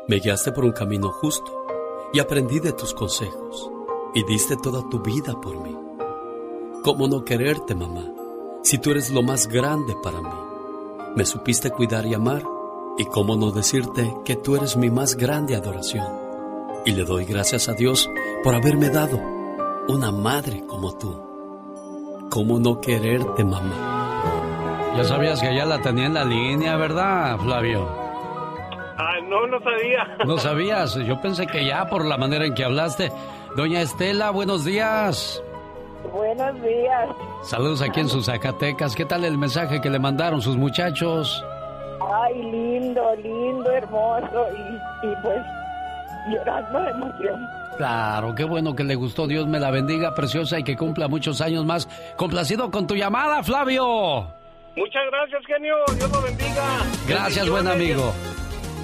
Me 0.08 0.18
guiaste 0.20 0.52
por 0.52 0.66
un 0.66 0.72
camino 0.72 1.10
justo 1.12 1.66
y 2.14 2.20
aprendí 2.20 2.60
de 2.60 2.74
tus 2.74 2.94
consejos 2.94 3.70
y 4.14 4.24
diste 4.26 4.56
toda 4.58 4.88
tu 4.90 5.00
vida 5.00 5.34
por 5.42 5.56
mí. 5.62 5.76
¿Cómo 6.84 7.10
no 7.10 7.26
quererte, 7.26 7.76
mamá, 7.76 8.06
si 8.64 8.78
tú 8.78 8.92
eres 8.92 9.12
lo 9.12 9.22
más 9.22 9.48
grande 9.48 9.96
para 10.02 10.22
mí? 10.22 10.30
Me 11.14 11.26
supiste 11.26 11.72
cuidar 11.72 12.06
y 12.06 12.14
amar 12.14 12.42
y 12.98 13.04
cómo 13.06 13.36
no 13.36 13.52
decirte 13.52 14.14
que 14.24 14.38
tú 14.38 14.56
eres 14.56 14.78
mi 14.78 14.90
más 14.90 15.18
grande 15.18 15.58
adoración. 15.58 16.08
Y 16.86 16.94
le 16.94 17.04
doy 17.04 17.26
gracias 17.26 17.68
a 17.68 17.74
Dios 17.74 18.10
por 18.46 18.56
haberme 18.56 18.90
dado 18.90 19.20
una 19.90 20.12
madre 20.14 20.64
como 20.68 20.98
tú. 20.98 21.22
¿Cómo 22.30 22.60
no 22.60 22.80
quererte, 22.80 23.44
mamá? 23.44 24.94
Ya 24.96 25.04
sabías 25.04 25.42
que 25.42 25.54
ya 25.54 25.66
la 25.66 25.82
tenía 25.82 26.06
en 26.06 26.14
la 26.14 26.24
línea, 26.24 26.78
¿verdad, 26.78 27.38
Flavio? 27.40 27.90
Ah, 28.98 29.20
no, 29.28 29.48
no 29.48 29.60
sabía. 29.60 30.18
No 30.26 30.38
sabías. 30.38 30.96
Yo 30.96 31.20
pensé 31.22 31.46
que 31.46 31.66
ya 31.66 31.90
por 31.90 32.06
la 32.06 32.18
manera 32.18 32.46
en 32.46 32.54
que 32.54 32.64
hablaste. 32.64 33.12
Doña 33.58 33.82
Estela, 33.82 34.30
buenos 34.32 34.64
días. 34.64 35.44
Buenos 36.04 36.62
días. 36.62 37.10
Saludos 37.44 37.82
aquí 37.82 38.00
en 38.00 38.10
sus 38.10 38.26
Zacatecas. 38.26 38.96
¿Qué 38.96 39.06
tal 39.06 39.26
el 39.26 39.38
mensaje 39.38 39.82
que 39.82 39.90
le 39.90 40.00
mandaron 40.00 40.42
sus 40.42 40.58
muchachos? 40.58 41.44
Ay, 42.02 42.42
lindo, 42.52 43.16
lindo, 43.16 43.70
hermoso. 43.72 44.46
Y, 44.58 45.08
y 45.08 45.16
pues 45.22 45.40
llorando 46.32 46.80
de 46.82 46.90
emoción. 46.92 47.48
Claro, 47.78 48.36
qué 48.36 48.44
bueno 48.44 48.76
que 48.76 48.84
le 48.84 48.96
gustó. 48.96 49.28
Dios 49.28 49.48
me 49.48 49.60
la 49.60 49.72
bendiga, 49.72 50.14
preciosa, 50.14 50.60
y 50.60 50.64
que 50.64 50.76
cumpla 50.76 51.08
muchos 51.08 51.42
años 51.42 51.66
más. 51.66 51.88
Complacido 52.18 52.72
con 52.72 52.88
tu 52.88 52.96
llamada, 52.96 53.44
Flavio. 53.44 54.28
Muchas 54.76 55.04
gracias, 55.12 55.42
genio. 55.46 55.76
Dios 55.96 56.12
lo 56.12 56.22
bendiga. 56.22 56.64
Gracias, 57.08 57.50
buen 57.50 57.68
amigo. 57.68 58.14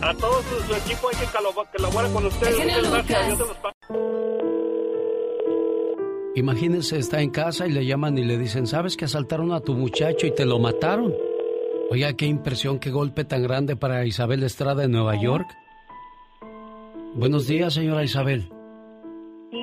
A 0.02 0.14
todo 0.14 0.42
su, 0.44 0.62
su 0.68 0.76
equipo 0.76 1.10
hay 1.10 1.16
que 1.16 1.26
colabore 1.72 2.12
con 2.12 2.26
ustedes. 2.26 2.90
Gracias. 2.92 3.28
Dios 3.28 3.38
se 3.40 3.46
los. 3.46 4.25
Imagínense, 6.36 6.98
está 6.98 7.22
en 7.22 7.30
casa 7.30 7.66
y 7.66 7.72
le 7.72 7.86
llaman 7.86 8.18
y 8.18 8.26
le 8.26 8.38
dicen, 8.38 8.68
¿sabes 8.68 8.98
que 8.98 9.06
asaltaron 9.06 9.54
a 9.54 9.62
tu 9.62 9.74
muchacho 9.74 10.28
y 10.28 10.32
te 10.32 10.46
lo 10.46 10.60
mataron? 10.60 11.14
Oiga, 11.90 12.12
qué 12.14 12.26
impresión, 12.26 12.78
qué 12.78 12.92
golpe 12.92 13.24
tan 13.24 13.42
grande 13.42 13.78
para 13.78 14.06
Isabel 14.06 14.44
Estrada 14.44 14.84
en 14.84 14.92
Nueva 14.92 15.16
York. 15.16 15.48
Buenos 17.14 17.48
días, 17.48 17.74
señora 17.74 18.04
Isabel. 18.04 18.50
Sí. 19.50 19.58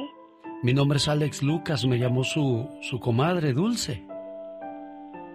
Mi 0.63 0.73
nombre 0.73 0.97
es 0.97 1.09
Alex 1.09 1.43
Lucas, 1.43 1.85
me 1.85 1.99
llamó 1.99 2.25
su, 2.25 2.67
su 2.81 3.01
comadre 3.01 3.53
Dulce 3.53 4.07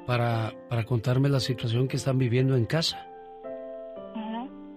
para, 0.07 0.55
para 0.69 0.85
contarme 0.85 1.29
la 1.29 1.39
situación 1.39 1.87
que 1.87 1.97
están 1.97 2.17
viviendo 2.17 2.55
en 2.55 2.65
casa. 2.65 3.05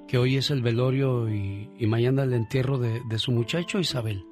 Que 0.07 0.19
hoy 0.19 0.37
es 0.37 0.51
el 0.51 0.61
velorio 0.61 1.31
y, 1.31 1.70
y 1.78 1.87
mañana 1.87 2.24
el 2.24 2.35
entierro 2.35 2.77
de, 2.77 3.01
de 3.09 3.19
su 3.19 3.32
muchacho 3.32 3.78
Isabel. 3.78 4.27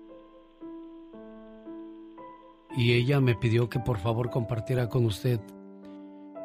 Y 2.77 2.93
ella 2.93 3.20
me 3.20 3.35
pidió 3.35 3.69
que 3.69 3.81
por 3.81 3.99
favor 3.99 4.31
compartiera 4.31 4.89
con 4.89 5.05
usted 5.05 5.40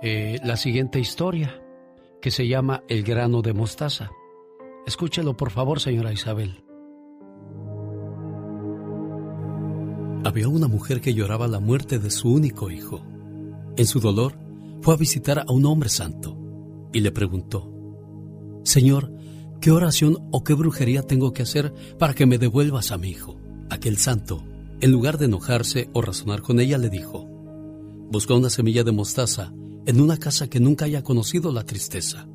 eh, 0.01 0.39
la 0.43 0.57
siguiente 0.57 0.99
historia, 0.99 1.61
que 2.21 2.31
se 2.31 2.47
llama 2.47 2.83
El 2.87 3.03
grano 3.03 3.41
de 3.41 3.53
mostaza. 3.53 4.11
Escúchelo 4.85 5.35
por 5.35 5.51
favor, 5.51 5.79
señora 5.79 6.11
Isabel. 6.11 6.63
Había 10.25 10.47
una 10.47 10.67
mujer 10.67 11.01
que 11.01 11.13
lloraba 11.13 11.47
la 11.47 11.59
muerte 11.59 11.99
de 11.99 12.09
su 12.09 12.33
único 12.33 12.71
hijo. 12.71 13.01
En 13.75 13.85
su 13.85 13.99
dolor, 13.99 14.37
fue 14.81 14.93
a 14.93 14.97
visitar 14.97 15.39
a 15.39 15.51
un 15.51 15.65
hombre 15.65 15.89
santo 15.89 16.37
y 16.91 16.99
le 16.99 17.11
preguntó, 17.11 17.71
Señor, 18.63 19.11
¿qué 19.61 19.71
oración 19.71 20.17
o 20.31 20.43
qué 20.43 20.53
brujería 20.53 21.03
tengo 21.03 21.33
que 21.33 21.43
hacer 21.43 21.73
para 21.97 22.13
que 22.13 22.25
me 22.25 22.37
devuelvas 22.37 22.91
a 22.91 22.97
mi 22.97 23.09
hijo? 23.09 23.37
Aquel 23.69 23.97
santo, 23.97 24.43
en 24.83 24.91
lugar 24.91 25.17
de 25.17 25.27
enojarse 25.27 25.89
o 25.93 26.01
razonar 26.01 26.41
con 26.41 26.59
ella, 26.59 26.77
le 26.77 26.89
dijo, 26.89 27.25
Busca 28.11 28.33
una 28.33 28.49
semilla 28.49 28.83
de 28.83 28.91
mostaza 28.91 29.53
en 29.85 30.01
una 30.01 30.17
casa 30.17 30.49
que 30.49 30.59
nunca 30.59 30.83
haya 30.83 31.05
conocido 31.05 31.53
la 31.53 31.63
tristeza 31.63 32.27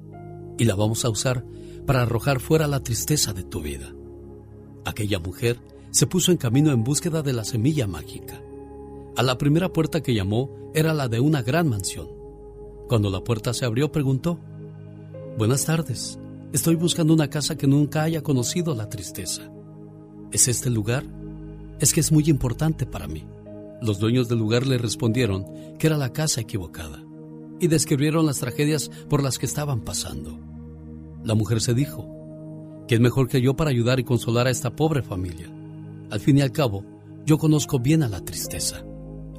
y 0.56 0.64
la 0.64 0.74
vamos 0.74 1.04
a 1.04 1.10
usar 1.10 1.44
para 1.86 2.00
arrojar 2.00 2.40
fuera 2.40 2.66
la 2.66 2.82
tristeza 2.82 3.34
de 3.34 3.42
tu 3.42 3.60
vida. 3.60 3.92
Aquella 4.86 5.18
mujer 5.18 5.60
se 5.90 6.06
puso 6.06 6.32
en 6.32 6.38
camino 6.38 6.72
en 6.72 6.84
búsqueda 6.84 7.20
de 7.20 7.34
la 7.34 7.44
semilla 7.44 7.86
mágica. 7.86 8.40
A 9.14 9.22
la 9.22 9.36
primera 9.36 9.70
puerta 9.70 10.02
que 10.02 10.14
llamó 10.14 10.70
era 10.72 10.94
la 10.94 11.08
de 11.08 11.20
una 11.20 11.42
gran 11.42 11.68
mansión. 11.68 12.08
Cuando 12.88 13.10
la 13.10 13.22
puerta 13.22 13.52
se 13.52 13.66
abrió 13.66 13.92
preguntó, 13.92 14.40
Buenas 15.36 15.66
tardes, 15.66 16.18
estoy 16.54 16.76
buscando 16.76 17.12
una 17.12 17.28
casa 17.28 17.58
que 17.58 17.66
nunca 17.66 18.04
haya 18.04 18.22
conocido 18.22 18.74
la 18.74 18.88
tristeza. 18.88 19.52
¿Es 20.32 20.48
este 20.48 20.70
el 20.70 20.74
lugar? 20.74 21.04
Es 21.80 21.92
que 21.92 22.00
es 22.00 22.10
muy 22.10 22.24
importante 22.28 22.86
para 22.86 23.06
mí. 23.06 23.24
Los 23.80 23.98
dueños 23.98 24.28
del 24.28 24.38
lugar 24.38 24.66
le 24.66 24.78
respondieron 24.78 25.46
que 25.78 25.86
era 25.86 25.96
la 25.96 26.12
casa 26.12 26.40
equivocada 26.40 27.04
y 27.60 27.68
describieron 27.68 28.26
las 28.26 28.38
tragedias 28.38 28.90
por 29.08 29.22
las 29.22 29.38
que 29.38 29.46
estaban 29.46 29.80
pasando. 29.80 30.38
La 31.22 31.34
mujer 31.34 31.60
se 31.60 31.74
dijo, 31.74 32.84
¿quién 32.88 33.02
mejor 33.02 33.28
que 33.28 33.40
yo 33.40 33.54
para 33.54 33.70
ayudar 33.70 34.00
y 34.00 34.04
consolar 34.04 34.46
a 34.46 34.50
esta 34.50 34.74
pobre 34.74 35.02
familia? 35.02 35.52
Al 36.10 36.20
fin 36.20 36.38
y 36.38 36.40
al 36.40 36.52
cabo, 36.52 36.84
yo 37.24 37.38
conozco 37.38 37.78
bien 37.78 38.02
a 38.02 38.08
la 38.08 38.24
tristeza. 38.24 38.84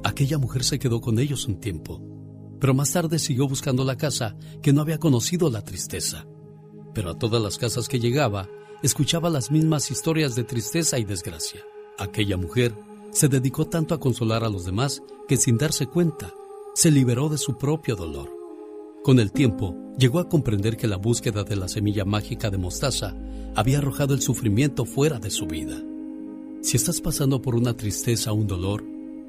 Aquella 0.04 0.38
mujer 0.38 0.64
se 0.64 0.78
quedó 0.78 1.00
con 1.00 1.18
ellos 1.18 1.46
un 1.46 1.60
tiempo, 1.60 2.00
pero 2.58 2.72
más 2.72 2.92
tarde 2.92 3.18
siguió 3.18 3.48
buscando 3.48 3.84
la 3.84 3.96
casa 3.96 4.36
que 4.62 4.72
no 4.72 4.80
había 4.80 4.98
conocido 4.98 5.50
la 5.50 5.62
tristeza. 5.62 6.26
Pero 6.94 7.10
a 7.10 7.18
todas 7.18 7.42
las 7.42 7.58
casas 7.58 7.88
que 7.88 8.00
llegaba, 8.00 8.48
escuchaba 8.82 9.28
las 9.28 9.50
mismas 9.50 9.90
historias 9.90 10.34
de 10.34 10.44
tristeza 10.44 10.98
y 10.98 11.04
desgracia. 11.04 11.60
Aquella 12.00 12.38
mujer 12.38 12.74
se 13.12 13.28
dedicó 13.28 13.66
tanto 13.66 13.94
a 13.94 14.00
consolar 14.00 14.42
a 14.42 14.48
los 14.48 14.64
demás 14.64 15.02
que 15.28 15.36
sin 15.36 15.58
darse 15.58 15.86
cuenta, 15.86 16.32
se 16.74 16.90
liberó 16.90 17.28
de 17.28 17.36
su 17.36 17.58
propio 17.58 17.94
dolor. 17.94 18.30
Con 19.04 19.20
el 19.20 19.32
tiempo, 19.32 19.76
llegó 19.98 20.18
a 20.18 20.26
comprender 20.26 20.78
que 20.78 20.88
la 20.88 20.96
búsqueda 20.96 21.44
de 21.44 21.56
la 21.56 21.68
semilla 21.68 22.06
mágica 22.06 22.48
de 22.48 22.56
mostaza 22.56 23.14
había 23.54 23.78
arrojado 23.78 24.14
el 24.14 24.22
sufrimiento 24.22 24.86
fuera 24.86 25.18
de 25.18 25.30
su 25.30 25.46
vida. 25.46 25.78
Si 26.62 26.78
estás 26.78 27.02
pasando 27.02 27.42
por 27.42 27.54
una 27.54 27.76
tristeza 27.76 28.32
o 28.32 28.34
un 28.34 28.46
dolor, 28.46 28.82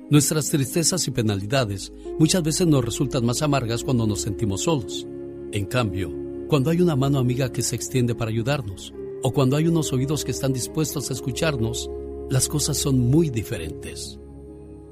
nuestras 0.09 0.49
tristezas 0.49 1.05
y 1.09 1.11
penalidades 1.11 1.91
muchas 2.19 2.41
veces 2.41 2.67
nos 2.67 2.85
resultan 2.85 3.25
más 3.25 3.41
amargas 3.41 3.83
cuando 3.83 4.07
nos 4.07 4.21
sentimos 4.21 4.61
solos. 4.61 5.05
En 5.51 5.65
cambio, 5.65 6.09
cuando 6.47 6.69
hay 6.69 6.79
una 6.79 6.95
mano 6.95 7.19
amiga 7.19 7.51
que 7.51 7.63
se 7.63 7.75
extiende 7.75 8.15
para 8.15 8.31
ayudarnos, 8.31 8.93
o 9.23 9.31
cuando 9.31 9.57
hay 9.57 9.67
unos 9.67 9.91
oídos 9.91 10.23
que 10.23 10.31
están 10.31 10.53
dispuestos 10.53 11.09
a 11.09 11.13
escucharnos, 11.13 11.89
las 12.31 12.47
cosas 12.47 12.77
son 12.77 12.97
muy 12.97 13.29
diferentes. 13.29 14.17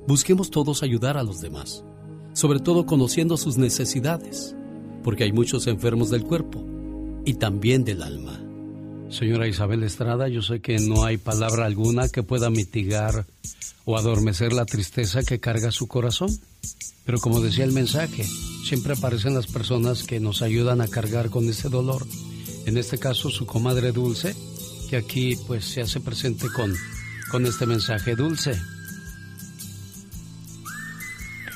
Busquemos 0.05 0.51
todos 0.51 0.83
ayudar 0.83 1.17
a 1.17 1.23
los 1.23 1.39
demás, 1.39 1.85
sobre 2.33 2.59
todo 2.59 2.85
conociendo 2.85 3.37
sus 3.37 3.57
necesidades, 3.57 4.57
porque 5.05 5.23
hay 5.23 5.31
muchos 5.31 5.65
enfermos 5.67 6.09
del 6.09 6.25
cuerpo 6.25 6.65
y 7.23 7.35
también 7.35 7.85
del 7.85 8.03
alma. 8.03 8.43
Señora 9.09 9.47
Isabel 9.47 9.83
Estrada, 9.83 10.27
yo 10.27 10.41
sé 10.41 10.59
que 10.59 10.79
no 10.79 11.05
hay 11.05 11.15
palabra 11.15 11.65
alguna 11.65 12.09
que 12.09 12.23
pueda 12.23 12.49
mitigar 12.49 13.25
o 13.85 13.97
adormecer 13.97 14.51
la 14.51 14.65
tristeza 14.65 15.23
que 15.23 15.39
carga 15.39 15.71
su 15.71 15.87
corazón. 15.87 16.37
Pero 17.05 17.19
como 17.19 17.39
decía 17.39 17.63
el 17.63 17.71
mensaje, 17.71 18.25
siempre 18.65 18.93
aparecen 18.93 19.33
las 19.33 19.47
personas 19.47 20.03
que 20.03 20.19
nos 20.19 20.41
ayudan 20.41 20.81
a 20.81 20.89
cargar 20.89 21.29
con 21.29 21.47
ese 21.47 21.69
dolor. 21.69 22.05
En 22.65 22.77
este 22.77 22.97
caso, 22.97 23.29
su 23.29 23.45
comadre 23.45 23.93
Dulce, 23.93 24.35
que 24.89 24.97
aquí 24.97 25.37
pues 25.47 25.63
se 25.63 25.81
hace 25.81 26.01
presente 26.01 26.47
con, 26.53 26.75
con 27.29 27.45
este 27.45 27.65
mensaje. 27.65 28.15
Dulce. 28.15 28.53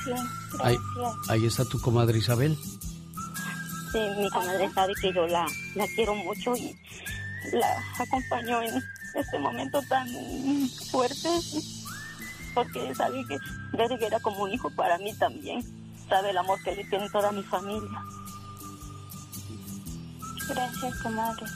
Sí, 0.04 0.10
Ahí, 0.60 0.76
gracias. 0.96 1.30
ahí 1.30 1.46
está 1.46 1.64
tu 1.64 1.80
comadre 1.80 2.18
Isabel. 2.18 2.56
Sí, 3.92 3.98
mi 4.18 4.28
comadre 4.30 4.70
sabe 4.72 4.92
que 5.00 5.12
yo 5.12 5.26
la, 5.26 5.46
la 5.74 5.86
quiero 5.94 6.14
mucho 6.14 6.54
y 6.56 6.76
la 7.52 7.66
acompaño 7.98 8.62
en 8.62 8.82
este 9.14 9.38
momento 9.38 9.80
tan 9.88 10.08
fuerte 10.90 11.28
porque 12.54 12.94
sabe 12.94 13.24
que 13.26 13.38
Derek 13.76 14.02
era 14.02 14.20
como 14.20 14.42
un 14.44 14.52
hijo 14.52 14.70
para 14.70 14.98
mí 14.98 15.12
también. 15.14 15.62
Sabe 16.08 16.30
el 16.30 16.38
amor 16.38 16.62
que 16.62 16.74
le 16.76 16.84
tiene 16.84 17.08
toda 17.10 17.32
mi 17.32 17.42
familia. 17.44 18.02
Gracias, 20.48 20.98
comadre. 21.02 21.46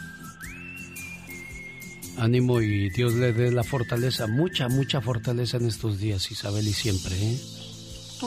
Ánimo 2.19 2.61
y 2.61 2.91
Dios 2.91 3.15
le 3.15 3.33
dé 3.33 3.53
la 3.53 3.63
fortaleza, 3.63 4.27
mucha, 4.27 4.69
mucha 4.69 5.01
fortaleza 5.01 5.57
en 5.57 5.67
estos 5.67 5.99
días, 5.99 6.31
Isabel, 6.31 6.67
y 6.67 6.73
siempre, 6.73 7.15
¿eh? 7.17 7.39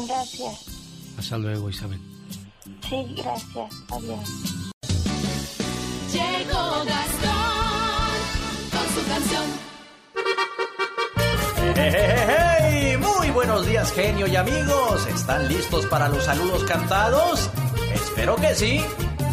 Gracias. 0.08 0.66
Hasta 1.18 1.38
luego, 1.38 1.70
Isabel. 1.70 2.00
Sí, 2.88 3.06
gracias. 3.18 3.74
Adiós. 3.90 4.30
Llegó 6.14 6.86
Gastón 6.86 8.12
con 8.72 8.88
su 8.94 9.10
canción. 9.10 9.44
¡Hey, 11.76 11.92
hey, 11.94 12.16
hey! 12.28 12.98
Muy 12.98 13.30
buenos 13.32 13.66
días, 13.68 13.92
genio 13.92 14.28
y 14.28 14.36
amigos. 14.36 15.08
¿Están 15.08 15.48
listos 15.48 15.86
para 15.88 16.08
los 16.08 16.24
saludos 16.24 16.64
cantados? 16.64 17.50
Espero 17.94 18.36
que 18.38 18.56
sí, 18.56 18.82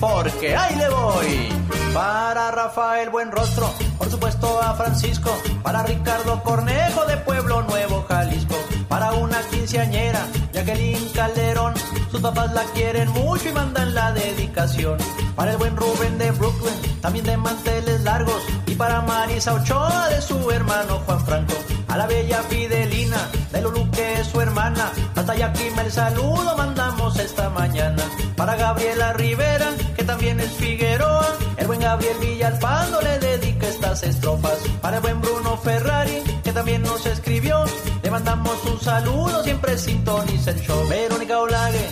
porque 0.00 0.56
ahí 0.56 0.76
le 0.76 0.88
voy. 0.88 1.48
Para 1.94 2.50
Rafael 2.50 3.10
Buenrostro, 3.10 3.70
por 3.96 4.10
supuesto 4.10 4.60
a 4.60 4.74
Francisco. 4.74 5.30
Para 5.62 5.82
Ricardo 5.82 6.42
Cornejo 6.42 7.04
de 7.06 7.16
Pueblo 7.18 7.62
Nuevo, 7.62 8.04
Jalisco. 8.08 8.54
Para 8.88 9.12
una 9.12 9.40
quinceañera, 9.50 10.26
Jacqueline 10.52 11.08
Calderón. 11.14 11.74
Sus 12.10 12.20
papás 12.20 12.52
la 12.52 12.64
quieren 12.74 13.10
mucho 13.10 13.48
y 13.48 13.52
mandan 13.52 13.94
la 13.94 14.12
dedicación. 14.12 14.98
Para 15.34 15.52
el 15.52 15.56
buen 15.56 15.76
Rubén 15.76 16.18
de 16.18 16.30
Brooklyn, 16.32 17.00
también 17.00 17.24
de 17.24 17.36
manteles 17.36 18.02
largos. 18.02 18.42
Y 18.66 18.74
para 18.74 19.00
Marisa 19.02 19.54
Ochoa 19.54 20.08
de 20.08 20.20
su 20.20 20.50
hermano 20.50 21.00
Juan 21.06 21.20
Franco. 21.24 21.54
A 21.88 21.96
la 21.96 22.06
bella 22.06 22.42
Fidelina, 22.42 23.16
de 23.50 23.62
Lulu 23.62 23.90
que 23.90 24.20
es 24.20 24.26
su 24.26 24.40
hermana. 24.40 24.92
Hasta 25.16 25.34
Yakima 25.34 25.82
el 25.82 25.90
saludo 25.90 26.54
mandamos 26.56 27.18
esta 27.18 27.48
mañana. 27.48 28.02
Para 28.36 28.56
Gabriela 28.56 29.14
Rivera, 29.14 29.70
que 29.96 30.04
también 30.04 30.38
es 30.38 30.50
Figueroa. 30.52 31.26
El 31.56 31.66
buen 31.66 31.80
Gabriel 31.80 32.16
Villalpando 32.20 33.00
le 33.00 33.18
dedica 33.18 33.68
estas 33.68 34.02
estrofas. 34.02 34.58
Para 34.82 34.96
el 34.96 35.02
buen 35.02 35.20
Bruno 35.22 35.56
Ferrari, 35.56 36.22
que 36.44 36.52
también 36.52 36.82
nos 36.82 37.06
escribió. 37.06 37.64
Le 38.02 38.10
mandamos 38.10 38.62
un 38.66 38.78
saludo, 38.80 39.42
siempre 39.42 39.78
sintoniza 39.78 40.50
el 40.50 40.60
show. 40.60 40.86
Verónica 40.88 41.38
Olague, 41.38 41.88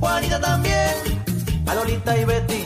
Juanita 0.00 0.40
también. 0.40 0.94
A 1.66 1.74
Lolita 1.74 2.16
y 2.16 2.24
Betty, 2.24 2.64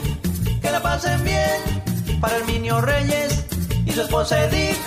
que 0.61 0.71
la 0.71 0.81
pasen 0.81 1.21
bien. 1.23 2.19
Para 2.21 2.37
Herminio 2.37 2.79
Reyes 2.79 3.45
y 3.85 3.91
su 3.91 4.01
esposa 4.01 4.45
Edith 4.45 4.77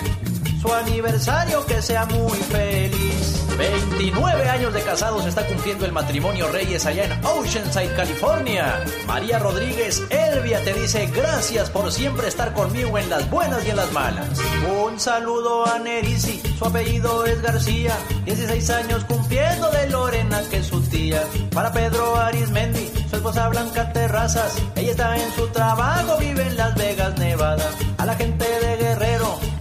aniversario, 0.73 1.65
que 1.65 1.81
sea 1.81 2.05
muy 2.05 2.37
feliz. 2.37 3.45
29 3.57 4.49
años 4.49 4.73
de 4.73 4.81
casados 4.81 5.25
está 5.25 5.45
cumpliendo 5.47 5.85
el 5.85 5.93
matrimonio 5.93 6.49
Reyes 6.49 6.85
allá 6.85 7.05
en 7.05 7.25
Oceanside, 7.25 7.95
California. 7.95 8.83
María 9.07 9.39
Rodríguez 9.39 10.03
Elvia 10.09 10.61
te 10.63 10.73
dice 10.73 11.05
gracias 11.07 11.69
por 11.69 11.91
siempre 11.91 12.27
estar 12.27 12.53
conmigo 12.53 12.97
en 12.97 13.09
las 13.09 13.29
buenas 13.29 13.65
y 13.65 13.69
en 13.69 13.77
las 13.77 13.91
malas. 13.93 14.39
Un 14.83 14.99
saludo 14.99 15.65
a 15.65 15.79
Nerisi, 15.79 16.41
su 16.57 16.65
apellido 16.65 17.25
es 17.25 17.41
García. 17.41 17.95
16 18.25 18.69
años 18.71 19.05
cumpliendo 19.05 19.71
de 19.71 19.89
Lorena, 19.89 20.41
que 20.49 20.57
es 20.57 20.67
su 20.67 20.81
tía. 20.81 21.23
Para 21.53 21.71
Pedro 21.71 22.17
Arismendi, 22.17 22.91
su 23.09 23.15
esposa 23.15 23.47
Blanca 23.47 23.93
Terrazas. 23.93 24.57
Ella 24.75 24.91
está 24.91 25.15
en 25.15 25.31
su 25.33 25.47
trabajo, 25.47 26.17
vive 26.17 26.41
en 26.41 26.57
Las 26.57 26.75
Vegas, 26.75 27.17
Nevada. 27.17 27.69
A 27.97 28.05
la 28.05 28.15
gente 28.15 28.54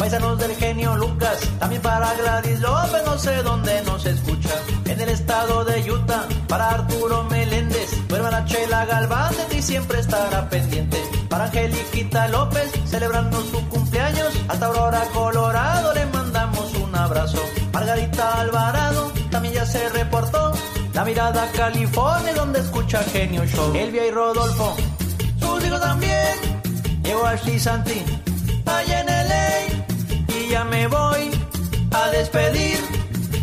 paisanos 0.04 0.38
del 0.38 0.54
genio 0.56 0.94
Lucas. 0.96 1.38
También 1.58 1.80
para 1.80 2.12
Gladys 2.12 2.60
López, 2.60 3.02
no 3.06 3.18
sé 3.18 3.42
dónde 3.42 3.80
nos 3.84 4.04
escucha. 4.04 4.50
En 4.84 5.00
el 5.00 5.08
estado 5.08 5.64
de 5.64 5.90
Utah, 5.90 6.28
para 6.46 6.68
Arturo 6.72 7.24
Meléndez. 7.24 7.88
Tu 8.06 8.14
hermana 8.14 8.44
Chela 8.44 8.84
Galván 8.84 9.34
de 9.34 9.44
ti 9.44 9.62
siempre 9.62 10.00
estará 10.00 10.46
pendiente. 10.50 10.98
Para 11.30 11.44
Angeliquita 11.44 12.28
López, 12.28 12.70
celebrando 12.84 13.42
su 13.44 13.66
cumpleaños. 13.70 14.28
Hasta 14.46 14.66
Aurora, 14.66 15.04
Colorado, 15.14 15.94
le 15.94 16.04
mandamos 16.04 16.74
un 16.74 16.94
abrazo. 16.94 17.42
Margarita 17.72 18.40
Alvarado, 18.40 19.10
también 19.30 19.54
ya 19.54 19.64
se 19.64 19.88
reportó. 19.88 20.52
La 20.92 21.06
mirada 21.06 21.48
California, 21.56 22.34
donde 22.34 22.58
escucha 22.60 23.02
Genio 23.04 23.46
Show. 23.46 23.74
Elvia 23.74 24.06
y 24.06 24.10
Rodolfo, 24.10 24.76
sus 25.40 25.64
hijos 25.64 25.80
también. 25.80 26.36
Llegó 27.02 27.24
Ashley 27.24 27.58
Santi, 27.58 28.02
allá 28.66 29.00
en 29.00 29.13
ya 30.54 30.62
me 30.62 30.86
voy 30.86 31.30
a 31.90 32.10
despedir. 32.10 32.78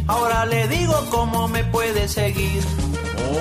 Ahora 0.08 0.46
le 0.46 0.66
digo 0.70 0.96
cómo 1.10 1.50
me 1.50 1.62
puede 1.66 2.08
seguir. 2.08 2.64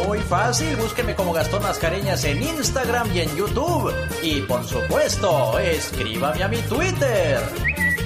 Muy 0.09 0.19
fácil, 0.19 0.75
búsqueme 0.75 1.15
como 1.15 1.33
Gastón 1.33 1.63
Mascareñas 1.63 2.25
en 2.25 2.43
Instagram 2.43 3.15
y 3.15 3.21
en 3.21 3.37
YouTube. 3.37 3.95
Y 4.25 4.41
por 4.41 4.65
supuesto, 4.65 5.57
escríbame 5.61 6.43
a 6.43 6.49
mi 6.49 6.57
Twitter. 6.63 7.39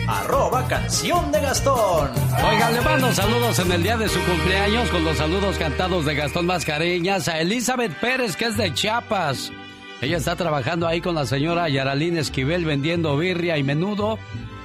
Arroba 0.07 0.69
canción 0.69 1.32
de 1.32 1.41
Gastón. 1.41 2.11
Oigan, 2.47 2.74
le 2.74 2.81
mando 2.82 3.11
saludos 3.15 3.59
en 3.61 3.73
el 3.73 3.82
día 3.82 3.97
de 3.97 4.11
su 4.11 4.20
cumpleaños 4.20 4.91
con 4.91 5.03
los 5.03 5.16
saludos 5.16 5.57
cantados 5.57 6.05
de 6.05 6.15
Gastón 6.15 6.45
Mascareñas 6.45 7.27
a 7.28 7.41
Elizabeth 7.41 7.99
Pérez, 8.01 8.36
que 8.36 8.47
es 8.47 8.59
de 8.59 8.74
Chiapas. 8.74 9.51
Ella 10.03 10.19
está 10.19 10.36
trabajando 10.36 10.86
ahí 10.86 11.01
con 11.01 11.15
la 11.15 11.24
señora 11.24 11.70
Yaralín 11.70 12.19
Esquivel 12.19 12.66
vendiendo 12.66 13.16
birria 13.16 13.57
y 13.57 13.62
menudo 13.62 14.19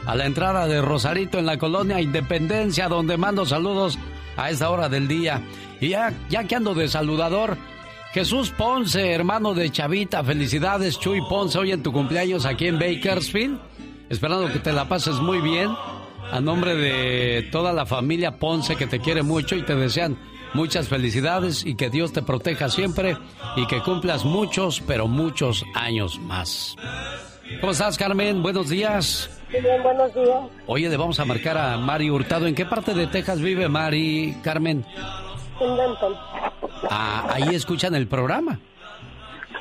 a 0.10 0.16
la 0.16 0.26
entrada 0.26 0.66
de 0.66 0.82
Rosarito 0.82 1.38
en 1.38 1.46
la 1.46 1.60
colonia 1.60 2.02
Independencia, 2.02 2.88
donde 2.88 3.16
mando 3.16 3.46
saludos 3.46 4.00
a 4.38 4.50
esta 4.50 4.72
hora 4.72 4.90
del 4.90 5.08
día. 5.08 5.44
Y 5.80 5.90
ya, 5.90 6.12
ya 6.32 6.46
que 6.46 6.56
ando 6.56 6.74
de 6.74 6.88
saludador, 6.88 7.58
Jesús 8.12 8.50
Ponce, 8.50 9.12
hermano 9.12 9.54
de 9.54 9.70
Chavita, 9.70 10.24
felicidades 10.24 10.98
Chuy 10.98 11.22
Ponce, 11.30 11.60
hoy 11.60 11.74
en 11.74 11.84
tu 11.84 11.92
cumpleaños 11.92 12.48
aquí 12.48 12.66
en 12.66 12.80
Bakersfield. 12.80 13.60
Esperando 14.10 14.52
que 14.52 14.58
te 14.58 14.74
la 14.74 14.90
pases 14.90 15.18
muy 15.18 15.42
bien. 15.42 15.70
A 16.32 16.42
nombre 16.42 16.74
de 16.76 17.48
toda 17.52 17.72
la 17.72 17.86
familia 17.86 18.40
Ponce 18.40 18.76
que 18.76 18.88
te 18.88 19.00
quiere 19.00 19.22
mucho 19.22 19.56
y 19.56 19.62
te 19.62 19.76
desean 19.76 20.18
muchas 20.56 20.88
felicidades 20.88 21.64
y 21.64 21.76
que 21.76 21.92
Dios 21.92 22.14
te 22.14 22.24
proteja 22.24 22.70
siempre 22.70 23.16
y 23.56 23.68
que 23.68 23.84
cumplas 23.84 24.26
muchos, 24.26 24.82
pero 24.88 25.08
muchos 25.08 25.64
años 25.76 26.18
más. 26.18 26.76
¿Cómo 27.60 27.72
estás, 27.74 27.98
Carmen? 27.98 28.42
Buenos 28.42 28.70
días. 28.70 29.30
Muy 29.52 29.62
bien, 29.62 29.84
buenos 29.84 30.14
días. 30.14 30.40
Oye, 30.68 30.88
le 30.90 30.98
vamos 30.98 31.20
a 31.20 31.26
marcar 31.26 31.58
a 31.58 31.78
Mari 31.78 32.10
Hurtado. 32.10 32.48
¿En 32.48 32.56
qué 32.56 32.66
parte 32.66 32.94
de 32.94 33.08
Texas 33.08 33.42
vive 33.42 33.68
Mari, 33.68 34.38
Carmen? 34.44 34.86
En 35.60 35.76
Denton. 35.76 36.14
Ah, 36.90 37.28
ahí 37.34 37.56
escuchan 37.56 37.96
el 37.96 38.08
programa. 38.08 38.60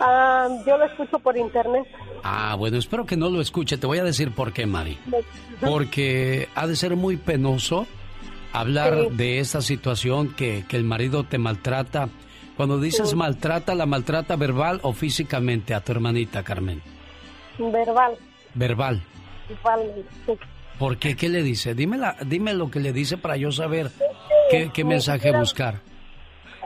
Ah, 0.00 0.46
yo 0.66 0.76
lo 0.78 0.84
escucho 0.84 1.18
por 1.18 1.36
internet. 1.36 1.84
Ah, 2.22 2.54
bueno, 2.56 2.76
espero 2.76 3.04
que 3.04 3.16
no 3.16 3.30
lo 3.30 3.40
escuche. 3.40 3.78
Te 3.78 3.86
voy 3.86 3.98
a 3.98 4.04
decir 4.04 4.32
por 4.32 4.52
qué, 4.52 4.66
Mari. 4.66 4.96
Porque 5.60 6.48
ha 6.54 6.66
de 6.66 6.76
ser 6.76 6.94
muy 6.94 7.16
penoso 7.16 7.86
hablar 8.52 8.94
Sí. 9.10 9.16
de 9.16 9.40
esta 9.40 9.60
situación 9.60 10.34
que, 10.34 10.64
que 10.68 10.76
el 10.76 10.84
marido 10.84 11.24
te 11.24 11.38
maltrata. 11.38 12.08
Cuando 12.56 12.78
dices 12.78 13.10
Sí. 13.10 13.16
maltrata, 13.16 13.74
¿la 13.74 13.86
maltrata 13.86 14.36
verbal 14.36 14.78
o 14.82 14.92
físicamente 14.92 15.74
a 15.74 15.80
tu 15.80 15.92
hermanita, 15.92 16.42
Carmen? 16.44 16.80
Verbal. 17.58 18.16
Verbal. 18.54 19.02
Verbalmente. 19.48 20.04
sí. 20.26 20.38
¿Por 20.78 20.96
qué? 20.98 21.16
¿Qué 21.16 21.28
le 21.28 21.42
dice? 21.42 21.74
Dime, 21.74 21.98
la, 21.98 22.16
dime 22.24 22.54
lo 22.54 22.70
que 22.70 22.78
le 22.78 22.92
dice 22.92 23.18
para 23.18 23.36
yo 23.36 23.50
saber 23.50 23.90
qué, 24.48 24.84
mensaje 24.84 25.36
buscar. 25.36 25.80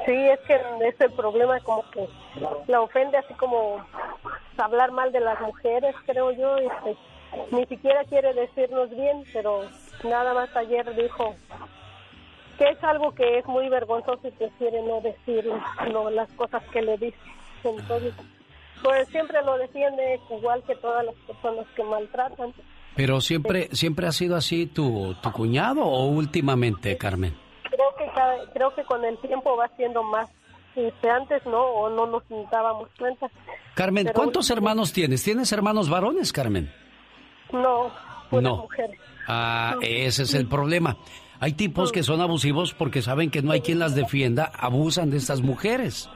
Sí, 0.04 0.12
es 0.12 0.40
que 0.40 0.54
es 0.54 1.00
el 1.00 1.12
problema, 1.12 1.58
como 1.60 1.88
que 1.90 2.06
la 2.66 2.82
ofende 2.82 3.16
así 3.16 3.32
como 3.34 3.82
hablar 4.58 4.92
mal 4.92 5.12
de 5.12 5.20
las 5.20 5.40
mujeres, 5.40 5.94
creo 6.04 6.30
yo. 6.32 6.56
pues, 6.82 6.96
ni 7.50 7.64
siquiera 7.66 8.04
quiere 8.04 8.34
decirnos 8.34 8.90
bien, 8.90 9.24
pero 9.32 9.62
nada 10.04 10.34
más 10.34 10.54
ayer 10.56 10.94
dijo 10.94 11.34
que 12.58 12.68
es 12.68 12.84
algo 12.84 13.14
que 13.14 13.38
es 13.38 13.46
muy 13.46 13.70
vergonzoso 13.70 14.28
y 14.28 14.30
prefiere 14.32 14.82
no 14.82 15.00
decir 15.00 15.50
no, 15.90 16.10
las 16.10 16.30
cosas 16.32 16.62
que 16.70 16.82
le 16.82 16.98
dice. 16.98 17.16
Entonces, 17.64 18.12
Pues 18.82 19.08
siempre 19.08 19.38
lo 19.44 19.56
defiende 19.58 20.20
igual 20.30 20.62
que 20.66 20.74
todas 20.76 21.04
las 21.04 21.14
personas 21.26 21.66
que 21.76 21.84
maltratan. 21.84 22.52
Pero 22.96 23.20
siempre, 23.20 23.68
siempre 23.72 24.06
ha 24.06 24.12
sido 24.12 24.36
así 24.36 24.66
tu, 24.66 25.14
tu 25.22 25.32
cuñado 25.32 25.82
o 25.84 26.06
últimamente, 26.06 26.96
Carmen? 26.98 27.34
Creo 27.64 27.94
que 27.98 28.06
cada- 28.14 28.50
creo 28.52 28.74
que 28.74 28.82
con 28.84 29.04
el 29.04 29.16
tiempo 29.18 29.56
va 29.56 29.68
siendo 29.76 30.02
más. 30.02 30.28
Este, 30.74 31.10
antes 31.10 31.44
no, 31.46 31.60
o 31.62 31.90
no 31.90 32.06
nos 32.06 32.22
dábamos 32.50 32.88
cuenta. 32.98 33.30
Carmen, 33.74 34.04
Pero 34.06 34.14
¿cuántos 34.18 34.50
hermanos 34.50 34.92
tienes? 34.92 35.22
¿Tienes 35.22 35.52
hermanos 35.52 35.88
varones, 35.88 36.32
Carmen? 36.32 36.70
No, 37.52 37.90
No. 38.30 38.66
Ah, 39.28 39.76
ese 39.82 40.22
es 40.22 40.34
el 40.34 40.48
problema. 40.48 40.96
Hay 41.40 41.52
tipos 41.52 41.92
que 41.92 42.02
son 42.02 42.20
abusivos 42.20 42.72
porque 42.72 43.02
saben 43.02 43.30
que 43.30 43.42
no 43.42 43.52
hay 43.52 43.60
quien 43.60 43.78
las 43.78 43.94
defienda, 43.94 44.50
abusan 44.58 45.10
de 45.10 45.18
estas 45.18 45.42
mujeres. 45.42 46.08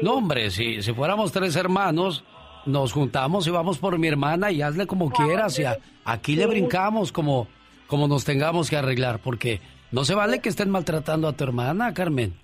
No, 0.00 0.14
hombre, 0.14 0.50
si, 0.50 0.82
si 0.82 0.92
fuéramos 0.92 1.32
tres 1.32 1.54
hermanos, 1.56 2.24
nos 2.64 2.92
juntamos 2.92 3.46
y 3.46 3.50
vamos 3.50 3.78
por 3.78 3.98
mi 3.98 4.08
hermana 4.08 4.50
y 4.50 4.62
hazle 4.62 4.86
como 4.86 5.10
quieras. 5.10 5.58
Y 5.58 5.64
a- 5.64 5.78
aquí 6.04 6.36
le 6.36 6.46
brincamos 6.46 7.12
como, 7.12 7.48
como 7.86 8.08
nos 8.08 8.24
tengamos 8.24 8.70
que 8.70 8.76
arreglar, 8.76 9.18
porque 9.18 9.60
no 9.90 10.04
se 10.04 10.14
vale 10.14 10.40
que 10.40 10.48
estén 10.48 10.70
maltratando 10.70 11.28
a 11.28 11.32
tu 11.34 11.44
hermana, 11.44 11.92
Carmen. 11.92 12.34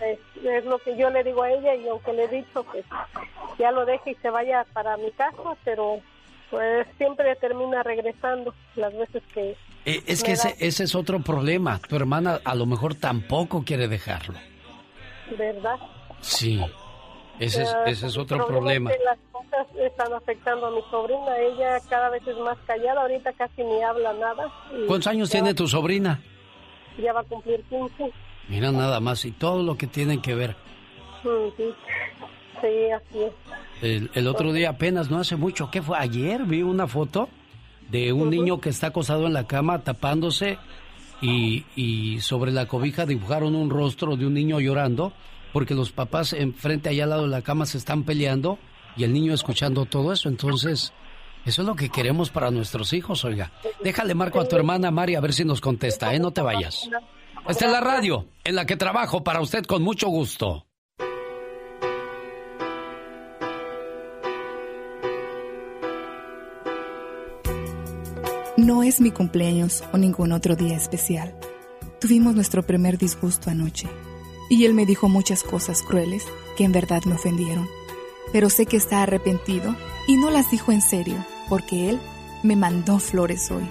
Es, 0.00 0.18
es 0.44 0.64
lo 0.64 0.78
que 0.78 0.96
yo 0.96 1.10
le 1.10 1.22
digo 1.24 1.42
a 1.42 1.50
ella 1.50 1.74
y 1.74 1.86
aunque 1.88 2.12
le 2.12 2.24
he 2.24 2.28
dicho 2.28 2.64
que 2.72 2.82
ya 3.58 3.70
lo 3.70 3.84
deje 3.84 4.12
y 4.12 4.14
se 4.16 4.30
vaya 4.30 4.64
para 4.72 4.96
mi 4.96 5.10
casa, 5.12 5.36
pero 5.64 6.00
pues 6.50 6.86
siempre 6.96 7.36
termina 7.36 7.82
regresando 7.82 8.52
las 8.76 8.92
veces 8.96 9.22
que... 9.32 9.56
Eh, 9.84 10.02
es 10.06 10.22
que 10.22 10.32
ese, 10.32 10.56
ese 10.58 10.84
es 10.84 10.94
otro 10.94 11.20
problema. 11.20 11.78
Tu 11.88 11.96
hermana 11.96 12.40
a 12.44 12.54
lo 12.54 12.66
mejor 12.66 12.94
tampoco 12.94 13.62
quiere 13.64 13.88
dejarlo. 13.88 14.34
¿Verdad? 15.38 15.76
Sí, 16.20 16.60
ese 17.40 17.62
es, 17.62 17.76
ese 17.86 18.06
es 18.06 18.16
otro 18.18 18.46
problema. 18.46 18.90
las 19.04 19.18
cosas 19.32 19.66
están 19.78 20.12
afectando 20.12 20.66
a 20.66 20.70
mi 20.70 20.82
sobrina. 20.90 21.38
Ella 21.38 21.80
cada 21.88 22.10
vez 22.10 22.22
es 22.26 22.36
más 22.38 22.58
callada, 22.66 23.00
ahorita 23.02 23.32
casi 23.32 23.64
ni 23.64 23.82
habla 23.82 24.12
nada. 24.12 24.52
¿Cuántos 24.86 25.06
años 25.06 25.30
tiene 25.30 25.54
tu 25.54 25.66
sobrina? 25.66 26.20
Ya 27.02 27.12
va 27.12 27.20
a 27.20 27.24
cumplir 27.24 27.62
15. 27.70 28.12
Mira 28.48 28.70
nada 28.70 29.00
más 29.00 29.24
y 29.24 29.32
todo 29.32 29.62
lo 29.62 29.76
que 29.76 29.86
tienen 29.86 30.20
que 30.20 30.34
ver. 30.34 30.54
Ujú. 31.24 31.74
Sí, 32.60 32.90
así 32.90 33.22
es. 33.22 33.32
El, 33.80 34.10
el 34.12 34.28
otro 34.28 34.52
día 34.52 34.70
apenas, 34.70 35.10
no 35.10 35.18
hace 35.18 35.36
mucho, 35.36 35.70
¿qué 35.70 35.80
fue? 35.80 35.96
Ayer 35.98 36.44
vi 36.44 36.62
una 36.62 36.86
foto 36.86 37.30
de 37.88 38.12
un 38.12 38.28
niño 38.28 38.60
que 38.60 38.68
está 38.68 38.88
acostado 38.88 39.26
en 39.26 39.32
la 39.32 39.46
cama 39.46 39.78
tapándose 39.78 40.58
y, 41.22 41.64
y 41.74 42.20
sobre 42.20 42.52
la 42.52 42.66
cobija 42.66 43.06
dibujaron 43.06 43.54
un 43.54 43.70
rostro 43.70 44.16
de 44.16 44.26
un 44.26 44.34
niño 44.34 44.60
llorando 44.60 45.12
porque 45.52 45.74
los 45.74 45.92
papás 45.92 46.32
enfrente 46.32 46.88
allá 46.88 47.04
al 47.04 47.10
lado 47.10 47.22
de 47.22 47.28
la 47.28 47.42
cama 47.42 47.66
se 47.66 47.78
están 47.78 48.04
peleando 48.04 48.58
y 48.96 49.04
el 49.04 49.12
niño 49.12 49.32
escuchando 49.32 49.84
todo 49.86 50.12
eso. 50.12 50.28
Entonces, 50.28 50.92
eso 51.44 51.62
es 51.62 51.66
lo 51.66 51.74
que 51.74 51.88
queremos 51.88 52.30
para 52.30 52.50
nuestros 52.50 52.92
hijos, 52.92 53.24
oiga. 53.24 53.52
Déjale 53.82 54.14
marco 54.14 54.40
a 54.40 54.48
tu 54.48 54.56
hermana 54.56 54.90
Mari 54.90 55.14
a 55.14 55.20
ver 55.20 55.32
si 55.32 55.44
nos 55.44 55.60
contesta, 55.60 56.14
¿eh? 56.14 56.18
No 56.18 56.32
te 56.32 56.42
vayas. 56.42 56.88
Esta 57.48 57.66
es 57.66 57.72
la 57.72 57.80
radio 57.80 58.26
en 58.44 58.54
la 58.54 58.66
que 58.66 58.76
trabajo 58.76 59.24
para 59.24 59.40
usted 59.40 59.64
con 59.64 59.82
mucho 59.82 60.08
gusto. 60.08 60.66
No 68.56 68.82
es 68.82 69.00
mi 69.00 69.10
cumpleaños 69.10 69.82
o 69.90 69.96
ningún 69.96 70.32
otro 70.32 70.54
día 70.54 70.76
especial. 70.76 71.34
Tuvimos 71.98 72.34
nuestro 72.34 72.62
primer 72.62 72.98
disgusto 72.98 73.48
anoche 73.48 73.88
y 74.50 74.66
él 74.66 74.74
me 74.74 74.84
dijo 74.84 75.08
muchas 75.08 75.42
cosas 75.44 75.82
crueles 75.82 76.26
que 76.56 76.64
en 76.64 76.72
verdad 76.72 77.04
me 77.04 77.14
ofendieron. 77.14 77.70
Pero 78.32 78.50
sé 78.50 78.66
que 78.66 78.76
está 78.76 79.02
arrepentido 79.02 79.74
y 80.06 80.16
no 80.16 80.28
las 80.28 80.50
dijo 80.50 80.72
en 80.72 80.82
serio 80.82 81.24
porque 81.48 81.88
él 81.88 82.00
me 82.42 82.56
mandó 82.56 82.98
flores 82.98 83.50
hoy. 83.50 83.66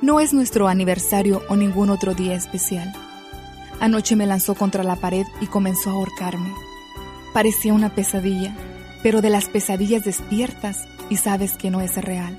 No 0.00 0.18
es 0.18 0.32
nuestro 0.32 0.66
aniversario 0.66 1.42
o 1.48 1.56
ningún 1.56 1.90
otro 1.90 2.14
día 2.14 2.34
especial. 2.34 2.92
Anoche 3.80 4.16
me 4.16 4.26
lanzó 4.26 4.54
contra 4.54 4.82
la 4.82 4.96
pared 4.96 5.26
y 5.40 5.46
comenzó 5.46 5.90
a 5.90 5.92
ahorcarme. 5.92 6.52
Parecía 7.34 7.74
una 7.74 7.94
pesadilla, 7.94 8.56
pero 9.02 9.20
de 9.20 9.30
las 9.30 9.48
pesadillas 9.48 10.04
despiertas 10.04 10.86
y 11.10 11.18
sabes 11.18 11.56
que 11.56 11.70
no 11.70 11.82
es 11.82 11.96
real. 11.96 12.38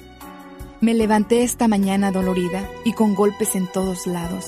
Me 0.82 0.94
levanté 0.96 1.44
esta 1.44 1.68
mañana 1.68 2.12
dolorida 2.12 2.68
y 2.84 2.94
con 2.94 3.14
golpes 3.14 3.56
en 3.56 3.68
todos 3.68 4.08
lados, 4.08 4.48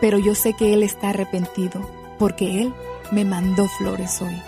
pero 0.00 0.18
yo 0.18 0.34
sé 0.34 0.54
que 0.54 0.72
Él 0.72 0.82
está 0.82 1.10
arrepentido 1.10 1.99
porque 2.20 2.62
Él 2.62 2.72
me 3.10 3.24
mandó 3.24 3.66
flores 3.66 4.22
hoy. 4.22 4.40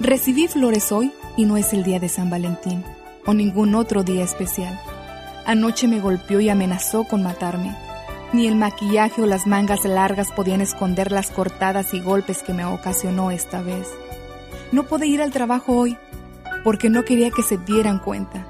Recibí 0.00 0.48
flores 0.48 0.90
hoy 0.92 1.12
y 1.36 1.44
no 1.44 1.58
es 1.58 1.74
el 1.74 1.84
día 1.84 2.00
de 2.00 2.08
San 2.08 2.30
Valentín 2.30 2.82
o 3.26 3.34
ningún 3.34 3.74
otro 3.74 4.02
día 4.02 4.24
especial. 4.24 4.80
Anoche 5.44 5.88
me 5.88 6.00
golpeó 6.00 6.40
y 6.40 6.48
amenazó 6.48 7.04
con 7.04 7.22
matarme. 7.22 7.76
Ni 8.32 8.46
el 8.46 8.56
maquillaje 8.56 9.20
o 9.20 9.26
las 9.26 9.46
mangas 9.46 9.84
largas 9.84 10.32
podían 10.32 10.62
esconder 10.62 11.12
las 11.12 11.30
cortadas 11.30 11.92
y 11.92 12.00
golpes 12.00 12.42
que 12.42 12.54
me 12.54 12.64
ocasionó 12.64 13.30
esta 13.30 13.60
vez. 13.60 13.86
No 14.72 14.84
pude 14.84 15.06
ir 15.06 15.20
al 15.20 15.32
trabajo 15.32 15.76
hoy 15.76 15.98
porque 16.64 16.88
no 16.88 17.04
quería 17.04 17.30
que 17.30 17.42
se 17.42 17.58
dieran 17.58 17.98
cuenta 17.98 18.46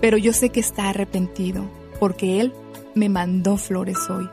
pero 0.00 0.16
yo 0.16 0.32
sé 0.32 0.50
que 0.50 0.60
está 0.60 0.88
arrepentido, 0.88 1.64
porque 1.98 2.40
Él 2.40 2.52
me 2.94 3.08
mandó 3.08 3.56
flores 3.56 3.98
hoy. 4.10 4.28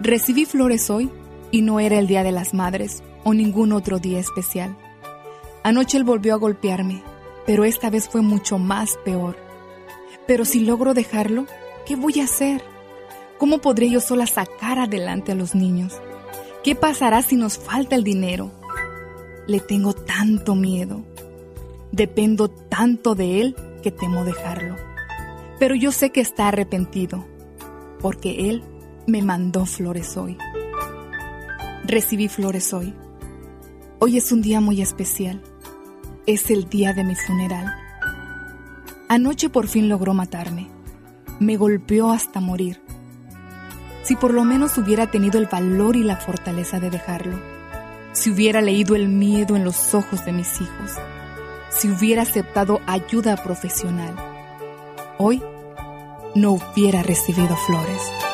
Recibí 0.00 0.44
flores 0.44 0.90
hoy 0.90 1.10
y 1.52 1.62
no 1.62 1.78
era 1.78 2.00
el 2.00 2.08
Día 2.08 2.24
de 2.24 2.32
las 2.32 2.54
Madres 2.54 3.04
o 3.22 3.34
ningún 3.34 3.72
otro 3.72 4.00
día 4.00 4.18
especial. 4.18 4.76
Anoche 5.62 5.98
Él 5.98 6.02
volvió 6.02 6.34
a 6.34 6.38
golpearme, 6.38 7.02
pero 7.46 7.64
esta 7.64 7.90
vez 7.90 8.08
fue 8.08 8.22
mucho 8.22 8.58
más 8.58 8.96
peor. 9.04 9.36
Pero 10.26 10.44
si 10.44 10.60
logro 10.60 10.94
dejarlo, 10.94 11.46
¿qué 11.86 11.94
voy 11.94 12.18
a 12.18 12.24
hacer? 12.24 12.64
¿Cómo 13.38 13.58
podré 13.58 13.90
yo 13.90 14.00
sola 14.00 14.26
sacar 14.26 14.78
adelante 14.78 15.32
a 15.32 15.34
los 15.36 15.54
niños? 15.54 16.00
¿Qué 16.64 16.74
pasará 16.74 17.22
si 17.22 17.36
nos 17.36 17.58
falta 17.58 17.96
el 17.96 18.02
dinero? 18.02 18.50
Le 19.46 19.60
tengo 19.60 19.92
tanto 19.92 20.54
miedo. 20.54 21.04
Dependo 21.90 22.48
tanto 22.48 23.14
de 23.14 23.40
Él 23.40 23.56
que 23.82 23.90
temo 23.90 24.24
dejarlo. 24.24 24.76
Pero 25.58 25.74
yo 25.74 25.92
sé 25.92 26.10
que 26.10 26.20
está 26.20 26.48
arrepentido, 26.48 27.24
porque 28.00 28.48
Él 28.48 28.62
me 29.06 29.22
mandó 29.22 29.66
flores 29.66 30.16
hoy. 30.16 30.38
Recibí 31.84 32.28
flores 32.28 32.72
hoy. 32.72 32.94
Hoy 33.98 34.16
es 34.16 34.32
un 34.32 34.42
día 34.42 34.60
muy 34.60 34.82
especial. 34.82 35.42
Es 36.26 36.50
el 36.50 36.68
día 36.68 36.92
de 36.92 37.04
mi 37.04 37.14
funeral. 37.14 37.74
Anoche 39.08 39.48
por 39.48 39.66
fin 39.68 39.88
logró 39.88 40.14
matarme. 40.14 40.68
Me 41.40 41.56
golpeó 41.56 42.10
hasta 42.10 42.40
morir. 42.40 42.80
Si 44.02 44.16
por 44.16 44.32
lo 44.32 44.44
menos 44.44 44.78
hubiera 44.78 45.10
tenido 45.10 45.38
el 45.38 45.46
valor 45.46 45.96
y 45.96 46.02
la 46.02 46.16
fortaleza 46.16 46.80
de 46.80 46.90
dejarlo. 46.90 47.38
Si 48.12 48.30
hubiera 48.30 48.60
leído 48.60 48.96
el 48.96 49.08
miedo 49.08 49.56
en 49.56 49.64
los 49.64 49.94
ojos 49.94 50.24
de 50.24 50.32
mis 50.32 50.60
hijos 50.60 50.92
si 51.72 51.88
hubiera 51.88 52.22
aceptado 52.22 52.80
ayuda 52.86 53.36
profesional, 53.36 54.14
hoy 55.18 55.42
no 56.34 56.52
hubiera 56.52 57.02
recibido 57.02 57.56
flores. 57.56 58.31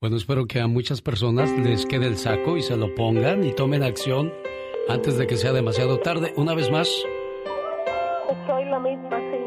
Bueno, 0.00 0.16
espero 0.16 0.46
que 0.46 0.60
a 0.60 0.68
muchas 0.68 1.02
personas 1.02 1.50
les 1.58 1.84
quede 1.84 2.06
el 2.06 2.16
saco 2.16 2.56
y 2.56 2.62
se 2.62 2.76
lo 2.76 2.94
pongan 2.94 3.42
y 3.42 3.52
tomen 3.52 3.82
acción 3.82 4.32
antes 4.88 5.18
de 5.18 5.26
que 5.26 5.36
sea 5.36 5.52
demasiado 5.52 5.98
tarde. 5.98 6.32
Una 6.36 6.54
vez 6.54 6.70
más, 6.70 6.88
Soy 8.46 8.64
la 8.66 8.78
misma, 8.78 9.18
sí. 9.18 9.38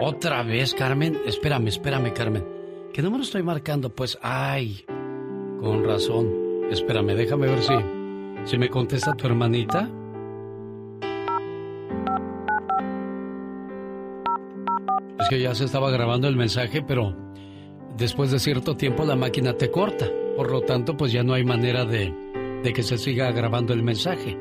Otra 0.00 0.42
vez, 0.44 0.72
Carmen. 0.72 1.20
Espérame, 1.26 1.68
espérame, 1.68 2.10
Carmen. 2.14 2.42
¿Qué 2.94 3.02
número 3.02 3.22
estoy 3.22 3.42
marcando? 3.42 3.90
Pues, 3.94 4.18
ay, 4.22 4.82
con 5.60 5.84
razón. 5.84 6.32
Espérame, 6.70 7.14
déjame 7.14 7.48
ver 7.48 7.62
si, 7.62 7.74
si 8.44 8.56
me 8.56 8.70
contesta 8.70 9.12
tu 9.12 9.26
hermanita. 9.26 9.90
Es 15.20 15.28
que 15.28 15.38
ya 15.38 15.54
se 15.54 15.66
estaba 15.66 15.90
grabando 15.90 16.28
el 16.28 16.36
mensaje, 16.36 16.80
pero 16.80 17.14
después 17.96 18.30
de 18.30 18.38
cierto 18.38 18.76
tiempo 18.76 19.04
la 19.04 19.16
máquina 19.16 19.54
te 19.54 19.70
corta. 19.70 20.10
Por 20.36 20.50
lo 20.50 20.62
tanto, 20.62 20.96
pues 20.96 21.12
ya 21.12 21.22
no 21.22 21.34
hay 21.34 21.44
manera 21.44 21.84
de, 21.84 22.12
de 22.62 22.72
que 22.72 22.82
se 22.82 22.98
siga 22.98 23.30
grabando 23.32 23.72
el 23.72 23.82
mensaje. 23.82 24.38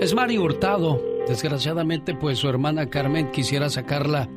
Es 0.00 0.14
Mari 0.14 0.38
Hurtado. 0.38 1.02
Desgraciadamente, 1.28 2.14
pues 2.14 2.38
su 2.38 2.48
hermana 2.48 2.88
Carmen 2.88 3.30
quisiera 3.30 3.68
sacarla 3.68 4.28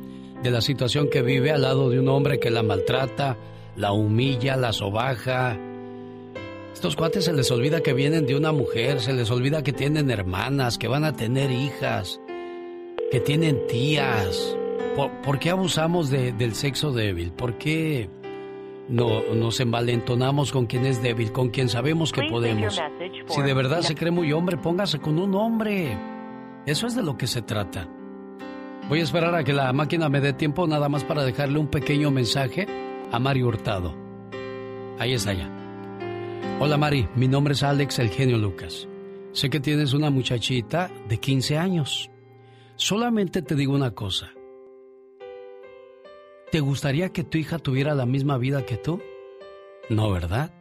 de 0.42 0.50
la 0.50 0.60
situación 0.60 1.08
que 1.08 1.22
vive 1.22 1.50
al 1.50 1.62
lado 1.62 1.88
de 1.88 1.98
un 1.98 2.08
hombre 2.08 2.38
que 2.38 2.50
la 2.50 2.62
maltrata, 2.62 3.36
la 3.76 3.92
humilla, 3.92 4.56
la 4.56 4.72
sobaja. 4.72 5.58
Estos 6.74 6.96
cuates 6.96 7.24
se 7.24 7.32
les 7.32 7.50
olvida 7.50 7.80
que 7.80 7.94
vienen 7.94 8.26
de 8.26 8.36
una 8.36 8.52
mujer, 8.52 9.00
se 9.00 9.14
les 9.14 9.30
olvida 9.30 9.62
que 9.62 9.72
tienen 9.72 10.10
hermanas, 10.10 10.76
que 10.76 10.86
van 10.86 11.04
a 11.04 11.14
tener 11.14 11.50
hijas, 11.50 12.20
que 13.10 13.20
tienen 13.20 13.66
tías. 13.66 14.56
¿Por, 14.96 15.38
qué 15.40 15.50
abusamos 15.50 16.08
del 16.08 16.54
sexo 16.54 16.92
débil? 16.92 17.32
¿Por 17.32 17.58
qué 17.58 18.08
no, 18.88 19.22
nos 19.34 19.58
envalentonamos 19.58 20.52
con 20.52 20.66
quien 20.66 20.86
es 20.86 21.02
débil, 21.02 21.32
con 21.32 21.48
quien 21.48 21.68
sabemos 21.68 22.12
que 22.12 22.22
podemos? 22.22 22.80
Si 23.26 23.42
de 23.42 23.54
verdad 23.54 23.82
se 23.82 23.96
cree 23.96 24.12
muy 24.12 24.32
hombre, 24.32 24.56
póngase 24.56 25.00
con 25.00 25.18
un 25.18 25.34
hombre. 25.34 25.98
Eso 26.66 26.86
es 26.86 26.94
de 26.94 27.02
lo 27.02 27.16
que 27.18 27.26
se 27.26 27.42
trata. 27.42 27.88
Voy 28.88 29.00
a 29.00 29.02
esperar 29.02 29.34
a 29.34 29.42
que 29.42 29.52
la 29.52 29.72
máquina 29.72 30.08
me 30.08 30.20
dé 30.20 30.32
tiempo 30.32 30.66
nada 30.66 30.88
más 30.88 31.02
para 31.02 31.24
dejarle 31.24 31.58
un 31.58 31.68
pequeño 31.68 32.12
mensaje 32.12 32.66
a 33.10 33.18
Mario 33.18 33.48
Hurtado. 33.48 33.96
Ahí 34.98 35.12
está 35.12 35.32
ya. 35.32 35.50
Hola 36.60 36.76
Mari, 36.76 37.08
mi 37.16 37.26
nombre 37.26 37.54
es 37.54 37.64
Alex 37.64 37.98
el 37.98 38.10
genio 38.10 38.38
Lucas. 38.38 38.86
Sé 39.32 39.50
que 39.50 39.58
tienes 39.58 39.92
una 39.92 40.10
muchachita 40.10 40.88
de 41.08 41.18
15 41.18 41.58
años. 41.58 42.10
Solamente 42.76 43.42
te 43.42 43.56
digo 43.56 43.74
una 43.74 43.90
cosa. 43.90 44.30
¿Te 46.54 46.60
gustaría 46.60 47.08
que 47.08 47.24
tu 47.24 47.36
hija 47.36 47.58
tuviera 47.58 47.96
la 47.96 48.06
misma 48.06 48.38
vida 48.38 48.64
que 48.64 48.76
tú? 48.76 49.02
No, 49.90 50.12
¿verdad? 50.12 50.54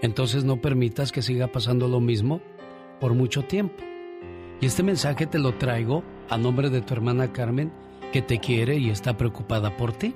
Entonces 0.00 0.44
no 0.44 0.62
permitas 0.62 1.12
que 1.12 1.20
siga 1.20 1.48
pasando 1.48 1.88
lo 1.88 2.00
mismo 2.00 2.40
por 3.00 3.12
mucho 3.12 3.42
tiempo. 3.42 3.84
Y 4.62 4.64
este 4.64 4.82
mensaje 4.82 5.26
te 5.26 5.38
lo 5.38 5.56
traigo 5.56 6.02
a 6.30 6.38
nombre 6.38 6.70
de 6.70 6.80
tu 6.80 6.94
hermana 6.94 7.34
Carmen, 7.34 7.70
que 8.14 8.22
te 8.22 8.38
quiere 8.38 8.78
y 8.78 8.88
está 8.88 9.18
preocupada 9.18 9.76
por 9.76 9.92
ti. 9.92 10.14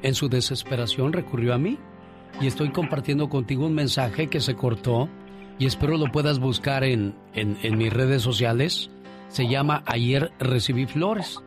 En 0.00 0.14
su 0.14 0.30
desesperación 0.30 1.12
recurrió 1.12 1.52
a 1.52 1.58
mí 1.58 1.76
y 2.40 2.46
estoy 2.46 2.70
compartiendo 2.70 3.28
contigo 3.28 3.66
un 3.66 3.74
mensaje 3.74 4.28
que 4.28 4.40
se 4.40 4.54
cortó 4.54 5.10
y 5.58 5.66
espero 5.66 5.98
lo 5.98 6.10
puedas 6.10 6.38
buscar 6.38 6.82
en, 6.82 7.14
en, 7.34 7.76
mis 7.76 7.92
redes 7.92 8.22
sociales. 8.22 8.90
Se 9.28 9.48
llama 9.48 9.82
Ayer 9.84 10.32
recibí 10.38 10.86
flores, 10.86 11.42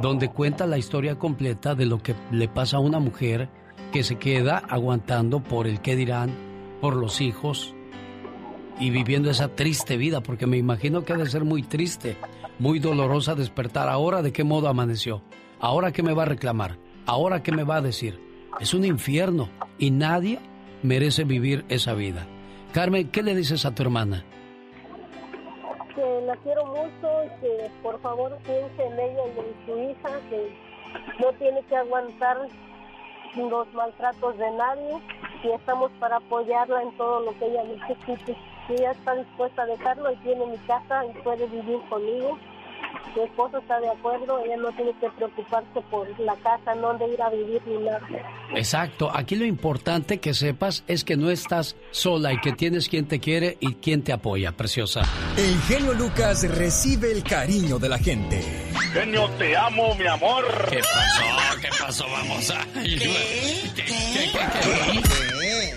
donde 0.00 0.28
cuenta 0.28 0.66
la 0.66 0.78
historia 0.78 1.18
completa 1.18 1.74
de 1.74 1.86
lo 1.86 2.02
que 2.02 2.14
le 2.30 2.48
pasa 2.48 2.78
a 2.78 2.80
una 2.80 2.98
mujer 2.98 3.48
que 3.92 4.02
se 4.02 4.16
queda 4.16 4.58
aguantando 4.58 5.42
por 5.42 5.66
el 5.66 5.80
qué 5.80 5.96
dirán, 5.96 6.30
por 6.80 6.96
los 6.96 7.20
hijos 7.20 7.74
y 8.78 8.90
viviendo 8.90 9.30
esa 9.30 9.48
triste 9.48 9.96
vida, 9.96 10.20
porque 10.20 10.46
me 10.46 10.56
imagino 10.56 11.04
que 11.04 11.12
ha 11.12 11.16
de 11.16 11.30
ser 11.30 11.44
muy 11.44 11.62
triste, 11.62 12.16
muy 12.58 12.80
dolorosa 12.80 13.34
despertar. 13.34 13.88
Ahora 13.88 14.22
de 14.22 14.32
qué 14.32 14.44
modo 14.44 14.68
amaneció, 14.68 15.22
ahora 15.60 15.92
qué 15.92 16.02
me 16.02 16.12
va 16.12 16.22
a 16.24 16.26
reclamar, 16.26 16.78
ahora 17.06 17.42
qué 17.42 17.52
me 17.52 17.62
va 17.62 17.76
a 17.76 17.82
decir. 17.82 18.20
Es 18.60 18.74
un 18.74 18.84
infierno 18.84 19.48
y 19.78 19.90
nadie 19.90 20.40
merece 20.82 21.24
vivir 21.24 21.64
esa 21.68 21.94
vida. 21.94 22.26
Carmen, 22.72 23.08
¿qué 23.08 23.22
le 23.22 23.34
dices 23.34 23.64
a 23.64 23.74
tu 23.74 23.82
hermana? 23.82 24.24
La 26.22 26.36
quiero 26.36 26.64
mucho 26.66 27.24
y 27.24 27.40
que 27.40 27.70
por 27.82 28.00
favor 28.00 28.38
piense 28.44 28.84
en 28.84 28.92
ella 28.98 29.22
y 29.26 29.38
en 29.40 29.66
su 29.66 29.78
hija, 29.78 30.20
que 30.30 30.56
no 31.20 31.32
tiene 31.32 31.60
que 31.62 31.76
aguantar 31.76 32.48
los 33.36 33.74
maltratos 33.74 34.38
de 34.38 34.50
nadie 34.52 35.00
y 35.42 35.48
estamos 35.50 35.90
para 35.98 36.16
apoyarla 36.16 36.82
en 36.82 36.96
todo 36.96 37.20
lo 37.20 37.38
que 37.38 37.46
ella 37.46 37.64
necesite. 37.64 38.36
Si 38.66 38.74
ella 38.74 38.92
está 38.92 39.16
dispuesta 39.16 39.62
a 39.62 39.66
dejarlo 39.66 40.12
y 40.12 40.16
tiene 40.16 40.46
mi 40.46 40.58
casa 40.58 41.04
y 41.04 41.12
puede 41.22 41.46
vivir 41.46 41.80
conmigo 41.88 42.38
su 43.14 43.22
esposo 43.22 43.58
está 43.58 43.80
de 43.80 43.88
acuerdo, 43.88 44.40
ella 44.44 44.56
no 44.56 44.72
tiene 44.72 44.92
que 45.00 45.08
preocuparse 45.10 45.80
por 45.90 46.08
la 46.20 46.34
casa, 46.36 46.74
no 46.74 46.94
de 46.94 47.08
ir 47.08 47.22
a 47.22 47.30
vivir 47.30 47.62
ni 47.66 47.84
nada. 47.84 48.00
Exacto, 48.54 49.10
aquí 49.14 49.36
lo 49.36 49.44
importante 49.44 50.18
que 50.18 50.34
sepas 50.34 50.84
es 50.88 51.04
que 51.04 51.16
no 51.16 51.30
estás 51.30 51.76
sola 51.90 52.32
y 52.32 52.40
que 52.40 52.52
tienes 52.52 52.88
quien 52.88 53.06
te 53.06 53.20
quiere 53.20 53.56
y 53.60 53.74
quien 53.74 54.02
te 54.02 54.12
apoya, 54.12 54.52
preciosa. 54.52 55.02
El 55.36 55.60
genio 55.62 55.94
Lucas 55.94 56.48
recibe 56.56 57.12
el 57.12 57.22
cariño 57.22 57.78
de 57.78 57.88
la 57.88 57.98
gente. 57.98 58.42
Genio, 58.92 59.28
te 59.38 59.56
amo, 59.56 59.94
mi 59.94 60.06
amor. 60.06 60.44
¿Qué 60.70 60.80
pasó? 60.80 61.60
¿Qué 61.60 61.68
pasó? 61.80 62.04
Vamos 62.10 62.50
a... 62.50 62.66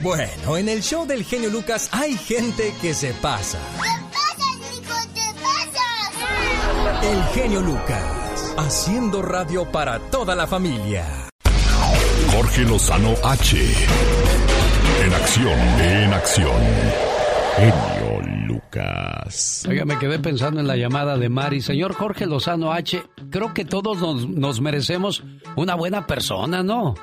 Bueno, 0.02 0.58
en 0.58 0.70
el 0.70 0.82
show 0.82 1.06
del 1.06 1.24
genio 1.24 1.50
Lucas 1.50 1.90
hay 1.92 2.16
gente 2.18 2.74
que 2.82 2.94
se 2.94 3.14
pasa. 3.16 3.60
El 7.04 7.24
genio 7.26 7.62
Lucas, 7.62 8.56
haciendo 8.58 9.22
radio 9.22 9.66
para 9.72 10.00
toda 10.00 10.36
la 10.36 10.48
familia. 10.48 11.06
Jorge 12.32 12.64
Lozano 12.64 13.14
H. 13.24 13.58
En 15.04 15.14
acción, 15.14 15.60
en 15.80 16.14
acción. 16.14 16.62
Genio 17.56 18.48
Lucas. 18.48 19.66
Oiga, 19.70 19.86
me 19.86 20.00
quedé 20.00 20.18
pensando 20.20 20.60
en 20.60 20.68
la 20.68 20.76
llamada 20.76 21.18
de 21.18 21.30
Mari. 21.30 21.62
Señor 21.62 21.94
Jorge 21.94 22.26
Lozano 22.26 22.74
H, 22.74 23.04
creo 23.30 23.54
que 23.54 23.64
todos 23.64 24.00
nos, 24.00 24.28
nos 24.28 24.60
merecemos 24.60 25.24
una 25.56 25.76
buena 25.76 26.08
persona, 26.08 26.64
¿no? 26.64 26.96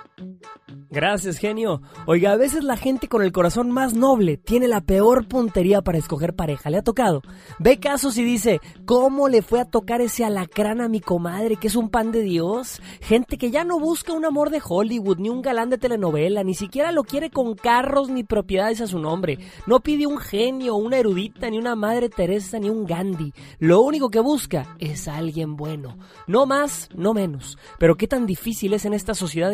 Gracias, 0.91 1.39
genio. 1.39 1.82
Oiga, 2.07 2.32
a 2.32 2.36
veces 2.36 2.62
la 2.62 2.77
gente 2.77 3.09
con 3.09 3.23
el 3.23 3.32
corazón 3.32 3.73
más 3.73 3.95
noble 3.95 4.36
tiene 4.36 4.69
la 4.69 4.81
peor 4.81 5.27
puntería 5.27 5.82
para 5.82 5.99
escoger 5.99 6.35
pareja. 6.35 6.70
¿Le 6.70 6.78
ha 6.78 6.82
tocado? 6.82 7.23
Ve 7.59 7.81
casos 7.81 8.16
y 8.16 8.24
dice, 8.24 8.61
¿cómo 8.85 9.28
le 9.28 9.43
fue 9.43 9.61
a 9.61 9.65
tocar 9.65 10.01
ese 10.01 10.24
alacrán 10.24 10.81
a 10.81 10.89
mi 10.89 11.01
comadre, 11.01 11.57
que 11.57 11.66
es 11.66 11.74
un 11.74 11.89
pan 11.89 12.12
de 12.12 12.23
Dios? 12.23 12.81
Gente 13.01 13.39
que 13.39 13.51
ya 13.51 13.65
no 13.65 13.81
busca 13.81 14.12
un 14.12 14.24
amor 14.24 14.51
de 14.51 14.62
Hollywood, 14.65 15.19
ni 15.19 15.31
un 15.31 15.43
galán 15.43 15.69
de 15.69 15.78
telenovela, 15.78 16.45
ni 16.45 16.55
siquiera 16.55 16.93
lo 16.93 17.03
quiere 17.03 17.31
con 17.31 17.57
carros 17.57 18.09
ni 18.09 18.23
propiedades 18.23 18.81
a 18.81 18.86
su 18.86 19.01
nombre. 19.01 19.39
No 19.66 19.81
pide 19.81 20.07
un 20.07 20.19
genio, 20.19 20.77
una 20.77 20.99
erudita, 20.99 21.51
ni 21.51 21.59
una 21.59 21.74
madre 21.74 22.09
Teresa, 22.09 22.61
ni 22.61 22.70
un 22.70 22.86
Gandhi. 22.86 23.32
Lo 23.59 23.81
único 23.81 24.11
que 24.11 24.20
busca 24.20 24.77
es 24.78 25.09
alguien 25.09 25.57
bueno. 25.57 25.99
No 26.28 26.47
más, 26.47 26.89
no 26.95 27.15
menos. 27.15 27.59
Pero 27.81 27.97
qué 27.97 28.07
tan 28.07 28.27
difícil 28.27 28.74
es 28.74 28.85
en 28.85 28.95
esta 28.95 29.15
sociedad 29.15 29.53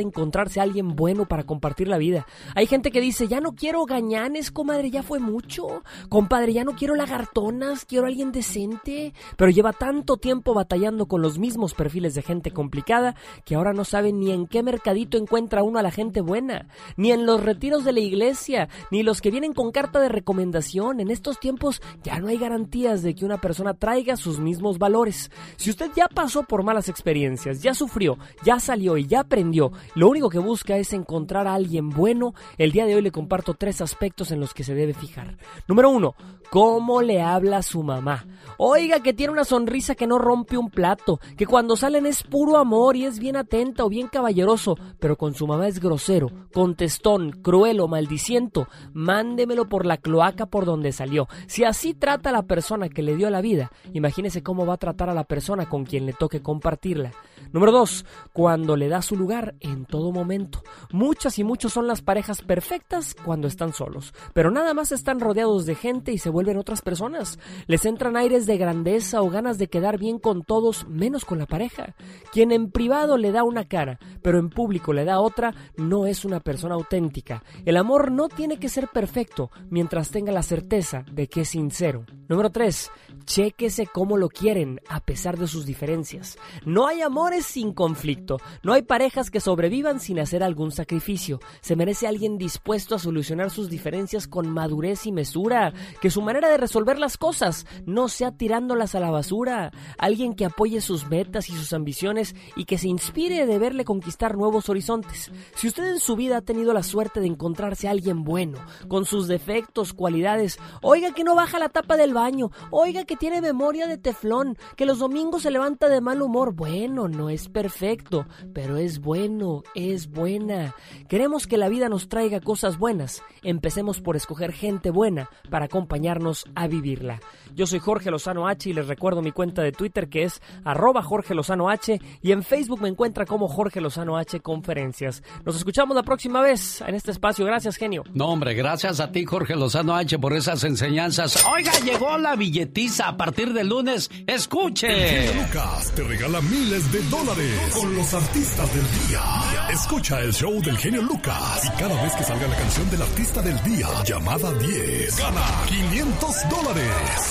encontrarse 0.50 0.60
a 0.60 0.62
alguien 0.64 0.96
bueno 0.96 1.26
para 1.26 1.44
compartir 1.44 1.88
la 1.88 1.98
vida. 1.98 2.26
Hay 2.54 2.66
gente 2.66 2.90
que 2.90 3.00
dice, 3.00 3.28
ya 3.28 3.40
no 3.40 3.54
quiero 3.54 3.84
gañanes, 3.84 4.50
comadre, 4.50 4.90
ya 4.90 5.02
fue 5.02 5.18
mucho. 5.18 5.82
Compadre, 6.08 6.52
ya 6.52 6.64
no 6.64 6.72
quiero 6.72 6.94
lagartonas, 6.94 7.84
quiero 7.84 8.06
alguien 8.06 8.32
decente. 8.32 9.12
Pero 9.36 9.50
lleva 9.50 9.72
tanto 9.72 10.16
tiempo 10.16 10.54
batallando 10.54 11.06
con 11.06 11.22
los 11.22 11.38
mismos 11.38 11.74
perfiles 11.74 12.14
de 12.14 12.22
gente 12.22 12.50
complicada 12.50 13.14
que 13.44 13.54
ahora 13.54 13.72
no 13.72 13.84
sabe 13.84 14.12
ni 14.12 14.30
en 14.30 14.46
qué 14.46 14.62
mercadito 14.62 15.16
encuentra 15.16 15.62
uno 15.62 15.78
a 15.78 15.82
la 15.82 15.90
gente 15.90 16.20
buena, 16.20 16.66
ni 16.96 17.12
en 17.12 17.26
los 17.26 17.42
retiros 17.42 17.84
de 17.84 17.92
la 17.92 18.00
iglesia, 18.00 18.68
ni 18.90 19.02
los 19.02 19.20
que 19.20 19.30
vienen 19.30 19.52
con 19.52 19.70
carta 19.70 20.00
de 20.00 20.08
recomendación. 20.08 21.00
En 21.00 21.10
estos 21.10 21.38
tiempos 21.38 21.80
ya 22.02 22.18
no 22.18 22.28
hay 22.28 22.38
garantías 22.38 23.02
de 23.02 23.14
que 23.14 23.24
una 23.24 23.40
persona 23.40 23.74
traiga 23.74 24.16
sus 24.16 24.40
mismos 24.40 24.78
valores. 24.78 25.30
Si 25.56 25.70
usted 25.70 25.90
ya 25.94 26.08
pasó 26.08 26.42
por 26.42 26.62
malas 26.62 26.88
experiencias, 26.88 27.62
ya 27.62 27.74
sufrió, 27.74 28.18
ya 28.44 28.58
salió 28.58 28.96
y 28.96 29.06
ya 29.06 29.20
aprendió, 29.20 29.72
lo 29.94 30.08
único 30.08 30.30
que 30.30 30.39
busca 30.40 30.76
es 30.76 30.92
encontrar 30.92 31.46
a 31.46 31.54
alguien 31.54 31.90
bueno, 31.90 32.34
el 32.58 32.72
día 32.72 32.86
de 32.86 32.94
hoy 32.94 33.02
le 33.02 33.12
comparto 33.12 33.54
tres 33.54 33.80
aspectos 33.80 34.30
en 34.30 34.40
los 34.40 34.54
que 34.54 34.64
se 34.64 34.74
debe 34.74 34.94
fijar. 34.94 35.36
Número 35.68 35.90
uno, 35.90 36.14
cómo 36.50 37.00
le 37.00 37.22
habla 37.22 37.62
su 37.62 37.82
mamá. 37.82 38.26
Oiga, 38.58 39.00
que 39.00 39.14
tiene 39.14 39.32
una 39.32 39.44
sonrisa 39.44 39.94
que 39.94 40.06
no 40.06 40.18
rompe 40.18 40.58
un 40.58 40.68
plato, 40.68 41.18
que 41.36 41.46
cuando 41.46 41.76
salen 41.76 42.04
es 42.04 42.22
puro 42.22 42.58
amor 42.58 42.96
y 42.96 43.06
es 43.06 43.18
bien 43.18 43.36
atenta 43.36 43.84
o 43.84 43.88
bien 43.88 44.08
caballeroso, 44.08 44.76
pero 44.98 45.16
con 45.16 45.34
su 45.34 45.46
mamá 45.46 45.68
es 45.68 45.80
grosero, 45.80 46.30
contestón, 46.52 47.30
cruel 47.30 47.80
o 47.80 47.88
maldiciento. 47.88 48.66
Mándemelo 48.92 49.68
por 49.68 49.86
la 49.86 49.96
cloaca 49.96 50.46
por 50.46 50.66
donde 50.66 50.92
salió. 50.92 51.28
Si 51.46 51.64
así 51.64 51.94
trata 51.94 52.30
a 52.30 52.32
la 52.32 52.42
persona 52.42 52.88
que 52.88 53.02
le 53.02 53.16
dio 53.16 53.30
la 53.30 53.40
vida, 53.40 53.70
imagínese 53.92 54.42
cómo 54.42 54.66
va 54.66 54.74
a 54.74 54.78
tratar 54.78 55.08
a 55.08 55.14
la 55.14 55.24
persona 55.24 55.68
con 55.68 55.84
quien 55.84 56.04
le 56.04 56.12
toque 56.12 56.42
compartirla. 56.42 57.12
Número 57.52 57.72
dos, 57.72 58.04
cuando 58.32 58.76
le 58.76 58.88
da 58.88 59.02
su 59.02 59.16
lugar 59.16 59.54
en 59.60 59.84
todo 59.86 60.12
momento. 60.12 60.62
Muchas 60.92 61.38
y 61.38 61.44
muchos 61.44 61.72
son 61.72 61.86
las 61.86 62.02
parejas 62.02 62.42
perfectas 62.42 63.14
cuando 63.24 63.48
están 63.48 63.72
solos, 63.72 64.12
pero 64.34 64.50
nada 64.50 64.74
más 64.74 64.92
están 64.92 65.18
rodeados 65.18 65.66
de 65.66 65.74
gente 65.74 66.12
y 66.12 66.18
se 66.18 66.28
vuelven 66.28 66.39
otras 66.58 66.82
personas. 66.82 67.38
Les 67.66 67.84
entran 67.84 68.16
aires 68.16 68.46
de 68.46 68.58
grandeza 68.58 69.22
o 69.22 69.30
ganas 69.30 69.58
de 69.58 69.68
quedar 69.68 69.98
bien 69.98 70.18
con 70.18 70.42
todos, 70.42 70.86
menos 70.88 71.24
con 71.24 71.38
la 71.38 71.46
pareja. 71.46 71.94
Quien 72.32 72.52
en 72.52 72.70
privado 72.70 73.16
le 73.16 73.32
da 73.32 73.44
una 73.44 73.64
cara, 73.64 73.98
pero 74.22 74.38
en 74.38 74.50
público 74.50 74.92
le 74.92 75.04
da 75.04 75.20
otra, 75.20 75.54
no 75.76 76.06
es 76.06 76.24
una 76.24 76.40
persona 76.40 76.74
auténtica. 76.74 77.42
El 77.64 77.76
amor 77.76 78.10
no 78.10 78.28
tiene 78.28 78.58
que 78.58 78.68
ser 78.68 78.88
perfecto 78.88 79.50
mientras 79.70 80.10
tenga 80.10 80.32
la 80.32 80.42
certeza 80.42 81.04
de 81.12 81.28
que 81.28 81.42
es 81.42 81.48
sincero. 81.48 82.04
Número 82.28 82.50
3. 82.50 82.90
Chéquese 83.24 83.86
cómo 83.86 84.16
lo 84.16 84.28
quieren 84.28 84.80
a 84.88 85.00
pesar 85.00 85.38
de 85.38 85.46
sus 85.46 85.66
diferencias. 85.66 86.38
No 86.64 86.86
hay 86.86 87.00
amores 87.00 87.44
sin 87.46 87.72
conflicto. 87.72 88.38
No 88.62 88.72
hay 88.72 88.82
parejas 88.82 89.30
que 89.30 89.40
sobrevivan 89.40 90.00
sin 90.00 90.18
hacer 90.18 90.42
algún 90.42 90.72
sacrificio. 90.72 91.40
Se 91.60 91.76
merece 91.76 92.06
alguien 92.06 92.38
dispuesto 92.38 92.94
a 92.94 92.98
solucionar 92.98 93.50
sus 93.50 93.68
diferencias 93.68 94.26
con 94.26 94.48
madurez 94.48 95.06
y 95.06 95.12
mesura. 95.12 95.72
Que 96.00 96.10
su 96.10 96.22
manera 96.30 96.48
de 96.48 96.58
resolver 96.58 97.00
las 97.00 97.16
cosas 97.16 97.66
no 97.86 98.06
sea 98.08 98.30
tirándolas 98.30 98.94
a 98.94 99.00
la 99.00 99.10
basura. 99.10 99.72
Alguien 99.98 100.34
que 100.34 100.44
apoye 100.44 100.80
sus 100.80 101.08
metas 101.08 101.48
y 101.50 101.52
sus 101.52 101.72
ambiciones 101.72 102.36
y 102.54 102.66
que 102.66 102.78
se 102.78 102.86
inspire 102.86 103.46
de 103.46 103.58
verle 103.58 103.84
conquistar 103.84 104.36
nuevos 104.36 104.68
horizontes. 104.68 105.32
Si 105.56 105.66
usted 105.66 105.90
en 105.90 105.98
su 105.98 106.14
vida 106.14 106.36
ha 106.36 106.42
tenido 106.42 106.72
la 106.72 106.84
suerte 106.84 107.18
de 107.18 107.26
encontrarse 107.26 107.88
a 107.88 107.90
alguien 107.90 108.22
bueno, 108.22 108.58
con 108.86 109.06
sus 109.06 109.26
defectos, 109.26 109.92
cualidades, 109.92 110.60
oiga 110.82 111.12
que 111.12 111.24
no 111.24 111.34
baja 111.34 111.58
la 111.58 111.68
tapa 111.68 111.96
del 111.96 112.14
baño, 112.14 112.52
oiga 112.70 113.04
que 113.04 113.16
tiene 113.16 113.40
memoria 113.40 113.88
de 113.88 113.98
teflón, 113.98 114.56
que 114.76 114.86
los 114.86 115.00
domingos 115.00 115.42
se 115.42 115.50
levanta 115.50 115.88
de 115.88 116.00
mal 116.00 116.22
humor, 116.22 116.54
bueno, 116.54 117.08
no 117.08 117.28
es 117.28 117.48
perfecto, 117.48 118.24
pero 118.54 118.76
es 118.76 119.00
bueno, 119.00 119.64
es 119.74 120.08
buena. 120.08 120.76
Queremos 121.08 121.48
que 121.48 121.58
la 121.58 121.68
vida 121.68 121.88
nos 121.88 122.08
traiga 122.08 122.40
cosas 122.40 122.78
buenas. 122.78 123.20
Empecemos 123.42 124.00
por 124.00 124.14
escoger 124.14 124.52
gente 124.52 124.90
buena 124.90 125.28
para 125.50 125.64
acompañarnos 125.64 126.19
a 126.54 126.66
vivirla. 126.66 127.20
Yo 127.54 127.66
soy 127.66 127.78
Jorge 127.78 128.10
Lozano 128.10 128.46
H 128.46 128.70
y 128.70 128.72
les 128.72 128.86
recuerdo 128.86 129.22
mi 129.22 129.32
cuenta 129.32 129.62
de 129.62 129.72
Twitter 129.72 130.08
que 130.08 130.22
es 130.22 130.40
arroba 130.64 131.02
Jorge 131.02 131.34
Lozano 131.34 131.68
H 131.68 132.00
y 132.22 132.32
en 132.32 132.42
Facebook 132.42 132.80
me 132.80 132.88
encuentra 132.88 133.24
como 133.24 133.48
Jorge 133.48 133.80
Lozano 133.80 134.16
H 134.16 134.40
Conferencias. 134.40 135.22
Nos 135.44 135.56
escuchamos 135.56 135.96
la 135.96 136.02
próxima 136.02 136.42
vez 136.42 136.80
en 136.82 136.94
este 136.94 137.10
espacio. 137.10 137.44
Gracias, 137.44 137.76
genio. 137.76 138.04
No, 138.14 138.26
hombre, 138.26 138.54
gracias 138.54 139.00
a 139.00 139.10
ti, 139.10 139.24
Jorge 139.24 139.56
Lozano 139.56 139.96
H, 139.96 140.18
por 140.18 140.32
esas 140.32 140.62
enseñanzas. 140.64 141.44
Oiga, 141.52 141.72
llegó 141.84 142.16
la 142.18 142.36
billetiza 142.36 143.08
a 143.08 143.16
partir 143.16 143.52
del 143.52 143.68
lunes. 143.68 144.10
Escuche. 144.26 145.34
Lucas 145.34 145.92
te 145.94 146.04
regala 146.04 146.40
miles 146.42 146.92
de 146.92 147.02
dólares 147.04 147.74
con 147.74 147.94
los 147.96 148.14
artistas 148.14 148.74
del 148.74 149.08
día. 149.08 149.22
Escucha 149.70 150.20
el 150.20 150.32
show 150.32 150.60
del 150.62 150.76
genio 150.76 151.02
Lucas 151.02 151.64
y 151.64 151.80
cada 151.80 152.00
vez 152.02 152.14
que 152.14 152.24
salga 152.24 152.46
la 152.46 152.56
canción 152.56 152.90
del 152.90 153.02
artista 153.02 153.42
del 153.42 153.62
día, 153.62 153.88
llamada 154.04 154.52
10, 154.52 155.18
gana 155.18 155.42
500 155.66 156.09
dólares. 156.48 156.90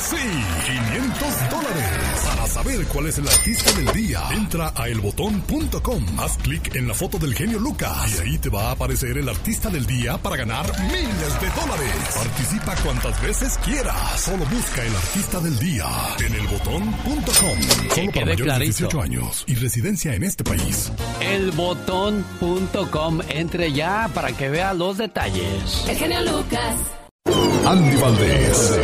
Sí, 0.09 0.15
500 0.15 1.49
dólares. 1.49 1.85
Para 2.25 2.47
saber 2.47 2.85
cuál 2.87 3.07
es 3.07 3.17
el 3.17 3.27
artista 3.27 3.71
del 3.73 3.91
día, 3.93 4.21
entra 4.31 4.71
a 4.75 4.87
elbotón.com. 4.87 6.05
Haz 6.19 6.37
clic 6.37 6.75
en 6.75 6.87
la 6.87 6.93
foto 6.93 7.17
del 7.17 7.33
genio 7.33 7.59
Lucas 7.59 8.15
y 8.15 8.21
ahí 8.21 8.37
te 8.37 8.49
va 8.49 8.69
a 8.69 8.71
aparecer 8.71 9.17
el 9.17 9.27
artista 9.27 9.69
del 9.69 9.85
día 9.85 10.17
para 10.17 10.37
ganar 10.37 10.65
miles 10.83 11.41
de 11.41 11.49
dólares. 11.61 11.93
Participa 12.15 12.75
cuantas 12.77 13.21
veces 13.21 13.57
quieras. 13.63 14.21
Solo 14.21 14.45
busca 14.45 14.83
el 14.83 14.95
artista 14.95 15.39
del 15.39 15.59
día 15.59 15.85
en 16.25 16.33
elbotón.com. 16.35 17.61
Solo 17.95 18.11
para 18.11 18.25
mayores 18.25 18.59
de 18.59 18.65
18 18.65 19.01
años 19.01 19.43
y 19.47 19.55
residencia 19.55 20.13
en 20.15 20.23
este 20.23 20.43
país. 20.43 20.91
Elbotón.com. 21.21 23.19
Entre 23.29 23.73
ya 23.73 24.09
para 24.13 24.31
que 24.31 24.49
vea 24.49 24.73
los 24.73 24.97
detalles. 24.97 25.85
El 25.87 25.97
genio 25.97 26.21
Lucas. 26.21 26.98
Andy 27.25 27.95
Valdés, 27.97 28.81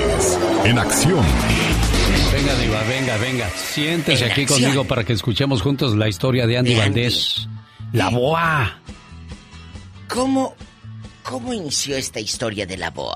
en 0.66 0.78
acción. 0.78 1.26
Venga, 2.34 2.56
Diva, 2.56 2.84
venga, 2.84 3.18
venga. 3.18 3.50
Siéntese 3.50 4.26
En 4.26 4.32
aquí 4.32 4.42
acción. 4.44 4.62
conmigo 4.62 4.84
para 4.86 5.04
que 5.04 5.14
escuchemos 5.14 5.62
juntos 5.62 5.96
la 5.96 6.08
historia 6.08 6.46
de 6.46 6.58
Andy 6.58 6.74
De 6.76 6.82
Andy. 6.82 7.00
Valdés. 7.02 7.48
La 7.94 8.10
boa. 8.10 8.80
¿Cómo, 10.08 10.56
¿Cómo 11.24 11.54
inició 11.54 11.96
esta 11.98 12.20
historia 12.20 12.66
de 12.66 12.78
la 12.78 12.92
boa? 12.92 13.16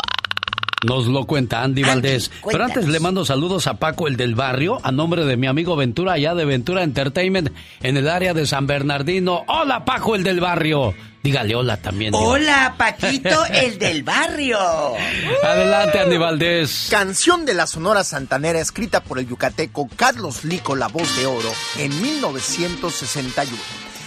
Nos 0.86 1.08
lo 1.08 1.26
cuenta 1.26 1.62
Andy 1.64 1.84
Valdés. 1.84 2.32
Pero 2.50 2.64
antes 2.64 2.88
le 2.88 3.00
mando 3.00 3.26
saludos 3.26 3.68
a 3.68 3.76
Paco, 3.76 4.08
el 4.08 4.16
del 4.16 4.36
barrio, 4.36 4.80
a 4.84 4.92
nombre 4.92 5.26
de 5.26 5.36
mi 5.36 5.48
amigo 5.48 5.76
Ventura, 5.76 6.14
allá 6.14 6.36
de 6.36 6.46
Ventura 6.46 6.84
Entertainment, 6.84 7.50
en 7.82 7.98
el 7.98 8.10
área 8.10 8.34
de 8.34 8.46
San 8.46 8.66
Bernardino. 8.66 9.44
Hola, 9.48 9.84
Paco, 9.84 10.16
el 10.16 10.24
del 10.24 10.40
barrio. 10.40 10.94
Dígale 11.22 11.54
hola 11.54 11.78
también. 11.78 12.12
Diva. 12.12 12.24
Hola, 12.24 12.76
Paquito, 12.78 13.46
el 13.54 13.78
del 13.78 14.04
barrio. 14.04 14.58
Adelante, 15.44 16.00
Andy 16.00 16.18
Valdés. 16.18 16.88
Canción 16.90 17.46
de 17.46 17.54
la 17.54 17.68
Sonora 17.68 18.06
Santanera 18.06 18.60
escrita 18.62 19.04
por 19.04 19.20
el 19.20 19.28
yucateco 19.28 19.90
Carlos 19.98 20.46
Lico 20.46 20.76
La 20.76 20.88
Voz 20.88 21.14
de 21.18 21.26
Oro 21.26 21.52
en 21.78 22.02
1961, 22.02 23.58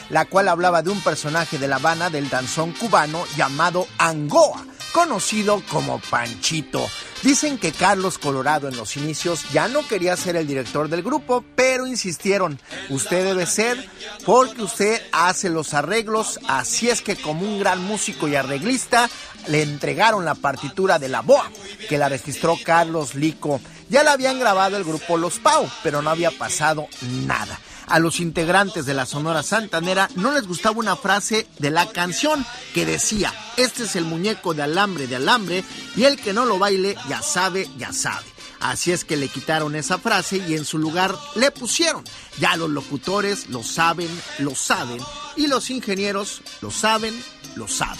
la 0.09 0.25
cual 0.25 0.49
hablaba 0.49 0.83
de 0.83 0.89
un 0.89 1.03
personaje 1.03 1.59
de 1.59 1.69
La 1.69 1.77
Habana 1.77 2.09
del 2.09 2.31
danzón 2.31 2.73
cubano 2.73 3.25
llamado 3.37 3.87
Angoa, 3.99 4.65
conocido 4.93 5.63
como 5.71 5.99
Panchito. 5.99 6.87
Dicen 7.23 7.57
que 7.59 7.73
Carlos 7.73 8.19
Colorado 8.19 8.69
en 8.69 8.77
los 8.77 8.97
inicios 8.97 9.45
ya 9.53 9.69
no 9.69 9.87
quería 9.87 10.17
ser 10.17 10.37
el 10.37 10.47
director 10.47 10.89
del 10.89 11.03
grupo, 11.03 11.45
pero 11.55 11.87
insistieron, 11.87 12.59
usted 12.91 13.25
debe 13.25 13.47
ser 13.47 13.89
porque 14.27 14.63
usted 14.63 15.01
hace 15.13 15.49
los 15.49 15.73
arreglos, 15.73 16.41
así 16.49 16.91
es 16.91 17.01
que 17.01 17.17
como 17.17 17.43
un 17.43 17.61
gran 17.61 17.83
músico 17.83 18.27
y 18.27 18.35
arreglista, 18.35 19.09
le 19.47 19.63
entregaron 19.63 20.25
la 20.25 20.35
partitura 20.35 20.99
de 20.99 21.09
la 21.09 21.21
BOA, 21.21 21.51
que 21.89 21.99
la 21.99 22.09
registró 22.09 22.57
Carlos 22.65 23.15
Lico. 23.15 23.61
Ya 23.89 24.03
la 24.03 24.13
habían 24.13 24.41
grabado 24.41 24.77
el 24.77 24.85
grupo 24.85 25.17
Los 25.17 25.39
Pau, 25.39 25.69
pero 25.83 26.03
no 26.03 26.11
había 26.11 26.31
pasado 26.31 26.89
nada. 27.27 27.59
A 27.87 27.99
los 27.99 28.21
integrantes 28.21 28.87
de 28.87 28.95
la 28.95 29.07
Sonora 29.07 29.43
Santanera 29.43 30.09
no 30.17 30.33
les 30.33 30.47
gustaba 30.47 30.79
una 30.79 30.97
frase 30.97 31.47
de 31.59 31.71
la 31.71 31.87
canción 31.91 32.45
que 32.75 32.87
decía, 32.87 33.33
este 33.57 33.85
es 33.85 33.97
el 33.97 34.05
muñeco 34.05 34.55
de 34.55 34.63
alambre 34.63 35.07
de 35.07 35.17
alambre 35.17 35.65
y 35.97 36.05
el 36.05 36.19
que 36.19 36.33
no 36.33 36.47
lo 36.47 36.59
baile 36.59 36.97
ya 37.09 37.23
sabe, 37.23 37.69
ya 37.79 37.93
sabe. 37.93 38.25
Así 38.61 38.93
es 38.93 39.05
que 39.05 39.17
le 39.17 39.29
quitaron 39.29 39.75
esa 39.75 39.99
frase 39.99 40.37
y 40.37 40.55
en 40.55 40.65
su 40.65 40.79
lugar 40.79 41.15
le 41.35 41.51
pusieron. 41.51 42.05
Ya 42.39 42.57
los 42.57 42.71
locutores 42.71 43.49
lo 43.49 43.65
saben, 43.65 44.09
lo 44.39 44.55
saben 44.55 44.99
y 45.37 45.49
los 45.49 45.69
ingenieros 45.71 46.43
lo 46.61 46.71
saben, 46.71 47.21
lo 47.57 47.67
saben. 47.67 47.99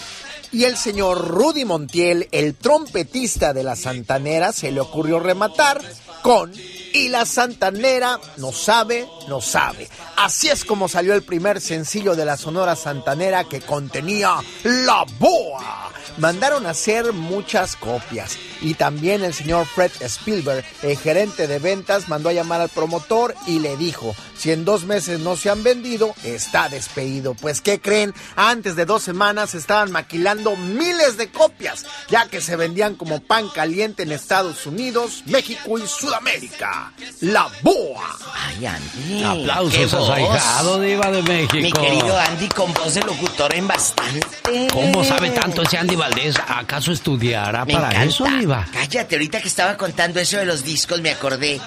Y 0.53 0.63
el 0.63 0.77
señor 0.77 1.27
Rudy 1.27 1.65
Montiel, 1.65 2.29
el 2.31 2.55
trompetista 2.55 3.53
de 3.53 3.63
la 3.63 3.75
Santanera, 3.75 4.53
se 4.53 4.71
le 4.71 4.79
ocurrió 4.79 5.19
rematar 5.19 5.81
con 6.21 6.53
y 6.93 7.09
la 7.09 7.25
Santanera 7.25 8.19
no 8.37 8.51
sabe, 8.51 9.07
no 9.27 9.41
sabe. 9.41 9.89
Así 10.15 10.49
es 10.49 10.63
como 10.63 10.87
salió 10.87 11.13
el 11.15 11.23
primer 11.23 11.59
sencillo 11.59 12.15
de 12.15 12.25
la 12.25 12.37
Sonora 12.37 12.75
Santanera 12.75 13.43
que 13.43 13.61
contenía 13.61 14.37
La 14.63 15.03
Boa. 15.19 15.91
Mandaron 16.17 16.65
a 16.65 16.71
hacer 16.71 17.13
muchas 17.13 17.75
copias. 17.75 18.37
Y 18.61 18.75
también 18.75 19.23
el 19.23 19.33
señor 19.33 19.65
Fred 19.65 19.91
Spielberg, 19.99 20.63
el 20.81 20.97
gerente 20.97 21.47
de 21.47 21.59
ventas, 21.59 22.07
mandó 22.07 22.29
a 22.29 22.33
llamar 22.33 22.61
al 22.61 22.69
promotor 22.69 23.35
y 23.45 23.59
le 23.59 23.75
dijo, 23.77 24.15
si 24.37 24.51
en 24.51 24.65
dos 24.65 24.85
meses 24.85 25.19
no 25.19 25.35
se 25.35 25.49
han 25.49 25.63
vendido, 25.63 26.13
está 26.23 26.69
despedido. 26.69 27.33
Pues 27.33 27.61
¿qué 27.61 27.79
creen? 27.79 28.13
Antes 28.35 28.75
de 28.75 28.85
dos 28.85 29.03
semanas 29.03 29.55
estaban 29.55 29.91
maquilando 29.91 30.55
miles 30.55 31.17
de 31.17 31.29
copias, 31.29 31.85
ya 32.09 32.27
que 32.27 32.41
se 32.41 32.55
vendían 32.55 32.95
como 32.95 33.21
pan 33.21 33.49
caliente 33.49 34.03
en 34.03 34.11
Estados 34.11 34.65
Unidos, 34.65 35.23
México 35.25 35.77
y 35.77 35.87
Sudamérica. 35.87 36.93
La 37.21 37.49
Boa. 37.61 38.17
Ay, 38.33 38.65
Andy. 38.65 39.23
Aplausos 39.23 39.73
qué 39.73 39.83
a 39.83 39.87
su 39.89 39.97
voz. 39.97 40.09
ahijado, 40.09 40.79
Diva 40.79 41.11
de 41.11 41.21
México. 41.23 41.55
Mi 41.55 41.71
querido 41.71 42.19
Andy 42.19 42.49
con 42.49 42.73
voz 42.73 42.93
de 42.93 43.01
locutor 43.01 43.53
en 43.55 43.67
bastante. 43.67 44.27
¿Cómo 44.71 45.03
sabe 45.03 45.29
tanto 45.31 45.61
ese 45.61 45.77
Andy 45.77 45.95
Valdés? 46.03 46.35
¿Acaso 46.47 46.91
estudiará 46.91 47.65
Me 47.65 47.73
para 47.73 47.87
encanta. 47.89 48.03
eso, 48.09 48.25
Diva? 48.25 48.67
Cállate, 48.71 49.15
ahorita 49.15 49.41
que 49.41 49.47
estaba 49.47 49.77
contando 49.77 50.19
eso 50.19 50.37
de 50.37 50.45
los 50.45 50.63
discos, 50.63 51.01
me 51.01 51.11
acordé 51.11 51.59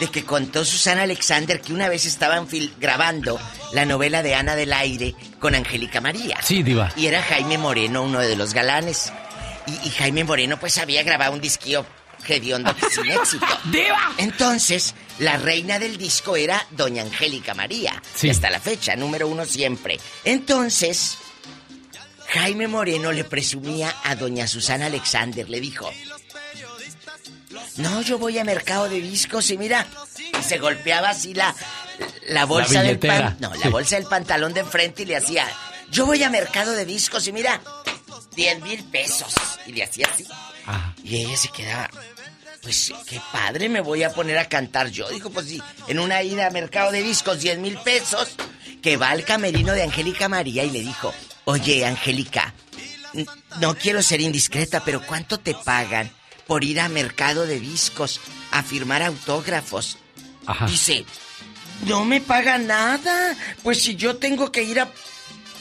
de 0.00 0.08
que 0.08 0.24
contó 0.24 0.64
Susana 0.64 1.02
Alexander 1.02 1.60
que 1.60 1.72
una 1.72 1.88
vez 1.88 2.04
estaban 2.04 2.48
grabando 2.80 3.38
la 3.72 3.84
novela 3.84 4.22
de 4.22 4.34
Ana 4.34 4.56
del 4.56 4.72
Aire 4.72 5.14
con 5.38 5.54
Angélica 5.54 6.00
María. 6.00 6.38
Sí, 6.42 6.62
Diva. 6.62 6.92
Y 6.96 7.06
era 7.06 7.22
Jaime 7.22 7.58
Moreno, 7.58 8.02
uno 8.02 8.18
de 8.18 8.34
los 8.36 8.52
galanes. 8.54 9.12
Y, 9.66 9.86
y 9.88 9.90
Jaime 9.90 10.24
Moreno, 10.24 10.58
pues 10.58 10.78
había 10.78 11.02
grabado 11.04 11.32
un 11.32 11.40
disquillo 11.40 11.86
hediondo 12.26 12.74
sin 12.90 13.10
éxito. 13.10 13.46
¡Diva! 13.64 14.12
Entonces, 14.18 14.94
la 15.20 15.36
reina 15.36 15.78
del 15.78 15.96
disco 15.96 16.36
era 16.36 16.66
Doña 16.72 17.02
Angélica 17.02 17.54
María. 17.54 18.02
Sí. 18.14 18.26
Y 18.26 18.30
hasta 18.30 18.50
la 18.50 18.58
fecha, 18.60 18.96
número 18.96 19.28
uno 19.28 19.44
siempre. 19.44 20.00
Entonces, 20.24 21.18
Jaime 22.34 22.66
Moreno 22.68 23.12
le 23.12 23.24
presumía 23.24 23.94
a 24.04 24.16
Doña 24.16 24.46
Susana 24.46 24.86
Alexander, 24.86 25.48
le 25.48 25.60
dijo. 25.60 25.90
No, 27.76 28.02
yo 28.02 28.18
voy 28.18 28.38
a 28.38 28.44
mercado 28.44 28.88
de 28.88 29.00
discos 29.00 29.50
y 29.50 29.58
mira. 29.58 29.86
Y 30.38 30.42
se 30.42 30.58
golpeaba 30.58 31.10
así 31.10 31.34
la, 31.34 31.54
la 32.28 32.44
bolsa 32.44 32.82
del 32.82 32.98
pan- 32.98 33.36
No, 33.40 33.54
la 33.54 33.62
Sí. 33.62 33.68
bolsa 33.68 33.96
del 33.96 34.06
pantalón 34.06 34.52
de 34.52 34.60
enfrente 34.60 35.02
y 35.02 35.06
le 35.06 35.16
hacía. 35.16 35.46
Yo 35.90 36.06
voy 36.06 36.22
a 36.22 36.30
mercado 36.30 36.72
de 36.72 36.84
discos 36.84 37.26
y 37.28 37.32
mira. 37.32 37.60
10 38.36 38.60
mil 38.62 38.82
pesos. 38.84 39.32
Y 39.66 39.72
le 39.72 39.84
hacía 39.84 40.08
así. 40.12 40.26
Y 41.04 41.16
ella 41.24 41.36
se 41.36 41.48
quedaba. 41.50 41.88
Pues 42.62 42.92
qué 43.06 43.20
padre, 43.32 43.68
me 43.68 43.80
voy 43.80 44.02
a 44.02 44.10
poner 44.12 44.38
a 44.38 44.48
cantar 44.48 44.88
yo. 44.88 45.08
Dijo, 45.10 45.30
pues 45.30 45.46
sí, 45.46 45.62
en 45.86 45.98
una 46.00 46.22
ida 46.22 46.46
a 46.46 46.50
mercado 46.50 46.90
de 46.90 47.02
discos, 47.02 47.40
10 47.40 47.58
mil 47.58 47.76
pesos. 47.78 48.34
Que 48.82 48.96
va 48.96 49.10
al 49.10 49.24
camerino 49.24 49.72
de 49.72 49.82
Angélica 49.84 50.28
María 50.28 50.64
y 50.64 50.70
le 50.70 50.80
dijo, 50.80 51.14
oye, 51.44 51.84
Angélica, 51.84 52.54
no 53.60 53.76
quiero 53.76 54.02
ser 54.02 54.20
indiscreta, 54.20 54.84
pero 54.84 55.04
¿cuánto 55.06 55.38
te 55.38 55.54
pagan 55.54 56.10
por 56.46 56.64
ir 56.64 56.80
a 56.80 56.88
mercado 56.88 57.46
de 57.46 57.60
discos 57.60 58.20
a 58.50 58.62
firmar 58.62 59.02
autógrafos? 59.02 59.98
Ajá. 60.46 60.66
Dice, 60.66 61.04
no 61.86 62.04
me 62.04 62.20
pagan 62.20 62.66
nada. 62.66 63.36
Pues 63.62 63.82
si 63.82 63.96
yo 63.96 64.16
tengo 64.16 64.50
que 64.50 64.62
ir 64.62 64.80
a 64.80 64.90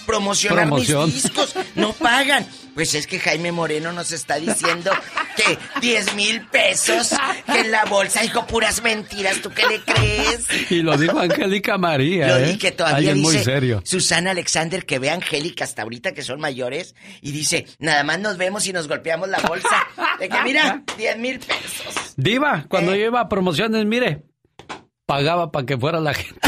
promocionar 0.06 0.66
Promoción. 0.68 1.06
mis 1.06 1.24
discos. 1.24 1.56
No 1.76 1.94
pagan. 1.94 2.46
Pues 2.74 2.96
es 2.96 3.06
que 3.06 3.20
Jaime 3.20 3.52
Moreno 3.52 3.92
nos 3.92 4.12
está 4.12 4.38
diciendo 4.40 4.90
que 5.36 5.60
10 5.82 6.16
mil 6.16 6.48
pesos 6.48 7.10
que 7.46 7.60
en 7.60 7.70
la 7.72 7.86
bolsa, 7.86 8.22
dijo 8.22 8.48
puras 8.48 8.82
mentiras. 8.82 9.42
¿Tú 9.42 9.52
qué 9.52 9.62
le 9.68 9.80
crees? 9.82 10.48
Y 10.72 10.82
lo 10.82 10.98
dijo 10.98 11.20
Angélica 11.20 11.78
María, 11.78 12.30
Lo 12.30 12.38
¿eh? 12.40 12.58
que 12.58 12.72
todavía 12.72 12.98
Alguien 12.98 13.22
muy 13.22 13.34
dice 13.34 13.44
serio. 13.46 13.82
Susana 13.86 14.32
Alexander 14.32 14.88
que 14.88 14.98
ve 14.98 15.12
a 15.12 15.14
Angélica 15.14 15.64
hasta 15.66 15.84
ahorita 15.84 16.14
que 16.14 16.24
son 16.24 16.40
mayores 16.40 16.96
y 17.22 17.32
dice, 17.32 17.68
nada 17.78 18.04
más 18.04 18.20
nos 18.20 18.38
vemos 18.38 18.66
y 18.66 18.74
nos 18.74 18.88
golpeamos 18.88 19.30
la 19.30 19.38
bolsa. 19.42 19.88
De 20.20 20.28
que 20.28 20.42
mira, 20.44 20.82
10 20.98 21.18
mil 21.20 21.38
pesos. 21.40 22.14
Diva, 22.18 22.66
cuando 22.70 22.94
Eh. 22.94 23.00
yo 23.02 23.06
iba 23.06 23.22
a 23.22 23.30
promociones, 23.30 23.86
mire, 23.86 24.24
pagaba 25.06 25.52
para 25.52 25.66
que 25.68 25.78
fuera 25.78 26.00
la 26.00 26.16
gente. 26.16 26.40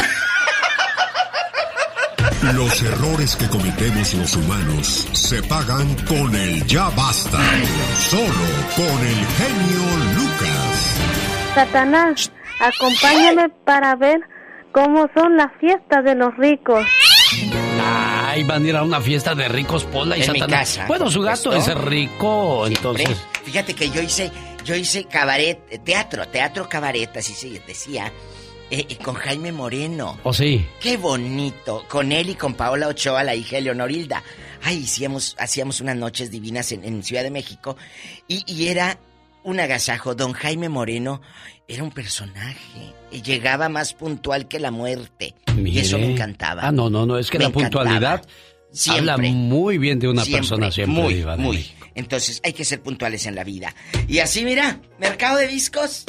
Los 2.54 2.82
errores 2.82 3.36
que 3.36 3.48
cometemos 3.48 4.14
los 4.14 4.36
humanos 4.36 5.08
se 5.12 5.42
pagan 5.42 5.94
con 6.06 6.34
el 6.34 6.64
ya 6.66 6.88
basta. 6.90 7.40
Solo 7.98 8.32
con 8.76 9.06
el 9.06 9.26
genio 9.26 9.96
Lucas. 10.16 10.96
Satanás, 11.54 12.30
acompáñame 12.60 13.48
para 13.64 13.96
ver 13.96 14.20
cómo 14.72 15.08
son 15.14 15.36
las 15.36 15.48
fiestas 15.60 16.04
de 16.04 16.14
los 16.14 16.36
ricos. 16.36 16.84
Ay, 17.82 18.44
van 18.44 18.64
a 18.64 18.68
ir 18.68 18.76
a 18.76 18.82
una 18.82 19.00
fiesta 19.00 19.34
de 19.34 19.48
ricos 19.48 19.84
Pola 19.84 20.16
y 20.16 20.22
En 20.22 20.32
mi 20.32 20.40
Satanás. 20.40 20.60
casa, 20.76 20.86
Bueno, 20.86 21.10
su 21.10 21.22
gato 21.22 21.52
es 21.52 21.74
rico, 21.74 22.66
entonces. 22.66 23.08
Fíjate 23.44 23.74
que 23.74 23.90
yo 23.90 24.00
hice, 24.02 24.30
yo 24.64 24.74
hice 24.74 25.04
cabaret, 25.04 25.82
teatro, 25.84 26.26
teatro 26.28 26.68
cabaret, 26.68 27.16
así 27.16 27.32
se 27.32 27.60
decía, 27.66 28.12
eh, 28.70 28.86
eh, 28.88 28.96
con 28.96 29.14
Jaime 29.14 29.52
Moreno. 29.52 30.18
¿O 30.22 30.32
sí? 30.32 30.64
Qué 30.80 30.96
bonito, 30.96 31.84
con 31.88 32.12
él 32.12 32.30
y 32.30 32.34
con 32.34 32.54
Paola 32.54 32.88
Ochoa, 32.88 33.22
la 33.24 33.34
hija 33.34 33.56
de 33.56 33.62
Leonorilda. 33.62 34.22
Ay, 34.62 34.84
hacíamos, 34.84 35.36
hacíamos 35.38 35.80
unas 35.80 35.96
noches 35.96 36.30
divinas 36.30 36.72
en, 36.72 36.84
en 36.84 37.02
Ciudad 37.02 37.22
de 37.22 37.30
México 37.30 37.76
y, 38.28 38.42
y 38.52 38.68
era 38.68 38.98
un 39.44 39.60
agasajo. 39.60 40.14
Don 40.14 40.32
Jaime 40.32 40.68
Moreno 40.68 41.20
era 41.68 41.82
un 41.82 41.90
personaje. 41.90 42.92
Y 43.10 43.22
llegaba 43.22 43.68
más 43.68 43.92
puntual 43.94 44.48
que 44.48 44.58
la 44.58 44.70
muerte. 44.70 45.34
Y 45.56 45.78
eso 45.78 45.98
me 45.98 46.10
encantaba. 46.12 46.66
Ah, 46.66 46.72
no, 46.72 46.90
no, 46.90 47.06
no, 47.06 47.18
es 47.18 47.30
que 47.30 47.38
Me 47.38 47.44
la 47.44 47.50
puntualidad. 47.50 48.26
Siempre. 48.72 49.12
habla 49.12 49.16
muy 49.32 49.78
bien 49.78 49.98
de 49.98 50.08
una 50.08 50.22
Siempre, 50.22 50.40
persona 50.40 50.70
siempre, 50.70 51.02
Muy, 51.02 51.24
muy. 51.38 51.56
México. 51.56 51.86
Entonces 51.94 52.40
hay 52.44 52.52
que 52.52 52.64
ser 52.64 52.82
puntuales 52.82 53.24
en 53.26 53.34
la 53.34 53.42
vida. 53.44 53.74
Y 54.06 54.18
así, 54.18 54.44
mira, 54.44 54.80
mercado 54.98 55.38
de 55.38 55.48
discos, 55.48 56.04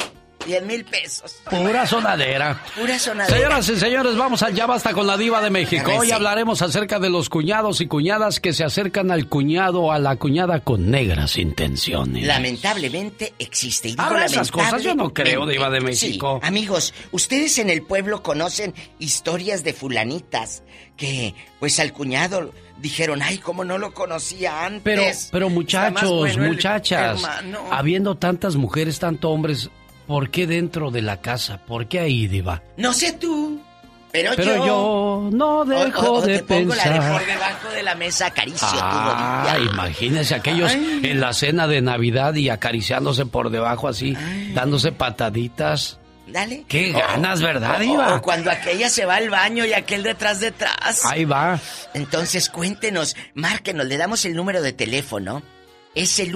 10 0.46 0.64
mil 0.64 0.84
pesos. 0.84 1.36
Pura 1.50 1.86
sonadera. 1.86 2.62
Pura 2.78 2.98
sonadera. 2.98 3.36
Señoras 3.36 3.68
y 3.68 3.76
señores, 3.76 4.16
vamos 4.16 4.42
allá 4.42 4.66
basta 4.66 4.92
con 4.92 5.06
la 5.06 5.16
diva 5.16 5.40
de 5.40 5.50
México. 5.50 5.90
Hoy 5.98 6.10
hablaremos 6.10 6.62
acerca 6.62 6.98
de 6.98 7.10
los 7.10 7.28
cuñados 7.28 7.80
y 7.80 7.86
cuñadas 7.86 8.40
que 8.40 8.52
se 8.52 8.64
acercan 8.64 9.10
al 9.10 9.28
cuñado 9.28 9.82
o 9.82 9.92
a 9.92 9.98
la 9.98 10.16
cuñada 10.16 10.60
con 10.60 10.90
negras 10.90 11.36
intenciones. 11.36 12.26
Lamentablemente 12.26 13.34
existe. 13.38 13.90
Y 13.90 13.94
Ahora, 13.98 14.26
esas 14.26 14.50
cosas 14.50 14.82
yo 14.82 14.94
no 14.94 15.12
creo. 15.12 15.46
Diva 15.46 15.70
de 15.70 15.80
México. 15.80 16.40
Sí, 16.42 16.46
amigos, 16.46 16.94
ustedes 17.12 17.58
en 17.58 17.70
el 17.70 17.82
pueblo 17.82 18.22
conocen 18.22 18.74
historias 18.98 19.64
de 19.64 19.72
fulanitas 19.72 20.62
que, 20.96 21.34
pues 21.60 21.78
al 21.80 21.92
cuñado 21.92 22.52
dijeron, 22.80 23.22
ay, 23.22 23.38
cómo 23.38 23.64
no 23.64 23.78
lo 23.78 23.92
conocía 23.92 24.64
antes. 24.64 24.82
Pero, 24.82 25.02
pero 25.32 25.50
muchachos, 25.50 26.10
bueno 26.36 26.48
muchachas, 26.48 27.22
hermano". 27.22 27.60
habiendo 27.70 28.16
tantas 28.16 28.56
mujeres, 28.56 28.98
tanto 28.98 29.30
hombres, 29.30 29.70
¿por 30.08 30.30
qué 30.30 30.48
dentro 30.48 30.90
de 30.90 31.02
la 31.02 31.20
casa? 31.20 31.58
¿Por 31.64 31.86
qué 31.86 32.00
ahí, 32.00 32.26
Diva? 32.26 32.62
No 32.76 32.92
sé 32.92 33.12
tú, 33.12 33.60
pero, 34.10 34.32
Pero 34.34 34.66
yo 34.66 35.28
no 35.32 35.64
dejo 35.66 36.00
O- 36.00 36.12
o- 36.14 36.18
o 36.18 36.22
de 36.22 36.38
te 36.38 36.44
pongo 36.44 36.74
la 36.74 36.82
de 36.84 36.98
por 37.12 37.26
debajo 37.26 37.68
de 37.74 37.82
la 37.84 37.94
mesa, 37.94 38.26
acaricio 38.26 38.66
Ah, 38.72 39.44
tu 39.44 39.54
rodilla. 39.54 39.70
imagínense 39.72 40.34
aquellos 40.34 40.72
Ay. 40.72 41.00
en 41.04 41.20
la 41.20 41.32
cena 41.34 41.66
de 41.68 41.82
Navidad 41.82 42.34
y 42.34 42.48
acariciándose 42.48 43.26
por 43.26 43.50
debajo 43.50 43.86
así, 43.86 44.16
dándose 44.54 44.90
pataditas. 44.92 45.98
Dale. 46.26 46.64
Qué 46.68 46.92
ganas, 46.92 47.40
¿verdad, 47.40 47.78
Diva? 47.80 48.16
O 48.16 48.22
cuando 48.22 48.50
aquella 48.50 48.90
se 48.90 49.06
va 49.06 49.16
al 49.16 49.30
baño 49.30 49.64
y 49.64 49.72
aquel 49.72 50.02
detrás 50.02 50.40
detrás. 50.40 51.04
Ahí 51.06 51.24
va. 51.24 51.58
Entonces 51.94 52.50
cuéntenos, 52.50 53.16
márquenos, 53.34 53.86
le 53.86 53.96
damos 53.96 54.24
el 54.26 54.34
número 54.34 54.60
de 54.62 54.72
teléfono. 54.72 55.42
Es 55.94 56.18
el 56.18 56.32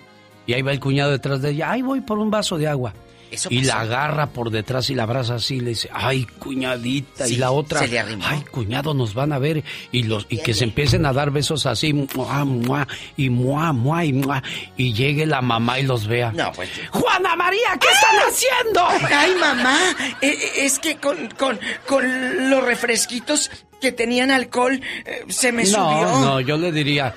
y 0.47 0.53
ahí 0.53 0.61
va 0.63 0.71
el 0.73 0.81
cuñado 0.81 1.11
detrás 1.11 1.43
de 1.43 1.51
ella. 1.51 1.73
Ay, 1.73 1.83
voy 1.83 2.03
por 2.03 2.19
un 2.19 2.31
vaso 2.31 2.57
de 2.59 2.69
agua. 2.69 2.95
Eso 3.35 3.49
y 3.51 3.63
la 3.63 3.81
agarra 3.81 4.29
por 4.29 4.51
detrás 4.51 4.91
y 4.91 4.95
la 4.95 5.05
abraza 5.05 5.37
así 5.37 5.57
y 5.57 5.61
le 5.61 5.71
dice, 5.71 5.89
ay, 5.93 6.25
cuñadita. 6.39 7.27
Sí, 7.27 7.35
y 7.35 7.37
la 7.37 7.51
otra, 7.51 7.81
se 7.81 7.89
le 7.89 7.99
ay, 7.99 8.45
cuñado, 8.51 8.95
nos 8.95 9.15
van 9.15 9.33
a 9.33 9.39
ver. 9.39 9.65
Y 9.93 10.05
los 10.05 10.27
y 10.29 10.39
que 10.39 10.55
se 10.55 10.65
empiecen 10.65 11.07
a 11.07 11.13
dar 11.13 11.31
besos 11.31 11.67
así, 11.67 11.93
mua, 11.93 12.45
mua, 12.45 12.87
y 13.17 13.31
mua, 13.31 13.73
mua, 13.73 14.05
y 14.05 14.13
mua. 14.13 14.43
Y 14.77 14.93
llegue 14.93 15.27
la 15.27 15.41
mamá 15.43 15.79
y 15.81 15.83
los 15.83 16.07
vea. 16.07 16.33
No, 16.33 16.53
pues. 16.53 16.71
Juana 16.91 17.37
María, 17.37 17.79
¿qué 17.81 17.89
están 17.89 18.17
haciendo? 18.29 19.09
Ay, 19.15 19.35
mamá, 19.39 19.79
eh, 20.21 20.29
eh, 20.29 20.53
es 20.59 20.79
que 20.79 20.97
con, 20.97 21.29
con, 21.31 21.59
con 21.87 22.51
los 22.51 22.65
refresquitos 22.65 23.51
que 23.81 23.93
tenían 23.93 24.31
alcohol 24.31 24.81
eh, 25.05 25.25
se 25.29 25.53
me 25.53 25.65
no, 25.65 25.69
subió. 25.69 26.07
No, 26.21 26.41
yo 26.41 26.57
le 26.57 26.73
diría. 26.73 27.15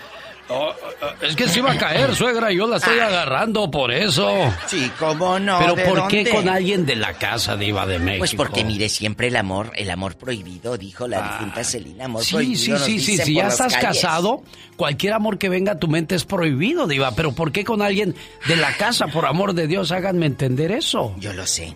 "Oh, 0.49 0.73
oh, 1.01 1.25
es 1.25 1.35
que 1.35 1.47
se 1.47 1.59
iba 1.59 1.71
a 1.71 1.77
caer, 1.77 2.15
suegra, 2.15 2.51
yo 2.51 2.67
la 2.67 2.77
estoy 2.77 2.99
agarrando 2.99 3.69
por 3.69 3.91
eso. 3.91 4.29
Sí, 4.67 4.91
cómo 4.97 5.37
no. 5.39 5.59
Pero 5.59 5.75
¿de 5.75 5.83
¿por 5.85 6.07
qué 6.07 6.29
con 6.29 6.47
alguien 6.47 6.85
de 6.85 6.95
la 6.95 7.13
casa 7.13 7.57
diva 7.57 7.85
de 7.85 7.99
México? 7.99 8.19
Pues 8.19 8.35
porque 8.35 8.63
mire 8.63 8.87
siempre 8.89 9.27
el 9.27 9.35
amor, 9.35 9.71
el 9.75 9.89
amor 9.89 10.15
prohibido, 10.17 10.77
dijo 10.77 11.07
la 11.07 11.31
difunta 11.33 11.63
Celina, 11.63 12.05
amor 12.05 12.21
Ah. 12.21 12.25
Sí, 12.25 12.33
prohibido. 12.35 12.79
sí, 12.79 12.99
sí, 12.99 13.17
sí, 13.17 13.23
si 13.23 13.33
ya 13.35 13.47
estás 13.47 13.73
calles. 13.73 14.01
casado, 14.01 14.43
cualquier 14.77 15.13
amor 15.13 15.37
que 15.37 15.49
venga 15.49 15.73
a 15.73 15.79
tu 15.79 15.87
mente 15.87 16.15
es 16.15 16.23
prohibido, 16.25 16.87
diva. 16.87 17.11
Pero 17.11 17.33
¿por 17.33 17.51
qué 17.51 17.63
con 17.65 17.81
alguien 17.81 18.15
de 18.47 18.55
la 18.55 18.71
casa, 18.77 19.07
por 19.07 19.25
amor 19.25 19.53
de 19.53 19.67
Dios, 19.67 19.91
háganme 19.91 20.25
entender 20.27 20.71
eso? 20.71 21.13
Yo 21.19 21.33
lo 21.33 21.45
sé. 21.45 21.75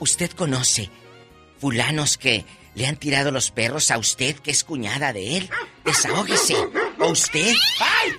Usted 0.00 0.30
conoce 0.32 0.90
fulanos 1.58 2.16
que 2.18 2.44
le 2.74 2.86
han 2.86 2.96
tirado 2.96 3.30
los 3.30 3.50
perros 3.50 3.90
a 3.90 3.98
usted, 3.98 4.36
que 4.36 4.50
es 4.50 4.64
cuñada 4.64 5.12
de 5.12 5.36
él. 5.36 5.50
Desahógese. 5.84 6.56
Usted, 7.00 7.54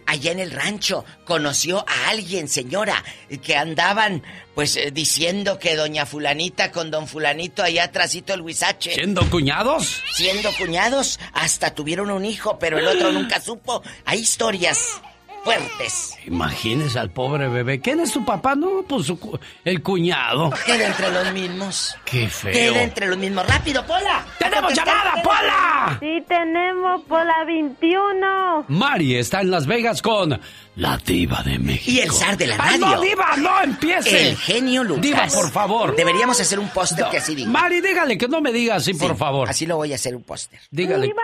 allá 0.08 0.32
en 0.32 0.40
el 0.40 0.52
rancho, 0.52 1.06
conoció 1.24 1.86
a 1.88 2.10
alguien, 2.10 2.48
señora, 2.48 3.04
que 3.44 3.56
andaban, 3.56 4.24
pues, 4.56 4.76
eh, 4.76 4.92
diciendo 4.92 5.60
que 5.60 5.76
doña 5.76 6.06
fulanita 6.06 6.72
con 6.72 6.90
don 6.90 7.08
fulanito 7.08 7.62
allá 7.64 7.86
atrásito 7.86 8.34
el 8.34 8.42
huizache. 8.42 8.94
¿Siendo 8.94 9.30
cuñados? 9.30 10.02
Siendo 10.16 10.52
cuñados, 10.58 11.20
hasta 11.34 11.76
tuvieron 11.76 12.10
un 12.10 12.26
hijo, 12.26 12.58
pero 12.60 12.80
el 12.80 12.88
otro 12.88 13.12
nunca 13.12 13.40
supo. 13.40 13.84
Hay 14.06 14.20
historias 14.20 15.02
fuertes. 15.44 16.18
Imagínese 16.26 17.00
al 17.00 17.10
pobre 17.10 17.48
bebé. 17.50 17.80
¿Quién 17.80 18.00
es 18.00 18.12
tu 18.12 18.24
papá? 18.24 18.56
No, 18.56 18.84
pues 18.88 19.08
su 19.08 19.20
cu- 19.20 19.40
el 19.66 19.82
cuñado. 19.82 20.52
Queda 20.66 20.88
entre 20.88 21.12
los 21.12 21.34
mismos. 21.34 21.96
Qué 22.06 22.28
feo. 22.30 22.52
Queda 22.52 22.84
entre 22.84 23.08
los 23.08 23.18
mismos. 23.18 23.46
¡Rápido, 23.48 23.86
Pola! 23.86 24.26
¡Tenemos 24.38 24.74
llamada, 24.74 25.14
Pola! 25.24 25.98
Sí, 26.00 26.24
tenemos 26.28 27.02
por 27.06 27.26
la 27.26 27.44
21. 27.46 28.66
Mari 28.68 29.16
está 29.18 29.42
en 29.42 29.52
Las 29.52 29.66
Vegas 29.68 30.02
con 30.02 30.40
la 30.76 30.98
diva 30.98 31.42
de 31.44 31.60
México. 31.60 31.92
Y 31.92 32.00
el 32.00 32.12
zar 32.12 32.38
de 32.38 32.48
la 32.48 32.56
¡Ay, 32.60 32.80
radio. 32.80 32.96
no, 32.96 33.02
diva, 33.02 33.38
no 33.38 33.62
empiece! 33.64 34.30
El 34.30 34.38
genio 34.38 34.84
Lucas. 34.84 35.02
Diva, 35.02 35.28
por 35.28 35.52
favor. 35.52 35.96
Deberíamos 35.96 36.40
hacer 36.40 36.60
un 36.60 36.70
póster 36.70 37.06
que 37.10 37.18
así 37.18 37.36
diga. 37.36 37.50
Mari, 37.50 37.82
dígale 37.82 38.18
que 38.18 38.28
no 38.28 38.42
me 38.42 38.52
diga 38.52 38.76
así, 38.76 38.94
por 38.94 39.18
favor. 39.18 39.50
Así 39.50 39.66
lo 39.66 39.78
voy 39.78 39.92
a 39.92 39.96
hacer 39.96 40.16
un 40.16 40.24
póster. 40.24 40.60
Dígale. 40.70 41.08
Diva, 41.08 41.22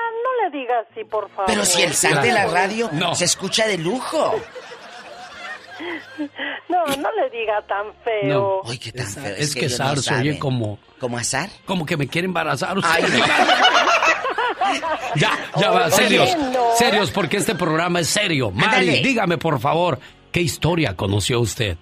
no 0.47 0.51
le 0.51 0.57
digas 0.59 0.85
así, 0.91 1.03
por 1.03 1.29
favor. 1.29 1.45
Pero 1.47 1.65
si 1.65 1.81
el 1.83 1.93
zar 1.93 2.21
de 2.21 2.31
la 2.31 2.45
radio 2.47 2.89
No. 2.93 3.15
se 3.15 3.25
escucha 3.25 3.67
de 3.67 3.77
lujo. 3.77 4.39
No, 6.69 6.85
no 6.97 7.11
le 7.11 7.29
diga 7.29 7.61
tan 7.67 7.93
feo. 8.03 8.61
Ay, 8.65 8.77
qué 8.79 8.91
tan 8.91 9.05
Es, 9.05 9.15
feo. 9.15 9.35
es 9.37 9.55
que 9.55 9.61
no 9.63 9.69
Sar 9.69 9.97
se 9.99 10.13
oye 10.15 10.39
como... 10.39 10.79
¿Como 10.99 11.17
azar? 11.17 11.49
Como 11.65 11.85
que 11.85 11.95
me 11.95 12.07
quiere 12.07 12.25
embarazar 12.25 12.75
usted. 12.77 12.89
Ay, 12.91 13.03
ya, 15.15 15.31
ya 15.55 15.69
va, 15.71 15.91
serios. 15.91 16.35
no. 16.35 16.71
Serios, 16.75 17.11
porque 17.11 17.37
este 17.37 17.53
programa 17.53 17.99
es 17.99 18.07
serio. 18.09 18.49
Mari, 18.49 18.89
Ándale. 18.89 19.01
dígame, 19.01 19.37
por 19.37 19.59
favor, 19.59 19.99
¿qué 20.31 20.41
historia 20.41 20.95
conoció 20.95 21.39
usted? 21.39 21.77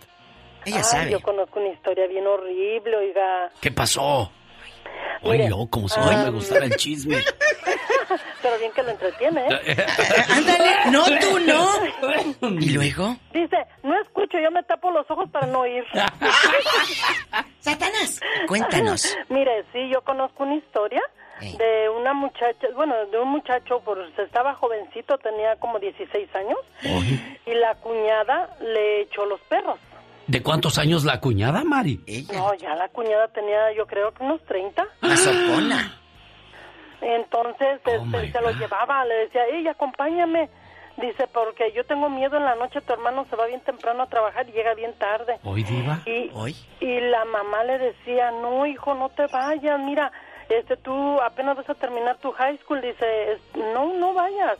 Ella 0.65 0.77
Ay, 0.77 0.83
sabe. 0.83 1.11
Yo 1.11 1.21
conozco 1.21 1.59
una 1.61 1.69
historia 1.69 2.05
bien 2.07 2.27
horrible, 2.27 2.97
oiga. 2.97 3.51
¿Qué 3.61 3.71
pasó? 3.71 4.29
Oye, 5.21 5.37
Mire, 5.37 5.49
yo, 5.49 5.65
como 5.69 5.87
si 5.87 5.95
ah, 5.97 6.11
no 6.11 6.23
me 6.25 6.29
gustara 6.31 6.65
el 6.65 6.75
chisme. 6.75 7.23
pero 8.45 8.59
bien 8.59 8.71
que 8.73 8.83
lo 8.83 8.91
entretiene, 8.91 9.41
¿eh? 9.47 9.85
Ándale, 10.29 10.91
no, 10.91 11.03
tú 11.19 11.39
no. 11.39 12.59
¿Y 12.61 12.69
luego? 12.69 13.17
Dice, 13.33 13.57
no 13.81 13.99
escucho, 13.99 14.37
yo 14.37 14.51
me 14.51 14.61
tapo 14.61 14.91
los 14.91 15.09
ojos 15.09 15.27
para 15.31 15.47
no 15.47 15.61
oír. 15.61 15.83
¡Satanás! 17.59 18.19
Cuéntanos. 18.47 19.17
Mire, 19.29 19.65
sí, 19.73 19.89
yo 19.91 20.01
conozco 20.01 20.43
una 20.43 20.55
historia 20.55 21.01
de 21.41 21.89
una 21.89 22.13
muchacha, 22.13 22.67
bueno, 22.75 22.93
de 23.07 23.19
un 23.19 23.29
muchacho, 23.29 23.81
pues 23.83 23.97
estaba 24.19 24.53
jovencito, 24.53 25.17
tenía 25.17 25.55
como 25.57 25.79
16 25.79 26.29
años, 26.35 26.57
y 27.45 27.53
la 27.55 27.75
cuñada 27.75 28.55
le 28.61 29.01
echó 29.01 29.25
los 29.25 29.41
perros. 29.41 29.79
¿De 30.27 30.41
cuántos 30.41 30.77
años 30.77 31.03
la 31.03 31.19
cuñada, 31.19 31.63
Mari? 31.63 31.99
No, 32.31 32.53
ya 32.53 32.75
la 32.75 32.87
cuñada 32.89 33.27
tenía, 33.29 33.73
yo 33.75 33.85
creo 33.85 34.13
que 34.13 34.23
unos 34.23 34.41
30. 34.45 34.87
La 35.01 35.17
sopona. 35.17 36.04
Entonces 37.01 37.79
este, 37.85 38.31
se 38.31 38.41
lo 38.41 38.51
llevaba, 38.51 39.05
le 39.05 39.15
decía, 39.15 39.45
ey, 39.45 39.67
acompáñame. 39.67 40.49
Dice, 40.97 41.27
porque 41.27 41.73
yo 41.73 41.83
tengo 41.85 42.09
miedo 42.09 42.37
en 42.37 42.45
la 42.45 42.55
noche, 42.55 42.79
tu 42.79 42.93
hermano 42.93 43.25
se 43.29 43.35
va 43.35 43.47
bien 43.47 43.59
temprano 43.61 44.03
a 44.03 44.07
trabajar 44.07 44.47
y 44.47 44.53
llega 44.53 44.73
bien 44.75 44.93
tarde. 44.97 45.39
¿Hoy, 45.43 45.63
Diva? 45.63 45.99
Y, 46.05 46.31
¿Hoy? 46.33 46.55
y 46.79 47.01
la 47.01 47.25
mamá 47.25 47.65
le 47.65 47.77
decía, 47.79 48.31
no, 48.31 48.65
hijo, 48.65 48.93
no 48.93 49.09
te 49.09 49.27
vayas, 49.27 49.77
mira, 49.81 50.09
este, 50.47 50.77
tú 50.77 51.19
apenas 51.21 51.57
vas 51.57 51.69
a 51.69 51.75
terminar 51.75 52.17
tu 52.19 52.31
high 52.31 52.57
school, 52.59 52.79
dice, 52.79 53.37
no, 53.55 53.93
no 53.93 54.13
vayas. 54.13 54.57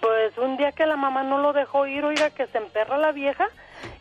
Pues 0.00 0.36
un 0.38 0.56
día 0.56 0.72
que 0.72 0.86
la 0.86 0.96
mamá 0.96 1.22
no 1.22 1.38
lo 1.38 1.52
dejó 1.52 1.86
ir, 1.86 2.04
oiga, 2.04 2.30
que 2.30 2.48
se 2.48 2.58
emperra 2.58 2.98
la 2.98 3.12
vieja 3.12 3.48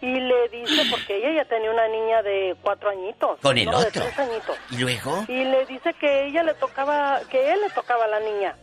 y 0.02 0.14
le 0.20 0.50
dice, 0.50 0.82
porque 0.92 1.18
ella 1.18 1.44
ya 1.44 1.46
tenía 1.46 1.72
una 1.72 1.88
niña 1.88 2.22
de 2.24 2.56
cuatro 2.62 2.90
añitos. 2.90 3.40
Con 3.42 3.58
el 3.58 3.66
no, 3.66 3.80
de 3.82 3.88
otro. 3.88 4.02
tres 4.04 4.20
añitos. 4.20 4.58
¿Y 4.72 4.78
luego? 4.78 5.24
Y 5.28 5.44
le 5.44 5.66
dice 5.66 5.94
que 5.96 6.26
ella 6.28 6.44
le 6.44 6.54
tocaba, 6.54 7.20
que 7.30 7.52
él 7.52 7.60
le 7.62 7.70
tocaba 7.72 8.06
a 8.06 8.08
la 8.08 8.20
niña. 8.20 8.56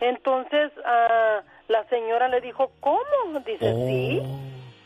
Entonces, 0.00 0.72
ah, 0.84 1.42
la 1.68 1.84
señora 1.84 2.28
le 2.28 2.40
dijo, 2.40 2.72
¿cómo? 2.80 3.40
Dice, 3.44 3.72
sí. 3.86 4.22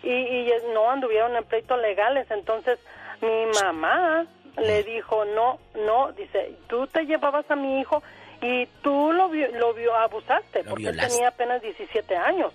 Y, 0.02 0.10
y 0.10 0.52
no 0.72 0.90
anduvieron 0.90 1.36
en 1.36 1.44
pleitos 1.44 1.80
legales. 1.80 2.30
Entonces, 2.30 2.78
mi 3.20 3.46
mamá 3.62 4.26
le 4.58 4.82
dijo, 4.82 5.24
no, 5.24 5.58
no, 5.86 6.12
dice, 6.12 6.52
tú 6.68 6.86
te 6.88 7.06
llevabas 7.06 7.48
a 7.50 7.56
mi 7.56 7.80
hijo 7.80 8.02
y 8.42 8.66
tú 8.82 9.12
lo, 9.12 9.28
vio- 9.30 9.50
lo 9.52 9.72
abusaste, 9.96 10.64
porque 10.64 10.86
él 10.88 10.92
violaste. 10.92 11.12
tenía 11.14 11.28
apenas 11.28 11.62
17 11.62 12.16
años. 12.16 12.52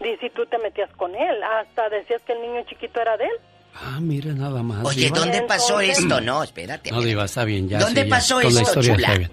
Dice, 0.00 0.26
y 0.26 0.30
tú 0.30 0.46
te 0.46 0.58
metías 0.58 0.90
con 0.96 1.14
él, 1.14 1.42
hasta 1.42 1.88
decías 1.90 2.22
que 2.26 2.32
el 2.32 2.40
niño 2.42 2.62
chiquito 2.68 3.00
era 3.00 3.16
de 3.16 3.24
él. 3.24 3.32
Ah, 3.74 3.98
mire 4.00 4.32
nada 4.32 4.62
más. 4.62 4.84
Oye, 4.84 5.04
Diva. 5.04 5.18
¿dónde 5.18 5.42
pasó 5.42 5.80
Entonces- 5.80 6.04
esto? 6.04 6.20
No, 6.22 6.42
espérate. 6.42 6.90
No, 6.90 7.00
Diva, 7.02 7.24
está 7.26 7.44
bien, 7.44 7.68
ya. 7.68 7.78
¿Dónde 7.78 8.02
sí, 8.02 8.08
ya. 8.08 8.16
pasó 8.16 8.34
Con 8.36 8.42
la 8.44 8.48
esto, 8.48 8.62
historia 8.62 8.94
chula? 8.94 9.06
está 9.08 9.18
bien. 9.18 9.30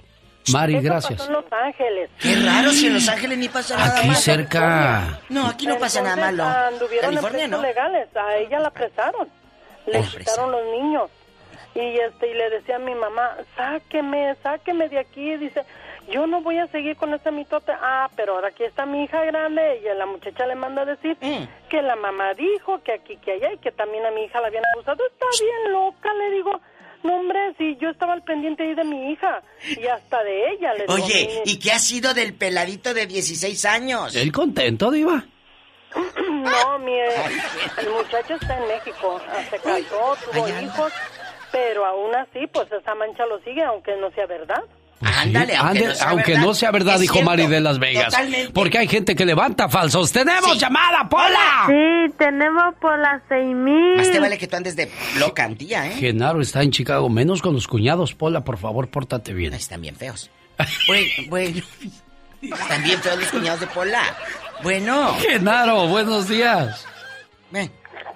Mari, 0.49 0.75
Eso 0.75 0.83
gracias. 0.83 1.19
pasó 1.19 1.27
en 1.29 1.33
Los 1.33 1.51
Ángeles. 1.51 2.09
Qué 2.21 2.35
raro, 2.35 2.71
si 2.71 2.87
en 2.87 2.93
Los 2.93 3.09
Ángeles 3.09 3.37
ni 3.37 3.49
pasa 3.49 3.75
nada 3.77 3.97
Aquí 3.97 4.07
malo. 4.07 4.19
cerca. 4.19 5.19
No, 5.29 5.47
aquí 5.47 5.67
no 5.67 5.77
pasa 5.77 6.01
nada 6.01 6.29
Entonces, 6.29 6.37
malo. 6.37 6.67
Anduvieron 6.75 7.09
California 7.09 7.45
en 7.45 7.51
no. 7.51 7.61
legales, 7.61 8.07
a 8.15 8.35
ella 8.37 8.59
la 8.59 8.67
apresaron. 8.67 9.27
Le 9.87 9.99
Oh, 9.99 10.03
quitaron 10.17 10.51
los 10.51 10.61
niños. 10.71 11.09
Y 11.75 11.79
este 11.99 12.31
y 12.31 12.33
le 12.33 12.49
decía 12.49 12.77
a 12.77 12.79
mi 12.79 12.95
mamá, 12.95 13.35
"Sáqueme, 13.55 14.35
sáqueme 14.41 14.87
de 14.89 14.99
aquí." 14.99 15.35
Dice, 15.37 15.63
"Yo 16.07 16.27
no 16.27 16.41
voy 16.41 16.57
a 16.59 16.67
seguir 16.67 16.95
con 16.97 17.13
ese 17.13 17.31
mitote." 17.31 17.71
Ah, 17.73 18.09
pero 18.15 18.33
ahora 18.35 18.49
aquí 18.49 18.63
está 18.63 18.85
mi 18.85 19.03
hija 19.03 19.23
grande 19.25 19.81
y 19.83 19.97
la 19.97 20.05
muchacha 20.05 20.45
le 20.45 20.55
manda 20.55 20.81
a 20.81 20.85
decir 20.85 21.17
que 21.69 21.81
la 21.81 21.95
mamá 21.95 22.33
dijo 22.33 22.81
que 22.83 22.93
aquí 22.93 23.17
que 23.17 23.33
allá 23.33 23.53
y 23.53 23.57
que 23.57 23.71
también 23.71 24.05
a 24.05 24.11
mi 24.11 24.23
hija 24.23 24.41
la 24.41 24.47
habían 24.47 24.63
abusado. 24.73 25.03
Está 25.05 25.25
bien 25.39 25.73
loca, 25.73 26.13
le 26.13 26.31
digo. 26.31 26.59
No, 27.03 27.17
hombre, 27.19 27.53
si 27.59 27.75
yo 27.77 27.89
estaba 27.89 28.13
al 28.13 28.23
pendiente 28.23 28.63
ahí 28.63 28.73
de 28.73 28.83
mi 28.83 29.11
hija 29.11 29.41
y 29.77 29.85
hasta 29.87 30.23
de 30.23 30.49
ella, 30.51 30.73
le 30.73 30.81
digo. 30.87 30.93
Oye, 30.95 31.41
"Mi- 31.45 31.51
¿y 31.51 31.59
qué 31.59 31.71
ha 31.71 31.79
sido 31.79 32.13
del 32.13 32.33
peladito 32.33 32.93
de 32.93 33.05
16 33.05 33.65
años? 33.65 34.15
¿El 34.15 34.31
contento, 34.31 34.89
Diva? 34.91 35.23
No, 36.27 36.79
mi, 36.79 36.93
el 36.97 37.89
muchacho 37.91 38.35
está 38.35 38.57
en 38.57 38.67
México, 38.67 39.19
ah, 39.29 39.43
se 39.49 39.57
casó, 39.59 40.15
tuvo 40.31 40.47
hijos, 40.47 40.93
pero 41.51 41.85
aún 41.85 42.15
así, 42.15 42.47
pues 42.47 42.71
esa 42.71 42.95
mancha 42.95 43.25
lo 43.25 43.39
sigue, 43.39 43.63
aunque 43.63 43.95
no 43.97 44.09
sea 44.11 44.25
verdad. 44.27 44.63
Ándale, 44.99 45.55
aunque 45.55 45.79
Ande- 45.79 45.87
no 45.87 45.93
sea 45.95 46.09
aunque 46.09 46.31
verdad. 46.31 46.45
no 46.47 46.53
sea 46.55 46.71
verdad, 46.71 46.99
dijo 46.99 47.13
cierto, 47.13 47.29
Mari 47.29 47.47
de 47.47 47.59
Las 47.59 47.77
Vegas. 47.77 48.05
totalmente. 48.05 48.51
Porque 48.53 48.77
hay 48.79 48.87
gente 48.87 49.15
que 49.15 49.25
levanta 49.25 49.69
falsos. 49.69 50.11
¡Tenemos 50.11 50.59
llamada, 50.59 51.07
Pola! 51.07 51.65
Sí, 51.67 52.13
tenemos 52.17 52.73
por 52.81 52.97
las 52.97 53.21
seis 53.29 53.55
mil. 53.55 53.95
Más 53.97 54.11
te 54.11 54.19
vale 54.19 54.37
que 54.39 54.47
tú 54.47 54.55
andes 54.55 54.75
de 54.75 54.89
loca, 55.19 55.43
Antía, 55.43 55.85
¿eh? 55.87 55.91
Genaro 55.91 56.41
está 56.41 56.63
en 56.63 56.71
Chicago, 56.71 57.09
menos 57.09 57.41
con 57.43 57.53
los 57.53 57.67
cuñados. 57.67 58.15
Pola, 58.15 58.41
por 58.43 58.57
favor, 58.57 58.87
pórtate 58.89 59.33
bien. 59.33 59.53
Están 59.53 59.81
bien 59.81 59.95
feos. 59.95 60.31
Bueno, 60.87 61.05
bueno. 61.29 61.61
Están 62.41 62.83
bien 62.83 62.99
feos 63.01 63.19
los 63.19 63.27
cuñados 63.29 63.59
de 63.59 63.67
Pola. 63.67 64.01
Bueno. 64.63 65.13
Genaro, 65.19 65.87
buenos 65.87 66.27
días. 66.27 66.85
Ven. 67.51 67.71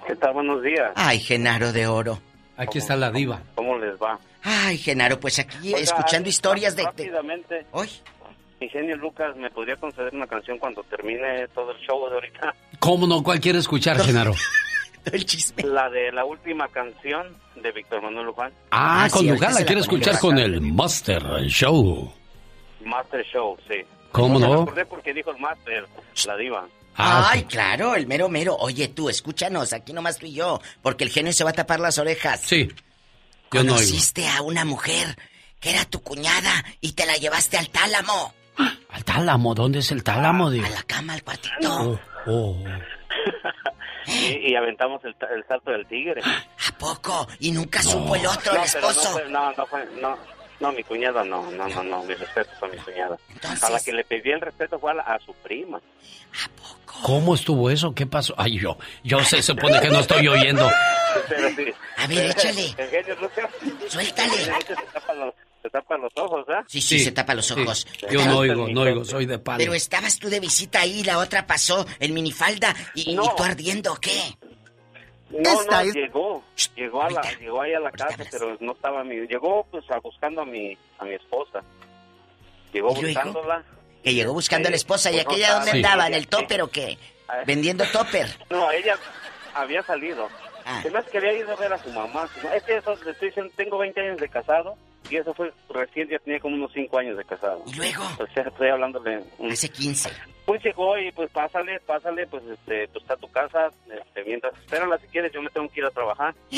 ¿Qué 0.08 0.16
tal? 0.16 0.32
Buenos 0.32 0.60
días. 0.64 0.90
Ay, 0.96 1.20
Genaro 1.20 1.72
de 1.72 1.86
oro. 1.86 2.20
Aquí 2.56 2.78
está 2.78 2.96
la 2.96 3.10
diva. 3.10 3.42
¿Cómo 3.54 3.78
les 3.78 3.94
va? 3.96 4.18
Ay, 4.42 4.76
Genaro, 4.78 5.18
pues 5.18 5.38
aquí 5.38 5.68
Oiga, 5.68 5.78
escuchando 5.78 6.26
ah, 6.26 6.30
historias 6.30 6.76
de... 6.76 6.84
Rápidamente. 6.84 7.66
Hoy. 7.72 7.88
Ingenio 8.60 8.96
Lucas, 8.96 9.36
¿me 9.36 9.50
podría 9.50 9.76
conceder 9.76 10.14
una 10.14 10.26
canción 10.26 10.58
cuando 10.58 10.82
termine 10.84 11.48
todo 11.48 11.72
el 11.72 11.78
show 11.78 12.08
de 12.08 12.14
ahorita? 12.14 12.54
¿Cómo 12.78 13.06
no? 13.06 13.22
¿Cuál 13.22 13.40
quiere 13.40 13.58
escuchar, 13.58 13.98
Genaro? 14.00 14.34
El 15.04 15.24
chisme. 15.26 15.64
La 15.64 15.90
de 15.90 16.12
la 16.12 16.24
última 16.24 16.68
canción 16.68 17.36
de 17.56 17.72
Víctor 17.72 18.02
Manuel 18.02 18.26
Luján. 18.26 18.52
Ah, 18.70 19.08
con 19.10 19.22
sí, 19.22 19.28
Luján 19.30 19.54
la 19.54 19.64
quiere 19.64 19.80
escuchar 19.80 20.18
con 20.20 20.38
el 20.38 20.60
Master 20.60 21.22
Show. 21.48 22.12
Master 22.84 23.24
Show, 23.26 23.56
sí. 23.68 23.80
¿Cómo 24.12 24.38
Me 24.38 24.46
no? 24.46 24.62
acordé 24.62 24.84
porque 24.86 25.12
dijo 25.12 25.32
el 25.32 25.38
Master, 25.38 25.86
la 26.26 26.36
diva. 26.36 26.66
Ah, 26.96 27.30
Ay, 27.32 27.44
claro, 27.44 27.94
el 27.94 28.06
mero 28.06 28.28
mero. 28.28 28.56
Oye, 28.58 28.88
tú, 28.88 29.08
escúchanos, 29.08 29.72
aquí 29.72 29.92
nomás 29.92 30.18
tú 30.18 30.26
y 30.26 30.34
yo, 30.34 30.60
porque 30.82 31.04
el 31.04 31.10
genio 31.10 31.32
se 31.32 31.44
va 31.44 31.50
a 31.50 31.54
tapar 31.54 31.80
las 31.80 31.98
orejas. 31.98 32.40
Sí. 32.42 32.68
Yo 33.50 33.64
no 33.64 33.72
oigo. 33.74 33.76
Conociste 33.76 34.28
a 34.28 34.42
una 34.42 34.64
mujer 34.64 35.16
que 35.60 35.70
era 35.70 35.84
tu 35.84 36.02
cuñada 36.02 36.64
y 36.80 36.92
te 36.92 37.06
la 37.06 37.14
llevaste 37.16 37.56
al 37.58 37.68
tálamo. 37.70 38.34
¿Al 38.90 39.04
tálamo? 39.04 39.54
¿Dónde 39.54 39.78
es 39.78 39.90
el 39.92 40.02
tálamo, 40.02 40.50
diva? 40.50 40.66
A 40.66 40.70
la 40.70 40.82
cama, 40.82 41.14
al 41.14 41.22
cuartito. 41.22 41.54
Oh, 41.62 42.00
oh. 42.26 42.64
Y, 44.04 44.50
y 44.50 44.56
aventamos 44.56 45.00
el, 45.04 45.14
salto 45.46 45.70
del 45.70 45.86
tigre. 45.86 46.20
¿A 46.68 46.78
poco? 46.78 47.28
Y 47.38 47.52
nunca 47.52 47.82
supo 47.82 48.16
el 48.16 48.26
otro, 48.26 48.52
no, 48.54 48.64
el 48.64 48.70
pero 48.72 48.82
no 48.82 48.90
esposo. 48.90 49.12
fue, 49.12 49.28
no, 49.28 49.52
no 49.52 49.66
fue, 49.66 49.86
no, 50.00 50.18
no, 50.58 50.72
mi 50.72 50.82
cuñada 50.82 51.22
no, 51.24 51.48
no, 51.52 51.68
no, 51.68 51.82
no, 51.84 52.02
mi 52.02 52.14
respeto 52.14 52.50
a 52.62 52.68
mi 52.68 52.76
cuñada. 52.78 53.16
A 53.62 53.70
la 53.70 53.78
que 53.80 53.92
le 53.92 54.02
pedí 54.04 54.30
el 54.32 54.40
respeto 54.40 54.80
fue 54.80 54.90
a, 54.90 54.94
la- 54.94 55.02
a 55.04 55.20
su 55.20 55.32
prima. 55.34 55.80
¿Cómo 57.02 57.34
estuvo 57.34 57.70
eso? 57.70 57.94
¿Qué 57.94 58.06
pasó? 58.06 58.34
Ay, 58.36 58.58
yo, 58.58 58.76
yo 59.02 59.24
se 59.24 59.42
supone 59.42 59.80
que 59.80 59.88
no 59.88 60.00
estoy 60.00 60.28
oyendo. 60.28 60.68
A 61.96 62.06
ver, 62.06 62.30
échale. 62.30 62.74
Suéltale. 63.88 64.32
Se 64.34 64.74
tapa 64.92 65.14
los, 65.14 65.34
se 65.62 65.70
tapa 65.70 65.96
los 65.98 66.12
ojos, 66.16 66.46
¿ah? 66.48 66.62
Sí, 66.68 66.80
sí, 66.80 66.98
se 67.00 67.12
tapa 67.12 67.34
los 67.34 67.50
ojos. 67.50 67.86
Yo 68.10 68.24
no 68.24 68.38
oigo, 68.38 68.68
no 68.68 68.82
oigo, 68.82 69.04
soy 69.04 69.26
de 69.26 69.38
palo. 69.38 69.58
Pero 69.58 69.74
estabas 69.74 70.18
tú 70.18 70.28
de 70.28 70.40
visita 70.40 70.80
ahí, 70.80 71.02
la 71.02 71.18
otra 71.18 71.46
pasó 71.46 71.86
en 71.98 72.14
minifalda 72.14 72.74
y, 72.94 73.12
y 73.12 73.16
tú 73.16 73.42
ardiendo, 73.42 73.92
¿o 73.92 73.96
¿qué? 73.96 74.36
No, 75.30 75.50
Esta 75.60 75.82
no, 75.82 75.88
es- 75.88 75.94
llegó, 75.94 76.44
llegó 76.76 77.02
a 77.02 77.10
la, 77.10 77.22
llegó 77.40 77.62
ahí 77.62 77.72
a 77.72 77.80
la 77.80 77.90
casa, 77.90 78.22
pero 78.30 78.54
no 78.60 78.72
estaba 78.72 79.02
mi, 79.02 79.16
llegó 79.26 79.66
pues 79.70 79.90
a, 79.90 79.98
buscando 79.98 80.42
a 80.42 80.44
mi, 80.44 80.76
a 80.98 81.04
mi 81.04 81.14
esposa. 81.14 81.62
Llegó 82.72 82.94
¿Y 82.98 83.12
luego? 83.14 83.42
Que 84.02 84.14
llegó 84.14 84.32
buscando 84.32 84.68
a 84.68 84.70
la 84.70 84.76
esposa 84.76 85.10
y 85.10 85.18
aquella 85.20 85.54
dónde 85.54 85.70
andaba, 85.72 86.06
en 86.06 86.14
el 86.14 86.26
topper 86.28 86.62
o 86.62 86.68
qué? 86.68 86.98
Vendiendo 87.46 87.84
topper. 87.92 88.26
No, 88.50 88.70
ella 88.70 88.96
había 89.54 89.82
salido. 89.82 90.28
Ah. 90.64 90.80
Se 90.82 90.90
me 90.90 90.98
hace 90.98 91.10
que 91.10 91.18
había 91.18 91.32
ido 91.38 91.52
a 91.52 91.56
ver 91.56 91.72
a 91.72 91.78
su 91.78 91.90
mamá. 91.90 92.28
Es 92.54 92.62
que 92.64 92.76
eso, 92.76 92.94
le 93.04 93.10
estoy 93.12 93.28
diciendo, 93.28 93.52
tengo 93.56 93.78
20 93.78 94.00
años 94.00 94.18
de 94.20 94.28
casado 94.28 94.76
y 95.10 95.16
eso 95.16 95.34
fue 95.34 95.52
recién, 95.70 96.08
ya 96.08 96.18
tenía 96.20 96.38
como 96.40 96.54
unos 96.54 96.72
5 96.72 96.98
años 96.98 97.16
de 97.16 97.24
casado. 97.24 97.62
¿Y 97.66 97.74
luego? 97.74 98.04
O 98.18 98.26
sea, 98.32 98.44
estoy 98.44 98.68
hablándole. 98.68 99.20
un- 99.38 99.50
Hace 99.50 99.68
15. 99.68 100.10
Pues 100.44 100.62
llegó 100.62 100.98
y 100.98 101.10
pues 101.12 101.30
pásale, 101.30 101.78
pásale, 101.80 102.26
pues 102.26 102.42
este, 102.44 102.88
pues 102.88 103.02
está 103.02 103.16
tu 103.16 103.30
casa, 103.30 103.70
este, 103.92 104.24
mientras 104.24 104.52
espérala 104.58 104.98
si 104.98 105.06
quieres, 105.08 105.32
yo 105.32 105.40
me 105.42 105.50
tengo 105.50 105.68
que 105.68 105.80
ir 105.80 105.86
a 105.86 105.90
trabajar. 105.90 106.34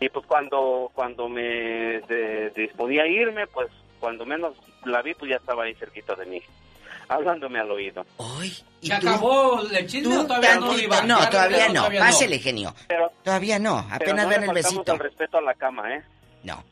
Y 0.00 0.08
pues 0.08 0.26
cuando, 0.26 0.90
cuando 0.94 1.28
me 1.28 1.42
de- 1.42 2.50
disponía 2.56 3.04
a 3.04 3.06
irme, 3.06 3.46
pues 3.46 3.68
cuando 4.02 4.26
menos 4.26 4.54
la 4.84 5.00
vi, 5.00 5.14
pues 5.14 5.30
ya 5.30 5.36
estaba 5.36 5.62
ahí 5.62 5.74
cerquita 5.76 6.16
de 6.16 6.26
mí, 6.26 6.42
hablándome 7.08 7.60
al 7.60 7.70
oído. 7.70 8.04
¿Y 8.80 8.88
¿Se 8.88 8.98
tú? 8.98 9.08
acabó 9.08 9.62
el 9.62 9.86
chisme 9.86 10.16
o 10.16 10.22
¿Tú, 10.22 10.26
todavía 10.26 10.56
no? 10.56 10.66
No, 11.06 11.20
Ya 11.20 11.30
todavía 11.30 11.68
no. 11.68 11.74
todavía 11.74 12.00
Pásele, 12.00 12.38
genio. 12.40 12.74
Pero, 12.88 13.12
Todavía 13.22 13.58
no. 13.60 13.84
pero 13.84 13.94
Apenas 13.94 14.24
no 14.24 14.28
ven 14.30 14.40
le 14.40 14.46
el 14.48 14.52
besito. 14.54 14.92
el 14.92 14.98
respeto 14.98 15.38
a 15.38 15.40
la 15.40 15.54
cama, 15.54 15.94
¿eh? 15.94 16.02
No. 16.42 16.64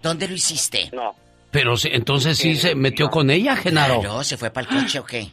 ¿Dónde 0.00 0.28
lo 0.28 0.34
hiciste? 0.34 0.90
No. 0.92 1.16
Pero 1.50 1.74
entonces 1.84 2.38
sí 2.38 2.54
se 2.54 2.76
metió 2.76 3.10
con 3.10 3.30
ella, 3.30 3.56
Genaro. 3.56 4.00
Claro, 4.00 4.22
¿se 4.22 4.36
fue 4.36 4.50
para 4.50 4.68
el 4.68 4.76
coche 4.82 5.00
o 5.00 5.04
qué? 5.04 5.28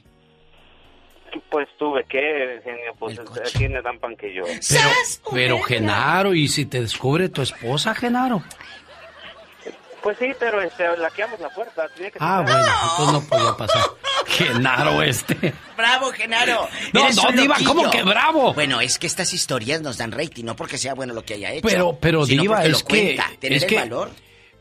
Pues 1.52 1.68
tuve 1.78 2.04
que, 2.06 2.62
genio, 2.64 2.94
pues 2.98 3.20
a 3.20 3.24
quién 3.58 3.74
le 3.74 3.82
dan 3.82 4.00
pan 4.00 4.16
que 4.16 4.34
yo. 4.34 4.44
Pero, 4.44 4.90
pero 5.32 5.60
Genaro, 5.62 6.34
¿y 6.34 6.48
si 6.48 6.66
te 6.66 6.82
descubre 6.82 7.30
tu 7.30 7.42
esposa, 7.44 7.94
Genaro? 7.94 8.44
Pues 10.04 10.18
sí, 10.20 10.34
pero 10.38 10.62
este, 10.62 10.98
laqueamos 10.98 11.40
la 11.40 11.50
puerta. 11.50 11.88
Tenía 11.96 12.12
que 12.12 12.18
Ah, 12.22 12.44
cerrar. 12.46 12.62
bueno, 12.62 12.74
entonces 12.92 13.14
no 13.14 13.30
podía 13.30 13.58
pasar. 13.58 13.84
Genaro 14.28 15.02
este. 15.02 15.54
¡Bravo, 15.78 16.12
Genaro! 16.12 16.68
No, 16.92 17.04
Eres 17.06 17.16
no, 17.16 17.32
Diva, 17.32 17.54
loquillo. 17.56 17.70
¿cómo 17.74 17.90
que 17.90 18.04
bravo? 18.04 18.54
Bueno, 18.54 18.82
es 18.82 19.00
que 19.00 19.08
estas 19.08 19.34
historias 19.34 19.82
nos 19.82 19.98
dan 19.98 20.12
rating, 20.12 20.44
no 20.44 20.56
porque 20.56 20.78
sea 20.78 20.94
bueno 20.94 21.14
lo 21.14 21.24
que 21.24 21.36
haya 21.36 21.52
hecho. 21.52 21.68
Pero, 21.68 21.98
pero 22.00 22.26
sino 22.26 22.42
Diva, 22.42 22.64
es 22.66 22.72
lo 22.72 22.78
que, 22.80 22.84
cuenta, 23.16 23.32
tener 23.40 23.58
es 23.58 23.64
el 23.64 23.70
que, 23.70 23.76
valor. 23.78 24.12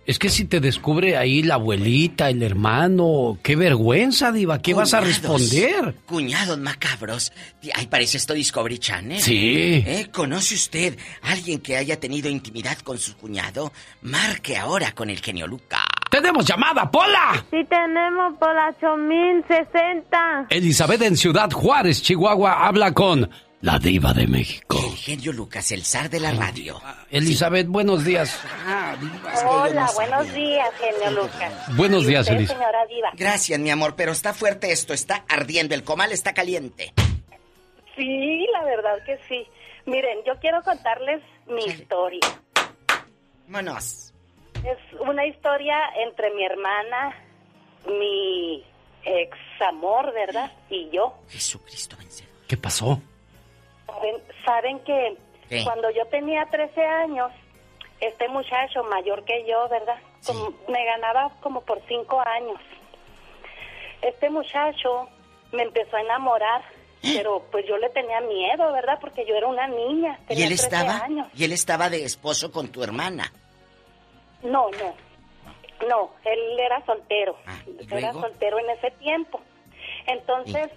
Es 0.04 0.18
que 0.18 0.30
si 0.30 0.46
te 0.46 0.58
descubre 0.60 1.16
ahí 1.16 1.42
la 1.42 1.54
abuelita, 1.54 2.28
el 2.28 2.42
hermano, 2.42 3.38
qué 3.42 3.54
vergüenza, 3.54 4.32
Diva, 4.32 4.60
¿qué 4.60 4.74
vas 4.74 4.94
a 4.94 5.00
responder? 5.00 5.94
Cuñados 6.06 6.58
macabros. 6.58 7.32
Ay, 7.74 7.86
parece 7.86 8.16
esto 8.16 8.34
Discovery 8.34 8.78
Channel. 8.78 9.20
Sí. 9.20 9.84
¿Eh? 9.86 10.08
¿Conoce 10.12 10.56
usted 10.56 10.98
a 11.22 11.32
alguien 11.32 11.60
que 11.60 11.76
haya 11.76 12.00
tenido 12.00 12.28
intimidad 12.28 12.78
con 12.78 12.98
su 12.98 13.16
cuñado? 13.16 13.72
Marque 14.02 14.56
ahora 14.56 14.92
con 14.92 15.08
el 15.08 15.20
genio 15.20 15.46
Luca. 15.46 15.84
¡Tenemos 16.10 16.44
llamada, 16.44 16.90
Pola! 16.90 17.44
Sí 17.50 17.64
tenemos 17.68 18.36
por 18.38 18.54
la 18.54 18.74
8060. 18.76 20.46
Elizabeth 20.50 21.02
en 21.02 21.16
Ciudad 21.16 21.50
Juárez, 21.50 22.02
Chihuahua, 22.02 22.66
habla 22.66 22.92
con 22.92 23.30
la 23.62 23.78
diva 23.78 24.12
de 24.12 24.26
México. 24.26 24.76
El 24.90 24.96
genio 24.96 25.32
Lucas, 25.32 25.70
el 25.70 25.84
zar 25.84 26.10
de 26.10 26.18
la 26.18 26.32
radio. 26.32 26.80
Elizabeth, 27.10 27.68
buenos 27.68 28.04
días. 28.04 28.38
Hola, 29.46 29.88
buenos 29.94 30.34
días, 30.34 30.68
genio 30.80 31.22
Lucas. 31.22 31.76
Buenos 31.76 32.02
¿Y 32.02 32.06
días, 32.08 32.28
Elis. 32.28 32.48
señora 32.48 32.84
Diva? 32.86 33.10
Gracias, 33.14 33.60
mi 33.60 33.70
amor, 33.70 33.94
pero 33.96 34.10
está 34.10 34.34
fuerte 34.34 34.72
esto, 34.72 34.92
está 34.92 35.24
ardiendo, 35.28 35.76
el 35.76 35.84
comal 35.84 36.10
está 36.10 36.34
caliente. 36.34 36.92
Sí, 37.96 38.46
la 38.52 38.64
verdad 38.64 38.98
que 39.06 39.18
sí. 39.28 39.46
Miren, 39.86 40.18
yo 40.26 40.34
quiero 40.40 40.60
contarles 40.62 41.22
mi 41.46 41.64
historia. 41.64 42.20
Vámonos. 43.46 44.12
Es 44.64 44.78
una 45.00 45.24
historia 45.24 45.76
entre 46.04 46.34
mi 46.34 46.44
hermana, 46.44 47.16
mi 47.86 48.64
ex 49.04 49.36
amor, 49.68 50.12
¿verdad? 50.12 50.50
Y 50.68 50.90
yo. 50.92 51.16
Jesucristo 51.28 51.96
vencedor. 51.96 52.32
¿Qué 52.48 52.56
pasó? 52.56 53.00
Saben, 53.94 54.22
saben 54.44 54.78
que 54.80 55.16
¿Qué? 55.48 55.64
cuando 55.64 55.90
yo 55.90 56.06
tenía 56.06 56.46
13 56.50 56.84
años, 56.84 57.30
este 58.00 58.28
muchacho 58.28 58.82
mayor 58.84 59.24
que 59.24 59.44
yo, 59.46 59.68
¿verdad? 59.68 59.96
Como- 60.26 60.52
me 60.68 60.84
ganaba 60.84 61.30
como 61.40 61.60
por 61.62 61.80
5 61.88 62.20
años. 62.20 62.58
Este 64.00 64.30
muchacho 64.30 65.08
me 65.52 65.62
empezó 65.62 65.96
a 65.96 66.00
enamorar, 66.00 66.62
pero 67.02 67.44
pues 67.52 67.66
yo 67.66 67.76
le 67.76 67.88
tenía 67.90 68.20
miedo, 68.20 68.72
¿verdad? 68.72 68.98
Porque 69.00 69.24
yo 69.26 69.34
era 69.36 69.46
una 69.46 69.66
niña, 69.68 70.18
¿Y 70.24 70.26
tenía 70.26 70.44
él 70.44 70.50
13 70.56 70.64
estaba? 70.64 71.04
años. 71.04 71.28
¿Y 71.34 71.44
él 71.44 71.52
estaba 71.52 71.88
de 71.90 72.04
esposo 72.04 72.50
con 72.50 72.68
tu 72.72 72.82
hermana? 72.82 73.32
No, 74.42 74.70
no. 74.70 74.94
No, 75.88 76.10
él 76.24 76.58
era 76.60 76.84
soltero. 76.86 77.36
Era 77.90 78.00
luego? 78.12 78.20
soltero 78.22 78.58
en 78.60 78.70
ese 78.70 78.90
tiempo. 78.92 79.40
Entonces, 80.06 80.70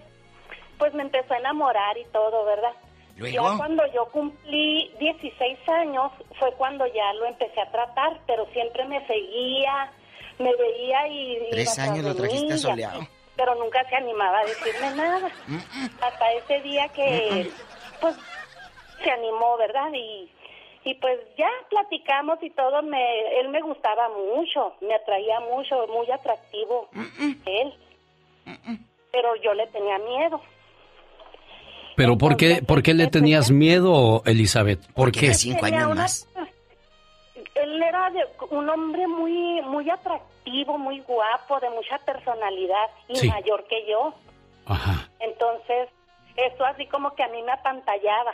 pues 0.80 0.94
me 0.94 1.04
empezó 1.04 1.34
a 1.34 1.38
enamorar 1.38 1.98
y 1.98 2.06
todo, 2.06 2.44
¿verdad? 2.46 2.74
¿Luego? 3.16 3.52
Ya 3.52 3.58
cuando 3.58 3.84
yo 3.94 4.06
cumplí 4.12 4.92
16 5.00 5.70
años 5.70 6.12
fue 6.38 6.52
cuando 6.54 6.86
ya 6.88 7.14
lo 7.14 7.26
empecé 7.26 7.62
a 7.62 7.72
tratar, 7.72 8.20
pero 8.28 8.46
siempre 8.48 8.86
me 8.86 9.06
seguía, 9.08 9.92
me 10.40 10.54
veía 10.56 11.08
y... 11.08 11.48
Tres 11.52 11.80
años 11.80 12.06
lo 12.06 12.16
trajiste 12.16 12.46
mí, 12.46 12.50
y 12.50 12.54
así, 12.54 12.62
soleado. 12.64 13.08
Pero 13.38 13.56
nunca 13.56 13.88
se 13.90 13.96
animaba 13.96 14.40
a 14.40 14.46
decirme 14.46 14.96
nada. 14.96 15.32
Hasta 16.02 16.32
ese 16.34 16.62
día 16.62 16.88
que, 16.90 17.52
pues, 18.02 18.16
se 19.04 19.12
animó, 19.12 19.58
¿verdad? 19.58 19.90
Y, 19.94 20.30
y 20.84 20.94
pues 20.96 21.20
ya 21.38 21.50
platicamos 21.70 22.42
y 22.44 22.50
todo, 22.52 22.82
me, 22.84 23.40
él 23.40 23.50
me 23.50 23.62
gustaba 23.62 24.10
mucho, 24.10 24.74
me 24.82 24.94
atraía 24.94 25.40
mucho, 25.40 25.88
muy 25.88 26.10
atractivo 26.12 26.90
él. 27.46 27.74
Pero 29.12 29.36
yo 29.38 29.54
le 29.54 29.68
tenía 29.68 29.98
miedo. 30.00 30.42
¿Pero 31.96 32.18
por 32.18 32.36
qué, 32.38 32.62
por 32.62 32.84
qué 32.84 32.94
le 32.94 33.08
tenías 33.08 33.52
miedo, 33.52 34.22
Elizabeth? 34.26 34.80
¿Por 34.94 35.12
qué? 35.12 35.32
Tenía 35.62 35.88
una- 35.88 36.06
Él 37.56 37.82
era 37.82 38.10
de- 38.12 38.28
un 38.52 38.70
hombre 38.70 39.08
muy 39.08 39.62
muy 39.64 39.90
atractivo, 39.90 40.78
muy 40.78 41.00
guapo, 41.02 41.60
de 41.60 41.70
mucha 41.70 41.98
personalidad 42.06 42.90
y 43.08 43.16
Sí. 43.16 43.28
mayor 43.30 43.66
que 43.68 43.78
yo. 43.90 44.14
Ajá. 44.66 45.10
Entonces, 45.20 45.90
eso 46.36 46.66
así 46.66 46.86
como 46.88 47.16
que 47.16 47.24
a 47.24 47.28
mí 47.30 47.42
me 47.44 47.52
apantallaba. 47.54 48.32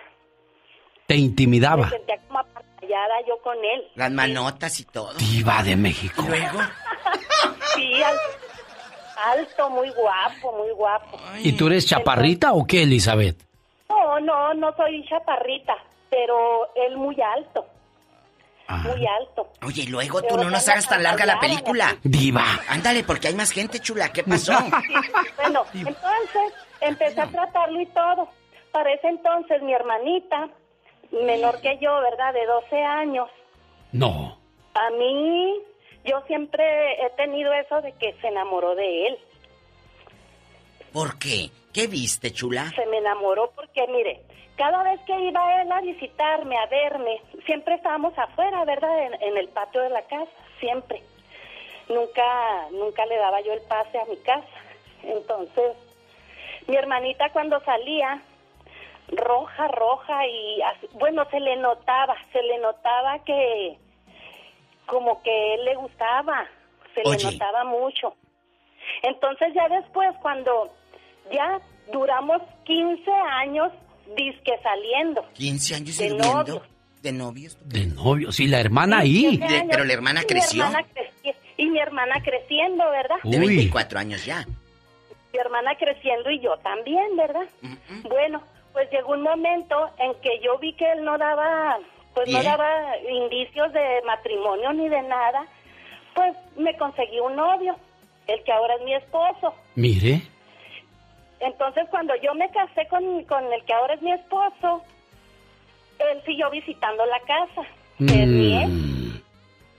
Te 1.08 1.14
Me 1.16 1.22
intimidaba. 1.22 1.90
sentía 1.90 2.18
como 2.28 2.40
apantallada 2.40 3.14
yo 3.28 3.38
con 3.44 3.58
él. 3.58 3.84
Las 3.96 4.12
manotas 4.12 4.80
y 4.80 4.86
todo. 4.86 5.14
Diva 5.14 5.62
de 5.64 5.76
México. 5.76 6.24
Luego. 6.28 6.60
Sí, 7.76 8.04
al- 8.04 9.40
alto, 9.40 9.70
muy 9.70 9.90
guapo, 9.92 10.58
muy 10.58 10.72
guapo. 10.72 11.18
¿Y 11.42 11.54
tú 11.54 11.68
eres 11.68 11.86
chaparrita 11.88 12.52
o 12.54 12.66
qué, 12.68 12.84
Elizabeth? 12.84 13.38
No, 13.92 14.20
no, 14.20 14.54
no 14.54 14.76
soy 14.76 15.06
chaparrita, 15.08 15.76
pero 16.10 16.74
él 16.76 16.98
muy 16.98 17.20
alto. 17.22 17.66
Muy 18.70 19.06
alto. 19.06 19.50
Oye, 19.66 19.82
y 19.84 19.88
luego 19.88 20.22
tú 20.22 20.28
Pero 20.36 20.44
no 20.46 20.50
nos 20.52 20.70
hagas 20.70 20.88
tan 20.88 21.04
larga 21.04 21.26
la 21.26 21.40
película. 21.42 21.98
Diva. 22.04 22.46
Ándale, 22.70 23.04
porque 23.04 23.28
hay 23.28 23.34
más 23.36 23.52
gente 23.52 23.80
chula. 23.80 24.14
¿Qué 24.14 24.24
pasó? 24.24 24.54
Sí, 24.58 24.94
bueno, 25.36 25.66
entonces 25.74 26.54
empecé 26.80 27.20
a 27.20 27.28
tratarlo 27.28 27.82
y 27.82 27.86
todo. 27.88 28.30
Para 28.72 28.94
ese 28.94 29.10
entonces 29.10 29.62
mi 29.62 29.74
hermanita, 29.74 30.48
menor 31.12 31.60
que 31.60 31.78
yo, 31.80 32.00
¿verdad? 32.00 32.34
De 32.34 32.46
12 32.46 32.82
años, 32.82 33.30
No. 33.92 34.38
a 34.74 34.90
mí 34.92 35.62
yo 36.06 36.22
siempre 36.28 36.94
he 37.06 37.10
tenido 37.18 37.52
eso 37.52 37.82
de 37.82 37.92
que 37.94 38.14
se 38.22 38.28
enamoró 38.30 38.74
de 38.76 39.08
él. 39.08 39.20
¿Por 40.94 41.18
qué? 41.20 41.50
¿Qué 41.74 41.88
viste, 41.88 42.32
chula? 42.32 42.70
Se 42.76 42.86
me 42.88 42.98
enamoró 42.98 43.52
porque, 43.56 43.88
mire, 43.88 44.22
cada 44.58 44.84
vez 44.84 45.00
que 45.08 45.18
iba 45.20 45.62
él 45.62 45.72
a 45.72 45.82
visitarme, 45.82 46.58
a 46.58 46.66
verme, 46.68 47.22
siempre 47.46 47.76
estábamos 47.76 48.18
afuera, 48.18 48.66
¿verdad? 48.66 49.06
En, 49.06 49.14
en 49.22 49.38
el 49.38 49.48
patio 49.50 49.82
de 49.82 49.90
la 49.90 50.02
casa, 50.04 50.30
siempre. 50.60 51.02
Nunca, 51.90 52.68
nunca 52.72 53.06
le 53.06 53.18
daba 53.18 53.42
yo 53.42 53.54
el 53.54 53.62
pase 53.62 54.00
a 54.00 54.06
mi 54.06 54.18
casa. 54.18 54.48
Entonces, 55.04 55.76
mi 56.68 56.76
hermanita 56.76 57.30
cuando 57.32 57.60
salía, 57.62 58.22
roja, 59.10 59.68
roja 59.70 60.28
y, 60.28 60.62
así- 60.62 60.90
bueno, 60.94 61.26
se 61.32 61.40
le 61.40 61.56
notaba, 61.58 62.16
se 62.32 62.42
le 62.44 62.60
notaba 62.60 63.20
que 63.24 63.78
como 64.86 65.22
que 65.24 65.54
él 65.56 65.66
le 65.66 65.76
gustaba, 65.76 66.46
se 66.94 67.02
Oye. 67.06 67.18
le 67.26 67.32
notaba 67.32 67.64
mucho. 67.64 68.14
Entonces 69.04 69.54
ya 69.54 69.68
después 69.70 70.10
cuando 70.22 70.70
ya 71.31 71.60
duramos 71.91 72.41
15 72.65 73.11
años 73.11 73.72
disque 74.15 74.52
saliendo. 74.64 75.26
15 75.34 75.76
años 75.76 75.98
De 75.98 76.10
sirviendo. 76.10 76.34
novios. 76.34 76.61
De 77.02 77.11
novios. 77.11 77.57
De 77.65 77.85
novios. 77.88 78.39
Y 78.39 78.48
la 78.48 78.60
hermana 78.60 78.99
ahí. 78.99 79.38
15 79.39 79.45
años. 79.56 79.68
pero 79.72 79.84
la 79.85 79.93
hermana 79.93 80.19
Y 80.22 80.23
mi 80.23 80.27
creció. 80.27 80.64
hermana 80.65 80.85
y 81.57 81.69
mi 81.69 81.80
hermana 81.80 82.15
creciendo, 82.23 82.89
¿verdad? 82.89 83.15
De 83.23 83.38
24 83.39 83.99
años 83.99 84.26
ya. 84.26 84.45
mi 85.34 85.39
hermana 85.39 85.76
creciendo 85.77 86.30
y 86.31 86.39
yo 86.39 86.57
también, 86.57 87.15
¿verdad? 87.15 87.48
Bueno, 88.10 88.41
pues 88.73 88.89
llegó 88.91 89.14
un 89.14 89.22
momento 89.22 89.89
en 89.99 90.14
que 90.22 90.39
yo 90.43 90.57
vi 90.60 90.73
que 90.73 90.91
él 90.91 91.03
no 91.06 91.18
daba, 91.18 91.77
pues 92.15 92.30
no 92.30 92.41
daba 92.43 92.98
indicios 93.10 93.72
de 93.73 94.02
matrimonio 94.06 94.73
ni 94.73 94.89
de 94.89 95.02
nada, 95.03 95.45
pues 96.15 96.35
me 96.57 96.76
conseguí 96.77 97.19
un 97.19 97.35
novio, 97.35 97.76
el 98.27 98.43
que 98.43 98.52
ahora 98.52 98.76
es 98.76 98.81
mi 98.84 98.93
esposo. 98.95 99.53
Mire. 99.76 100.22
Entonces 101.42 101.86
cuando 101.90 102.14
yo 102.22 102.34
me 102.36 102.50
casé 102.52 102.88
con, 102.88 103.24
con 103.26 103.44
el 103.52 103.64
que 103.66 103.74
ahora 103.74 103.96
es 103.96 104.02
mi 104.02 104.12
esposo, 104.12 104.84
él 106.00 106.22
siguió 106.26 106.50
visitando 106.50 107.04
la 107.06 107.20
casa, 107.22 107.68
que 107.98 108.24
es. 108.24 108.70
Mm. 108.70 109.12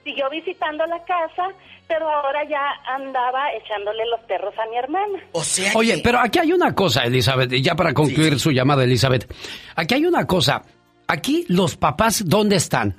Siguió 0.05 0.29
visitando 0.31 0.85
la 0.87 0.99
casa, 1.05 1.51
pero 1.87 2.11
ahora 2.11 2.43
ya 2.49 2.61
andaba 2.93 3.53
echándole 3.53 4.05
los 4.07 4.21
perros 4.23 4.53
a 4.59 4.69
mi 4.69 4.77
hermana. 4.77 5.21
O 5.31 5.45
sea 5.45 5.73
Oye, 5.77 6.01
pero 6.03 6.19
aquí 6.19 6.41
hay 6.41 6.53
una 6.53 6.75
cosa, 6.75 7.05
Elizabeth, 7.05 7.53
y 7.53 7.63
ya 7.63 7.77
para 7.77 7.95
concluir 7.95 8.41
su 8.41 8.51
llamada, 8.51 8.83
Elizabeth. 8.83 9.33
Aquí 9.77 9.95
hay 9.95 10.05
una 10.05 10.27
cosa. 10.27 10.63
Aquí 11.07 11.45
los 11.49 11.77
papás, 11.77 12.25
¿dónde 12.27 12.57
están? 12.57 12.97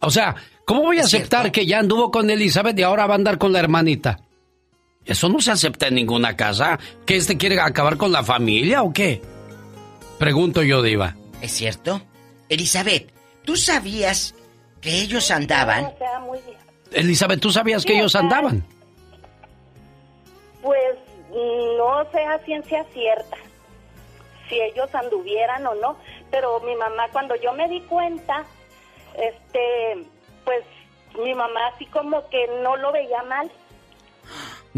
O 0.00 0.10
sea, 0.10 0.36
¿cómo 0.66 0.82
voy 0.82 0.98
a 0.98 1.02
aceptar 1.02 1.50
que 1.50 1.64
ya 1.64 1.78
anduvo 1.78 2.10
con 2.10 2.28
Elizabeth 2.28 2.78
y 2.78 2.82
ahora 2.82 3.06
va 3.06 3.14
a 3.14 3.16
andar 3.16 3.38
con 3.38 3.52
la 3.52 3.60
hermanita? 3.60 4.18
Eso 5.08 5.30
no 5.30 5.40
se 5.40 5.50
acepta 5.50 5.88
en 5.88 5.94
ninguna 5.94 6.36
casa. 6.36 6.78
¿Que 7.06 7.16
este 7.16 7.38
quiere 7.38 7.58
acabar 7.58 7.96
con 7.96 8.12
la 8.12 8.22
familia 8.22 8.82
o 8.82 8.92
qué? 8.92 9.22
Pregunto 10.18 10.62
yo, 10.62 10.82
Diva. 10.82 11.16
¿Es 11.40 11.52
cierto? 11.52 12.02
Elizabeth, 12.50 13.10
¿tú 13.42 13.56
sabías 13.56 14.34
que 14.82 15.00
ellos 15.00 15.30
andaban? 15.30 15.86
O 15.86 15.98
sea, 15.98 16.20
muy 16.20 16.38
Elizabeth, 16.92 17.40
¿tú 17.40 17.50
sabías 17.50 17.84
que 17.84 17.94
ellos 17.94 18.14
andaban? 18.14 18.64
Pues 20.62 20.96
no 21.30 22.10
sé 22.12 22.24
a 22.24 22.38
ciencia 22.44 22.84
cierta 22.92 23.36
si 24.48 24.60
ellos 24.60 24.94
anduvieran 24.94 25.66
o 25.66 25.74
no, 25.74 25.96
pero 26.30 26.60
mi 26.60 26.74
mamá 26.76 27.08
cuando 27.12 27.34
yo 27.36 27.52
me 27.52 27.68
di 27.68 27.80
cuenta, 27.82 28.44
este, 29.14 30.06
pues 30.44 30.64
mi 31.18 31.34
mamá 31.34 31.68
así 31.74 31.86
como 31.86 32.28
que 32.28 32.46
no 32.62 32.76
lo 32.76 32.92
veía 32.92 33.22
mal. 33.24 33.50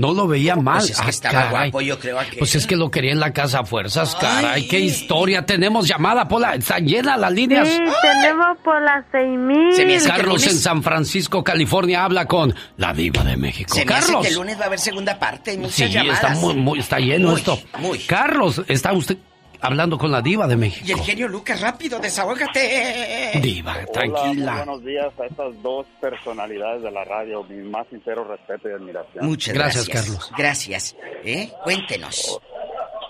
No 0.00 0.14
lo 0.14 0.26
veía 0.26 0.56
mal. 0.56 0.78
Pues 0.78 0.90
es 0.90 1.00
que 1.00 1.06
Ah, 1.06 1.10
estaba 1.10 1.34
caray. 1.50 1.70
guapo, 1.70 1.80
yo 1.82 1.98
creo 1.98 2.18
aquel. 2.18 2.38
Pues 2.38 2.54
es 2.54 2.66
que 2.66 2.76
lo 2.76 2.90
quería 2.90 3.12
en 3.12 3.20
la 3.20 3.32
casa 3.32 3.60
a 3.60 3.64
fuerzas, 3.64 4.16
caray. 4.16 4.66
Qué 4.66 4.80
historia. 4.80 5.44
Tenemos 5.46 5.86
llamada, 5.86 6.26
Pola. 6.26 6.54
Están 6.54 6.86
llenas 6.86 7.18
las 7.20 7.32
líneas. 7.32 7.68
Sí, 7.68 7.78
tenemos 8.02 8.58
por 8.64 8.80
las 8.82 9.04
seis 9.12 9.38
mil. 9.38 9.70
Carlos 10.06 10.46
en 10.46 10.56
San 10.56 10.82
Francisco, 10.82 11.44
California, 11.44 12.04
habla 12.04 12.26
con 12.26 12.54
la 12.76 12.92
diva 12.92 13.22
de 13.24 13.36
México. 13.36 13.74
Se 13.74 13.84
me 13.84 13.94
hace 13.94 14.06
Carlos. 14.06 14.22
que 14.22 14.28
el 14.28 14.34
lunes 14.36 14.58
va 14.58 14.62
a 14.64 14.66
haber 14.66 14.78
segunda 14.78 15.18
parte, 15.18 15.56
muchas 15.56 15.74
Sí, 15.74 15.88
llamadas. 15.88 16.22
está, 16.22 16.34
muy, 16.36 16.54
muy- 16.54 16.78
está 16.78 16.98
lleno 16.98 17.30
Muy, 17.30 17.36
esto. 17.40 17.58
muy. 17.78 17.98
Carlos, 18.00 18.62
está 18.68 18.92
usted 18.92 19.18
hablando 19.60 19.98
con 19.98 20.10
la 20.10 20.20
diva 20.22 20.46
de 20.46 20.56
México. 20.56 20.86
Y 20.88 20.92
el 20.92 21.00
genio 21.00 21.28
Lucas, 21.28 21.60
rápido, 21.60 21.98
desahógate. 21.98 23.40
Diva, 23.42 23.72
Hola, 23.72 23.82
muy 23.82 23.92
tranquila. 23.92 24.56
buenos 24.56 24.84
días 24.84 25.12
a 25.18 25.26
estas 25.26 25.62
dos 25.62 25.86
personalidades 26.00 26.82
de 26.82 26.90
la 26.90 27.04
radio. 27.04 27.44
Mi 27.44 27.68
más 27.68 27.86
sincero 27.88 28.24
respeto 28.24 28.68
y 28.68 28.72
admiración. 28.72 29.26
Muchas 29.26 29.54
gracias. 29.54 30.30
Gracias. 30.36 30.96
¿Eh? 31.24 31.50
Cuéntenos. 31.64 32.40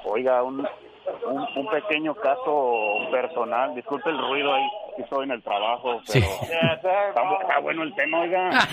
Oiga, 0.05 0.43
un, 0.43 0.67
un, 1.31 1.47
un 1.57 1.67
pequeño 1.69 2.15
caso 2.15 2.97
personal. 3.11 3.75
Disculpe 3.75 4.11
el 4.11 4.19
ruido 4.19 4.53
ahí, 4.55 4.69
que 4.97 5.03
estoy 5.03 5.25
en 5.25 5.31
el 5.33 5.43
trabajo, 5.43 6.01
pero 6.13 6.27
está, 6.27 7.23
bu- 7.23 7.41
está 7.43 7.59
bueno 7.61 7.83
el 7.83 7.95
tema, 7.95 8.21
oiga. 8.21 8.51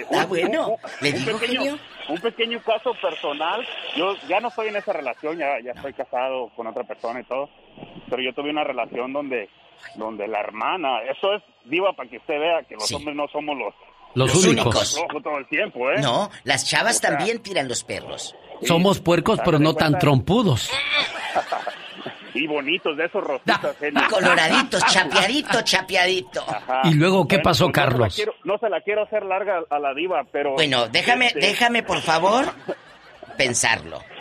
Está 0.00 0.26
bueno. 0.26 0.76
¿Le 1.00 1.10
un 1.10 1.16
digo, 1.24 1.38
pequeño, 1.38 1.60
genio? 1.60 1.78
un 2.08 2.18
pequeño 2.20 2.60
caso 2.62 2.92
personal. 3.00 3.66
Yo 3.96 4.14
ya 4.28 4.40
no 4.40 4.48
estoy 4.48 4.68
en 4.68 4.76
esa 4.76 4.92
relación, 4.92 5.38
ya, 5.38 5.60
ya 5.64 5.72
estoy 5.72 5.92
casado 5.92 6.48
con 6.56 6.66
otra 6.66 6.84
persona 6.84 7.20
y 7.20 7.24
todo. 7.24 7.48
Pero 8.08 8.22
yo 8.22 8.32
tuve 8.34 8.50
una 8.50 8.64
relación 8.64 9.12
donde, 9.12 9.48
donde 9.96 10.26
la 10.28 10.40
hermana, 10.40 11.00
eso 11.02 11.34
es 11.34 11.42
diva 11.64 11.92
para 11.92 12.08
que 12.08 12.16
usted 12.18 12.38
vea 12.38 12.62
que 12.68 12.74
los 12.74 12.90
hombres 12.92 13.16
no 13.16 13.26
somos 13.28 13.56
los 13.56 13.74
Los 14.14 14.34
Los 14.34 14.44
únicos. 14.46 14.66
únicos. 14.66 14.96
locos 15.00 15.22
todo 15.22 15.38
el 15.38 15.46
tiempo, 15.48 15.90
¿eh? 15.90 16.00
No, 16.00 16.28
las 16.44 16.68
chavas 16.68 16.96
O 16.96 17.00
sea, 17.00 17.10
también 17.16 17.42
tiran 17.42 17.68
los 17.68 17.84
perros. 17.84 18.34
Somos 18.62 19.00
puercos, 19.00 19.40
pero 19.44 19.58
no 19.58 19.74
tan 19.74 19.98
trompudos. 19.98 20.70
y 22.34 22.46
bonitos 22.46 22.96
de 22.96 23.04
esos 23.06 23.22
rositas, 23.22 23.76
genio. 23.78 24.02
Coloraditos, 24.10 24.84
chapeadito, 24.86 25.62
chapeadito. 25.62 26.42
Ajá. 26.48 26.82
¿Y 26.84 26.94
luego 26.94 27.26
qué 27.28 27.36
Bueno, 27.36 27.44
pasó, 27.44 27.66
pues, 27.70 27.76
no 27.76 27.82
se 27.82 27.86
la 27.86 27.88
Carlos? 27.92 28.14
quiero- 28.16 28.34
No 28.44 28.58
se 28.58 28.68
la 28.70 28.80
quiero 28.80 29.02
hacer 29.02 29.24
larga 29.24 29.62
a 29.68 29.78
la 29.78 29.94
diva, 29.94 30.24
pero... 30.30 30.52
Bueno, 30.54 30.88
déjame, 30.88 31.26
este, 31.26 31.40
déjame 31.40 31.82
por 31.82 32.00
favor 32.00 32.46
pensarlo. 33.36 34.00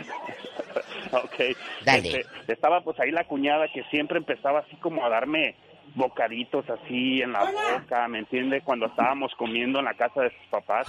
Ok. 1.13 1.57
Dale. 1.83 2.21
Este, 2.21 2.53
estaba 2.53 2.79
pues 2.81 2.97
ahí 3.01 3.11
la 3.11 3.25
cuñada 3.25 3.65
que 3.73 3.83
siempre 3.91 4.17
empezaba 4.19 4.59
así 4.59 4.77
como 4.77 5.05
a 5.05 5.09
darme 5.09 5.55
bocaditos 5.95 6.69
así 6.69 7.21
en 7.21 7.33
la 7.33 7.43
boca, 7.45 8.07
¿me 8.07 8.19
entiende? 8.19 8.61
Cuando 8.61 8.85
estábamos 8.87 9.33
comiendo 9.35 9.79
en 9.79 9.85
la 9.85 9.93
casa 9.93 10.21
de 10.21 10.29
sus 10.29 10.47
papás, 10.49 10.87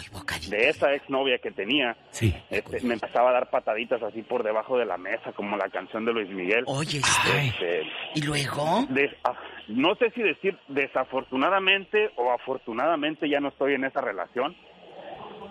de 0.50 0.68
esa 0.68 0.92
exnovia 0.94 1.38
que 1.38 1.50
tenía, 1.50 1.96
Sí. 2.10 2.34
este, 2.50 2.80
me 2.86 2.94
empezaba 2.94 3.30
a 3.30 3.32
dar 3.32 3.50
pataditas 3.50 4.02
así 4.02 4.22
por 4.22 4.42
debajo 4.42 4.78
de 4.78 4.86
la 4.86 4.96
mesa, 4.98 5.32
como 5.32 5.56
la 5.56 5.68
canción 5.68 6.04
de 6.04 6.12
Luis 6.12 6.28
Miguel. 6.30 6.64
Oye, 6.66 6.98
Este, 6.98 7.82
¿y 8.14 8.22
luego? 8.22 8.86
ah, 9.24 9.34
no 9.68 9.94
sé 9.96 10.10
si 10.10 10.22
decir 10.22 10.56
desafortunadamente 10.68 12.10
o 12.16 12.30
afortunadamente 12.32 13.28
ya 13.28 13.40
no 13.40 13.48
estoy 13.48 13.74
en 13.74 13.84
esa 13.84 14.00
relación, 14.00 14.56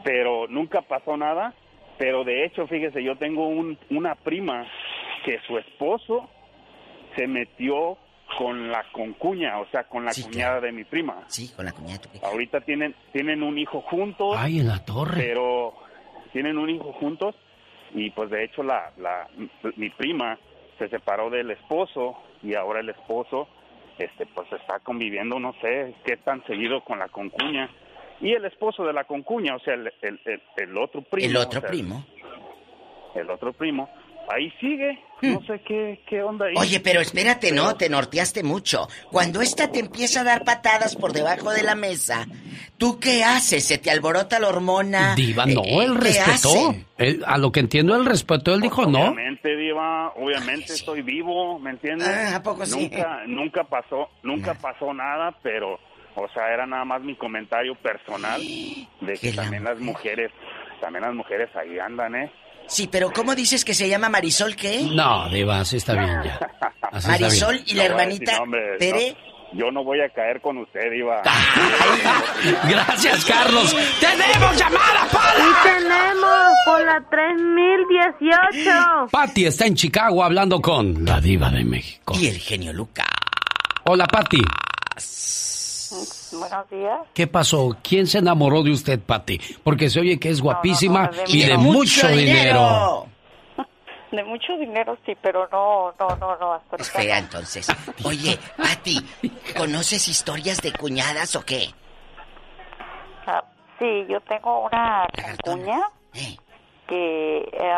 pero 0.04 0.48
nunca 0.48 0.82
pasó 0.82 1.18
nada. 1.18 1.54
Pero 1.98 2.24
de 2.24 2.46
hecho, 2.46 2.66
fíjese, 2.68 3.04
yo 3.04 3.16
tengo 3.18 3.48
un, 3.48 3.78
una 3.92 4.16
prima 4.16 4.66
que 5.24 5.40
su 5.46 5.58
esposo 5.60 6.30
se 7.16 7.28
metió 7.28 7.98
con 8.38 8.72
la 8.72 8.84
concuña, 8.92 9.60
o 9.60 9.68
sea, 9.68 9.84
con 9.86 10.06
la 10.06 10.12
cuñada 10.14 10.60
de 10.62 10.72
mi 10.72 10.84
prima. 10.84 11.24
Sí, 11.28 11.52
con 11.56 11.66
la 11.66 11.72
cuñada 11.72 11.94
de 11.94 12.00
tu 12.00 12.10
prima. 12.10 12.28
Ahorita 12.28 12.62
tienen 12.62 12.96
tienen 13.12 13.44
un 13.44 13.58
hijo 13.58 13.82
juntos. 13.82 14.36
Ay, 14.38 14.60
en 14.60 14.68
la 14.68 14.84
torre. 14.84 15.16
Pero 15.22 15.74
tienen 16.32 16.58
un 16.58 16.70
hijo 16.70 16.94
juntos 16.94 17.36
y 17.94 18.10
pues 18.12 18.30
de 18.30 18.44
hecho 18.46 18.64
la, 18.64 18.92
la 18.98 19.28
mi 19.76 19.90
prima 19.90 20.38
se 20.80 20.88
separó 20.88 21.30
del 21.30 21.52
esposo 21.52 22.18
y 22.42 22.56
ahora 22.56 22.80
el 22.80 22.90
esposo 22.90 23.48
este 24.00 24.26
pues 24.28 24.52
está 24.54 24.80
conviviendo 24.80 25.40
no 25.40 25.54
sé 25.62 25.94
qué 26.06 26.16
tan 26.18 26.44
seguido 26.46 26.84
con 26.86 27.00
la 27.00 27.10
concuña 27.10 27.70
y 28.22 28.32
el 28.32 28.46
esposo 28.46 28.86
de 28.86 28.94
la 28.94 29.04
concuña 29.04 29.56
o 29.56 29.60
sea 29.60 29.74
el, 29.74 29.92
el, 30.02 30.20
el, 30.24 30.42
el 30.56 30.78
otro 30.78 31.02
primo 31.02 31.30
El 31.30 31.36
otro 31.36 31.60
o 31.60 31.62
sea, 31.62 31.70
primo. 31.70 32.06
el 33.14 33.30
otro 33.30 33.52
primo 33.52 33.90
ahí 34.30 34.50
sigue 34.62 34.98
no 35.22 35.42
sé 35.46 35.62
qué 35.68 36.02
qué 36.08 36.22
onda 36.24 36.46
ahí. 36.46 36.54
Oye, 36.58 36.80
pero 36.80 37.02
espérate, 37.02 37.52
no, 37.52 37.76
te 37.76 37.90
norteaste 37.90 38.44
mucho. 38.44 38.88
Cuando 39.12 39.42
esta 39.42 39.72
te 39.72 39.80
empieza 39.80 40.22
a 40.22 40.24
dar 40.24 40.44
patadas 40.44 40.96
por 40.96 41.14
debajo 41.14 41.52
de 41.52 41.64
la 41.64 41.76
mesa, 41.76 42.28
¿tú 42.78 43.00
qué 43.00 43.24
haces? 43.24 43.66
¿Se 43.66 43.78
te 43.78 43.92
alborota 43.92 44.40
la 44.40 44.48
hormona? 44.50 45.16
Diva, 45.16 45.44
Eh, 45.46 45.54
no, 45.56 45.62
él 45.82 45.94
¿qué 45.94 46.00
respetó. 46.06 46.76
Él- 46.98 47.24
a 47.26 47.38
lo 47.38 47.52
que 47.52 47.60
entiendo, 47.62 47.96
él 47.96 48.06
respetó. 48.06 48.54
Él 48.54 48.62
dijo 48.62 48.86
no. 48.86 49.00
Obviamente, 49.00 49.56
Diva, 49.56 50.14
obviamente 50.16 50.74
estoy 50.74 51.02
vivo, 51.02 51.60
¿me 51.60 51.72
entiendes? 51.72 52.08
Ah, 52.08 52.38
¿a 52.38 52.44
poco 52.44 52.66
sí? 52.66 52.80
Nunca, 52.92 53.22
nunca 53.28 53.64
pasó, 53.64 54.10
nunca 54.24 54.54
pasó 54.56 54.94
nada, 54.94 55.36
pero, 55.44 55.80
o 56.16 56.28
sea, 56.34 56.54
era 56.54 56.66
nada 56.66 56.86
más 56.86 57.02
mi 57.02 57.16
comentario 57.16 57.76
personal 57.76 58.42
de 58.42 59.14
que 59.20 59.32
también 59.34 59.64
las 59.64 59.80
mujeres, 59.80 60.32
también 60.80 61.04
las 61.06 61.14
mujeres 61.14 61.50
ahí 61.56 61.80
andan, 61.80 62.16
¿eh? 62.16 62.32
Sí, 62.68 62.88
pero 62.92 63.12
¿cómo 63.12 63.36
dices 63.36 63.66
que 63.66 63.74
se 63.74 63.90
llama 63.90 64.10
Marisol 64.10 64.56
qué? 64.56 64.82
No, 64.94 65.28
Diva, 65.30 65.60
así 65.60 65.78
está 65.78 65.94
bien 65.94 66.22
ya. 66.24 66.40
Así 66.92 67.08
Marisol 67.10 67.54
bien. 67.56 67.66
y 67.68 67.74
la 67.76 67.84
No 67.84 67.90
hermanita 67.90 68.32
decir 68.32 68.40
nombres, 68.40 68.80
Tere. 68.80 69.18
no. 69.54 69.60
yo 69.60 69.72
no 69.72 69.84
voy 69.84 70.00
a 70.02 70.10
caer 70.10 70.40
con 70.42 70.58
usted, 70.58 70.90
Diva. 70.92 71.22
Gracias, 72.70 73.26
Carlos. 73.26 73.76
¡Tenemos 74.00 74.58
llamada, 74.58 75.08
Y 75.38 75.68
tenemos 75.68 76.54
por 76.66 76.86
la 76.86 77.04
3018. 77.10 79.08
Patty 79.12 79.46
está 79.46 79.66
en 79.66 79.76
Chicago 79.76 80.24
hablando 80.24 80.62
con 80.62 81.04
la 81.06 81.20
diva 81.20 81.50
de 81.50 81.64
México. 81.66 82.14
Y 82.18 82.28
el 82.28 82.38
genio 82.40 82.72
Lucas. 82.74 83.08
Hola, 83.84 84.06
Patty. 84.06 84.42
Buenos 85.92 86.70
días. 86.70 87.00
¿Qué 87.14 87.28
pasó? 87.28 87.76
¿Quién 87.84 88.08
se 88.08 88.20
enamoró 88.20 88.64
de 88.64 88.72
usted, 88.72 89.00
Patty? 89.00 89.40
Porque 89.64 89.90
se 89.90 90.00
oye 90.00 90.20
que 90.20 90.30
es 90.30 90.42
guapísima 90.42 91.08
no, 91.08 91.12
de 91.14 91.24
y 91.28 91.44
de 91.46 91.54
no. 91.54 91.60
mucho 91.60 92.08
dinero. 92.08 93.08
De 94.12 94.26
mucho 94.26 94.58
dinero 94.58 94.98
sí, 95.06 95.14
pero 95.22 95.48
no, 95.54 95.94
no, 95.98 96.16
no, 96.18 96.36
no. 96.38 96.54
Hasta 96.54 96.72
ahorita 96.72 96.82
Espera, 96.82 97.14
no. 97.14 97.26
entonces. 97.28 97.66
Oye, 98.04 98.38
Pati, 98.58 98.98
¿conoces 99.58 100.06
historias 100.10 100.62
de 100.62 100.74
cuñadas 100.74 101.34
o 101.38 101.46
qué? 101.46 101.70
Ah, 103.26 103.42
sí, 103.80 104.06
yo 104.10 104.20
tengo 104.28 104.66
una 104.66 105.08
cuña 105.46 105.80
Eh. 106.14 106.36
que 106.90 107.38
eh, 107.54 107.74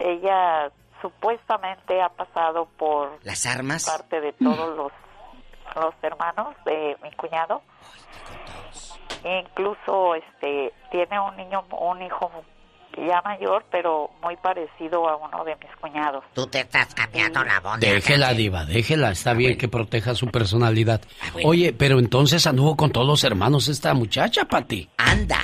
ella 0.00 0.70
supuestamente 1.02 2.00
ha 2.00 2.08
pasado 2.08 2.66
por 2.78 3.18
¿Las 3.22 3.44
armas? 3.44 3.84
parte 3.84 4.22
de 4.22 4.32
todos 4.32 4.74
los, 4.74 4.90
los 5.76 5.94
hermanos 6.02 6.54
de 6.64 6.96
mi 7.02 7.10
cuñado. 7.12 7.62
Incluso 9.24 10.14
este 10.14 10.72
tiene 10.90 11.20
un 11.20 11.36
niño, 11.36 11.64
un 11.70 12.02
hijo 12.02 12.30
ya 12.96 13.22
mayor, 13.22 13.64
pero 13.70 14.10
muy 14.22 14.36
parecido 14.36 15.08
a 15.08 15.16
uno 15.16 15.44
de 15.44 15.56
mis 15.56 15.74
cuñados. 15.76 16.24
Tú 16.34 16.46
te 16.46 16.60
estás 16.60 16.94
cambiando 16.94 17.42
la 17.44 17.60
voz. 17.60 17.80
Déjela, 17.80 18.34
diva, 18.34 18.64
déjela. 18.64 19.08
Ah, 19.08 19.12
Está 19.12 19.32
bien 19.32 19.56
que 19.56 19.68
proteja 19.68 20.14
su 20.14 20.26
personalidad. 20.26 21.00
Oye, 21.44 21.72
pero 21.72 21.98
entonces 21.98 22.46
anduvo 22.46 22.76
con 22.76 22.90
todos 22.90 23.06
los 23.06 23.24
hermanos 23.24 23.68
esta 23.68 23.94
muchacha, 23.94 24.44
Patty. 24.44 24.90
Anda. 24.98 25.40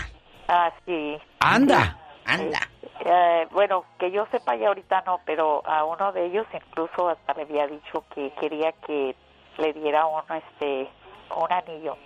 Ah, 0.48 0.70
sí. 0.84 1.16
Anda. 1.40 1.98
Anda. 2.24 2.60
Eh, 3.04 3.46
bueno, 3.52 3.84
que 3.98 4.10
yo 4.10 4.26
sepa 4.30 4.56
ya 4.56 4.68
ahorita 4.68 5.02
no, 5.06 5.20
pero 5.24 5.66
a 5.66 5.84
uno 5.84 6.12
de 6.12 6.26
ellos 6.26 6.46
incluso 6.52 7.08
hasta 7.08 7.32
le 7.34 7.42
había 7.42 7.66
dicho 7.66 8.04
que 8.14 8.32
quería 8.40 8.72
que 8.86 9.14
le 9.58 9.72
diera 9.72 10.06
uno 10.06 10.24
este 10.34 10.88
un 11.36 11.52
anillo. 11.52 11.96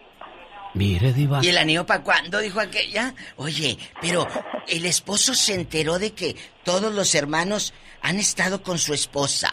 Mire, 0.75 1.13
diva. 1.13 1.41
¿Y 1.43 1.49
el 1.49 1.59
anillo 1.59 1.85
para 1.85 2.03
cuándo? 2.03 2.39
Dijo 2.39 2.61
aquella. 2.61 3.15
Oye, 3.37 3.77
pero 4.01 4.27
el 4.67 4.87
esposo 4.87 5.35
se 5.35 5.55
enteró 5.55 5.99
de 5.99 6.15
que 6.15 6.35
todos 6.65 6.93
los 6.93 7.15
hermanos 7.15 7.75
han 8.01 8.19
estado 8.19 8.63
con 8.63 8.79
su 8.79 8.95
esposa. 8.95 9.51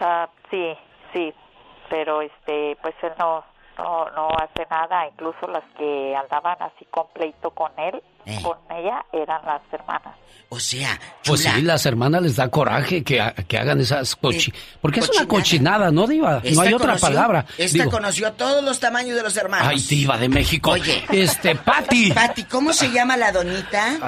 Ah, 0.00 0.28
sí, 0.50 0.72
sí, 1.12 1.34
pero 1.88 2.22
este, 2.22 2.76
pues 2.80 2.94
él 3.02 3.12
no, 3.18 3.44
no, 3.82 4.10
no 4.10 4.28
hace 4.36 4.66
nada. 4.70 5.06
Incluso 5.08 5.46
las 5.48 5.64
que 5.76 6.14
andaban 6.16 6.56
así 6.60 6.84
con 6.90 7.06
pleito 7.14 7.50
con 7.50 7.70
él, 7.78 8.02
con 8.42 8.56
ella, 8.76 9.04
eran 9.12 9.44
las 9.44 9.62
hermanas. 9.72 10.14
O 10.52 10.58
sea, 10.58 10.98
Pues 11.24 11.42
sí, 11.44 11.62
las 11.62 11.86
hermanas 11.86 12.22
les 12.22 12.36
da 12.36 12.48
coraje 12.50 13.04
que, 13.04 13.22
que 13.46 13.56
hagan 13.58 13.80
esas 13.80 14.16
cochi... 14.16 14.52
Porque 14.80 14.98
es 15.00 15.08
una 15.10 15.22
Eh, 15.22 15.28
cochinada. 15.28 15.90
¿no, 15.92 16.06
diva? 16.08 16.32
No 16.32 16.40
Esta 16.42 16.62
hay 16.62 16.74
otra 16.74 16.86
conoció- 16.94 17.08
palabra. 17.08 17.44
Esta 17.56 17.78
Digo, 17.84 17.90
conoció 17.92 18.32
todos 18.32 18.62
los 18.64 18.80
tamaños 18.80 19.14
de 19.16 19.22
los 19.22 19.36
hermanos. 19.36 19.68
ay, 19.68 19.80
diva 19.80 20.18
de 20.18 20.28
México. 20.28 20.72
Oye. 20.72 21.04
Este, 21.10 21.54
Patty. 21.54 22.12
Pati, 22.14 22.44
¿cómo 22.44 22.72
se 22.72 22.90
llama 22.90 23.16
la 23.16 23.30
donita? 23.30 23.98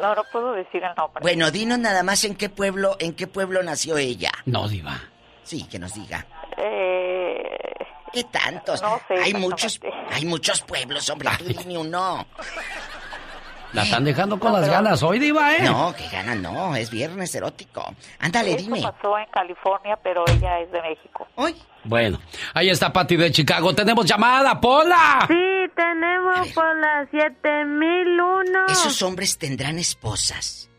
No, 0.00 0.14
no 0.14 0.22
puedo 0.32 0.52
decir 0.54 0.82
el 0.82 0.94
nombre. 0.96 1.20
Bueno, 1.20 1.50
dinos 1.50 1.78
nada 1.78 2.02
más 2.02 2.24
en 2.24 2.34
qué 2.34 2.48
pueblo, 2.48 2.96
en 2.98 3.12
qué 3.14 3.26
pueblo 3.26 3.62
nació 3.62 3.98
ella. 3.98 4.30
No, 4.46 4.66
diva. 4.68 4.98
Sí, 5.42 5.64
que 5.70 5.78
nos 5.78 5.92
diga. 5.94 6.24
Eh, 6.56 7.76
¿Qué 8.12 8.24
tantos? 8.24 8.82
No 8.82 9.00
sé 9.08 9.14
Hay 9.22 9.34
muchos, 9.34 9.80
Hay 10.10 10.24
muchos 10.24 10.62
pueblos, 10.62 11.08
hombre, 11.10 11.30
tú 11.38 11.44
dime 11.44 11.78
uno. 11.78 12.26
La 13.72 13.82
están 13.84 14.02
dejando 14.04 14.38
con 14.40 14.52
las 14.52 14.68
ganas 14.68 15.00
hoy, 15.04 15.20
Diva, 15.20 15.54
¿eh? 15.54 15.62
No, 15.62 15.94
que 15.94 16.08
ganas 16.08 16.36
no, 16.38 16.74
es 16.74 16.90
viernes 16.90 17.32
erótico. 17.36 17.94
Ándale, 18.18 18.54
Eso 18.54 18.64
dime. 18.64 18.82
pasó 18.82 19.16
en 19.16 19.26
California, 19.30 19.96
pero 20.02 20.24
ella 20.28 20.58
es 20.58 20.72
de 20.72 20.82
México. 20.82 21.28
Bueno, 21.84 22.18
ahí 22.52 22.68
está 22.68 22.92
Pati 22.92 23.16
de 23.16 23.30
Chicago. 23.30 23.72
Tenemos 23.74 24.04
llamada, 24.06 24.60
Pola. 24.60 25.24
Sí, 25.28 25.70
tenemos 25.76 26.48
por 26.48 26.76
las 26.80 27.08
7001. 27.10 28.66
Esos 28.68 29.00
hombres 29.02 29.38
tendrán 29.38 29.78
esposas. 29.78 30.69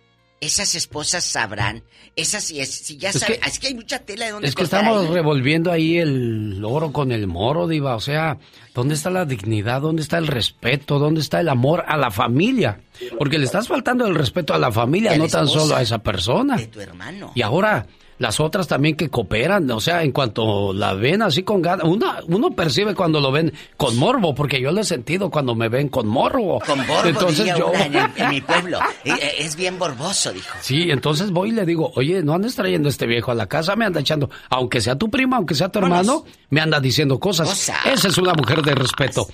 Esas 0.42 0.74
esposas 0.76 1.24
sabrán. 1.24 1.84
Esas 2.16 2.44
si, 2.44 2.60
es, 2.60 2.70
si 2.72 2.98
ya 2.98 3.14
saben. 3.14 3.40
es 3.46 3.60
que 3.60 3.68
hay 3.68 3.76
mucha 3.76 4.00
tela 4.00 4.26
de 4.26 4.32
donde 4.32 4.48
Es 4.48 4.56
que 4.56 4.64
estamos 4.64 5.06
ahí. 5.06 5.14
revolviendo 5.14 5.72
ahí 5.72 5.98
el 5.98 6.62
oro 6.66 6.92
con 6.92 7.12
el 7.12 7.28
moro, 7.28 7.68
Diva. 7.68 7.96
O 7.96 8.00
sea, 8.00 8.38
¿dónde 8.74 8.96
está 8.96 9.10
la 9.12 9.24
dignidad? 9.26 9.82
¿Dónde 9.82 10.02
está 10.02 10.18
el 10.18 10.28
respeto? 10.28 10.98
¿Dónde 11.00 11.22
está 11.22 11.40
el 11.40 11.48
amor 11.48 11.86
a 11.88 11.96
la 11.96 12.10
familia? 12.12 12.82
Porque 13.18 13.38
le 13.38 13.46
estás 13.46 13.68
faltando 13.68 14.06
el 14.08 14.16
respeto 14.16 14.54
a 14.54 14.58
la 14.58 14.72
familia, 14.72 15.12
Y 15.12 15.14
a 15.14 15.18
la 15.20 15.24
no 15.26 15.30
tan 15.30 15.48
solo 15.48 15.76
a 15.76 15.82
esa 15.84 16.00
persona. 16.00 16.58
De 16.58 16.68
tu 16.68 16.82
hermano. 16.82 17.32
Y 17.36 17.44
ahora, 17.44 17.86
las 18.22 18.40
otras 18.40 18.68
también 18.68 18.96
que 18.96 19.10
cooperan, 19.10 19.70
o 19.72 19.82
sea, 19.82 20.04
en 20.04 20.12
cuanto 20.12 20.72
la 20.74 20.94
ven 20.94 21.22
así 21.24 21.44
con 21.44 21.62
ganas, 21.62 21.86
una, 21.86 22.20
uno 22.28 22.52
percibe 22.52 22.94
cuando 22.96 23.20
lo 23.20 23.32
ven 23.32 23.52
con 23.78 23.98
morbo, 23.98 24.36
porque 24.36 24.62
yo 24.62 24.72
lo 24.72 24.82
he 24.82 24.84
sentido 24.84 25.30
cuando 25.30 25.56
me 25.56 25.68
ven 25.70 25.90
con 25.90 26.08
morbo. 26.08 26.60
Con 26.66 26.86
borbo, 26.88 27.06
Entonces 27.10 27.40
diría 27.40 27.58
yo... 27.58 27.68
una 27.70 27.86
en, 27.86 27.96
el- 27.96 28.12
en 28.16 28.30
mi 28.30 28.42
pueblo. 28.42 28.80
Eh, 29.04 29.36
Es 29.40 29.56
bien 29.56 29.80
borboso, 29.80 30.32
dijo. 30.32 30.56
Sí, 30.62 30.92
entonces 30.92 31.32
voy 31.32 31.50
y 31.50 31.54
le 31.54 31.66
digo, 31.66 31.92
oye, 31.96 32.22
no 32.24 32.34
andes 32.34 32.56
trayendo 32.56 32.88
a 32.88 32.92
este 32.92 33.08
viejo 33.08 33.32
a 33.32 33.36
la 33.36 33.48
casa, 33.48 33.76
me 33.76 33.86
anda 33.86 34.00
echando, 34.00 34.30
aunque 34.50 34.80
sea 34.82 34.96
tu 34.96 35.10
prima, 35.10 35.38
aunque 35.38 35.56
sea 35.56 35.70
tu 35.70 35.80
hermano, 35.80 36.24
me 36.50 36.62
anda 36.62 36.80
diciendo 36.80 37.20
cosas. 37.20 37.50
Cosas. 37.50 37.78
Esa 37.86 38.08
es 38.08 38.18
una 38.18 38.34
mujer 38.34 38.62
de 38.62 38.76
respeto. 38.76 39.28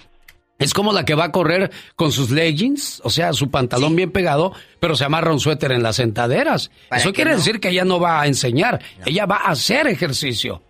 Es 0.59 0.73
como 0.73 0.91
la 0.91 1.05
que 1.05 1.13
va 1.13 1.25
a 1.25 1.31
correr 1.31 1.71
con 1.95 2.11
sus 2.11 2.31
leggings, 2.31 2.99
o 3.03 3.09
sea, 3.11 3.31
su 3.33 3.51
pantalón 3.51 3.95
bien 3.95 4.11
pegado, 4.11 4.53
pero 4.79 4.95
se 4.95 5.05
amarra 5.05 5.31
un 5.31 5.39
suéter 5.39 5.71
en 5.71 5.83
las 5.83 5.97
sentaderas. 5.97 6.71
¿Para 6.89 7.01
Eso 7.01 7.13
quiere 7.13 7.31
no? 7.31 7.37
decir 7.37 7.59
que 7.59 7.69
ella 7.69 7.85
no 7.85 7.99
va 7.99 8.21
a 8.21 8.27
enseñar, 8.27 8.81
ella 9.05 9.25
va 9.27 9.37
a 9.37 9.51
hacer 9.51 9.85
ejercicio. 9.87 10.63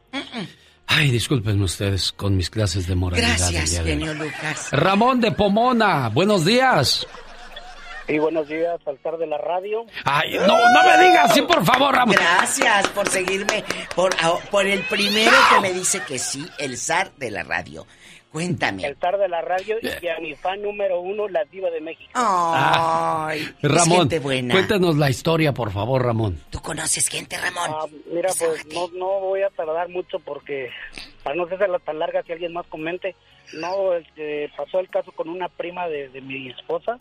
Ay, 0.87 1.11
disculpen 1.11 1.61
ustedes 1.61 2.11
con 2.11 2.35
mis 2.35 2.49
clases 2.49 2.87
de 2.87 2.95
moralidad. 2.95 3.29
Gracias, 3.37 3.81
genio 3.83 4.13
Lucas. 4.13 4.69
Ramón 4.71 5.21
de 5.21 5.31
Pomona, 5.31 6.09
buenos 6.09 6.43
días. 6.45 7.05
Y 8.09 8.19
buenos 8.19 8.47
días 8.47 8.79
al 8.85 8.97
zar 9.03 9.17
de 9.17 9.27
la 9.27 9.37
radio. 9.37 9.85
Ay, 10.05 10.35
no, 10.37 10.47
no 10.47 10.83
me 10.85 11.03
digas 11.05 11.29
así, 11.31 11.41
por 11.41 11.65
favor, 11.65 11.93
Ramón. 11.93 12.15
Gracias 12.15 12.87
por 12.89 13.09
seguirme, 13.09 13.65
por, 13.97 14.13
a- 14.23 14.37
por 14.49 14.65
el 14.65 14.79
primero 14.83 15.33
que 15.53 15.59
me 15.61 15.73
dice 15.73 16.01
que 16.07 16.17
sí, 16.17 16.45
el 16.57 16.77
zar 16.77 17.11
de 17.17 17.31
la 17.31 17.43
radio. 17.43 17.85
Cuéntame. 18.31 18.85
El 18.85 18.95
zar 18.97 19.17
de 19.17 19.27
la 19.29 19.41
radio 19.41 19.77
y 19.81 20.07
a 20.07 20.19
mi 20.19 20.35
fan 20.35 20.61
número 20.61 20.99
uno, 20.99 21.27
la 21.27 21.43
diva 21.45 21.69
de 21.69 21.81
México. 21.81 22.11
Ay, 22.13 23.41
es 23.61 23.71
Ramón, 23.71 23.99
gente 23.99 24.19
buena. 24.19 24.53
cuéntanos 24.53 24.97
la 24.97 25.09
historia, 25.09 25.53
por 25.53 25.71
favor, 25.71 26.03
Ramón. 26.05 26.39
¿Tú 26.49 26.59
conoces 26.61 27.07
gente, 27.07 27.37
Ramón? 27.37 27.69
Ah, 27.69 27.85
mira, 28.11 28.29
pues 28.37 28.65
no, 28.73 28.89
no 28.89 29.19
voy 29.21 29.41
a 29.41 29.49
tardar 29.49 29.89
mucho 29.89 30.19
porque 30.19 30.69
para 31.23 31.35
no 31.35 31.43
hacerla 31.43 31.79
tan 31.79 31.99
larga, 31.99 32.23
si 32.23 32.33
alguien 32.33 32.53
más 32.53 32.65
comente, 32.67 33.15
no, 33.53 33.93
este, 33.93 34.51
pasó 34.55 34.79
el 34.79 34.89
caso 34.89 35.11
con 35.13 35.29
una 35.29 35.47
prima 35.49 35.87
de, 35.87 36.09
de 36.09 36.21
mi 36.21 36.49
esposa. 36.49 36.99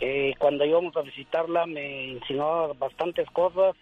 Eh, 0.00 0.34
cuando 0.38 0.64
íbamos 0.64 0.96
a 0.96 1.02
visitarla 1.02 1.66
me 1.66 2.06
insinuaba 2.08 2.72
bastantes 2.74 3.28
cosas. 3.30 3.76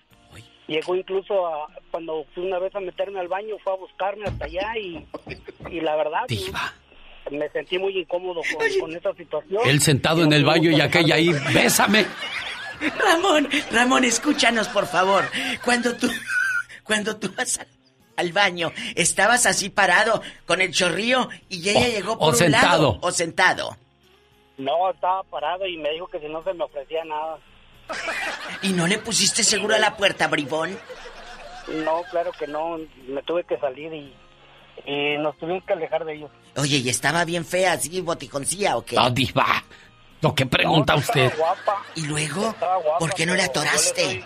Llegó 0.68 0.94
incluso 0.94 1.46
a, 1.46 1.66
cuando 1.90 2.24
fui 2.34 2.44
una 2.46 2.58
vez 2.60 2.72
a 2.76 2.80
meterme 2.80 3.18
al 3.18 3.26
baño, 3.28 3.56
fue 3.64 3.72
a 3.72 3.76
buscarme 3.76 4.24
hasta 4.26 4.44
allá 4.44 4.76
y, 4.78 5.04
y 5.70 5.80
la 5.80 5.96
verdad 5.96 6.20
me 7.30 7.48
sentí 7.50 7.78
muy 7.78 7.98
incómodo 7.98 8.40
con, 8.56 8.80
con 8.80 8.94
esa 8.96 9.12
situación. 9.14 9.62
Él 9.66 9.80
sentado 9.80 10.22
en 10.22 10.32
el 10.32 10.44
baño 10.44 10.70
y 10.70 10.80
aquella 10.80 11.16
ahí, 11.16 11.30
bésame. 11.52 12.06
Ramón, 12.98 13.48
Ramón, 13.72 14.04
escúchanos, 14.04 14.68
por 14.68 14.86
favor. 14.86 15.24
Cuando 15.64 15.96
tú, 15.96 16.08
cuando 16.84 17.16
tú 17.16 17.32
vas 17.36 17.58
al, 17.58 17.66
al 18.16 18.32
baño, 18.32 18.70
estabas 18.94 19.46
así 19.46 19.68
parado 19.70 20.22
con 20.46 20.60
el 20.60 20.72
chorrillo 20.72 21.28
y 21.48 21.68
ella 21.68 21.80
O- 21.80 21.90
llegó 21.90 22.12
o 22.12 22.18
por 22.18 22.28
un 22.30 22.34
sentado. 22.36 22.66
lado 22.82 22.98
o 23.02 23.10
sentado. 23.10 23.76
No, 24.58 24.90
estaba 24.90 25.22
parado 25.24 25.66
y 25.66 25.76
me 25.76 25.90
dijo 25.92 26.06
que 26.08 26.18
si 26.20 26.26
no 26.28 26.42
se 26.44 26.52
me 26.52 26.64
ofrecía 26.64 27.04
nada. 27.04 27.38
¿Y 28.62 28.72
no 28.72 28.86
le 28.86 28.98
pusiste 28.98 29.42
seguro 29.44 29.74
a 29.74 29.78
la 29.78 29.96
puerta, 29.96 30.26
bribón? 30.28 30.76
No, 31.84 32.02
claro 32.10 32.32
que 32.38 32.46
no. 32.46 32.78
Me 33.08 33.22
tuve 33.22 33.44
que 33.44 33.56
salir 33.58 33.92
y, 33.92 34.14
y 34.86 35.18
nos 35.18 35.36
tuvimos 35.38 35.62
que 35.64 35.74
alejar 35.74 36.04
de 36.04 36.14
ellos. 36.14 36.30
Oye, 36.56 36.78
¿y 36.78 36.88
estaba 36.88 37.24
bien 37.24 37.44
fea, 37.44 37.72
así 37.72 38.00
boticoncía 38.00 38.76
o 38.76 38.84
qué? 38.84 38.96
No, 38.96 39.10
diva. 39.10 39.62
Lo 40.20 40.34
que 40.34 40.46
pregunta 40.46 40.94
No, 40.94 40.98
usted. 40.98 41.32
guapa. 41.38 41.82
¿Y 41.94 42.06
luego? 42.06 42.40
Guapa, 42.42 42.98
¿Por 42.98 43.14
qué 43.14 43.24
no 43.26 43.34
le 43.34 43.42
atoraste? 43.44 44.04
soy- 44.04 44.24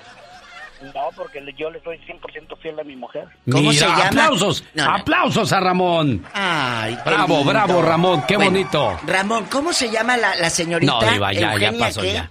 No, 0.94 1.10
porque 1.14 1.40
yo 1.58 1.70
le 1.70 1.82
soy 1.82 1.98
100% 1.98 2.56
fiel 2.60 2.80
a 2.80 2.84
mi 2.84 2.96
mujer. 2.96 3.28
¿Cómo 3.50 3.70
Mira, 3.70 3.72
se 3.74 3.86
llama? 3.86 4.06
aplausos, 4.06 4.64
No, 4.74 4.84
no. 4.86 4.94
aplausos 4.96 5.52
a 5.52 5.60
Ramón. 5.60 6.24
Ay, 6.32 6.96
qué 6.96 7.10
Bravo, 7.10 7.36
lindo. 7.36 7.52
bravo, 7.52 7.82
Ramón, 7.82 8.24
qué 8.26 8.36
Bueno, 8.36 8.50
bonito. 8.52 8.98
Ramón, 9.06 9.44
¿cómo 9.50 9.72
se 9.72 9.90
llama 9.90 10.16
la, 10.16 10.34
la 10.36 10.48
señorita? 10.50 10.92
No, 10.92 11.12
diva, 11.12 11.32
ya, 11.32 11.56
ya 11.58 11.72
pasó, 11.78 12.00
¿qué? 12.00 12.14
ya. 12.14 12.30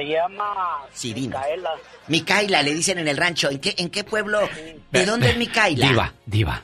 Se 0.00 0.06
llama 0.06 0.78
Sí. 0.94 1.12
Micaela. 1.14 1.70
Micaela, 2.08 2.62
le 2.62 2.72
dicen 2.74 2.98
en 2.98 3.08
el 3.08 3.16
rancho. 3.18 3.50
¿En 3.50 3.58
qué, 3.60 3.74
en 3.76 3.90
qué 3.90 4.02
pueblo? 4.02 4.48
¿De 4.90 5.04
dónde 5.04 5.28
es 5.30 5.36
Micaela? 5.36 5.88
Diva, 5.88 6.12
diva. 6.24 6.62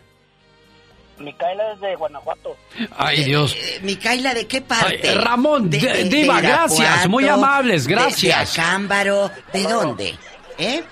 Micaela 1.18 1.72
es 1.72 1.80
de 1.80 1.96
Guanajuato. 1.96 2.56
Ay, 2.96 3.24
Dios. 3.24 3.54
Eh, 3.54 3.80
Micaela, 3.82 4.32
¿de 4.32 4.46
qué 4.46 4.62
parte? 4.62 5.00
Ay, 5.10 5.14
Ramón, 5.16 5.68
De- 5.68 5.78
de- 5.80 5.92
de- 5.92 6.04
diva, 6.04 6.36
de 6.40 6.48
gracias, 6.48 7.06
muy 7.08 7.28
amables, 7.28 7.84
de- 7.86 7.94
gracias. 7.94 8.54
De, 8.54 8.60
Acámbaro, 8.62 9.30
¿de 9.52 9.62
dónde? 9.64 10.18
¿Eh? 10.58 10.82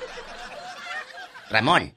Ramón. 1.51 1.95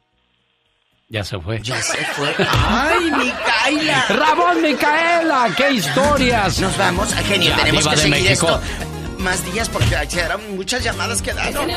Ya 1.09 1.23
se 1.23 1.39
fue. 1.39 1.61
Ya 1.61 1.81
se 1.81 1.97
fue. 2.05 2.33
¡Ay, 2.49 3.11
Micaela! 3.11 4.05
Ramón 4.09 4.61
Micaela, 4.61 5.49
qué 5.55 5.71
historias. 5.71 6.59
Nos 6.59 6.77
vamos, 6.77 7.13
genio, 7.13 7.49
Ya, 7.49 7.55
tenemos 7.57 7.83
diva 7.83 7.91
que 7.95 7.97
de 7.97 8.01
seguir 8.03 8.29
México. 8.29 8.47
esto. 8.61 8.86
Más 9.19 9.51
días 9.51 9.69
porque 9.69 9.95
eran 9.95 10.55
muchas 10.55 10.83
llamadas 10.83 11.21
quedaron. 11.21 11.69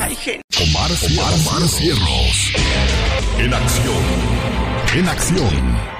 Ay, 0.00 0.16
genio. 0.16 0.42
Omar, 0.62 0.90
Cierros. 0.90 1.46
Omar 1.46 1.68
Cierros. 1.68 2.52
En 3.38 3.54
acción. 3.54 4.04
En 4.94 5.08
acción. 5.08 5.94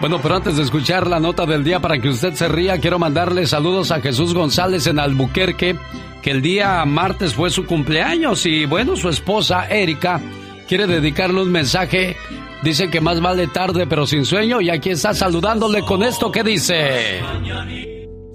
Bueno, 0.00 0.20
pero 0.20 0.36
antes 0.36 0.56
de 0.56 0.62
escuchar 0.62 1.06
la 1.06 1.18
nota 1.18 1.46
del 1.46 1.64
día 1.64 1.80
para 1.80 1.98
que 1.98 2.08
usted 2.08 2.34
se 2.34 2.48
ría, 2.48 2.78
quiero 2.78 2.98
mandarle 2.98 3.46
saludos 3.46 3.90
a 3.90 4.00
Jesús 4.00 4.34
González 4.34 4.86
en 4.86 4.98
Albuquerque, 4.98 5.76
que 6.20 6.30
el 6.30 6.42
día 6.42 6.84
martes 6.84 7.32
fue 7.34 7.48
su 7.48 7.64
cumpleaños 7.64 8.44
y 8.44 8.66
bueno, 8.66 8.96
su 8.96 9.08
esposa 9.08 9.66
Erika 9.68 10.20
quiere 10.68 10.86
dedicarle 10.86 11.40
un 11.40 11.50
mensaje. 11.50 12.16
Dice 12.62 12.90
que 12.90 13.00
más 13.00 13.20
vale 13.20 13.46
tarde 13.46 13.86
pero 13.86 14.06
sin 14.06 14.24
sueño 14.24 14.60
y 14.60 14.68
aquí 14.68 14.90
está 14.90 15.14
saludándole 15.14 15.82
con 15.82 16.02
esto 16.02 16.30
que 16.30 16.42
dice. 16.42 17.20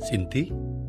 Sin 0.10 0.30
ti, 0.30 0.52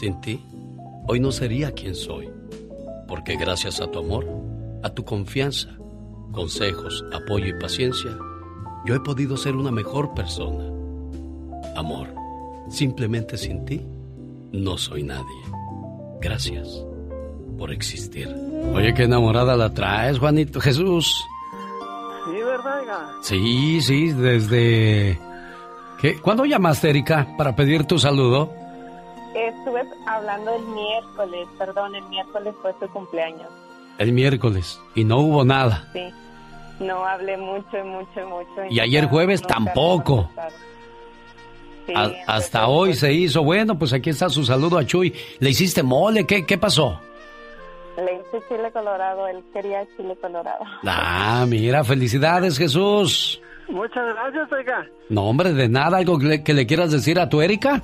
Sin 0.00 0.18
ti, 0.22 0.42
hoy 1.08 1.20
no 1.20 1.30
sería 1.30 1.72
quien 1.72 1.94
soy, 1.94 2.26
porque 3.06 3.36
gracias 3.36 3.82
a 3.82 3.86
tu 3.90 3.98
amor, 3.98 4.26
a 4.82 4.88
tu 4.88 5.04
confianza, 5.04 5.68
consejos, 6.32 7.04
apoyo 7.12 7.48
y 7.48 7.60
paciencia, 7.60 8.16
yo 8.86 8.94
he 8.94 9.00
podido 9.00 9.36
ser 9.36 9.56
una 9.56 9.70
mejor 9.70 10.14
persona. 10.14 10.64
Amor, 11.76 12.08
simplemente 12.70 13.36
sin 13.36 13.66
ti, 13.66 13.82
no 14.52 14.78
soy 14.78 15.02
nadie. 15.02 15.42
Gracias 16.22 16.82
por 17.58 17.70
existir. 17.70 18.34
Oye, 18.72 18.94
qué 18.94 19.02
enamorada 19.02 19.54
la 19.54 19.74
traes, 19.74 20.18
Juanito 20.18 20.62
Jesús. 20.62 21.14
Sí, 22.24 22.42
¿verdad? 22.42 23.10
Sí, 23.20 23.82
sí, 23.82 24.12
desde... 24.12 25.20
¿Qué? 26.00 26.18
¿Cuándo 26.22 26.46
llamaste, 26.46 26.88
Erika, 26.88 27.36
para 27.36 27.54
pedir 27.54 27.84
tu 27.84 27.98
saludo? 27.98 28.59
Estuve 29.34 29.82
hablando 30.06 30.54
el 30.56 30.62
miércoles, 30.66 31.46
perdón, 31.58 31.94
el 31.94 32.04
miércoles 32.06 32.54
fue 32.62 32.74
su 32.80 32.88
cumpleaños. 32.92 33.48
El 33.98 34.12
miércoles, 34.12 34.80
y 34.94 35.04
no 35.04 35.18
hubo 35.18 35.44
nada. 35.44 35.88
Sí. 35.92 36.10
No 36.80 37.04
hablé 37.04 37.36
mucho, 37.36 37.84
mucho, 37.84 38.26
mucho. 38.26 38.64
Y 38.70 38.80
ayer 38.80 39.06
jueves 39.06 39.42
tampoco. 39.42 40.30
Sí, 41.86 41.92
A- 41.94 42.10
hasta 42.26 42.68
hoy 42.68 42.94
se 42.94 43.12
hizo. 43.12 43.42
Bueno, 43.42 43.78
pues 43.78 43.92
aquí 43.92 44.10
está 44.10 44.28
su 44.30 44.44
saludo 44.44 44.78
a 44.78 44.84
Chuy. 44.86 45.14
¿Le 45.40 45.50
hiciste 45.50 45.82
mole? 45.82 46.26
¿Qué, 46.26 46.46
qué 46.46 46.56
pasó? 46.58 46.98
Le 47.98 48.14
hice 48.14 48.46
chile 48.48 48.70
colorado, 48.72 49.26
él 49.28 49.42
quería 49.52 49.84
chile 49.96 50.16
colorado. 50.20 50.64
Ah, 50.86 51.44
mira, 51.46 51.84
felicidades, 51.84 52.56
Jesús. 52.56 53.40
Muchas 53.68 54.14
gracias, 54.14 54.50
oiga. 54.50 54.86
No, 55.10 55.24
hombre, 55.24 55.52
de 55.52 55.68
nada. 55.68 55.98
¿Algo 55.98 56.18
que 56.18 56.26
le, 56.26 56.42
que 56.42 56.54
le 56.54 56.66
quieras 56.66 56.90
decir 56.92 57.20
a 57.20 57.28
tu 57.28 57.42
Erika? 57.42 57.82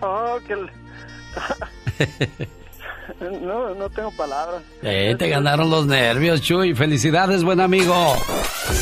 Oh, 0.00 0.40
que... 0.46 2.48
no, 3.42 3.74
no 3.74 3.90
tengo 3.90 4.10
palabras. 4.16 4.62
Eh, 4.82 5.14
te 5.18 5.28
ganaron 5.28 5.70
los 5.70 5.86
nervios, 5.86 6.40
Chuy. 6.42 6.74
Felicidades, 6.74 7.44
buen 7.44 7.60
amigo. 7.60 8.16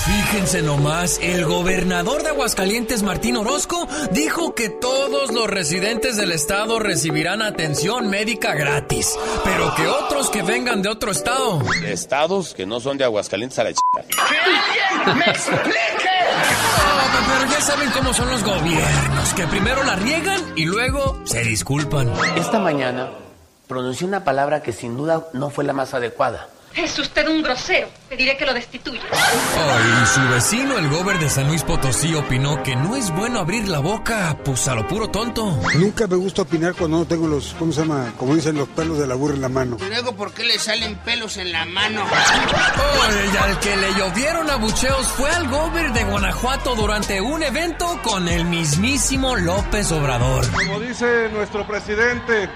Fíjense 0.07 0.63
nomás, 0.63 1.19
el 1.23 1.45
gobernador 1.45 2.23
de 2.23 2.31
Aguascalientes, 2.31 3.03
Martín 3.03 3.37
Orozco, 3.37 3.89
dijo 4.11 4.55
que 4.55 4.69
todos 4.69 5.33
los 5.33 5.49
residentes 5.49 6.17
del 6.17 6.33
estado 6.33 6.79
recibirán 6.79 7.43
atención 7.43 8.09
médica 8.09 8.55
gratis, 8.55 9.17
pero 9.45 9.75
que 9.75 9.87
otros 9.87 10.31
que 10.31 10.43
vengan 10.43 10.83
de 10.83 10.89
otro 10.89 11.11
estado 11.11 11.61
Estados 11.85 12.55
que 12.55 12.67
no 12.67 12.81
son 12.81 12.99
de 12.99 13.05
Aguascalientes 13.05 13.59
a 13.59 13.65
la 13.65 13.71
chica. 13.71 15.15
¡Me 15.15 15.25
explique! 15.25 16.17
pero 17.29 17.51
ya 17.51 17.61
saben 17.61 17.91
cómo 17.91 18.13
son 18.13 18.31
los 18.31 18.45
gobiernos, 18.45 19.35
que 19.35 19.47
primero 19.47 19.83
la 19.85 19.97
riegan 19.97 20.41
y 20.57 20.65
luego 20.65 21.21
se 21.25 21.43
disculpan. 21.43 22.13
Esta 22.37 22.59
mañana 22.59 23.11
pronuncié 23.67 24.07
una 24.07 24.25
palabra 24.25 24.63
que 24.63 24.73
sin 24.73 24.97
duda 24.97 25.27
no 25.33 25.51
fue 25.51 25.65
la 25.65 25.73
más 25.73 25.95
adecuada. 25.95 26.49
Es 26.77 26.99
usted 26.99 27.27
un 27.27 27.43
grosero. 27.43 27.89
Pediré 28.07 28.37
que 28.37 28.45
lo 28.45 28.53
destituya. 28.53 29.01
Ay, 29.11 30.03
y 30.03 30.07
su 30.07 30.29
vecino, 30.29 30.77
el 30.77 30.91
gober 30.91 31.19
de 31.19 31.31
San 31.31 31.49
Luis 31.49 31.63
Potosí, 31.63 32.15
opinó 32.15 32.63
que 32.63 32.77
no 32.77 32.95
es 32.95 33.11
bueno 33.13 33.41
abrir 33.41 33.67
la 33.67 33.79
boca, 33.79 34.37
pues 34.45 34.69
a 34.69 34.75
lo 34.75 34.87
puro 34.87 35.09
tonto. 35.09 35.59
Nunca 35.77 36.07
me 36.07 36.17
gusta 36.17 36.43
opinar 36.43 36.75
cuando 36.75 36.99
no 36.99 37.07
tengo 37.07 37.27
los, 37.29 37.55
¿cómo 37.59 37.73
se 37.73 37.81
llama? 37.81 38.13
Como 38.19 38.35
dicen, 38.35 38.59
los 38.59 38.69
pelos 38.69 38.99
de 38.99 39.07
la 39.07 39.15
burra 39.15 39.35
en 39.35 39.41
la 39.41 39.49
mano. 39.49 39.79
Luego, 39.89 40.15
¿por 40.15 40.33
qué 40.33 40.45
le 40.45 40.59
salen 40.59 40.97
pelos 40.97 41.39
en 41.39 41.51
la 41.51 41.65
mano? 41.65 42.05
Ay, 42.13 43.31
y 43.33 43.37
al 43.39 43.59
que 43.59 43.75
le 43.75 43.95
llovieron 43.95 44.51
abucheos 44.51 45.07
fue 45.09 45.31
al 45.31 45.49
gober 45.49 45.95
de 45.95 46.05
Guanajuato 46.05 46.75
durante 46.75 47.23
un 47.23 47.43
evento 47.43 48.01
con 48.05 48.29
el 48.29 48.45
mismísimo 48.45 49.35
López 49.35 49.91
Obrador. 49.93 50.45
Como 50.53 50.79
dice 50.79 51.31
nuestro 51.33 51.67
presidente, 51.67 52.51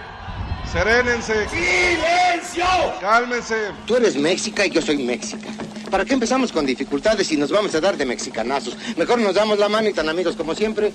serénense. 0.72 1.48
¡Silencio! 1.48 2.64
Cálmense. 3.00 3.56
Tú 3.86 3.96
eres 3.96 4.16
México 4.16 4.62
y 4.64 4.70
yo 4.70 4.82
soy 4.82 4.98
México. 4.98 5.42
¿Para 5.90 6.04
qué 6.04 6.14
empezamos 6.14 6.52
con 6.52 6.64
dificultades 6.64 7.30
y 7.32 7.36
nos 7.36 7.50
vamos 7.50 7.74
a 7.74 7.80
dar 7.80 7.96
de 7.96 8.06
mexicanazos? 8.06 8.76
Mejor 8.96 9.18
nos 9.18 9.34
damos 9.34 9.58
la 9.58 9.68
mano 9.68 9.88
y 9.88 9.92
tan 9.92 10.08
amigos 10.08 10.36
como 10.36 10.54
siempre. 10.54 10.92